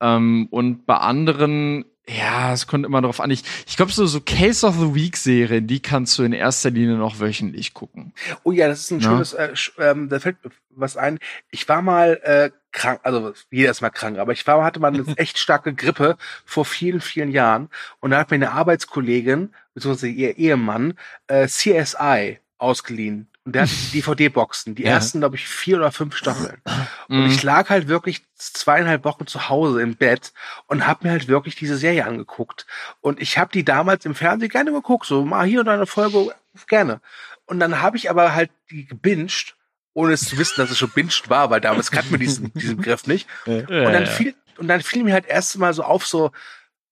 Ähm, 0.00 0.48
und 0.50 0.84
bei 0.84 0.96
anderen 0.96 1.84
ja, 2.08 2.52
es 2.52 2.66
kommt 2.66 2.86
immer 2.86 3.00
darauf 3.00 3.20
an. 3.20 3.30
Ich, 3.30 3.42
ich 3.66 3.76
glaube, 3.76 3.90
so, 3.90 4.06
so 4.06 4.20
Case 4.20 4.64
of 4.64 4.76
the 4.76 4.94
Week 4.94 5.16
Serien, 5.16 5.66
die 5.66 5.80
kannst 5.80 6.16
du 6.18 6.22
in 6.22 6.32
erster 6.32 6.70
Linie 6.70 6.96
noch 6.96 7.18
wöchentlich 7.18 7.74
gucken. 7.74 8.12
Oh 8.44 8.52
ja, 8.52 8.68
das 8.68 8.80
ist 8.80 8.90
ein 8.92 9.00
ja. 9.00 9.10
schönes, 9.10 9.32
äh, 9.32 9.52
ähm, 9.78 10.08
da 10.08 10.20
fällt 10.20 10.44
mir 10.44 10.52
was 10.70 10.96
ein. 10.96 11.18
Ich 11.50 11.68
war 11.68 11.82
mal 11.82 12.20
äh, 12.22 12.50
krank, 12.70 13.00
also 13.02 13.32
jeder 13.50 13.70
ist 13.70 13.80
mal 13.80 13.90
krank, 13.90 14.18
aber 14.18 14.32
ich 14.32 14.46
war, 14.46 14.62
hatte 14.62 14.78
mal 14.78 14.94
eine 14.94 15.04
echt 15.16 15.38
starke 15.38 15.74
Grippe 15.74 16.16
vor 16.44 16.64
vielen, 16.64 17.00
vielen 17.00 17.32
Jahren 17.32 17.70
und 18.00 18.12
da 18.12 18.18
hat 18.18 18.30
mir 18.30 18.36
eine 18.36 18.52
Arbeitskollegin, 18.52 19.52
beziehungsweise 19.74 20.08
ihr 20.08 20.36
Ehemann, 20.36 20.94
äh, 21.26 21.48
CSI 21.48 22.38
ausgeliehen. 22.58 23.28
Und 23.46 23.54
der 23.54 23.62
hatte 23.62 23.74
die 23.74 24.00
DVD-Boxen, 24.00 24.74
die 24.74 24.82
ja. 24.82 24.90
ersten, 24.90 25.20
glaube 25.20 25.36
ich, 25.36 25.46
vier 25.46 25.76
oder 25.76 25.92
fünf 25.92 26.16
Staffeln. 26.16 26.60
Und 27.08 27.26
mhm. 27.26 27.30
ich 27.30 27.44
lag 27.44 27.70
halt 27.70 27.86
wirklich 27.86 28.24
zweieinhalb 28.34 29.04
Wochen 29.04 29.28
zu 29.28 29.48
Hause 29.48 29.80
im 29.82 29.94
Bett 29.94 30.32
und 30.66 30.84
habe 30.84 31.06
mir 31.06 31.12
halt 31.12 31.28
wirklich 31.28 31.54
diese 31.54 31.76
Serie 31.76 32.04
angeguckt. 32.06 32.66
Und 33.00 33.22
ich 33.22 33.38
habe 33.38 33.52
die 33.52 33.64
damals 33.64 34.04
im 34.04 34.16
Fernsehen 34.16 34.48
gerne 34.48 34.72
geguckt, 34.72 35.06
so 35.06 35.24
mal 35.24 35.46
hier 35.46 35.60
und 35.60 35.68
eine 35.68 35.86
Folge 35.86 36.34
gerne. 36.66 37.00
Und 37.44 37.60
dann 37.60 37.80
habe 37.80 37.96
ich 37.96 38.10
aber 38.10 38.34
halt 38.34 38.50
die 38.68 38.84
gebinged, 38.84 39.54
ohne 39.94 40.12
es 40.12 40.28
zu 40.28 40.38
wissen, 40.38 40.54
dass 40.56 40.72
es 40.72 40.78
schon 40.78 40.90
binged 40.90 41.30
war, 41.30 41.48
weil 41.48 41.60
damals 41.60 41.92
kannte 41.92 42.10
man 42.10 42.18
diesen, 42.18 42.52
diesen 42.54 42.78
Begriff 42.78 43.06
nicht. 43.06 43.28
Und 43.46 43.70
dann 43.70 44.06
fiel, 44.06 44.34
und 44.58 44.66
dann 44.66 44.82
fiel 44.82 45.04
mir 45.04 45.14
halt 45.14 45.26
erst 45.26 45.56
mal 45.56 45.72
so 45.72 45.84
auf, 45.84 46.04
so, 46.04 46.32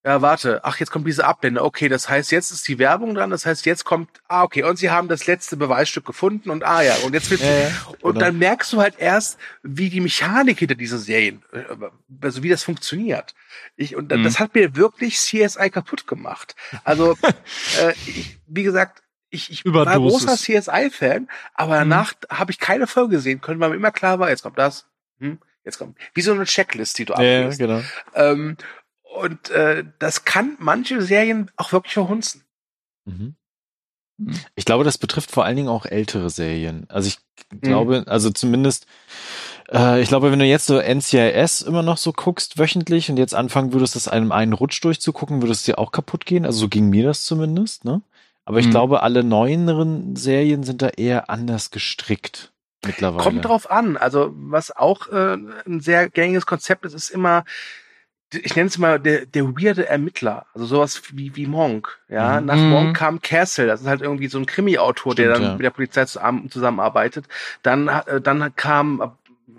ja, 0.04 0.20
warte, 0.20 0.62
ach, 0.64 0.78
jetzt 0.78 0.90
kommt 0.90 1.06
diese 1.06 1.24
Ablende. 1.24 1.64
Okay, 1.64 1.88
das 1.88 2.10
heißt, 2.10 2.30
jetzt 2.30 2.50
ist 2.50 2.68
die 2.68 2.78
Werbung 2.78 3.14
dran, 3.14 3.30
das 3.30 3.46
heißt, 3.46 3.64
jetzt 3.64 3.84
kommt, 3.84 4.10
ah, 4.28 4.42
okay, 4.42 4.62
und 4.62 4.76
sie 4.76 4.90
haben 4.90 5.08
das 5.08 5.26
letzte 5.26 5.56
Beweisstück 5.56 6.04
gefunden 6.04 6.50
und 6.50 6.62
ah 6.62 6.82
ja, 6.82 6.94
und 7.06 7.14
jetzt 7.14 7.30
wird, 7.30 7.40
ja, 7.40 7.70
und 8.02 8.12
genau. 8.12 8.26
dann 8.26 8.38
merkst 8.38 8.70
du 8.74 8.82
halt 8.82 8.98
erst, 8.98 9.38
wie 9.62 9.88
die 9.88 10.00
Mechanik 10.00 10.58
hinter 10.58 10.74
diesen 10.74 10.98
Serien, 10.98 11.42
äh, 11.52 11.62
also 12.20 12.42
wie 12.42 12.50
das 12.50 12.62
funktioniert. 12.62 13.34
Ich, 13.76 13.96
und 13.96 14.12
mhm. 14.12 14.24
das 14.24 14.38
hat 14.38 14.54
mir 14.54 14.76
wirklich 14.76 15.16
CSI 15.16 15.70
kaputt 15.70 16.06
gemacht. 16.06 16.54
Also, 16.84 17.16
äh, 17.80 17.92
ich, 18.04 18.38
wie 18.46 18.62
gesagt, 18.62 19.02
ich, 19.30 19.50
ich 19.50 19.64
war 19.64 19.86
großer 19.86 20.36
CSI-Fan, 20.36 21.28
aber 21.54 21.76
mhm. 21.76 21.90
danach 21.90 22.12
mhm. 22.12 22.38
habe 22.38 22.52
ich 22.52 22.58
keine 22.58 22.86
Folge 22.86 23.20
sehen 23.20 23.40
können, 23.40 23.58
weil 23.58 23.70
mir 23.70 23.76
immer 23.76 23.90
klar 23.90 24.18
war, 24.18 24.28
jetzt 24.28 24.42
kommt 24.42 24.58
das, 24.58 24.86
hm, 25.18 25.38
jetzt 25.64 25.78
kommt, 25.78 25.96
wie 26.12 26.20
so 26.20 26.32
eine 26.32 26.44
Checklist, 26.44 26.98
die 26.98 27.06
du 27.06 27.14
abgibst. 27.14 27.58
Ja, 27.58 27.66
genau. 27.66 27.82
Ähm, 28.14 28.58
und 29.14 29.50
äh, 29.50 29.84
das 29.98 30.24
kann 30.24 30.56
manche 30.58 31.00
Serien 31.00 31.50
auch 31.56 31.72
wirklich 31.72 31.94
verhunzen. 31.94 32.42
Mhm. 33.04 33.36
Ich 34.54 34.64
glaube, 34.64 34.84
das 34.84 34.98
betrifft 34.98 35.30
vor 35.30 35.44
allen 35.44 35.56
Dingen 35.56 35.68
auch 35.68 35.86
ältere 35.86 36.30
Serien. 36.30 36.86
Also 36.88 37.08
ich 37.08 37.18
glaube, 37.60 38.00
mhm. 38.00 38.08
also 38.08 38.30
zumindest, 38.30 38.86
äh, 39.72 40.00
ich 40.02 40.08
glaube, 40.08 40.32
wenn 40.32 40.38
du 40.38 40.44
jetzt 40.44 40.66
so 40.66 40.80
NCIS 40.80 41.62
immer 41.62 41.82
noch 41.82 41.96
so 41.96 42.12
guckst 42.12 42.58
wöchentlich 42.58 43.10
und 43.10 43.16
jetzt 43.16 43.34
anfangen 43.34 43.72
würdest, 43.72 43.94
das 43.94 44.08
einem 44.08 44.32
einen 44.32 44.52
Rutsch 44.52 44.82
durchzugucken, 44.82 45.42
würdest 45.42 45.60
es 45.60 45.66
dir 45.66 45.78
auch 45.78 45.92
kaputt 45.92 46.26
gehen. 46.26 46.44
Also 46.44 46.58
so 46.58 46.68
ging 46.68 46.90
mir 46.90 47.04
das 47.04 47.24
zumindest, 47.24 47.84
ne? 47.84 48.02
Aber 48.44 48.58
ich 48.58 48.66
mhm. 48.66 48.72
glaube, 48.72 49.02
alle 49.02 49.24
neueren 49.24 50.16
Serien 50.16 50.64
sind 50.64 50.82
da 50.82 50.88
eher 50.88 51.30
anders 51.30 51.70
gestrickt 51.70 52.52
mittlerweile. 52.84 53.22
Kommt 53.22 53.44
drauf 53.44 53.70
an. 53.70 53.96
Also 53.96 54.32
was 54.34 54.70
auch 54.70 55.08
äh, 55.08 55.38
ein 55.66 55.80
sehr 55.80 56.10
gängiges 56.10 56.46
Konzept 56.46 56.84
ist, 56.84 56.94
ist 56.94 57.10
immer 57.10 57.44
ich 58.34 58.56
nenne 58.56 58.68
es 58.68 58.78
mal 58.78 58.98
der, 58.98 59.26
der 59.26 59.44
weirde 59.44 59.88
Ermittler, 59.88 60.46
also 60.54 60.66
sowas 60.66 61.02
wie, 61.12 61.34
wie 61.36 61.46
Monk. 61.46 61.98
Ja, 62.08 62.40
mhm. 62.40 62.46
nach 62.46 62.56
Monk 62.56 62.96
kam 62.96 63.20
Castle, 63.20 63.66
das 63.66 63.80
ist 63.80 63.86
halt 63.86 64.02
irgendwie 64.02 64.28
so 64.28 64.38
ein 64.38 64.46
Krimi-Autor, 64.46 65.14
der 65.14 65.32
dann 65.32 65.42
ja. 65.42 65.52
mit 65.52 65.62
der 65.62 65.70
Polizei 65.70 66.04
zusammenarbeitet. 66.04 67.26
Dann, 67.62 67.88
äh, 67.88 68.20
dann 68.20 68.54
kam 68.56 69.14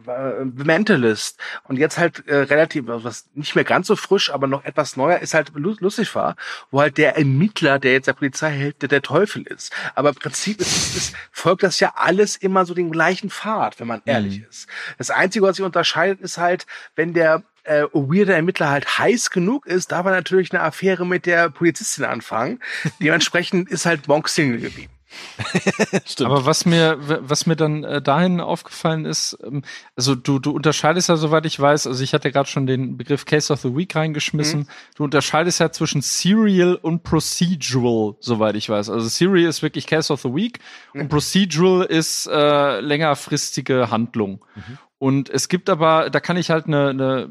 äh, 0.08 0.46
Mentalist 0.46 1.40
und 1.64 1.78
jetzt 1.78 1.98
halt 1.98 2.28
äh, 2.28 2.36
relativ 2.36 2.86
was 2.88 3.28
nicht 3.34 3.56
mehr 3.56 3.64
ganz 3.64 3.88
so 3.88 3.96
frisch, 3.96 4.32
aber 4.32 4.48
noch 4.48 4.64
etwas 4.66 4.98
neuer 4.98 5.20
ist 5.20 5.34
halt 5.34 5.52
Lucifer, 5.56 6.36
wo 6.72 6.82
halt 6.82 6.98
der 6.98 7.18
Ermittler, 7.18 7.80
der 7.80 7.94
jetzt 7.94 8.08
der 8.08 8.14
Polizei 8.14 8.52
hält, 8.52 8.82
der 8.82 8.90
der 8.90 9.02
Teufel 9.02 9.44
ist. 9.44 9.74
Aber 9.96 10.10
im 10.10 10.16
Prinzip 10.16 10.60
ist, 10.60 10.96
ist, 10.96 11.16
folgt 11.32 11.64
das 11.64 11.80
ja 11.80 11.94
alles 11.96 12.36
immer 12.36 12.66
so 12.66 12.74
den 12.74 12.92
gleichen 12.92 13.30
Pfad, 13.30 13.80
wenn 13.80 13.88
man 13.88 14.02
ehrlich 14.06 14.40
mhm. 14.40 14.46
ist. 14.50 14.68
Das 14.98 15.10
Einzige, 15.10 15.46
was 15.46 15.58
sich 15.58 15.66
unterscheidet, 15.66 16.22
ist 16.22 16.38
halt, 16.38 16.66
wenn 16.96 17.14
der 17.14 17.44
äh, 17.66 17.84
weirder 17.94 18.36
Ermittler 18.36 18.70
halt 18.70 18.98
heiß 18.98 19.32
genug 19.32 19.66
ist, 19.66 19.92
darf 19.92 20.06
er 20.06 20.12
natürlich 20.12 20.52
eine 20.52 20.62
Affäre 20.62 21.06
mit 21.06 21.26
der 21.26 21.50
Polizistin 21.50 22.06
anfangen. 22.06 22.60
Dementsprechend 23.02 23.70
ist 23.70 23.86
halt 23.86 24.08
Monk 24.08 24.30
Single 24.30 24.60
geblieben. 24.60 24.92
Stimmt. 26.06 26.30
Aber 26.30 26.46
was 26.46 26.66
mir, 26.66 26.98
was 27.00 27.46
mir 27.46 27.56
dann 27.56 27.84
äh, 27.84 28.02
dahin 28.02 28.42
aufgefallen 28.42 29.06
ist, 29.06 29.38
ähm, 29.44 29.64
also 29.96 30.16
du, 30.16 30.40
du 30.40 30.52
unterscheidest 30.52 31.10
ja, 31.10 31.16
soweit 31.16 31.46
ich 31.46 31.60
weiß, 31.60 31.88
also 31.88 32.04
ich 32.04 32.14
hatte 32.14 32.32
gerade 32.32 32.50
schon 32.50 32.68
den 32.68 32.98
Begriff 32.98 33.26
Case 33.26 33.52
of 33.52 33.62
the 33.62 33.76
Week 33.76 33.96
reingeschmissen. 33.96 34.62
Mhm. 34.62 34.68
Du 34.96 35.04
unterscheidest 35.04 35.60
ja 35.60 35.72
zwischen 35.72 36.02
Serial 36.02 36.76
und 36.76 37.04
Procedural, 37.04 38.16
soweit 38.20 38.56
ich 38.56 38.70
weiß. 38.70 38.90
Also 38.90 39.08
Serial 39.08 39.50
ist 39.50 39.62
wirklich 39.62 39.88
Case 39.88 40.12
of 40.12 40.22
the 40.22 40.34
Week 40.34 40.60
mhm. 40.94 41.02
und 41.02 41.10
Procedural 41.10 41.86
ist 41.86 42.28
äh, 42.28 42.80
längerfristige 42.80 43.92
Handlung. 43.92 44.44
Mhm. 44.56 44.78
Und 44.98 45.30
es 45.30 45.50
gibt 45.50 45.70
aber, 45.70 46.10
da 46.10 46.20
kann 46.20 46.38
ich 46.38 46.50
halt 46.50 46.68
eine, 46.68 46.90
eine 46.90 47.30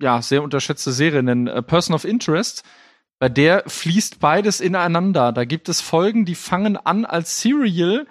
ja, 0.00 0.20
sehr 0.22 0.42
unterschätzte 0.42 0.92
Serie 0.92 1.22
nennen, 1.22 1.48
A 1.48 1.62
Person 1.62 1.94
of 1.94 2.04
Interest 2.04 2.64
bei 3.18 3.28
der 3.28 3.64
fließt 3.66 4.20
beides 4.20 4.60
ineinander. 4.60 5.32
Da 5.32 5.44
gibt 5.44 5.68
es 5.68 5.80
Folgen, 5.80 6.24
die 6.24 6.34
fangen 6.34 6.76
an 6.76 7.04
als 7.04 7.40
Serial, 7.40 8.06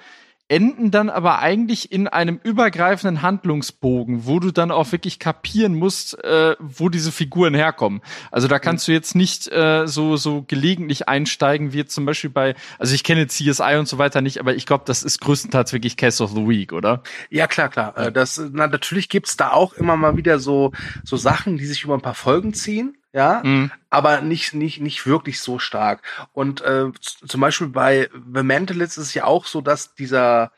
enden 0.53 0.91
dann 0.91 1.09
aber 1.09 1.39
eigentlich 1.39 1.91
in 1.91 2.07
einem 2.07 2.39
übergreifenden 2.43 3.23
Handlungsbogen, 3.23 4.27
wo 4.27 4.39
du 4.39 4.51
dann 4.51 4.69
auch 4.69 4.91
wirklich 4.91 5.17
kapieren 5.17 5.73
musst, 5.73 6.23
äh, 6.23 6.55
wo 6.59 6.89
diese 6.89 7.11
Figuren 7.11 7.55
herkommen. 7.55 8.01
Also 8.29 8.47
da 8.47 8.59
kannst 8.59 8.87
du 8.87 8.91
jetzt 8.91 9.15
nicht 9.15 9.51
äh, 9.51 9.87
so 9.87 10.15
so 10.15 10.43
gelegentlich 10.47 11.09
einsteigen, 11.09 11.73
wie 11.73 11.77
jetzt 11.77 11.95
zum 11.95 12.05
Beispiel 12.05 12.29
bei, 12.29 12.53
also 12.77 12.93
ich 12.93 13.03
kenne 13.03 13.25
CSI 13.25 13.77
und 13.79 13.87
so 13.87 13.97
weiter 13.97 14.21
nicht, 14.21 14.39
aber 14.39 14.53
ich 14.53 14.67
glaube, 14.67 14.83
das 14.85 15.01
ist 15.01 15.21
größtenteils 15.21 15.73
wirklich 15.73 15.97
Case 15.97 16.23
of 16.23 16.33
the 16.33 16.47
Week, 16.47 16.71
oder? 16.71 17.01
Ja 17.31 17.47
klar, 17.47 17.69
klar. 17.69 17.97
Äh, 17.97 18.11
das 18.11 18.39
na, 18.51 18.67
natürlich 18.67 19.09
gibt's 19.09 19.35
da 19.35 19.53
auch 19.53 19.73
immer 19.73 19.97
mal 19.97 20.17
wieder 20.17 20.37
so 20.37 20.71
so 21.03 21.17
Sachen, 21.17 21.57
die 21.57 21.65
sich 21.65 21.83
über 21.83 21.95
ein 21.95 22.01
paar 22.01 22.13
Folgen 22.13 22.53
ziehen 22.53 22.95
ja, 23.13 23.41
mhm. 23.43 23.71
aber 23.89 24.21
nicht 24.21 24.53
nicht 24.53 24.81
nicht 24.81 25.05
wirklich 25.05 25.39
so 25.39 25.59
stark. 25.59 26.01
Und 26.33 26.61
äh, 26.61 26.91
zum 26.99 27.41
Beispiel 27.41 27.67
bei 27.67 28.09
The 28.33 28.43
Mentalist 28.43 28.97
ist 28.97 29.05
es 29.05 29.13
ja 29.13 29.25
auch 29.25 29.45
so, 29.45 29.61
dass 29.61 29.93
dieser 29.95 30.51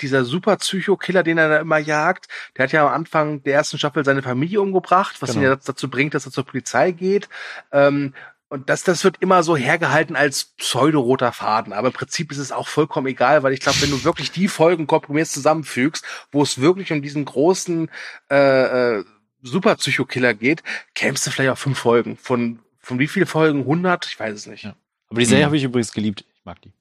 dieser 0.00 0.24
super 0.24 0.56
Psycho-Killer, 0.56 1.22
den 1.22 1.38
er 1.38 1.48
da 1.48 1.58
immer 1.58 1.78
jagt, 1.78 2.26
der 2.56 2.64
hat 2.64 2.72
ja 2.72 2.86
am 2.86 2.92
Anfang 2.92 3.44
der 3.44 3.54
ersten 3.54 3.78
Staffel 3.78 4.04
seine 4.04 4.22
Familie 4.22 4.60
umgebracht, 4.60 5.22
was 5.22 5.30
genau. 5.30 5.42
ihn 5.42 5.48
ja 5.50 5.56
dazu 5.56 5.88
bringt, 5.88 6.14
dass 6.14 6.26
er 6.26 6.32
zur 6.32 6.44
Polizei 6.44 6.90
geht. 6.90 7.28
Ähm, 7.70 8.14
und 8.48 8.68
das, 8.68 8.82
das 8.82 9.04
wird 9.04 9.18
immer 9.20 9.44
so 9.44 9.56
hergehalten 9.56 10.16
als 10.16 10.56
pseudo-roter 10.56 11.30
Faden. 11.32 11.72
Aber 11.72 11.86
im 11.86 11.94
Prinzip 11.94 12.32
ist 12.32 12.38
es 12.38 12.50
auch 12.50 12.66
vollkommen 12.66 13.06
egal, 13.06 13.44
weil 13.44 13.52
ich 13.52 13.60
glaube, 13.60 13.80
wenn 13.80 13.90
du 13.90 14.02
wirklich 14.02 14.32
die 14.32 14.48
Folgen 14.48 14.88
komprimierst 14.88 15.32
zusammenfügst, 15.32 16.04
wo 16.32 16.42
es 16.42 16.60
wirklich 16.60 16.92
um 16.92 17.00
diesen 17.00 17.24
großen 17.24 17.88
äh, 18.28 18.96
äh, 18.98 19.04
super 19.42 19.76
Psycho-Killer 19.76 20.34
geht, 20.34 20.62
kämst 20.94 21.26
du 21.26 21.30
vielleicht 21.30 21.50
auf 21.50 21.58
fünf 21.58 21.78
Folgen. 21.78 22.16
Von, 22.16 22.60
von 22.78 22.98
wie 22.98 23.08
viele 23.08 23.26
Folgen? 23.26 23.60
100? 23.60 24.06
Ich 24.06 24.18
weiß 24.18 24.34
es 24.34 24.46
nicht. 24.46 24.64
Ja. 24.64 24.74
Aber 25.08 25.20
die 25.20 25.26
Serie 25.26 25.44
mhm. 25.44 25.46
habe 25.46 25.56
ich 25.56 25.64
übrigens 25.64 25.92
geliebt. 25.92 26.24
Ich 26.34 26.44
mag 26.44 26.60
die. 26.62 26.72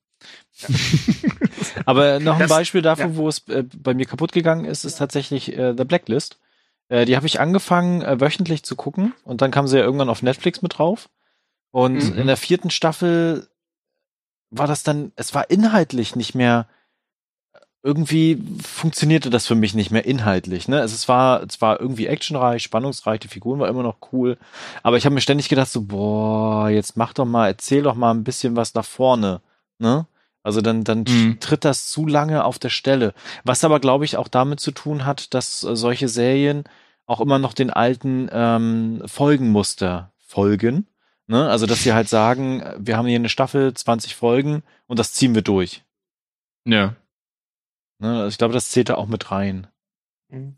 Ja. 0.57 0.69
Aber 1.85 2.19
noch 2.19 2.33
ein 2.33 2.39
das, 2.39 2.49
Beispiel 2.49 2.81
dafür, 2.81 3.07
ja. 3.07 3.15
wo 3.15 3.27
es 3.27 3.47
äh, 3.47 3.63
bei 3.77 3.93
mir 3.93 4.05
kaputt 4.05 4.31
gegangen 4.31 4.65
ist, 4.65 4.83
ist 4.83 4.97
tatsächlich 4.97 5.57
äh, 5.57 5.73
The 5.77 5.85
Blacklist. 5.85 6.39
Äh, 6.89 7.05
die 7.05 7.15
habe 7.15 7.27
ich 7.27 7.39
angefangen, 7.39 8.01
äh, 8.01 8.19
wöchentlich 8.19 8.63
zu 8.63 8.75
gucken 8.75 9.13
und 9.23 9.41
dann 9.41 9.51
kam 9.51 9.67
sie 9.67 9.77
ja 9.77 9.83
irgendwann 9.83 10.09
auf 10.09 10.21
Netflix 10.21 10.61
mit 10.61 10.77
drauf. 10.77 11.09
Und 11.71 12.11
mhm. 12.11 12.17
in 12.17 12.27
der 12.27 12.37
vierten 12.37 12.71
Staffel 12.71 13.47
war 14.49 14.67
das 14.67 14.83
dann, 14.83 15.11
es 15.15 15.35
war 15.35 15.49
inhaltlich 15.49 16.15
nicht 16.15 16.33
mehr 16.33 16.67
irgendwie 17.89 18.39
funktionierte 18.61 19.31
das 19.31 19.47
für 19.47 19.55
mich 19.55 19.73
nicht 19.73 19.89
mehr 19.89 20.05
inhaltlich. 20.05 20.67
Ne? 20.67 20.79
Also 20.79 20.93
es 20.93 21.07
war 21.07 21.49
zwar 21.49 21.81
irgendwie 21.81 22.05
actionreich, 22.05 22.61
spannungsreich, 22.61 23.19
die 23.19 23.27
Figuren 23.27 23.59
waren 23.59 23.69
immer 23.69 23.81
noch 23.81 23.97
cool, 24.13 24.37
aber 24.83 24.97
ich 24.97 25.05
habe 25.05 25.15
mir 25.15 25.21
ständig 25.21 25.49
gedacht 25.49 25.69
so, 25.69 25.81
boah, 25.81 26.69
jetzt 26.69 26.97
mach 26.97 27.13
doch 27.13 27.25
mal, 27.25 27.47
erzähl 27.47 27.81
doch 27.81 27.95
mal 27.95 28.11
ein 28.11 28.23
bisschen 28.23 28.55
was 28.55 28.73
da 28.73 28.83
vorne. 28.83 29.41
Ne? 29.79 30.05
Also 30.43 30.61
dann, 30.61 30.83
dann 30.83 30.99
mhm. 30.99 31.39
tritt 31.39 31.65
das 31.65 31.89
zu 31.89 32.05
lange 32.05 32.43
auf 32.43 32.59
der 32.59 32.69
Stelle. 32.69 33.15
Was 33.43 33.63
aber, 33.63 33.79
glaube 33.79 34.05
ich, 34.05 34.17
auch 34.17 34.27
damit 34.27 34.59
zu 34.59 34.69
tun 34.71 35.05
hat, 35.05 35.33
dass 35.33 35.63
äh, 35.63 35.75
solche 35.75 36.07
Serien 36.07 36.65
auch 37.07 37.21
immer 37.21 37.39
noch 37.39 37.55
den 37.55 37.71
alten 37.71 38.29
ähm, 38.31 39.01
Folgenmuster 39.07 40.11
folgen. 40.19 40.85
Ne? 41.25 41.49
Also 41.49 41.65
dass 41.65 41.81
sie 41.81 41.93
halt 41.93 42.07
sagen, 42.07 42.63
wir 42.77 42.97
haben 42.97 43.07
hier 43.07 43.15
eine 43.15 43.29
Staffel, 43.29 43.73
20 43.73 44.15
Folgen 44.15 44.61
und 44.85 44.99
das 44.99 45.13
ziehen 45.13 45.33
wir 45.33 45.41
durch. 45.41 45.83
Ja. 46.65 46.95
Ne, 47.99 48.17
also 48.17 48.27
ich 48.29 48.37
glaube, 48.37 48.53
das 48.53 48.69
zählt 48.69 48.89
da 48.89 48.95
auch 48.95 49.07
mit 49.07 49.31
rein. 49.31 49.67
Mhm. 50.29 50.55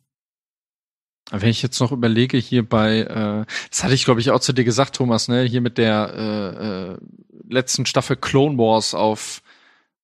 Wenn 1.32 1.50
ich 1.50 1.62
jetzt 1.62 1.80
noch 1.80 1.92
überlege, 1.92 2.38
hier 2.38 2.68
bei, 2.68 3.00
äh, 3.00 3.46
das 3.70 3.84
hatte 3.84 3.94
ich, 3.94 4.06
glaube 4.06 4.20
ich, 4.20 4.32
auch 4.32 4.40
zu 4.40 4.54
dir 4.54 4.64
gesagt, 4.64 4.96
Thomas, 4.96 5.28
ne, 5.28 5.44
hier 5.44 5.62
mit 5.62 5.78
der 5.78 6.14
äh, 6.14 6.94
äh, 6.94 6.98
letzten 7.48 7.86
Staffel 7.86 8.18
Clone 8.18 8.58
Wars 8.58 8.94
auf, 8.94 9.42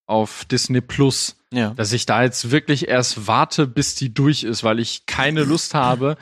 auf 0.05 0.45
Disney 0.45 0.79
Plus, 0.79 1.35
ja. 1.51 1.71
dass 1.71 1.91
ich 1.91 2.05
da 2.05 2.23
jetzt 2.23 2.51
wirklich 2.51 2.87
erst 2.87 3.27
warte, 3.27 3.67
bis 3.67 3.95
die 3.95 4.13
durch 4.13 4.43
ist, 4.43 4.63
weil 4.63 4.79
ich 4.79 5.05
keine 5.05 5.43
Lust 5.43 5.73
habe, 5.73 6.17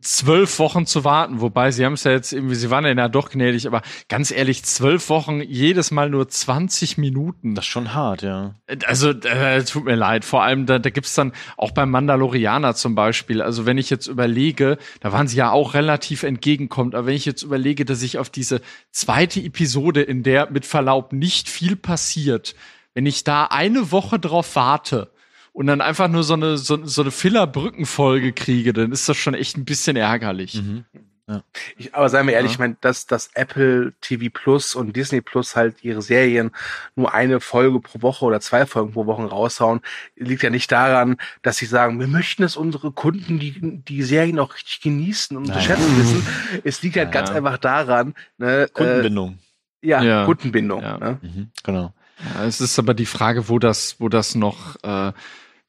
zwölf 0.00 0.58
Wochen 0.58 0.86
zu 0.86 1.04
warten. 1.04 1.40
Wobei, 1.40 1.70
sie 1.70 1.84
haben 1.84 1.92
es 1.92 2.04
ja 2.04 2.12
jetzt 2.12 2.32
irgendwie, 2.32 2.54
sie 2.54 2.70
waren 2.70 2.86
ja 2.86 3.08
doch 3.08 3.30
gnädig, 3.30 3.66
aber 3.66 3.82
ganz 4.08 4.30
ehrlich, 4.30 4.64
zwölf 4.64 5.08
Wochen, 5.10 5.40
jedes 5.42 5.90
Mal 5.90 6.08
nur 6.08 6.28
20 6.28 6.96
Minuten. 6.96 7.54
Das 7.54 7.64
ist 7.64 7.70
schon 7.70 7.94
hart, 7.94 8.22
ja. 8.22 8.54
Also, 8.86 9.10
äh, 9.10 9.62
tut 9.64 9.84
mir 9.84 9.94
leid. 9.94 10.24
Vor 10.24 10.42
allem, 10.42 10.66
da, 10.66 10.78
da 10.78 10.90
gibt's 10.90 11.14
dann 11.14 11.32
auch 11.56 11.72
beim 11.72 11.90
Mandalorianer 11.90 12.74
zum 12.74 12.94
Beispiel. 12.94 13.42
Also, 13.42 13.66
wenn 13.66 13.78
ich 13.78 13.90
jetzt 13.90 14.06
überlege, 14.06 14.78
da 15.00 15.12
waren 15.12 15.28
sie 15.28 15.36
ja 15.36 15.50
auch 15.50 15.74
relativ 15.74 16.22
entgegenkommt, 16.22 16.94
aber 16.94 17.08
wenn 17.08 17.16
ich 17.16 17.26
jetzt 17.26 17.42
überlege, 17.42 17.84
dass 17.84 18.02
ich 18.02 18.18
auf 18.18 18.30
diese 18.30 18.62
zweite 18.90 19.40
Episode, 19.40 20.02
in 20.02 20.22
der 20.22 20.50
mit 20.50 20.64
Verlaub 20.64 21.12
nicht 21.12 21.48
viel 21.48 21.76
passiert, 21.76 22.54
wenn 22.94 23.06
ich 23.06 23.24
da 23.24 23.44
eine 23.46 23.90
Woche 23.92 24.18
drauf 24.18 24.56
warte, 24.56 25.10
und 25.54 25.68
dann 25.68 25.80
einfach 25.80 26.08
nur 26.08 26.24
so 26.24 26.34
eine, 26.34 26.58
so, 26.58 26.84
so 26.84 27.02
eine 27.02 27.12
Filler-Brückenfolge 27.12 28.32
kriege, 28.32 28.72
dann 28.72 28.90
ist 28.90 29.08
das 29.08 29.16
schon 29.16 29.34
echt 29.34 29.56
ein 29.56 29.64
bisschen 29.64 29.96
ärgerlich. 29.96 30.54
Mhm. 30.54 30.84
Ja. 31.28 31.42
Ich, 31.78 31.94
aber 31.94 32.08
seien 32.10 32.26
wir 32.26 32.34
ehrlich, 32.34 32.50
ja. 32.50 32.54
ich 32.54 32.58
meine, 32.58 32.76
dass, 32.80 33.06
dass 33.06 33.30
Apple 33.34 33.94
TV 34.00 34.26
Plus 34.32 34.74
und 34.74 34.94
Disney 34.94 35.20
Plus 35.22 35.54
halt 35.54 35.82
ihre 35.82 36.02
Serien 36.02 36.50
nur 36.96 37.14
eine 37.14 37.38
Folge 37.38 37.80
pro 37.80 38.02
Woche 38.02 38.24
oder 38.24 38.40
zwei 38.40 38.66
Folgen 38.66 38.92
pro 38.92 39.06
Woche 39.06 39.22
raushauen, 39.22 39.80
liegt 40.16 40.42
ja 40.42 40.50
nicht 40.50 40.70
daran, 40.72 41.16
dass 41.42 41.56
sie 41.56 41.66
sagen, 41.66 42.00
wir 42.00 42.08
möchten, 42.08 42.42
dass 42.42 42.56
unsere 42.56 42.90
Kunden 42.90 43.38
die, 43.38 43.54
die 43.60 44.02
Serien 44.02 44.40
auch 44.40 44.54
richtig 44.54 44.80
genießen 44.80 45.36
und 45.36 45.46
schätzen 45.62 45.98
wissen. 45.98 46.26
Es 46.64 46.82
liegt 46.82 46.96
halt 46.96 47.14
ja. 47.14 47.20
ganz 47.20 47.30
einfach 47.30 47.58
daran, 47.58 48.14
ne, 48.38 48.64
äh, 48.64 48.68
Kundenbindung. 48.68 49.38
Äh, 49.82 49.88
ja, 49.88 50.02
ja, 50.02 50.24
Kundenbindung. 50.24 50.82
Ja. 50.82 50.98
Ne? 50.98 51.18
Mhm, 51.22 51.50
genau. 51.62 51.94
Ja, 52.34 52.44
es 52.44 52.60
ist 52.60 52.78
aber 52.78 52.92
die 52.92 53.06
Frage, 53.06 53.48
wo 53.48 53.60
das, 53.60 53.96
wo 54.00 54.08
das 54.08 54.34
noch 54.34 54.76
äh, 54.82 55.12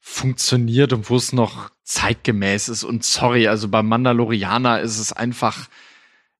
funktioniert 0.08 0.92
und 0.92 1.10
wo 1.10 1.16
es 1.16 1.32
noch 1.32 1.70
zeitgemäß 1.82 2.68
ist. 2.68 2.84
Und 2.84 3.04
sorry, 3.04 3.48
also 3.48 3.68
bei 3.68 3.82
Mandalorianer 3.82 4.80
ist 4.80 5.00
es 5.00 5.12
einfach, 5.12 5.68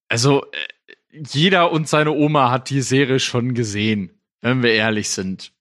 also 0.08 0.44
äh, 0.52 0.94
jeder 1.32 1.72
und 1.72 1.88
seine 1.88 2.12
Oma 2.12 2.52
hat 2.52 2.70
die 2.70 2.80
Serie 2.80 3.18
schon 3.18 3.54
gesehen, 3.54 4.20
wenn 4.40 4.62
wir 4.62 4.70
ehrlich 4.72 5.10
sind. 5.10 5.52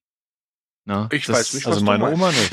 Na, 0.86 1.10
ich 1.12 1.26
das, 1.26 1.36
weiß 1.36 1.54
nicht, 1.56 1.68
also 1.68 1.84
meine 1.84 2.06
Oma 2.06 2.30
nicht. 2.30 2.52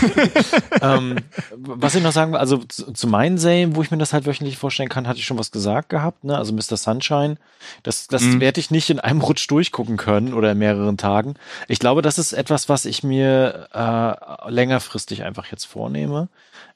ähm, 0.82 1.16
was 1.56 1.94
ich 1.94 2.02
noch 2.02 2.12
sagen 2.12 2.32
will, 2.32 2.38
also 2.38 2.58
zu, 2.58 2.92
zu, 2.92 3.06
meinen 3.08 3.38
Serien, 3.38 3.76
wo 3.76 3.82
ich 3.82 3.90
mir 3.90 3.98
das 3.98 4.12
halt 4.12 4.26
wöchentlich 4.26 4.58
vorstellen 4.58 4.88
kann, 4.88 5.06
hatte 5.06 5.18
ich 5.18 5.26
schon 5.26 5.38
was 5.38 5.50
gesagt 5.50 5.88
gehabt, 5.88 6.24
ne? 6.24 6.36
Also 6.36 6.52
Mr. 6.52 6.76
Sunshine. 6.76 7.36
Das, 7.82 8.06
das 8.06 8.22
mhm. 8.22 8.40
werde 8.40 8.60
ich 8.60 8.70
nicht 8.70 8.90
in 8.90 9.00
einem 9.00 9.20
Rutsch 9.20 9.50
durchgucken 9.50 9.96
können 9.96 10.34
oder 10.34 10.52
in 10.52 10.58
mehreren 10.58 10.96
Tagen. 10.96 11.34
Ich 11.68 11.78
glaube, 11.78 12.02
das 12.02 12.18
ist 12.18 12.32
etwas, 12.32 12.68
was 12.68 12.84
ich 12.84 13.02
mir 13.02 13.68
äh, 13.72 14.50
längerfristig 14.50 15.24
einfach 15.24 15.46
jetzt 15.46 15.64
vornehme. 15.64 16.28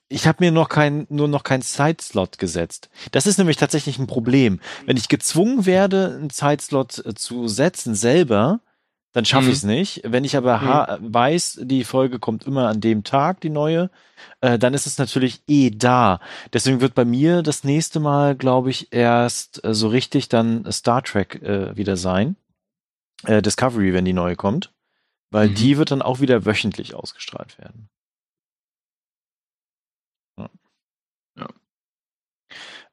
Ich 0.09 0.27
habe 0.27 0.45
mir 0.45 0.53
noch 0.53 0.68
kein, 0.68 1.07
nur 1.09 1.29
noch 1.29 1.45
keinen 1.45 1.62
Zeitslot 1.62 2.39
gesetzt. 2.39 2.91
Das 3.11 3.27
ist 3.27 3.39
nämlich 3.39 3.57
tatsächlich 3.57 3.99
ein 3.99 4.07
Problem. 4.07 4.61
Wenn 4.87 4.97
ich 4.97 5.09
gezwungen 5.09 5.66
werde, 5.66 6.14
einen 6.18 6.31
Zeitslot 6.31 7.05
äh, 7.05 7.14
zu 7.14 7.49
setzen 7.49 7.95
selber, 7.95 8.61
dann 9.15 9.25
schaffe 9.25 9.45
mhm. 9.45 9.51
ich 9.51 9.57
es 9.59 9.62
nicht. 9.62 10.01
Wenn 10.05 10.25
ich 10.25 10.37
aber 10.37 10.99
mhm. 11.01 11.15
weiß, 11.15 11.61
die 11.62 11.85
Folge 11.85 12.19
kommt 12.19 12.47
immer 12.47 12.69
an 12.69 12.81
dem 12.81 13.05
Tag, 13.05 13.41
die 13.41 13.49
neue, 13.49 13.91
äh, 14.41 14.59
dann 14.59 14.75
ist 14.75 14.87
es 14.87 14.99
natürlich 14.99 15.41
eh 15.47 15.71
da. 15.71 16.19
Deswegen 16.53 16.81
wird 16.81 16.97
bei 16.97 17.05
mir 17.05 17.43
das 17.43 17.62
nächste 17.62 18.01
Mal, 18.01 18.35
glaube 18.35 18.71
ich, 18.71 18.93
erst 18.93 19.65
äh, 19.65 19.73
so 19.73 19.87
richtig 19.87 20.29
dann 20.29 20.71
Star 20.71 21.03
Trek 21.03 21.41
äh, 21.43 21.77
wieder 21.77 21.97
sein. 21.97 22.35
Äh, 23.25 23.41
Discovery, 23.41 23.95
wenn 23.95 24.05
die 24.05 24.12
neue 24.12 24.35
kommt. 24.35 24.73
Weil 25.31 25.49
mhm. 25.49 25.55
die 25.55 25.79
wird 25.79 25.93
dann 25.93 26.03
auch 26.03 26.19
wieder 26.19 26.45
wöchentlich 26.45 26.97
ausgestrahlt 26.97 27.57
werden. 27.59 27.89
Ja. 30.37 30.51
ja. 31.36 31.47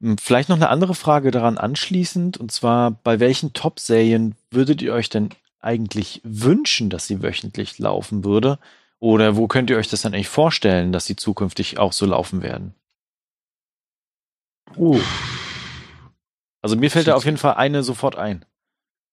Hm, 0.01 0.19
vielleicht 0.19 0.49
noch 0.49 0.55
eine 0.55 0.69
andere 0.69 0.93
Frage 0.93 1.31
daran 1.31 1.57
anschließend, 1.57 2.37
und 2.37 2.51
zwar, 2.51 2.91
bei 2.91 3.19
welchen 3.19 3.53
Top-Serien 3.53 4.35
würdet 4.51 4.83
ihr 4.83 4.93
euch 4.93 5.09
denn 5.09 5.31
eigentlich 5.61 6.21
wünschen, 6.23 6.89
dass 6.89 7.07
sie 7.07 7.21
wöchentlich 7.21 7.79
laufen 7.79 8.23
würde? 8.23 8.59
Oder 8.99 9.35
wo 9.35 9.47
könnt 9.47 9.69
ihr 9.69 9.77
euch 9.77 9.89
das 9.89 10.01
dann 10.03 10.13
eigentlich 10.13 10.27
vorstellen, 10.27 10.91
dass 10.91 11.05
sie 11.05 11.15
zukünftig 11.15 11.79
auch 11.79 11.93
so 11.93 12.05
laufen 12.05 12.41
werden? 12.43 12.75
Uh. 14.77 14.99
Also 16.61 16.75
mir 16.75 16.91
fällt 16.91 17.07
da 17.07 17.15
auf 17.15 17.25
jeden 17.25 17.37
Fall 17.37 17.55
eine 17.55 17.83
sofort 17.83 18.15
ein. 18.15 18.45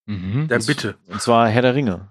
Mhm. 0.07 0.49
Dann 0.49 0.65
bitte. 0.65 0.97
Und 1.07 1.21
zwar 1.23 1.49
Herr 1.49 1.63
der 1.63 1.75
Ringe. 1.75 2.09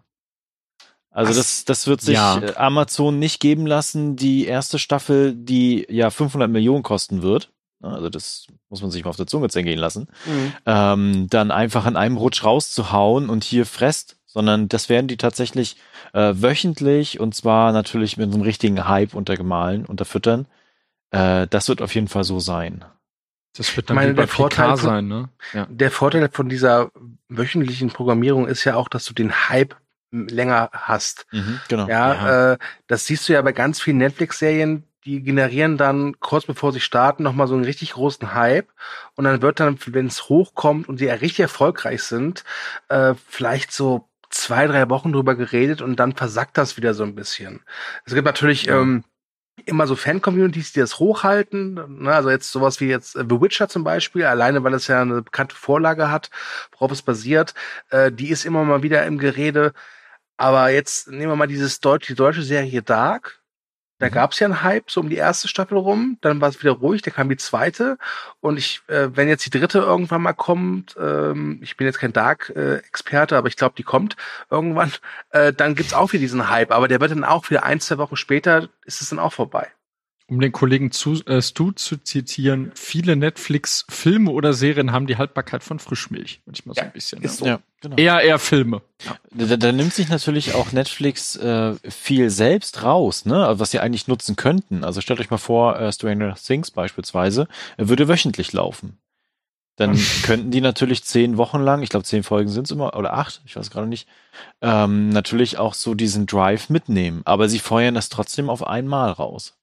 Also 1.12 1.30
Was? 1.32 1.38
das, 1.38 1.66
das 1.66 1.88
wird 1.88 2.02
sich 2.02 2.16
Ja. 2.16 2.40
äh, 2.40 2.56
Amazon 2.56 3.18
nicht 3.20 3.40
geben 3.40 3.66
lassen, 3.66 4.16
die 4.16 4.46
erste 4.46 4.78
Staffel, 4.78 5.34
die 5.36 5.86
ja 5.90 6.10
500 6.10 6.50
Millionen 6.50 6.84
kosten 6.84 7.22
wird. 7.22 7.52
Also 7.82 8.10
das 8.10 8.48
muss 8.70 8.82
man 8.82 8.90
sich 8.92 9.04
mal 9.04 9.12
auf 9.12 9.18
der 9.18 9.28
Zunge 9.28 9.50
zergehen 9.50 9.80
lassen. 9.80 10.08
Mhm. 10.26 10.54
ähm, 10.66 11.28
dann 11.30 11.52
einfach 11.52 11.86
in 11.86 11.96
einem 11.96 12.18
Rutsch 12.18 12.44
rauszuhauen 12.44 13.30
und 13.30 13.44
hier 13.44 13.66
fresst, 13.66 14.17
sondern 14.38 14.70
das 14.70 14.88
werden 14.88 15.08
die 15.08 15.18
tatsächlich 15.18 15.78
äh, 16.14 16.32
wöchentlich 16.36 17.20
und 17.20 17.34
zwar 17.34 17.72
natürlich 17.72 18.18
mit 18.18 18.32
einem 18.32 18.44
richtigen 18.44 18.88
Hype 18.88 19.16
untergemahlen, 19.16 19.84
unterfüttern. 19.84 20.46
Äh, 21.10 21.48
das 21.48 21.68
wird 21.70 21.82
auf 21.82 21.96
jeden 21.96 22.08
Fall 22.08 22.24
so 22.24 22.40
sein. 22.40 22.86
Das 23.58 23.76
wird 23.76 23.90
dann 23.90 23.96
meine, 23.96 24.12
wie 24.12 24.14
bei 24.18 24.22
der 24.22 24.28
Vorteil 24.28 24.78
von- 24.78 24.78
sein, 24.78 25.08
ne? 25.08 25.30
Ja. 25.54 25.66
Der 25.72 25.90
Vorteil 25.90 26.30
von 26.32 26.50
dieser 26.50 26.92
wöchentlichen 27.30 27.90
Programmierung 27.90 28.48
ist 28.48 28.64
ja 28.64 28.76
auch, 28.76 28.90
dass 28.90 29.06
du 29.06 29.16
den 29.16 29.50
Hype 29.50 29.76
länger 30.12 30.70
hast. 30.72 31.26
genau. 31.68 31.88
Ja, 31.90 32.54
Äh, 32.54 32.58
das 32.86 33.08
siehst 33.08 33.28
du 33.28 33.34
ja 33.34 33.42
bei 33.42 33.54
ganz 33.54 33.82
vielen 33.82 33.98
Netflix-Serien, 33.98 34.84
die 35.04 35.24
generieren 35.24 35.78
dann 35.78 36.20
kurz 36.20 36.46
bevor 36.46 36.72
sie 36.74 36.80
starten 36.80 37.24
nochmal 37.24 37.48
so 37.48 37.56
einen 37.56 37.64
richtig 37.64 37.94
großen 37.94 38.36
Hype 38.36 38.68
und 39.16 39.24
dann 39.24 39.42
wird 39.42 39.60
dann, 39.60 39.80
wenn 39.88 40.06
es 40.06 40.30
hochkommt 40.30 40.88
und 40.88 41.00
die 41.00 41.06
ja 41.06 41.16
richtig 41.16 41.40
erfolgreich 41.40 42.04
sind, 42.04 42.44
äh, 42.90 43.16
vielleicht 43.28 43.72
so 43.72 44.08
zwei, 44.38 44.68
drei 44.68 44.90
Wochen 44.90 45.12
drüber 45.14 45.36
geredet 45.36 45.82
und 45.82 45.98
dann 45.98 46.16
versackt 46.16 46.58
das 46.58 46.78
wieder 46.78 46.94
so 46.94 47.04
ein 47.04 47.16
bisschen. 47.16 47.62
Es 48.06 48.14
gibt 48.14 48.26
natürlich 48.26 48.66
Ja. 48.66 48.80
ähm, 48.80 49.04
immer 49.66 49.88
so 49.88 49.96
Fan-Communities, 49.96 50.74
die 50.74 50.80
das 50.80 51.00
hochhalten. 51.00 52.04
Ne? 52.04 52.14
Also 52.14 52.30
jetzt 52.30 52.52
sowas 52.52 52.80
wie 52.80 52.88
jetzt 52.88 53.16
äh, 53.16 53.26
The 53.28 53.42
Witcher 53.42 53.68
zum 53.68 53.84
Beispiel, 53.84 54.26
alleine 54.26 54.64
weil 54.64 54.74
es 54.76 54.88
ja 54.88 55.02
eine 55.02 55.24
bekannte 55.24 55.56
Vorlage 55.56 56.12
hat, 56.12 56.30
worauf 56.72 56.92
es 56.92 57.02
basiert, 57.02 57.54
äh, 57.90 58.12
die 58.12 58.30
ist 58.30 58.46
immer 58.46 58.64
mal 58.64 58.84
wieder 58.84 59.06
im 59.06 59.18
Gerede. 59.18 59.74
Aber 60.38 60.70
jetzt 60.70 61.08
nehmen 61.10 61.32
wir 61.32 61.36
mal 61.36 61.48
dieses 61.48 61.80
Deutsch, 61.80 62.08
die 62.08 62.16
deutsche 62.16 62.44
Serie 62.44 62.84
Dark. 62.84 63.42
Da 64.00 64.08
Mhm. 64.08 64.12
gab 64.12 64.32
es 64.32 64.40
ja 64.40 64.46
einen 64.48 64.64
Hype 64.64 64.92
so 64.92 65.02
um 65.02 65.10
die 65.10 65.16
erste 65.16 65.48
Staffel 65.48 65.78
rum, 65.78 66.18
dann 66.22 66.40
war 66.42 66.50
es 66.50 66.62
wieder 66.62 66.74
ruhig, 66.74 67.02
dann 67.02 67.14
kam 67.14 67.30
die 67.30 67.38
zweite 67.38 67.98
und 68.42 68.58
ich, 68.58 68.82
äh, 68.88 69.16
wenn 69.16 69.28
jetzt 69.28 69.46
die 69.46 69.50
dritte 69.50 69.80
irgendwann 69.80 70.22
mal 70.22 70.34
kommt, 70.34 70.96
ähm, 71.00 71.60
ich 71.64 71.78
bin 71.78 71.88
jetzt 71.88 72.00
kein 72.00 72.14
Dark-Experte, 72.14 73.38
aber 73.38 73.48
ich 73.48 73.56
glaube, 73.58 73.76
die 73.78 73.84
kommt 73.84 74.16
irgendwann, 74.50 74.92
äh, 75.32 75.54
dann 75.54 75.76
gibt's 75.76 75.94
auch 75.94 76.14
wieder 76.14 76.22
diesen 76.22 76.50
Hype, 76.50 76.72
aber 76.72 76.88
der 76.88 77.00
wird 77.02 77.12
dann 77.12 77.24
auch 77.24 77.50
wieder 77.50 77.64
ein, 77.64 77.80
zwei 77.80 77.98
Wochen 77.98 78.16
später, 78.16 78.70
ist 78.86 79.02
es 79.02 79.10
dann 79.10 79.20
auch 79.20 79.34
vorbei. 79.34 79.68
Um 80.30 80.42
den 80.42 80.52
Kollegen 80.52 80.92
zu, 80.92 81.14
äh, 81.26 81.42
Stu 81.42 81.72
zu 81.72 81.98
zitieren, 81.98 82.72
viele 82.76 83.16
Netflix-Filme 83.16 84.30
oder 84.30 84.52
Serien 84.52 84.92
haben 84.92 85.08
die 85.08 85.16
Haltbarkeit 85.16 85.64
von 85.64 85.80
Frischmilch. 85.80 86.42
Manchmal 86.46 86.76
so 86.76 86.82
Ja, 86.82 86.88
ein 86.88 86.92
bisschen. 86.92 87.22
ist 87.22 87.32
ne? 87.32 87.38
so. 87.38 87.46
Ja, 87.46 87.60
genau. 87.80 87.96
Eher, 87.96 88.20
eher 88.22 88.38
Filme. 88.38 88.82
Da, 89.32 89.56
da 89.56 89.72
nimmt 89.72 89.94
sich 89.94 90.10
natürlich 90.10 90.54
auch 90.54 90.74
Netflix 90.74 91.38
äh, 91.38 91.76
viel 91.90 92.30
selbst 92.30 92.84
raus, 92.84 93.26
ne? 93.26 93.54
was 93.58 93.72
sie 93.72 93.80
eigentlich 93.80 94.10
nutzen 94.10 94.36
könnten. 94.36 94.84
Also 94.84 95.00
stellt 95.00 95.22
euch 95.22 95.30
mal 95.30 95.38
vor, 95.38 95.80
äh, 95.80 95.94
Stranger 95.94 96.36
Things 96.36 96.72
beispielsweise 96.72 97.48
äh, 97.78 97.88
würde 97.88 98.10
wöchentlich 98.10 98.52
laufen. 98.52 98.98
Dann 99.78 99.98
könnten 100.24 100.52
die 100.52 100.60
natürlich 100.60 101.06
zehn 101.06 101.38
Wochen 101.38 101.62
lang, 101.62 101.84
ich 101.84 101.90
glaube 101.90 102.04
zehn 102.04 102.24
Folgen 102.24 102.50
sind 102.50 102.66
es 102.66 102.72
immer, 102.72 102.98
oder 102.98 103.14
acht, 103.14 103.42
ich 103.46 103.56
weiß 103.56 103.70
gerade 103.72 103.88
nicht, 103.88 104.10
ähm, 104.62 105.08
natürlich 105.08 105.58
auch 105.58 105.74
so 105.74 105.94
diesen 105.94 106.26
Drive 106.26 106.70
mitnehmen. 106.70 107.22
Aber 107.24 107.48
sie 107.48 107.60
feuern 107.60 107.96
das 107.96 108.10
trotzdem 108.10 108.50
auf 108.50 108.68
einmal 108.68 109.12
raus. 109.12 109.54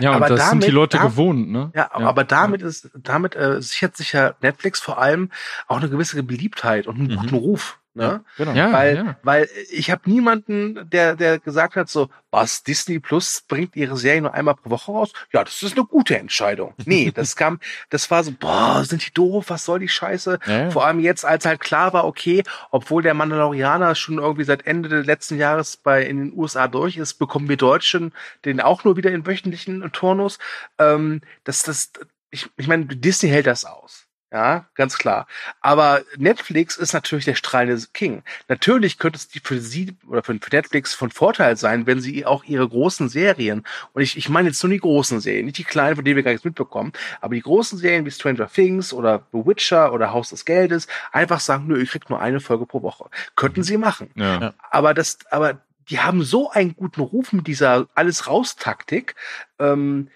Ja, 0.00 0.12
Aber 0.12 0.26
und 0.26 0.30
das 0.38 0.50
sind 0.50 0.62
die 0.62 0.66
damit- 0.66 0.74
Leute 0.74 0.96
da- 0.98 1.04
gewohnt, 1.04 1.50
ne? 1.50 1.70
Ja, 1.74 1.90
aber 1.92 2.24
damit 2.24 2.62
ist, 2.62 2.90
damit 2.94 3.34
äh, 3.36 3.60
sichert 3.62 3.96
sich 3.96 4.12
ja 4.12 4.34
Netflix 4.42 4.80
vor 4.80 4.98
allem 4.98 5.30
auch 5.66 5.78
eine 5.78 5.88
gewisse 5.88 6.22
Beliebtheit 6.22 6.86
und 6.86 6.96
einen 6.98 7.08
Mhm. 7.12 7.16
guten 7.16 7.34
Ruf. 7.36 7.78
Ne? 7.94 8.24
genau. 8.38 8.52
Ja, 8.54 8.72
weil, 8.72 8.96
ja. 8.96 9.16
weil 9.22 9.48
ich 9.70 9.90
habe 9.90 10.08
niemanden, 10.10 10.88
der, 10.90 11.14
der 11.14 11.38
gesagt 11.38 11.76
hat, 11.76 11.90
so, 11.90 12.08
was, 12.30 12.62
Disney 12.62 12.98
Plus 12.98 13.42
bringt 13.46 13.76
ihre 13.76 13.98
Serie 13.98 14.22
nur 14.22 14.32
einmal 14.32 14.54
pro 14.54 14.70
Woche 14.70 14.92
raus? 14.92 15.12
Ja, 15.32 15.44
das 15.44 15.62
ist 15.62 15.76
eine 15.76 15.84
gute 15.84 16.18
Entscheidung. 16.18 16.74
Nee, 16.84 17.10
das 17.10 17.36
kam, 17.36 17.58
das 17.90 18.10
war 18.10 18.22
so, 18.22 18.32
boah, 18.32 18.84
sind 18.84 19.06
die 19.06 19.14
doof, 19.14 19.46
was 19.48 19.64
soll 19.64 19.78
die 19.78 19.88
Scheiße? 19.88 20.38
Ja, 20.46 20.52
ja. 20.52 20.70
Vor 20.70 20.84
allem 20.84 21.00
jetzt, 21.00 21.24
als 21.24 21.46
halt 21.46 21.60
klar 21.60 21.92
war, 21.92 22.04
okay, 22.04 22.42
obwohl 22.70 23.02
der 23.02 23.14
Mandalorianer 23.14 23.94
schon 23.94 24.18
irgendwie 24.18 24.44
seit 24.44 24.66
Ende 24.66 24.88
des 24.88 25.06
letzten 25.06 25.38
Jahres 25.38 25.76
bei 25.76 26.04
in 26.04 26.18
den 26.18 26.38
USA 26.38 26.68
durch 26.68 26.96
ist, 26.96 27.14
bekommen 27.14 27.48
wir 27.48 27.56
Deutschen 27.56 28.12
den 28.44 28.60
auch 28.60 28.84
nur 28.84 28.96
wieder 28.96 29.10
in 29.10 29.26
wöchentlichen 29.26 29.90
Turnus. 29.92 30.38
Ähm, 30.78 31.20
das, 31.44 31.62
das, 31.62 31.92
ich, 32.30 32.48
ich 32.56 32.66
meine, 32.66 32.86
Disney 32.86 33.30
hält 33.30 33.46
das 33.46 33.64
aus. 33.64 34.06
Ja, 34.32 34.64
ganz 34.74 34.96
klar. 34.96 35.26
Aber 35.60 36.00
Netflix 36.16 36.78
ist 36.78 36.94
natürlich 36.94 37.26
der 37.26 37.34
strahlende 37.34 37.86
King. 37.92 38.22
Natürlich 38.48 38.96
könnte 38.96 39.18
es 39.18 39.28
die 39.28 39.40
für 39.40 39.60
sie 39.60 39.94
oder 40.08 40.22
für, 40.22 40.32
Netflix 40.32 40.94
von 40.94 41.10
Vorteil 41.10 41.58
sein, 41.58 41.86
wenn 41.86 42.00
sie 42.00 42.24
auch 42.24 42.42
ihre 42.44 42.66
großen 42.66 43.10
Serien, 43.10 43.62
und 43.92 44.00
ich, 44.00 44.16
ich 44.16 44.30
meine 44.30 44.48
jetzt 44.48 44.62
nur 44.62 44.72
die 44.72 44.78
großen 44.78 45.20
Serien, 45.20 45.44
nicht 45.44 45.58
die 45.58 45.64
kleinen, 45.64 45.96
von 45.96 46.04
denen 46.06 46.16
wir 46.16 46.22
gar 46.22 46.30
nichts 46.30 46.46
mitbekommen, 46.46 46.92
aber 47.20 47.34
die 47.34 47.42
großen 47.42 47.78
Serien 47.78 48.06
wie 48.06 48.10
Stranger 48.10 48.50
Things 48.50 48.94
oder 48.94 49.26
The 49.32 49.44
Witcher 49.44 49.92
oder 49.92 50.14
Haus 50.14 50.30
des 50.30 50.46
Geldes 50.46 50.88
einfach 51.12 51.40
sagen, 51.40 51.66
nö, 51.66 51.82
ich 51.82 51.90
krieg 51.90 52.08
nur 52.08 52.20
eine 52.22 52.40
Folge 52.40 52.64
pro 52.64 52.80
Woche. 52.80 53.10
Könnten 53.36 53.62
sie 53.62 53.76
machen. 53.76 54.10
Ja. 54.14 54.54
Aber 54.70 54.94
das, 54.94 55.18
aber 55.30 55.60
die 55.90 56.00
haben 56.00 56.22
so 56.22 56.50
einen 56.50 56.74
guten 56.74 57.02
Ruf 57.02 57.34
mit 57.34 57.46
dieser 57.46 57.86
alles 57.94 58.28
raus 58.28 58.56
Taktik, 58.56 59.14
ähm, 59.58 60.08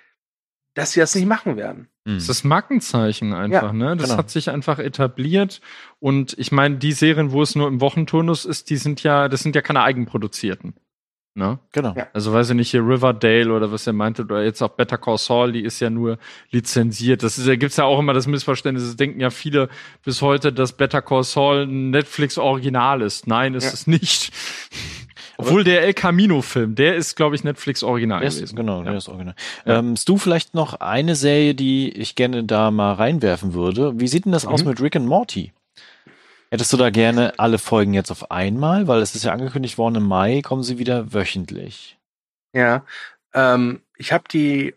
dass 0.72 0.92
sie 0.92 1.00
das 1.00 1.14
nicht 1.14 1.26
machen 1.26 1.58
werden. 1.58 1.90
Mhm. 2.06 2.14
Das 2.14 2.22
ist 2.22 2.28
das 2.28 2.44
Markenzeichen 2.44 3.32
einfach, 3.32 3.62
Ja, 3.62 3.72
ne? 3.72 3.96
Das 3.96 4.10
genau. 4.10 4.18
hat 4.18 4.30
sich 4.30 4.48
einfach 4.48 4.78
etabliert. 4.78 5.60
Und 5.98 6.38
ich 6.38 6.52
meine, 6.52 6.76
die 6.76 6.92
Serien, 6.92 7.32
wo 7.32 7.42
es 7.42 7.56
nur 7.56 7.66
im 7.66 7.80
Wochenturnus 7.80 8.44
ist, 8.44 8.70
die 8.70 8.76
sind 8.76 9.02
ja, 9.02 9.28
das 9.28 9.42
sind 9.42 9.56
ja 9.56 9.60
keine 9.60 9.82
eigenproduzierten. 9.82 10.74
Ne? 11.38 11.58
genau. 11.70 11.92
Ja. 11.94 12.06
Also 12.14 12.32
weiß 12.32 12.48
ich 12.50 12.56
nicht, 12.56 12.70
hier 12.70 12.80
Riverdale 12.80 13.52
oder 13.52 13.70
was 13.70 13.86
ihr 13.86 13.92
meinte, 13.92 14.22
oder 14.22 14.42
jetzt 14.42 14.62
auch 14.62 14.70
Better 14.70 14.96
Call 14.96 15.18
Saul, 15.18 15.52
die 15.52 15.60
ist 15.60 15.80
ja 15.80 15.90
nur 15.90 16.16
lizenziert. 16.50 17.22
Das 17.22 17.36
ist, 17.36 17.46
da 17.46 17.56
gibt's 17.56 17.76
ja 17.76 17.84
auch 17.84 17.98
immer 17.98 18.14
das 18.14 18.26
Missverständnis, 18.26 18.84
es 18.84 18.96
denken 18.96 19.20
ja 19.20 19.28
viele 19.28 19.68
bis 20.02 20.22
heute, 20.22 20.50
dass 20.50 20.72
Better 20.72 21.02
Call 21.02 21.24
Saul 21.24 21.66
ein 21.66 21.90
Netflix-Original 21.90 23.02
ist. 23.02 23.26
Nein, 23.26 23.52
ist 23.52 23.64
Ja. 23.64 23.70
es 23.72 23.86
nicht. 23.86 24.32
Obwohl 25.38 25.64
der 25.64 25.82
El 25.82 25.92
Camino-Film, 25.92 26.74
der 26.74 26.96
ist, 26.96 27.14
glaube 27.14 27.36
ich, 27.36 27.44
Netflix-Original 27.44 28.20
gewesen. 28.20 28.56
genau, 28.56 28.78
Ja. 28.78 28.84
der 28.84 28.96
ist 28.96 29.08
original. 29.10 29.34
Ähm, 29.66 29.94
Stu, 29.96 30.16
vielleicht 30.16 30.54
noch 30.54 30.80
eine 30.80 31.14
Serie, 31.14 31.54
die 31.54 31.90
ich 31.90 32.14
gerne 32.14 32.44
da 32.44 32.70
mal 32.70 32.94
reinwerfen 32.94 33.52
würde. 33.52 33.92
Wie 34.00 34.08
sieht 34.08 34.24
denn 34.24 34.32
das 34.32 34.46
aus 34.46 34.62
Mhm. 34.64 34.70
mit 34.70 34.80
Rick 34.80 34.96
and 34.96 35.06
Morty? 35.06 35.52
Hättest 36.50 36.72
du 36.72 36.76
da 36.76 36.90
gerne 36.90 37.34
alle 37.38 37.58
Folgen 37.58 37.94
jetzt 37.94 38.10
auf 38.10 38.30
einmal? 38.30 38.86
Weil 38.86 39.00
es 39.00 39.14
ist 39.14 39.24
ja 39.24 39.32
angekündigt 39.32 39.78
worden, 39.78 39.96
im 39.96 40.06
Mai 40.06 40.42
kommen 40.42 40.62
sie 40.62 40.78
wieder 40.78 41.12
wöchentlich. 41.12 41.98
Ja, 42.52 42.84
ähm, 43.34 43.82
ich 43.96 44.12
habe 44.12 44.24
die 44.30 44.74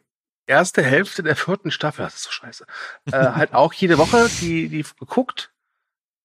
erste 0.47 0.83
Hälfte 0.83 1.23
der 1.23 1.35
vierten 1.35 1.71
Staffel, 1.71 2.03
das 2.03 2.15
ist 2.15 2.23
so 2.23 2.31
scheiße, 2.31 2.65
äh, 3.11 3.11
halt 3.35 3.53
auch 3.53 3.71
jede 3.73 3.97
Woche 3.97 4.29
die, 4.41 4.67
die 4.67 4.83
geguckt. 4.99 5.51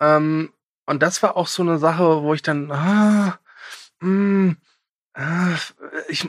Ähm, 0.01 0.53
und 0.87 1.03
das 1.03 1.23
war 1.23 1.37
auch 1.37 1.47
so 1.47 1.63
eine 1.63 1.79
Sache, 1.79 2.23
wo 2.23 2.35
ich 2.35 2.43
dann, 2.43 2.71
ah, 2.73 3.39
mh, 4.01 4.57
ah, 5.15 5.57
ich, 6.09 6.29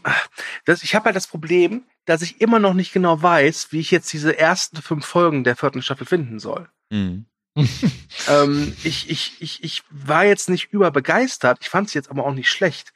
das, 0.65 0.83
ich 0.83 0.93
habe 0.95 1.05
halt 1.05 1.15
das 1.15 1.27
Problem, 1.27 1.85
dass 2.05 2.21
ich 2.21 2.41
immer 2.41 2.59
noch 2.59 2.73
nicht 2.73 2.93
genau 2.93 3.21
weiß, 3.21 3.71
wie 3.71 3.79
ich 3.79 3.91
jetzt 3.91 4.11
diese 4.13 4.37
ersten 4.37 4.81
fünf 4.81 5.05
Folgen 5.05 5.43
der 5.43 5.55
vierten 5.55 5.81
Staffel 5.81 6.05
finden 6.05 6.39
soll. 6.39 6.69
Mhm. 6.89 7.25
Ähm, 8.27 8.75
ich, 8.83 9.09
ich, 9.09 9.39
ich, 9.41 9.63
ich 9.63 9.83
war 9.89 10.25
jetzt 10.25 10.49
nicht 10.49 10.71
überbegeistert, 10.71 11.59
ich 11.61 11.69
fand 11.69 11.89
sie 11.89 11.97
jetzt 11.99 12.09
aber 12.09 12.25
auch 12.25 12.33
nicht 12.33 12.49
schlecht. 12.49 12.91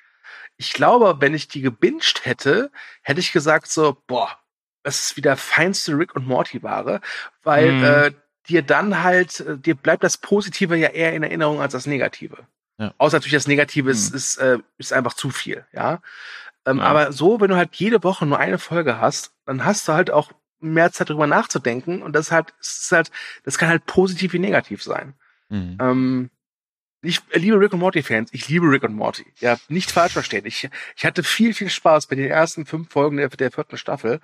Ich 0.58 0.74
glaube, 0.74 1.18
wenn 1.20 1.34
ich 1.36 1.48
die 1.50 1.62
gebinged 1.62 2.22
hätte, 2.26 2.72
hätte 3.04 3.20
ich 3.20 3.32
gesagt 3.32 3.68
so, 3.70 3.98
boah, 4.08 4.40
das 4.84 5.00
ist 5.00 5.18
wieder 5.18 5.38
feinste 5.38 5.98
Rick 5.98 6.16
und 6.16 6.26
Morty 6.26 6.64
Ware, 6.64 7.02
weil 7.44 7.74
Mhm. 7.74 7.84
äh, 7.84 8.12
dir 8.48 8.62
dann 8.64 9.04
halt, 9.04 9.42
äh, 9.42 9.58
dir 9.58 9.76
bleibt 9.76 10.04
das 10.04 10.18
Positive 10.18 10.76
ja 10.78 10.88
eher 10.90 11.14
in 11.14 11.22
Erinnerung 11.24 11.62
als 11.62 11.74
das 11.74 11.86
Negative. 11.86 12.48
Ja. 12.80 12.94
Außer 12.98 13.18
natürlich 13.18 13.34
das 13.34 13.48
Negative 13.48 13.92
ist, 13.92 14.12
Mhm. 14.12 14.16
ist, 14.18 14.38
äh, 14.38 14.58
ist 14.78 14.94
einfach 14.94 15.14
zu 15.14 15.30
viel, 15.30 15.66
ja. 15.74 16.02
Ähm, 16.66 16.78
Ja. 16.80 16.86
Aber 16.86 17.12
so, 17.12 17.40
wenn 17.40 17.50
du 17.50 17.56
halt 17.58 17.76
jede 17.76 18.04
Woche 18.04 18.26
nur 18.26 18.40
eine 18.40 18.58
Folge 18.58 19.00
hast, 19.00 19.34
dann 19.46 19.64
hast 19.66 19.88
du 19.88 19.94
halt 19.94 20.10
auch 20.12 20.32
mehr 20.60 20.92
Zeit 20.92 21.10
drüber 21.10 21.28
nachzudenken 21.28 22.02
und 22.02 22.14
das 22.14 22.32
halt, 22.32 22.54
das 22.60 22.82
ist 22.82 22.92
halt, 22.92 23.12
das 23.44 23.58
kann 23.58 23.70
halt 23.70 23.86
positiv 23.86 24.34
wie 24.34 24.40
negativ 24.40 24.84
sein. 24.84 25.14
Mhm. 25.50 25.78
Ähm, 25.82 26.30
ich 27.02 27.22
liebe 27.34 27.60
Rick 27.60 27.74
und 27.74 27.80
Morty 27.80 28.04
Fans. 28.04 28.30
Ich 28.34 28.50
liebe 28.50 28.70
Rick 28.70 28.84
und 28.84 28.94
Morty. 28.94 29.26
Ja, 29.40 29.58
nicht 29.70 29.92
falsch 29.92 30.14
verstehen. 30.14 30.46
Ich, 30.46 30.70
ich 30.98 31.06
hatte 31.06 31.24
viel, 31.24 31.54
viel 31.54 31.70
Spaß 31.70 32.08
bei 32.08 32.16
den 32.16 32.30
ersten 32.30 32.66
fünf 32.66 32.92
Folgen 32.92 33.18
der, 33.18 33.30
der 33.30 33.52
vierten 33.52 33.78
Staffel. 33.78 34.20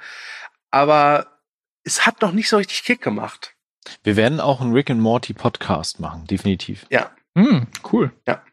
Aber 0.72 1.40
es 1.84 2.06
hat 2.06 2.22
noch 2.22 2.34
nicht 2.34 2.50
so 2.50 2.58
richtig 2.58 2.84
Kick 2.84 3.02
gemacht. 3.02 3.56
Wir 4.04 4.18
werden 4.18 4.40
auch 4.42 4.62
einen 4.62 4.74
Rick 4.74 4.90
and 4.90 5.00
Morty 5.00 5.34
Podcast 5.34 6.00
machen, 6.00 6.26
definitiv. 6.28 6.86
Ja. 6.90 7.12
Hm, 7.38 7.68
cool. 7.92 8.12
Ja. 8.28 8.44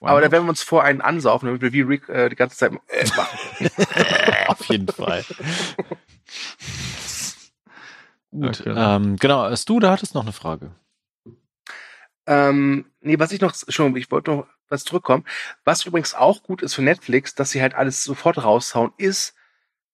Wow. 0.00 0.10
Aber 0.10 0.20
da 0.20 0.30
werden 0.30 0.44
wir 0.44 0.50
uns 0.50 0.62
vor 0.62 0.84
einen 0.84 1.00
ansaufen, 1.00 1.46
damit 1.46 1.62
wir 1.62 1.72
wie 1.72 1.82
Rick 1.82 2.08
äh, 2.08 2.28
die 2.28 2.36
ganze 2.36 2.56
Zeit 2.56 2.72
äh, 2.88 3.06
machen. 3.16 3.38
Auf 4.48 4.64
jeden 4.66 4.88
Fall. 4.88 5.24
Gut. 8.30 8.60
Okay. 8.60 8.74
Ähm, 8.76 9.16
genau, 9.16 9.54
Stu, 9.56 9.80
da 9.80 9.90
hattest 9.90 10.14
noch 10.14 10.22
eine 10.22 10.32
Frage. 10.32 10.72
ähm, 12.26 12.86
nee, 13.00 13.18
was 13.18 13.32
ich 13.32 13.40
noch, 13.40 13.54
schon, 13.68 13.94
ich 13.96 14.10
wollte 14.10 14.30
noch 14.30 14.46
was 14.68 14.84
zurückkommen. 14.84 15.24
Was 15.64 15.86
übrigens 15.86 16.14
auch 16.14 16.42
gut 16.42 16.62
ist 16.62 16.74
für 16.74 16.82
Netflix, 16.82 17.34
dass 17.34 17.50
sie 17.50 17.62
halt 17.62 17.74
alles 17.74 18.02
sofort 18.02 18.42
raushauen, 18.42 18.92
ist, 18.96 19.34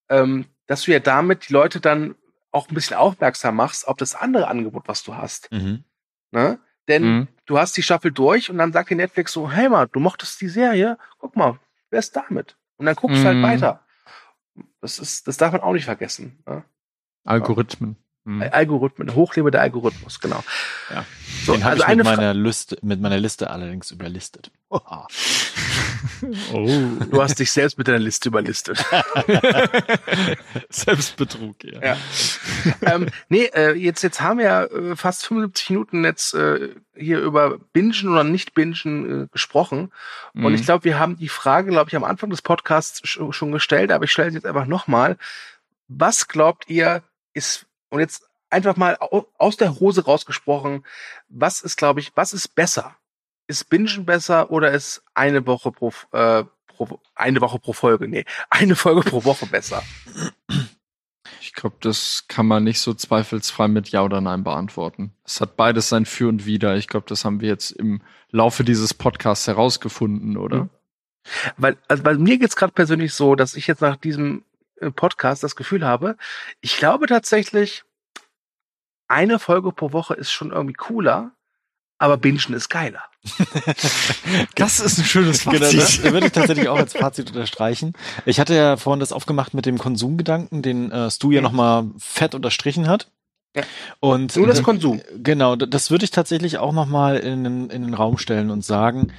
ähm, 0.09 0.45
dass 0.67 0.83
du 0.83 0.91
ja 0.91 0.99
damit 0.99 1.49
die 1.49 1.53
Leute 1.53 1.79
dann 1.79 2.15
auch 2.51 2.69
ein 2.69 2.75
bisschen 2.75 2.97
aufmerksam 2.97 3.55
machst 3.55 3.87
auf 3.87 3.97
das 3.97 4.15
andere 4.15 4.47
Angebot, 4.47 4.87
was 4.87 5.03
du 5.03 5.15
hast. 5.15 5.51
Mhm. 5.51 5.83
Ne? 6.31 6.59
Denn 6.87 7.03
Mhm. 7.03 7.27
du 7.45 7.57
hast 7.57 7.77
die 7.77 7.83
Staffel 7.83 8.11
durch 8.11 8.49
und 8.49 8.57
dann 8.57 8.73
sagt 8.73 8.89
dir 8.89 8.95
Netflix 8.95 9.33
so, 9.33 9.49
hey 9.51 9.69
mal, 9.69 9.87
du 9.87 9.99
mochtest 9.99 10.39
die 10.41 10.49
Serie, 10.49 10.97
guck 11.19 11.35
mal, 11.35 11.59
wer 11.89 11.99
ist 11.99 12.15
damit? 12.15 12.57
Und 12.77 12.85
dann 12.85 12.95
guckst 12.95 13.23
du 13.23 13.27
halt 13.27 13.37
Mhm. 13.37 13.43
weiter. 13.43 13.85
Das 14.81 14.99
ist, 14.99 15.27
das 15.27 15.37
darf 15.37 15.51
man 15.51 15.61
auch 15.61 15.73
nicht 15.73 15.85
vergessen. 15.85 16.41
Ne? 16.47 16.63
Algorithmen. 17.23 17.95
Mhm. 18.23 18.43
Algorithmen, 18.51 19.15
hochlebender 19.15 19.61
Algorithmus, 19.61 20.19
genau. 20.19 20.43
Ja. 20.93 21.05
So, 21.43 21.53
Den 21.53 21.63
habe 21.63 21.71
also 21.71 21.83
ich 21.83 21.87
eine 21.89 22.03
mit 22.03 22.07
Fra 22.07 22.15
meiner, 22.17 22.33
Liste, 22.35 22.77
mit 22.83 23.01
meiner 23.01 23.17
Liste 23.17 23.49
allerdings 23.49 23.89
überlistet. 23.91 24.51
Oha. 24.69 25.07
Oh. 26.53 26.67
du 27.09 27.21
hast 27.21 27.39
dich 27.39 27.51
selbst 27.51 27.77
mit 27.77 27.87
deiner 27.87 27.99
Liste 27.99 28.29
überlistet. 28.29 28.83
Selbstbetrug, 30.69 31.63
ja. 31.63 31.79
Ja. 31.81 31.97
ähm, 32.81 33.07
nee, 33.29 33.45
äh, 33.53 33.73
jetzt, 33.73 34.01
jetzt 34.01 34.21
haben 34.21 34.39
wir 34.39 34.45
ja 34.45 34.63
äh, 34.65 34.95
fast 34.95 35.25
75 35.25 35.69
Minuten 35.71 36.03
jetzt 36.03 36.33
äh, 36.33 36.69
hier 36.95 37.19
über 37.19 37.57
Bingen 37.73 38.09
oder 38.09 38.23
Nicht-Bingen 38.23 39.23
äh, 39.23 39.27
gesprochen. 39.31 39.91
Und 40.33 40.43
Mhm. 40.43 40.55
ich 40.55 40.63
glaube, 40.63 40.83
wir 40.85 40.99
haben 40.99 41.17
die 41.17 41.29
Frage, 41.29 41.71
glaube 41.71 41.89
ich, 41.89 41.95
am 41.95 42.03
Anfang 42.03 42.29
des 42.29 42.41
Podcasts 42.41 43.01
sch 43.07 43.19
schon 43.31 43.51
gestellt, 43.51 43.91
aber 43.91 44.05
ich 44.05 44.11
stelle 44.11 44.29
sie 44.31 44.37
jetzt 44.37 44.45
einfach 44.45 44.65
nochmal. 44.65 45.17
Was 45.87 46.27
glaubt 46.27 46.69
ihr, 46.69 47.03
ist, 47.33 47.65
und 47.91 47.99
jetzt 47.99 48.27
einfach 48.49 48.75
mal 48.75 48.97
au 48.99 49.25
aus 49.37 49.57
der 49.57 49.79
Hose 49.79 50.03
rausgesprochen, 50.05 50.83
was 51.29 51.61
ist, 51.61 51.77
glaube 51.77 51.99
ich, 51.99 52.11
was 52.15 52.33
ist 52.33 52.55
besser? 52.55 52.95
Ist 53.47 53.69
Bingen 53.69 54.05
besser 54.05 54.51
oder 54.51 54.71
ist 54.71 55.03
eine 55.13 55.45
Woche 55.45 55.71
pro, 55.71 55.93
äh, 56.11 56.43
pro 56.67 56.99
eine 57.15 57.41
Woche 57.41 57.59
pro 57.59 57.73
Folge? 57.73 58.07
Nee, 58.07 58.25
eine 58.49 58.75
Folge 58.75 59.01
pro 59.01 59.23
Woche 59.23 59.45
besser. 59.45 59.83
Ich 61.39 61.53
glaube, 61.53 61.75
das 61.81 62.25
kann 62.27 62.45
man 62.45 62.63
nicht 62.63 62.79
so 62.79 62.93
zweifelsfrei 62.93 63.67
mit 63.67 63.89
Ja 63.89 64.03
oder 64.03 64.21
Nein 64.21 64.43
beantworten. 64.43 65.13
Es 65.25 65.41
hat 65.41 65.57
beides 65.57 65.89
sein 65.89 66.05
Für 66.05 66.29
und 66.29 66.45
Wider. 66.45 66.77
Ich 66.77 66.87
glaube, 66.87 67.05
das 67.09 67.25
haben 67.25 67.41
wir 67.41 67.49
jetzt 67.49 67.71
im 67.71 68.01
Laufe 68.29 68.63
dieses 68.63 68.93
Podcasts 68.93 69.47
herausgefunden, 69.47 70.37
oder? 70.37 70.63
Mhm. 70.63 70.69
Weil, 71.57 71.77
also 71.87 72.03
bei 72.03 72.15
mir 72.15 72.37
geht's 72.37 72.55
gerade 72.55 72.73
persönlich 72.73 73.13
so, 73.13 73.35
dass 73.35 73.55
ich 73.55 73.67
jetzt 73.67 73.81
nach 73.81 73.97
diesem 73.97 74.43
Podcast 74.89 75.43
das 75.43 75.55
Gefühl 75.55 75.85
habe, 75.85 76.17
ich 76.61 76.77
glaube 76.77 77.07
tatsächlich, 77.07 77.83
eine 79.07 79.39
Folge 79.39 79.71
pro 79.71 79.91
Woche 79.91 80.13
ist 80.13 80.31
schon 80.31 80.51
irgendwie 80.51 80.73
cooler, 80.73 81.31
aber 81.97 82.17
Bingen 82.17 82.53
ist 82.53 82.69
geiler. 82.69 83.03
Das 84.55 84.79
ist 84.79 84.97
ein 84.97 85.03
schönes 85.03 85.43
Genau, 85.43 85.71
das 85.71 86.01
würde 86.03 86.27
ich 86.27 86.31
tatsächlich 86.31 86.69
auch 86.69 86.77
als 86.77 86.93
Fazit 86.93 87.29
unterstreichen. 87.29 87.93
Ich 88.25 88.39
hatte 88.39 88.55
ja 88.55 88.77
vorhin 88.77 88.99
das 88.99 89.11
aufgemacht 89.11 89.53
mit 89.53 89.65
dem 89.65 89.77
Konsumgedanken, 89.77 90.61
den 90.61 90.91
äh, 90.91 91.11
Stu 91.11 91.31
ja 91.31 91.41
nochmal 91.41 91.89
fett 91.97 92.33
unterstrichen 92.33 92.87
hat. 92.87 93.11
Ja. 93.55 93.63
Und 93.99 94.35
Nur 94.35 94.47
das 94.47 94.59
äh, 94.59 94.63
Konsum. 94.63 95.01
Genau, 95.17 95.55
das 95.55 95.91
würde 95.91 96.05
ich 96.05 96.11
tatsächlich 96.11 96.57
auch 96.57 96.71
nochmal 96.71 97.17
in, 97.17 97.69
in 97.69 97.83
den 97.83 97.93
Raum 97.93 98.17
stellen 98.17 98.49
und 98.49 98.63
sagen, 98.63 99.11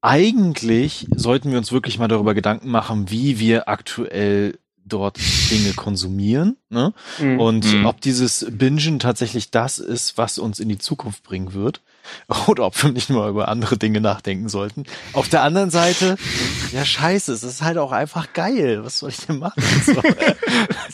eigentlich 0.00 1.06
sollten 1.14 1.50
wir 1.50 1.58
uns 1.58 1.72
wirklich 1.72 1.98
mal 1.98 2.08
darüber 2.08 2.34
Gedanken 2.34 2.70
machen, 2.70 3.10
wie 3.10 3.38
wir 3.38 3.68
aktuell 3.68 4.58
dort 4.84 5.18
Dinge 5.50 5.72
konsumieren. 5.74 6.56
Ne? 6.70 6.92
Mhm. 7.18 7.40
Und 7.40 7.72
Mhm. 7.72 7.86
ob 7.86 8.00
dieses 8.00 8.46
Bingen 8.50 8.98
tatsächlich 8.98 9.50
das 9.50 9.78
ist, 9.78 10.18
was 10.18 10.38
uns 10.38 10.60
in 10.60 10.68
die 10.68 10.78
Zukunft 10.78 11.22
bringen 11.22 11.52
wird. 11.54 11.80
Oder 12.48 12.66
ob 12.66 12.82
wir 12.82 12.90
nicht 12.90 13.10
nur 13.10 13.28
über 13.28 13.48
andere 13.48 13.76
Dinge 13.78 14.00
nachdenken 14.00 14.48
sollten. 14.48 14.84
Auf 15.12 15.28
der 15.28 15.42
anderen 15.42 15.70
Seite, 15.70 16.16
ja 16.72 16.84
scheiße, 16.84 17.32
es 17.32 17.42
ist 17.44 17.62
halt 17.62 17.78
auch 17.78 17.92
einfach 17.92 18.32
geil. 18.32 18.84
Was 18.84 18.98
soll 18.98 19.10
ich 19.10 19.18
denn 19.26 19.38
machen? 19.38 19.62
So. 19.84 20.00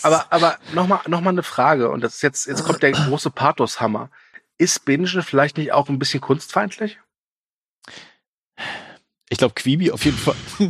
aber 0.03 0.27
aber 0.31 0.57
nochmal 0.75 1.01
noch 1.09 1.21
mal 1.21 1.31
eine 1.31 1.43
Frage, 1.43 1.91
und 1.91 2.03
das 2.03 2.17
ist 2.17 2.23
jetzt, 2.23 2.47
jetzt 2.47 2.65
kommt 2.65 2.83
der 2.83 2.93
große 2.93 3.31
Pathoshammer. 3.31 4.11
Ist 4.57 4.85
Bingen 4.85 5.23
vielleicht 5.23 5.57
nicht 5.59 5.73
auch 5.73 5.89
ein 5.89 5.99
bisschen 5.99 6.21
kunstfeindlich? 6.21 6.99
Ich 9.31 9.39
glaube, 9.39 9.55
Quibi 9.55 9.91
auf 9.91 10.05
jeden 10.05 10.17
Fall. 10.17 10.35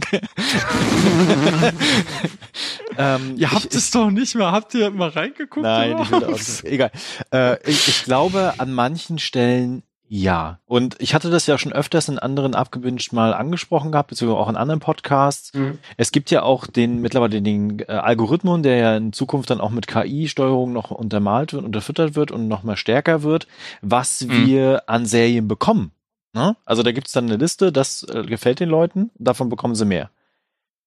ähm, 2.98 3.35
Ihr 3.36 3.52
habt 3.52 3.66
ich, 3.66 3.74
es 3.74 3.90
doch 3.90 4.10
nicht 4.10 4.35
mehr. 4.35 4.51
Habt 4.51 4.74
ihr 4.74 4.90
mal 4.90 5.10
reingeguckt? 5.10 5.62
Nein, 5.62 5.97
ich 6.02 6.10
will 6.10 6.24
auch 6.24 6.30
nicht. 6.30 6.64
Egal. 6.64 6.90
Äh, 7.32 7.62
ich, 7.68 7.86
ich 7.89 8.05
glaube, 8.05 8.55
an 8.59 8.72
manchen 8.72 9.18
Stellen 9.18 9.82
ja. 10.10 10.59
Und 10.64 10.97
ich 11.01 11.14
hatte 11.14 11.28
das 11.28 11.47
ja 11.47 11.59
schon 11.59 11.72
öfters 11.72 12.09
in 12.09 12.18
anderen 12.18 12.55
abgewünscht 12.55 13.12
mal 13.12 13.35
angesprochen 13.35 13.93
gehabt, 13.93 14.09
beziehungsweise 14.09 14.40
auch 14.40 14.48
in 14.48 14.56
anderen 14.56 14.80
Podcasts. 14.80 15.52
Es 15.98 16.12
gibt 16.12 16.30
ja 16.30 16.43
auch 16.43 16.66
den 16.66 17.02
mittlerweile 17.02 17.43
den 17.43 17.80
äh, 17.80 17.85
Algorithmus, 17.93 18.62
der 18.62 18.76
ja 18.76 18.97
in 18.97 19.12
Zukunft 19.12 19.51
dann 19.51 19.60
auch 19.60 19.68
mit 19.70 19.86
KI-Steuerung 19.86 20.72
noch 20.72 20.90
untermalt 20.90 21.52
wird, 21.52 21.64
unterfüttert 21.64 22.14
wird 22.14 22.30
und 22.32 22.48
noch 22.48 22.62
mal 22.62 22.76
stärker 22.76 23.22
wird, 23.22 23.47
was 23.82 24.22
Mhm. 24.22 24.47
wir 24.47 24.82
an 24.86 25.05
Serien 25.05 25.47
bekommen. 25.47 25.93
Ne? 26.34 26.56
Also 26.64 26.82
da 26.82 26.92
gibt's 26.92 27.12
dann 27.12 27.24
eine 27.26 27.36
Liste, 27.36 27.72
das 27.72 28.02
äh, 28.05 28.22
gefällt 28.24 28.60
den 28.60 28.68
Leuten, 28.68 29.10
davon 29.16 29.48
bekommen 29.48 29.74
sie 29.74 29.84
mehr. 29.86 30.10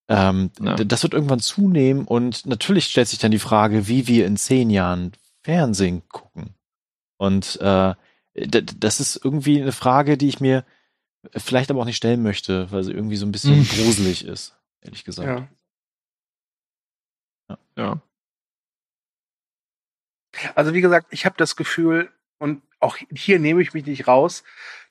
Ähm, 0.08 0.50
Ja. 0.60 0.76
Das 0.76 1.02
wird 1.02 1.14
irgendwann 1.14 1.40
zunehmen 1.40 2.06
und 2.06 2.46
natürlich 2.46 2.86
stellt 2.86 3.08
sich 3.08 3.18
dann 3.18 3.30
die 3.30 3.38
Frage, 3.38 3.88
wie 3.88 4.06
wir 4.06 4.26
in 4.26 4.36
zehn 4.36 4.70
Jahren 4.70 5.12
Fernsehen 5.42 6.02
gucken. 6.08 6.54
Und 7.18 7.58
äh, 7.60 7.94
das 8.34 9.00
ist 9.00 9.20
irgendwie 9.22 9.60
eine 9.60 9.72
Frage, 9.72 10.16
die 10.16 10.28
ich 10.28 10.40
mir 10.40 10.64
vielleicht 11.36 11.70
aber 11.70 11.80
auch 11.80 11.84
nicht 11.86 11.96
stellen 11.96 12.22
möchte, 12.22 12.70
weil 12.72 12.82
sie 12.84 12.92
irgendwie 12.92 13.16
so 13.16 13.26
ein 13.26 13.32
bisschen 13.32 13.56
Hm. 13.56 13.64
gruselig 13.64 14.24
ist, 14.24 14.56
ehrlich 14.80 15.04
gesagt. 15.04 15.48
Ja. 17.48 17.58
Ja. 17.76 18.02
Also 20.54 20.74
wie 20.74 20.80
gesagt, 20.80 21.08
ich 21.10 21.26
habe 21.26 21.36
das 21.36 21.56
Gefühl, 21.56 22.10
und 22.38 22.62
auch 22.80 22.96
hier 23.14 23.38
nehme 23.38 23.62
ich 23.62 23.74
mich 23.74 23.86
nicht 23.86 24.08
raus, 24.08 24.42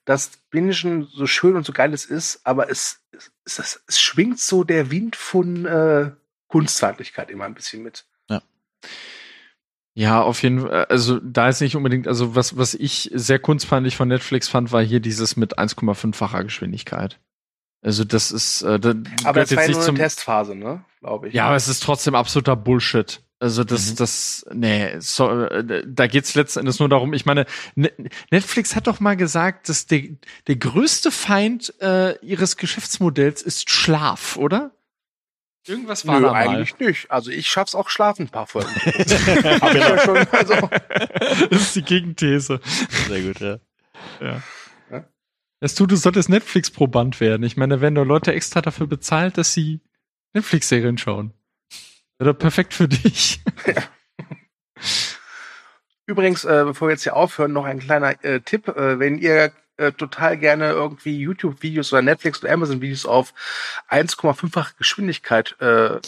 dass 0.05 0.31
Bingen 0.49 1.07
so 1.13 1.27
schön 1.27 1.55
und 1.55 1.65
so 1.65 1.73
geil 1.73 1.93
es 1.93 2.05
ist, 2.05 2.41
aber 2.45 2.69
es, 2.69 3.01
es, 3.11 3.59
es, 3.59 3.83
es 3.87 4.01
schwingt 4.01 4.39
so 4.39 4.63
der 4.63 4.91
Wind 4.91 5.15
von 5.15 5.65
äh, 5.65 6.11
Kunstfertigkeit 6.47 7.29
immer 7.29 7.45
ein 7.45 7.53
bisschen 7.53 7.83
mit. 7.83 8.05
Ja, 9.93 10.21
auf 10.21 10.41
jeden 10.41 10.61
Fall. 10.61 10.85
Also 10.85 11.19
da 11.19 11.49
ist 11.49 11.61
nicht 11.61 11.75
unbedingt, 11.75 12.07
also 12.07 12.35
was, 12.35 12.57
was 12.57 12.73
ich 12.73 13.11
sehr 13.13 13.39
kunstfeindlich 13.39 13.97
von 13.97 14.07
Netflix 14.07 14.47
fand, 14.47 14.71
war 14.71 14.81
hier 14.81 15.01
dieses 15.01 15.35
mit 15.35 15.59
1,5-facher 15.59 16.43
Geschwindigkeit. 16.43 17.19
Also 17.83 18.03
das 18.03 18.31
ist, 18.31 18.61
äh, 18.61 18.79
da 18.79 18.89
Aber 18.89 18.99
gehört 19.33 19.37
das 19.37 19.55
war 19.55 19.61
ja 19.63 19.67
nicht 19.69 19.75
nur 19.77 19.85
zum, 19.85 19.95
eine 19.95 20.03
Testphase, 20.03 20.55
ne? 20.55 20.85
Glaube 20.99 21.27
ich. 21.29 21.33
Ja, 21.33 21.47
aber 21.47 21.55
es 21.55 21.67
ist 21.67 21.81
trotzdem 21.81 22.13
absoluter 22.15 22.55
Bullshit. 22.55 23.21
Also 23.39 23.63
das, 23.63 23.89
Mhm. 23.91 23.95
das, 23.95 24.45
nee, 24.53 24.99
so, 24.99 25.27
äh, 25.45 25.83
da 25.87 26.05
geht's 26.05 26.35
letzten 26.35 26.59
Endes 26.59 26.77
nur 26.77 26.89
darum. 26.89 27.13
Ich 27.13 27.25
meine, 27.25 27.47
Ne- 27.73 27.91
Netflix 28.29 28.75
hat 28.75 28.85
doch 28.85 28.99
mal 28.99 29.17
gesagt, 29.17 29.67
dass 29.67 29.87
der, 29.87 30.03
der 30.45 30.57
größte 30.57 31.09
Feind 31.11 31.73
äh, 31.81 32.15
ihres 32.23 32.55
Geschäftsmodells 32.57 33.41
ist 33.41 33.71
Schlaf, 33.71 34.37
oder? 34.37 34.71
Irgendwas 35.67 36.05
war 36.05 36.19
Nö, 36.19 36.27
da 36.27 36.31
mal. 36.33 36.47
eigentlich 36.49 36.77
nicht. 36.77 37.09
Also 37.09 37.31
ich 37.31 37.47
schaff's 37.47 37.73
auch 37.73 37.89
schlafen 37.89 38.27
ein 38.27 38.29
paar 38.29 38.45
Folgen. 38.47 38.69
Hab 38.75 39.73
ich 39.73 39.79
ja 39.81 39.97
schon, 39.99 40.17
also, 40.17 40.69
das 41.49 41.61
ist 41.61 41.75
die 41.75 41.81
Gegenthese. 41.83 42.59
Sehr 43.07 43.21
gut, 43.21 43.39
ja. 43.39 43.57
Ja. 44.19 44.41
Ja. 45.61 45.65
Das 45.65 45.75
tut, 45.75 45.91
du 45.91 45.95
solltest 45.95 46.29
Netflix-Proband 46.29 47.19
werden. 47.19 47.43
Ich 47.43 47.55
meine, 47.55 47.75
da 47.75 47.81
werden 47.81 47.95
doch 47.95 48.05
Leute 48.05 48.33
extra 48.33 48.61
dafür 48.61 48.87
bezahlt, 48.87 49.37
dass 49.37 49.53
sie 49.53 49.79
Netflix-Serien 50.33 50.97
schauen. 50.97 51.33
Wäre 52.17 52.33
perfekt 52.33 52.73
für 52.73 52.87
dich. 52.87 53.41
Übrigens, 56.07 56.43
äh, 56.45 56.63
bevor 56.65 56.87
wir 56.87 56.93
jetzt 56.93 57.03
hier 57.03 57.15
aufhören, 57.15 57.53
noch 57.53 57.65
ein 57.65 57.79
kleiner 57.79 58.23
äh, 58.23 58.41
Tipp. 58.41 58.67
Äh, 58.69 58.99
wenn 58.99 59.19
ihr 59.19 59.51
äh, 59.77 59.91
total 59.91 60.37
gerne 60.37 60.69
irgendwie 60.71 61.17
YouTube-Videos 61.19 61.91
oder 61.93 62.01
Netflix- 62.01 62.43
oder 62.43 62.53
Amazon-Videos 62.53 63.05
auf 63.05 63.33
1,5-fach 63.89 64.75
Geschwindigkeit 64.77 65.55
äh, 65.59 65.95
äh, 65.95 65.99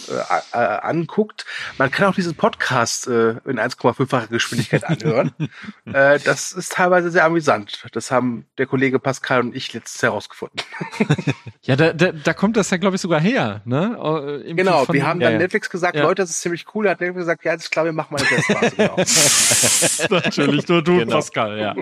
anguckt, 0.53 1.45
man 1.77 1.89
kann 1.91 2.07
auch 2.07 2.15
diesen 2.15 2.35
Podcast 2.35 3.07
äh, 3.07 3.31
in 3.45 3.59
1,5-facher 3.59 4.27
Geschwindigkeit 4.27 4.83
anhören. 4.83 5.31
äh, 5.85 6.19
das 6.19 6.51
ist 6.51 6.73
teilweise 6.73 7.09
sehr 7.09 7.25
amüsant. 7.25 7.85
Das 7.93 8.11
haben 8.11 8.45
der 8.57 8.65
Kollege 8.67 8.99
Pascal 8.99 9.41
und 9.41 9.55
ich 9.55 9.73
letztens 9.73 10.01
herausgefunden. 10.03 10.61
Ja, 11.65 11.77
da, 11.77 11.93
da, 11.93 12.11
da 12.11 12.33
kommt 12.33 12.57
das 12.57 12.69
ja, 12.71 12.77
glaube 12.77 12.97
ich, 12.97 13.01
sogar 13.01 13.21
her. 13.21 13.61
Ne? 13.63 13.95
Äh, 13.97 14.31
irgendwie 14.41 14.55
Genau, 14.55 14.83
von- 14.83 14.93
wir 14.93 15.07
haben 15.07 15.21
ja, 15.21 15.27
dann 15.27 15.35
ja. 15.35 15.39
Netflix 15.39 15.69
gesagt, 15.69 15.95
Ja. 15.95 16.03
Leute, 16.03 16.21
das 16.23 16.29
ist 16.31 16.41
ziemlich 16.41 16.65
cool. 16.75 16.89
Hat 16.89 16.99
Netflix 16.99 17.19
gesagt, 17.21 17.45
ja, 17.45 17.53
das 17.53 17.63
ist 17.63 17.71
klar, 17.71 17.85
wir 17.85 17.93
machen 17.93 18.13
mal 18.13 18.19
eine 18.19 18.27
Testphase. 18.27 18.75
Genau. 20.09 20.19
Natürlich, 20.25 20.67
nur 20.67 20.83
du, 20.83 20.97
Genau. 20.99 21.15
Pascal, 21.15 21.57
ja. 21.57 21.73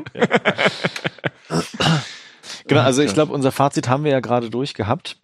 Genau, 2.75 2.85
also 2.85 3.01
ich 3.01 3.13
glaube, 3.13 3.33
unser 3.33 3.51
Fazit 3.51 3.87
haben 3.87 4.03
wir 4.03 4.11
ja 4.11 4.19
gerade 4.19 4.49
durchgehabt. 4.49 5.17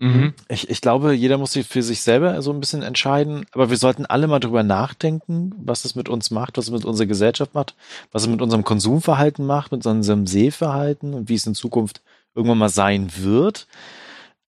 Mhm. 0.00 0.34
Ich, 0.48 0.68
ich 0.68 0.80
glaube, 0.80 1.12
jeder 1.14 1.38
muss 1.38 1.52
sich 1.52 1.66
für 1.66 1.82
sich 1.82 2.02
selber 2.02 2.42
so 2.42 2.52
ein 2.52 2.60
bisschen 2.60 2.82
entscheiden, 2.82 3.46
aber 3.52 3.70
wir 3.70 3.76
sollten 3.76 4.06
alle 4.06 4.26
mal 4.26 4.40
drüber 4.40 4.62
nachdenken, 4.62 5.54
was 5.56 5.84
es 5.84 5.94
mit 5.94 6.08
uns 6.08 6.30
macht, 6.30 6.58
was 6.58 6.66
es 6.66 6.70
mit 6.70 6.84
unserer 6.84 7.06
Gesellschaft 7.06 7.54
macht, 7.54 7.74
was 8.10 8.22
es 8.22 8.28
mit 8.28 8.42
unserem 8.42 8.64
Konsumverhalten 8.64 9.46
macht, 9.46 9.72
mit 9.72 9.86
unserem 9.86 10.26
Sehverhalten 10.26 11.14
und 11.14 11.28
wie 11.28 11.34
es 11.34 11.46
in 11.46 11.54
Zukunft 11.54 12.02
irgendwann 12.34 12.58
mal 12.58 12.68
sein 12.68 13.10
wird. 13.16 13.68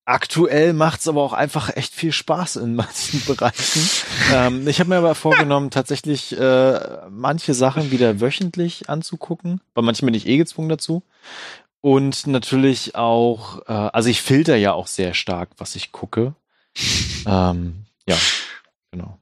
Aktuell 0.04 0.72
macht's 0.72 1.08
aber 1.08 1.22
auch 1.22 1.32
einfach 1.32 1.74
echt 1.74 1.92
viel 1.92 2.12
Spaß 2.12 2.56
in 2.56 2.76
manchen 2.76 3.22
Bereichen. 3.26 3.88
ähm, 4.32 4.68
ich 4.68 4.78
habe 4.78 4.90
mir 4.90 4.98
aber 4.98 5.14
vorgenommen, 5.14 5.70
tatsächlich 5.70 6.38
äh, 6.38 6.80
manche 7.10 7.54
Sachen 7.54 7.90
wieder 7.90 8.20
wöchentlich 8.20 8.88
anzugucken. 8.88 9.60
Bei 9.74 9.82
manchen 9.82 10.06
bin 10.06 10.14
ich 10.14 10.26
eh 10.28 10.36
gezwungen 10.36 10.68
dazu. 10.68 11.02
Und 11.86 12.26
natürlich 12.26 12.96
auch, 12.96 13.60
äh, 13.68 13.72
also 13.72 14.08
ich 14.08 14.20
filter 14.20 14.56
ja 14.56 14.72
auch 14.72 14.88
sehr 14.88 15.14
stark, 15.14 15.50
was 15.58 15.76
ich 15.76 15.92
gucke. 15.92 16.34
ähm, 17.26 17.84
ja, 18.08 18.16
genau. 18.90 19.20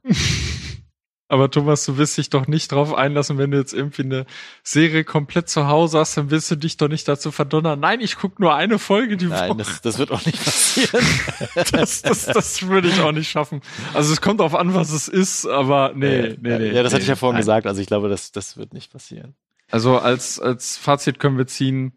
Aber 1.27 1.51
Thomas, 1.51 1.85
du 1.85 1.97
wirst 1.97 2.17
dich 2.17 2.31
doch 2.31 2.47
nicht 2.47 2.71
drauf 2.71 2.95
einlassen, 2.95 3.37
wenn 3.37 3.51
du 3.51 3.59
jetzt 3.59 3.73
irgendwie 3.73 4.01
eine 4.01 4.25
Serie 4.63 5.03
komplett 5.03 5.47
zu 5.47 5.67
Hause 5.67 5.99
hast, 5.99 6.17
dann 6.17 6.31
wirst 6.31 6.49
du 6.49 6.55
dich 6.55 6.75
doch 6.77 6.87
nicht 6.87 7.07
dazu 7.07 7.31
verdonnern. 7.31 7.79
Nein, 7.79 8.01
ich 8.01 8.15
gucke 8.15 8.41
nur 8.41 8.55
eine 8.55 8.79
Folge 8.79 9.15
die 9.15 9.27
Nein, 9.27 9.51
Woche. 9.51 9.59
das, 9.59 9.81
das 9.81 9.99
wird 9.99 10.09
auch 10.09 10.25
nicht 10.25 10.43
passieren. 10.43 11.05
Das, 11.71 12.01
das, 12.01 12.25
das 12.25 12.67
würde 12.67 12.87
ich 12.87 12.99
auch 12.99 13.11
nicht 13.11 13.29
schaffen. 13.29 13.61
Also 13.93 14.11
es 14.11 14.21
kommt 14.21 14.39
darauf 14.39 14.55
an, 14.55 14.73
was 14.73 14.91
es 14.91 15.07
ist, 15.07 15.45
aber 15.45 15.91
nee, 15.93 16.35
nee, 16.41 16.57
nee. 16.57 16.71
Ja, 16.71 16.81
das 16.81 16.93
hatte 16.93 17.03
ich 17.03 17.09
ja 17.09 17.15
vorhin 17.15 17.35
Nein. 17.35 17.41
gesagt, 17.41 17.67
also 17.67 17.79
ich 17.79 17.85
glaube, 17.85 18.09
das, 18.09 18.31
das 18.31 18.57
wird 18.57 18.73
nicht 18.73 18.91
passieren. 18.91 19.35
Also 19.69 19.99
als, 19.99 20.39
als 20.39 20.77
Fazit 20.77 21.19
können 21.19 21.37
wir 21.37 21.45
ziehen, 21.45 21.93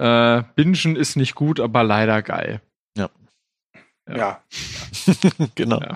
äh, 0.00 0.42
Bingen 0.54 0.96
ist 0.96 1.16
nicht 1.16 1.34
gut, 1.34 1.60
aber 1.60 1.82
leider 1.82 2.22
geil. 2.22 2.60
Ja. 2.96 3.10
Ja. 4.08 4.40
genau. 5.54 5.80
Ja. 5.80 5.94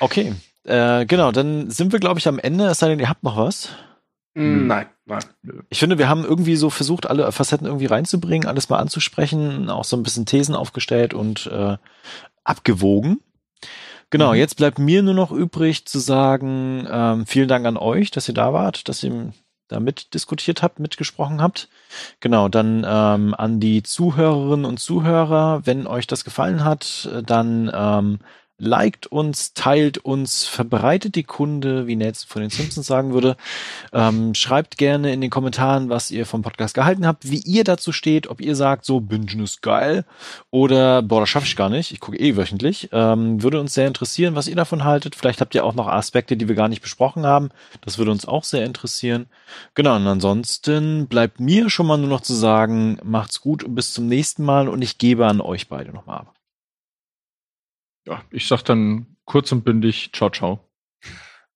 Okay. 0.00 0.34
Äh, 0.64 1.04
genau, 1.06 1.32
dann 1.32 1.70
sind 1.70 1.92
wir, 1.92 1.98
glaube 2.00 2.18
ich, 2.20 2.28
am 2.28 2.38
Ende, 2.38 2.66
es 2.66 2.78
sei 2.78 2.88
denn, 2.88 3.00
ihr 3.00 3.08
habt 3.08 3.22
noch 3.22 3.36
was. 3.36 3.68
Mm, 4.34 4.66
Nein, 4.66 4.86
nein. 5.04 5.22
Ich 5.68 5.78
finde, 5.78 5.98
wir 5.98 6.08
haben 6.08 6.24
irgendwie 6.24 6.56
so 6.56 6.70
versucht, 6.70 7.06
alle 7.06 7.30
Facetten 7.32 7.66
irgendwie 7.66 7.86
reinzubringen, 7.86 8.48
alles 8.48 8.68
mal 8.68 8.78
anzusprechen, 8.78 9.68
auch 9.70 9.84
so 9.84 9.96
ein 9.96 10.02
bisschen 10.02 10.26
Thesen 10.26 10.54
aufgestellt 10.54 11.12
und 11.14 11.46
äh, 11.46 11.76
abgewogen. 12.44 13.20
Genau, 14.10 14.30
Mhm. 14.32 14.38
jetzt 14.38 14.56
bleibt 14.56 14.78
mir 14.78 15.02
nur 15.02 15.14
noch 15.14 15.30
übrig 15.32 15.86
zu 15.86 15.98
sagen, 15.98 16.86
ähm, 16.90 17.26
vielen 17.26 17.48
Dank 17.48 17.66
an 17.66 17.76
euch, 17.76 18.10
dass 18.10 18.28
ihr 18.28 18.34
da 18.34 18.52
wart, 18.52 18.88
dass 18.88 19.02
ihr 19.02 19.32
da 19.68 19.80
mitdiskutiert 19.80 20.62
habt, 20.62 20.78
mitgesprochen 20.78 21.40
habt. 21.40 21.68
Genau, 22.20 22.48
dann 22.48 22.84
ähm, 22.86 23.34
an 23.34 23.60
die 23.60 23.82
Zuhörerinnen 23.82 24.64
und 24.64 24.78
Zuhörer, 24.78 25.66
wenn 25.66 25.86
euch 25.86 26.06
das 26.06 26.24
gefallen 26.24 26.64
hat, 26.64 27.08
äh, 27.12 27.22
dann 27.22 27.70
ähm, 27.74 28.18
liked 28.58 29.06
uns, 29.06 29.52
teilt 29.54 29.98
uns, 29.98 30.46
verbreitet 30.46 31.16
die 31.16 31.24
Kunde, 31.24 31.86
wie 31.86 31.96
Nelson 31.96 32.28
von 32.28 32.42
den 32.42 32.50
Simpsons 32.50 32.86
sagen 32.86 33.12
würde. 33.12 33.36
Ähm, 33.92 34.34
schreibt 34.34 34.78
gerne 34.78 35.12
in 35.12 35.20
den 35.20 35.30
Kommentaren, 35.30 35.88
was 35.88 36.10
ihr 36.10 36.24
vom 36.24 36.42
Podcast 36.42 36.74
gehalten 36.74 37.06
habt, 37.06 37.30
wie 37.30 37.40
ihr 37.40 37.64
dazu 37.64 37.90
steht, 37.92 38.28
ob 38.28 38.40
ihr 38.40 38.54
sagt, 38.54 38.84
so 38.84 39.00
Bingen 39.00 39.42
ist 39.42 39.62
geil 39.62 40.04
oder 40.50 41.02
boah, 41.02 41.20
das 41.20 41.28
schaffe 41.28 41.46
ich 41.46 41.56
gar 41.56 41.68
nicht. 41.68 41.90
Ich 41.92 42.00
gucke 42.00 42.18
eh 42.18 42.36
wöchentlich. 42.36 42.90
Ähm, 42.92 43.42
würde 43.42 43.60
uns 43.60 43.74
sehr 43.74 43.88
interessieren, 43.88 44.36
was 44.36 44.46
ihr 44.46 44.56
davon 44.56 44.84
haltet. 44.84 45.16
Vielleicht 45.16 45.40
habt 45.40 45.54
ihr 45.54 45.64
auch 45.64 45.74
noch 45.74 45.88
Aspekte, 45.88 46.36
die 46.36 46.48
wir 46.48 46.54
gar 46.54 46.68
nicht 46.68 46.82
besprochen 46.82 47.26
haben. 47.26 47.50
Das 47.80 47.98
würde 47.98 48.12
uns 48.12 48.26
auch 48.26 48.44
sehr 48.44 48.64
interessieren. 48.64 49.26
Genau, 49.74 49.96
und 49.96 50.06
ansonsten 50.06 51.08
bleibt 51.08 51.40
mir 51.40 51.70
schon 51.70 51.86
mal 51.86 51.98
nur 51.98 52.08
noch 52.08 52.20
zu 52.20 52.34
sagen, 52.34 52.98
macht's 53.02 53.40
gut 53.40 53.64
und 53.64 53.74
bis 53.74 53.92
zum 53.92 54.06
nächsten 54.06 54.44
Mal 54.44 54.68
und 54.68 54.82
ich 54.82 54.98
gebe 54.98 55.26
an 55.26 55.40
euch 55.40 55.68
beide 55.68 55.92
nochmal 55.92 56.20
ab. 56.20 56.33
Ja, 58.06 58.22
ich 58.30 58.46
sag 58.46 58.62
dann 58.62 59.16
kurz 59.24 59.50
und 59.52 59.64
bündig, 59.64 60.10
ciao, 60.12 60.30
ciao. 60.30 60.60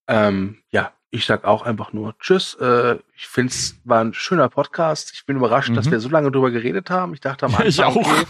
Ähm, 0.07 0.59
ja, 0.71 0.93
ich 1.11 1.27
sag 1.27 1.45
auch 1.45 1.63
einfach 1.63 1.93
nur 1.93 2.19
Tschüss. 2.19 2.55
Äh, 2.55 2.97
ich 3.17 3.27
finde 3.27 3.51
es 3.53 3.77
war 3.85 4.03
ein 4.03 4.15
schöner 4.15 4.49
Podcast. 4.49 5.13
Ich 5.15 5.27
bin 5.27 5.37
überrascht, 5.37 5.75
dass 5.77 5.87
Mhm. 5.87 5.91
wir 5.91 6.01
so 6.01 6.09
lange 6.09 6.31
drüber 6.31 6.51
geredet 6.51 6.89
haben. 6.91 7.13
Ich 7.15 7.21
dachte 7.21 7.47
am 7.47 7.53
Anfang, 7.53 7.67
Ich 7.67 7.83
auch. 7.83 7.97
okay, 7.97 8.25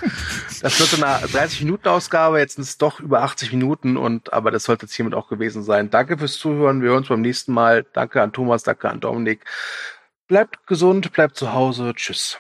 das 0.63 0.79
wird 0.81 0.89
so 0.89 1.05
eine 1.05 1.25
30-Minuten-Ausgabe. 1.27 2.39
Jetzt 2.39 2.55
sind 2.57 2.63
es 2.65 2.79
doch 2.79 2.99
über 3.01 3.23
80 3.23 3.53
Minuten 3.53 3.97
und 3.97 4.33
aber 4.33 4.51
das 4.51 4.65
sollte 4.65 4.87
es 4.87 4.95
hiermit 4.95 5.15
auch 5.15 5.29
gewesen 5.29 5.63
sein. 5.63 5.91
Danke 5.91 6.19
fürs 6.19 6.39
Zuhören. 6.39 6.83
Wir 6.83 6.89
hören 6.91 6.99
uns 6.99 7.09
beim 7.09 7.21
nächsten 7.21 7.53
Mal. 7.53 7.85
Danke 7.93 8.23
an 8.23 8.33
Thomas, 8.33 8.65
danke 8.65 8.89
an 8.91 8.99
Dominik. 9.01 9.45
Bleibt 10.27 10.67
gesund, 10.67 11.13
bleibt 11.13 11.37
zu 11.37 11.53
Hause. 11.53 11.93
Tschüss. 11.95 12.39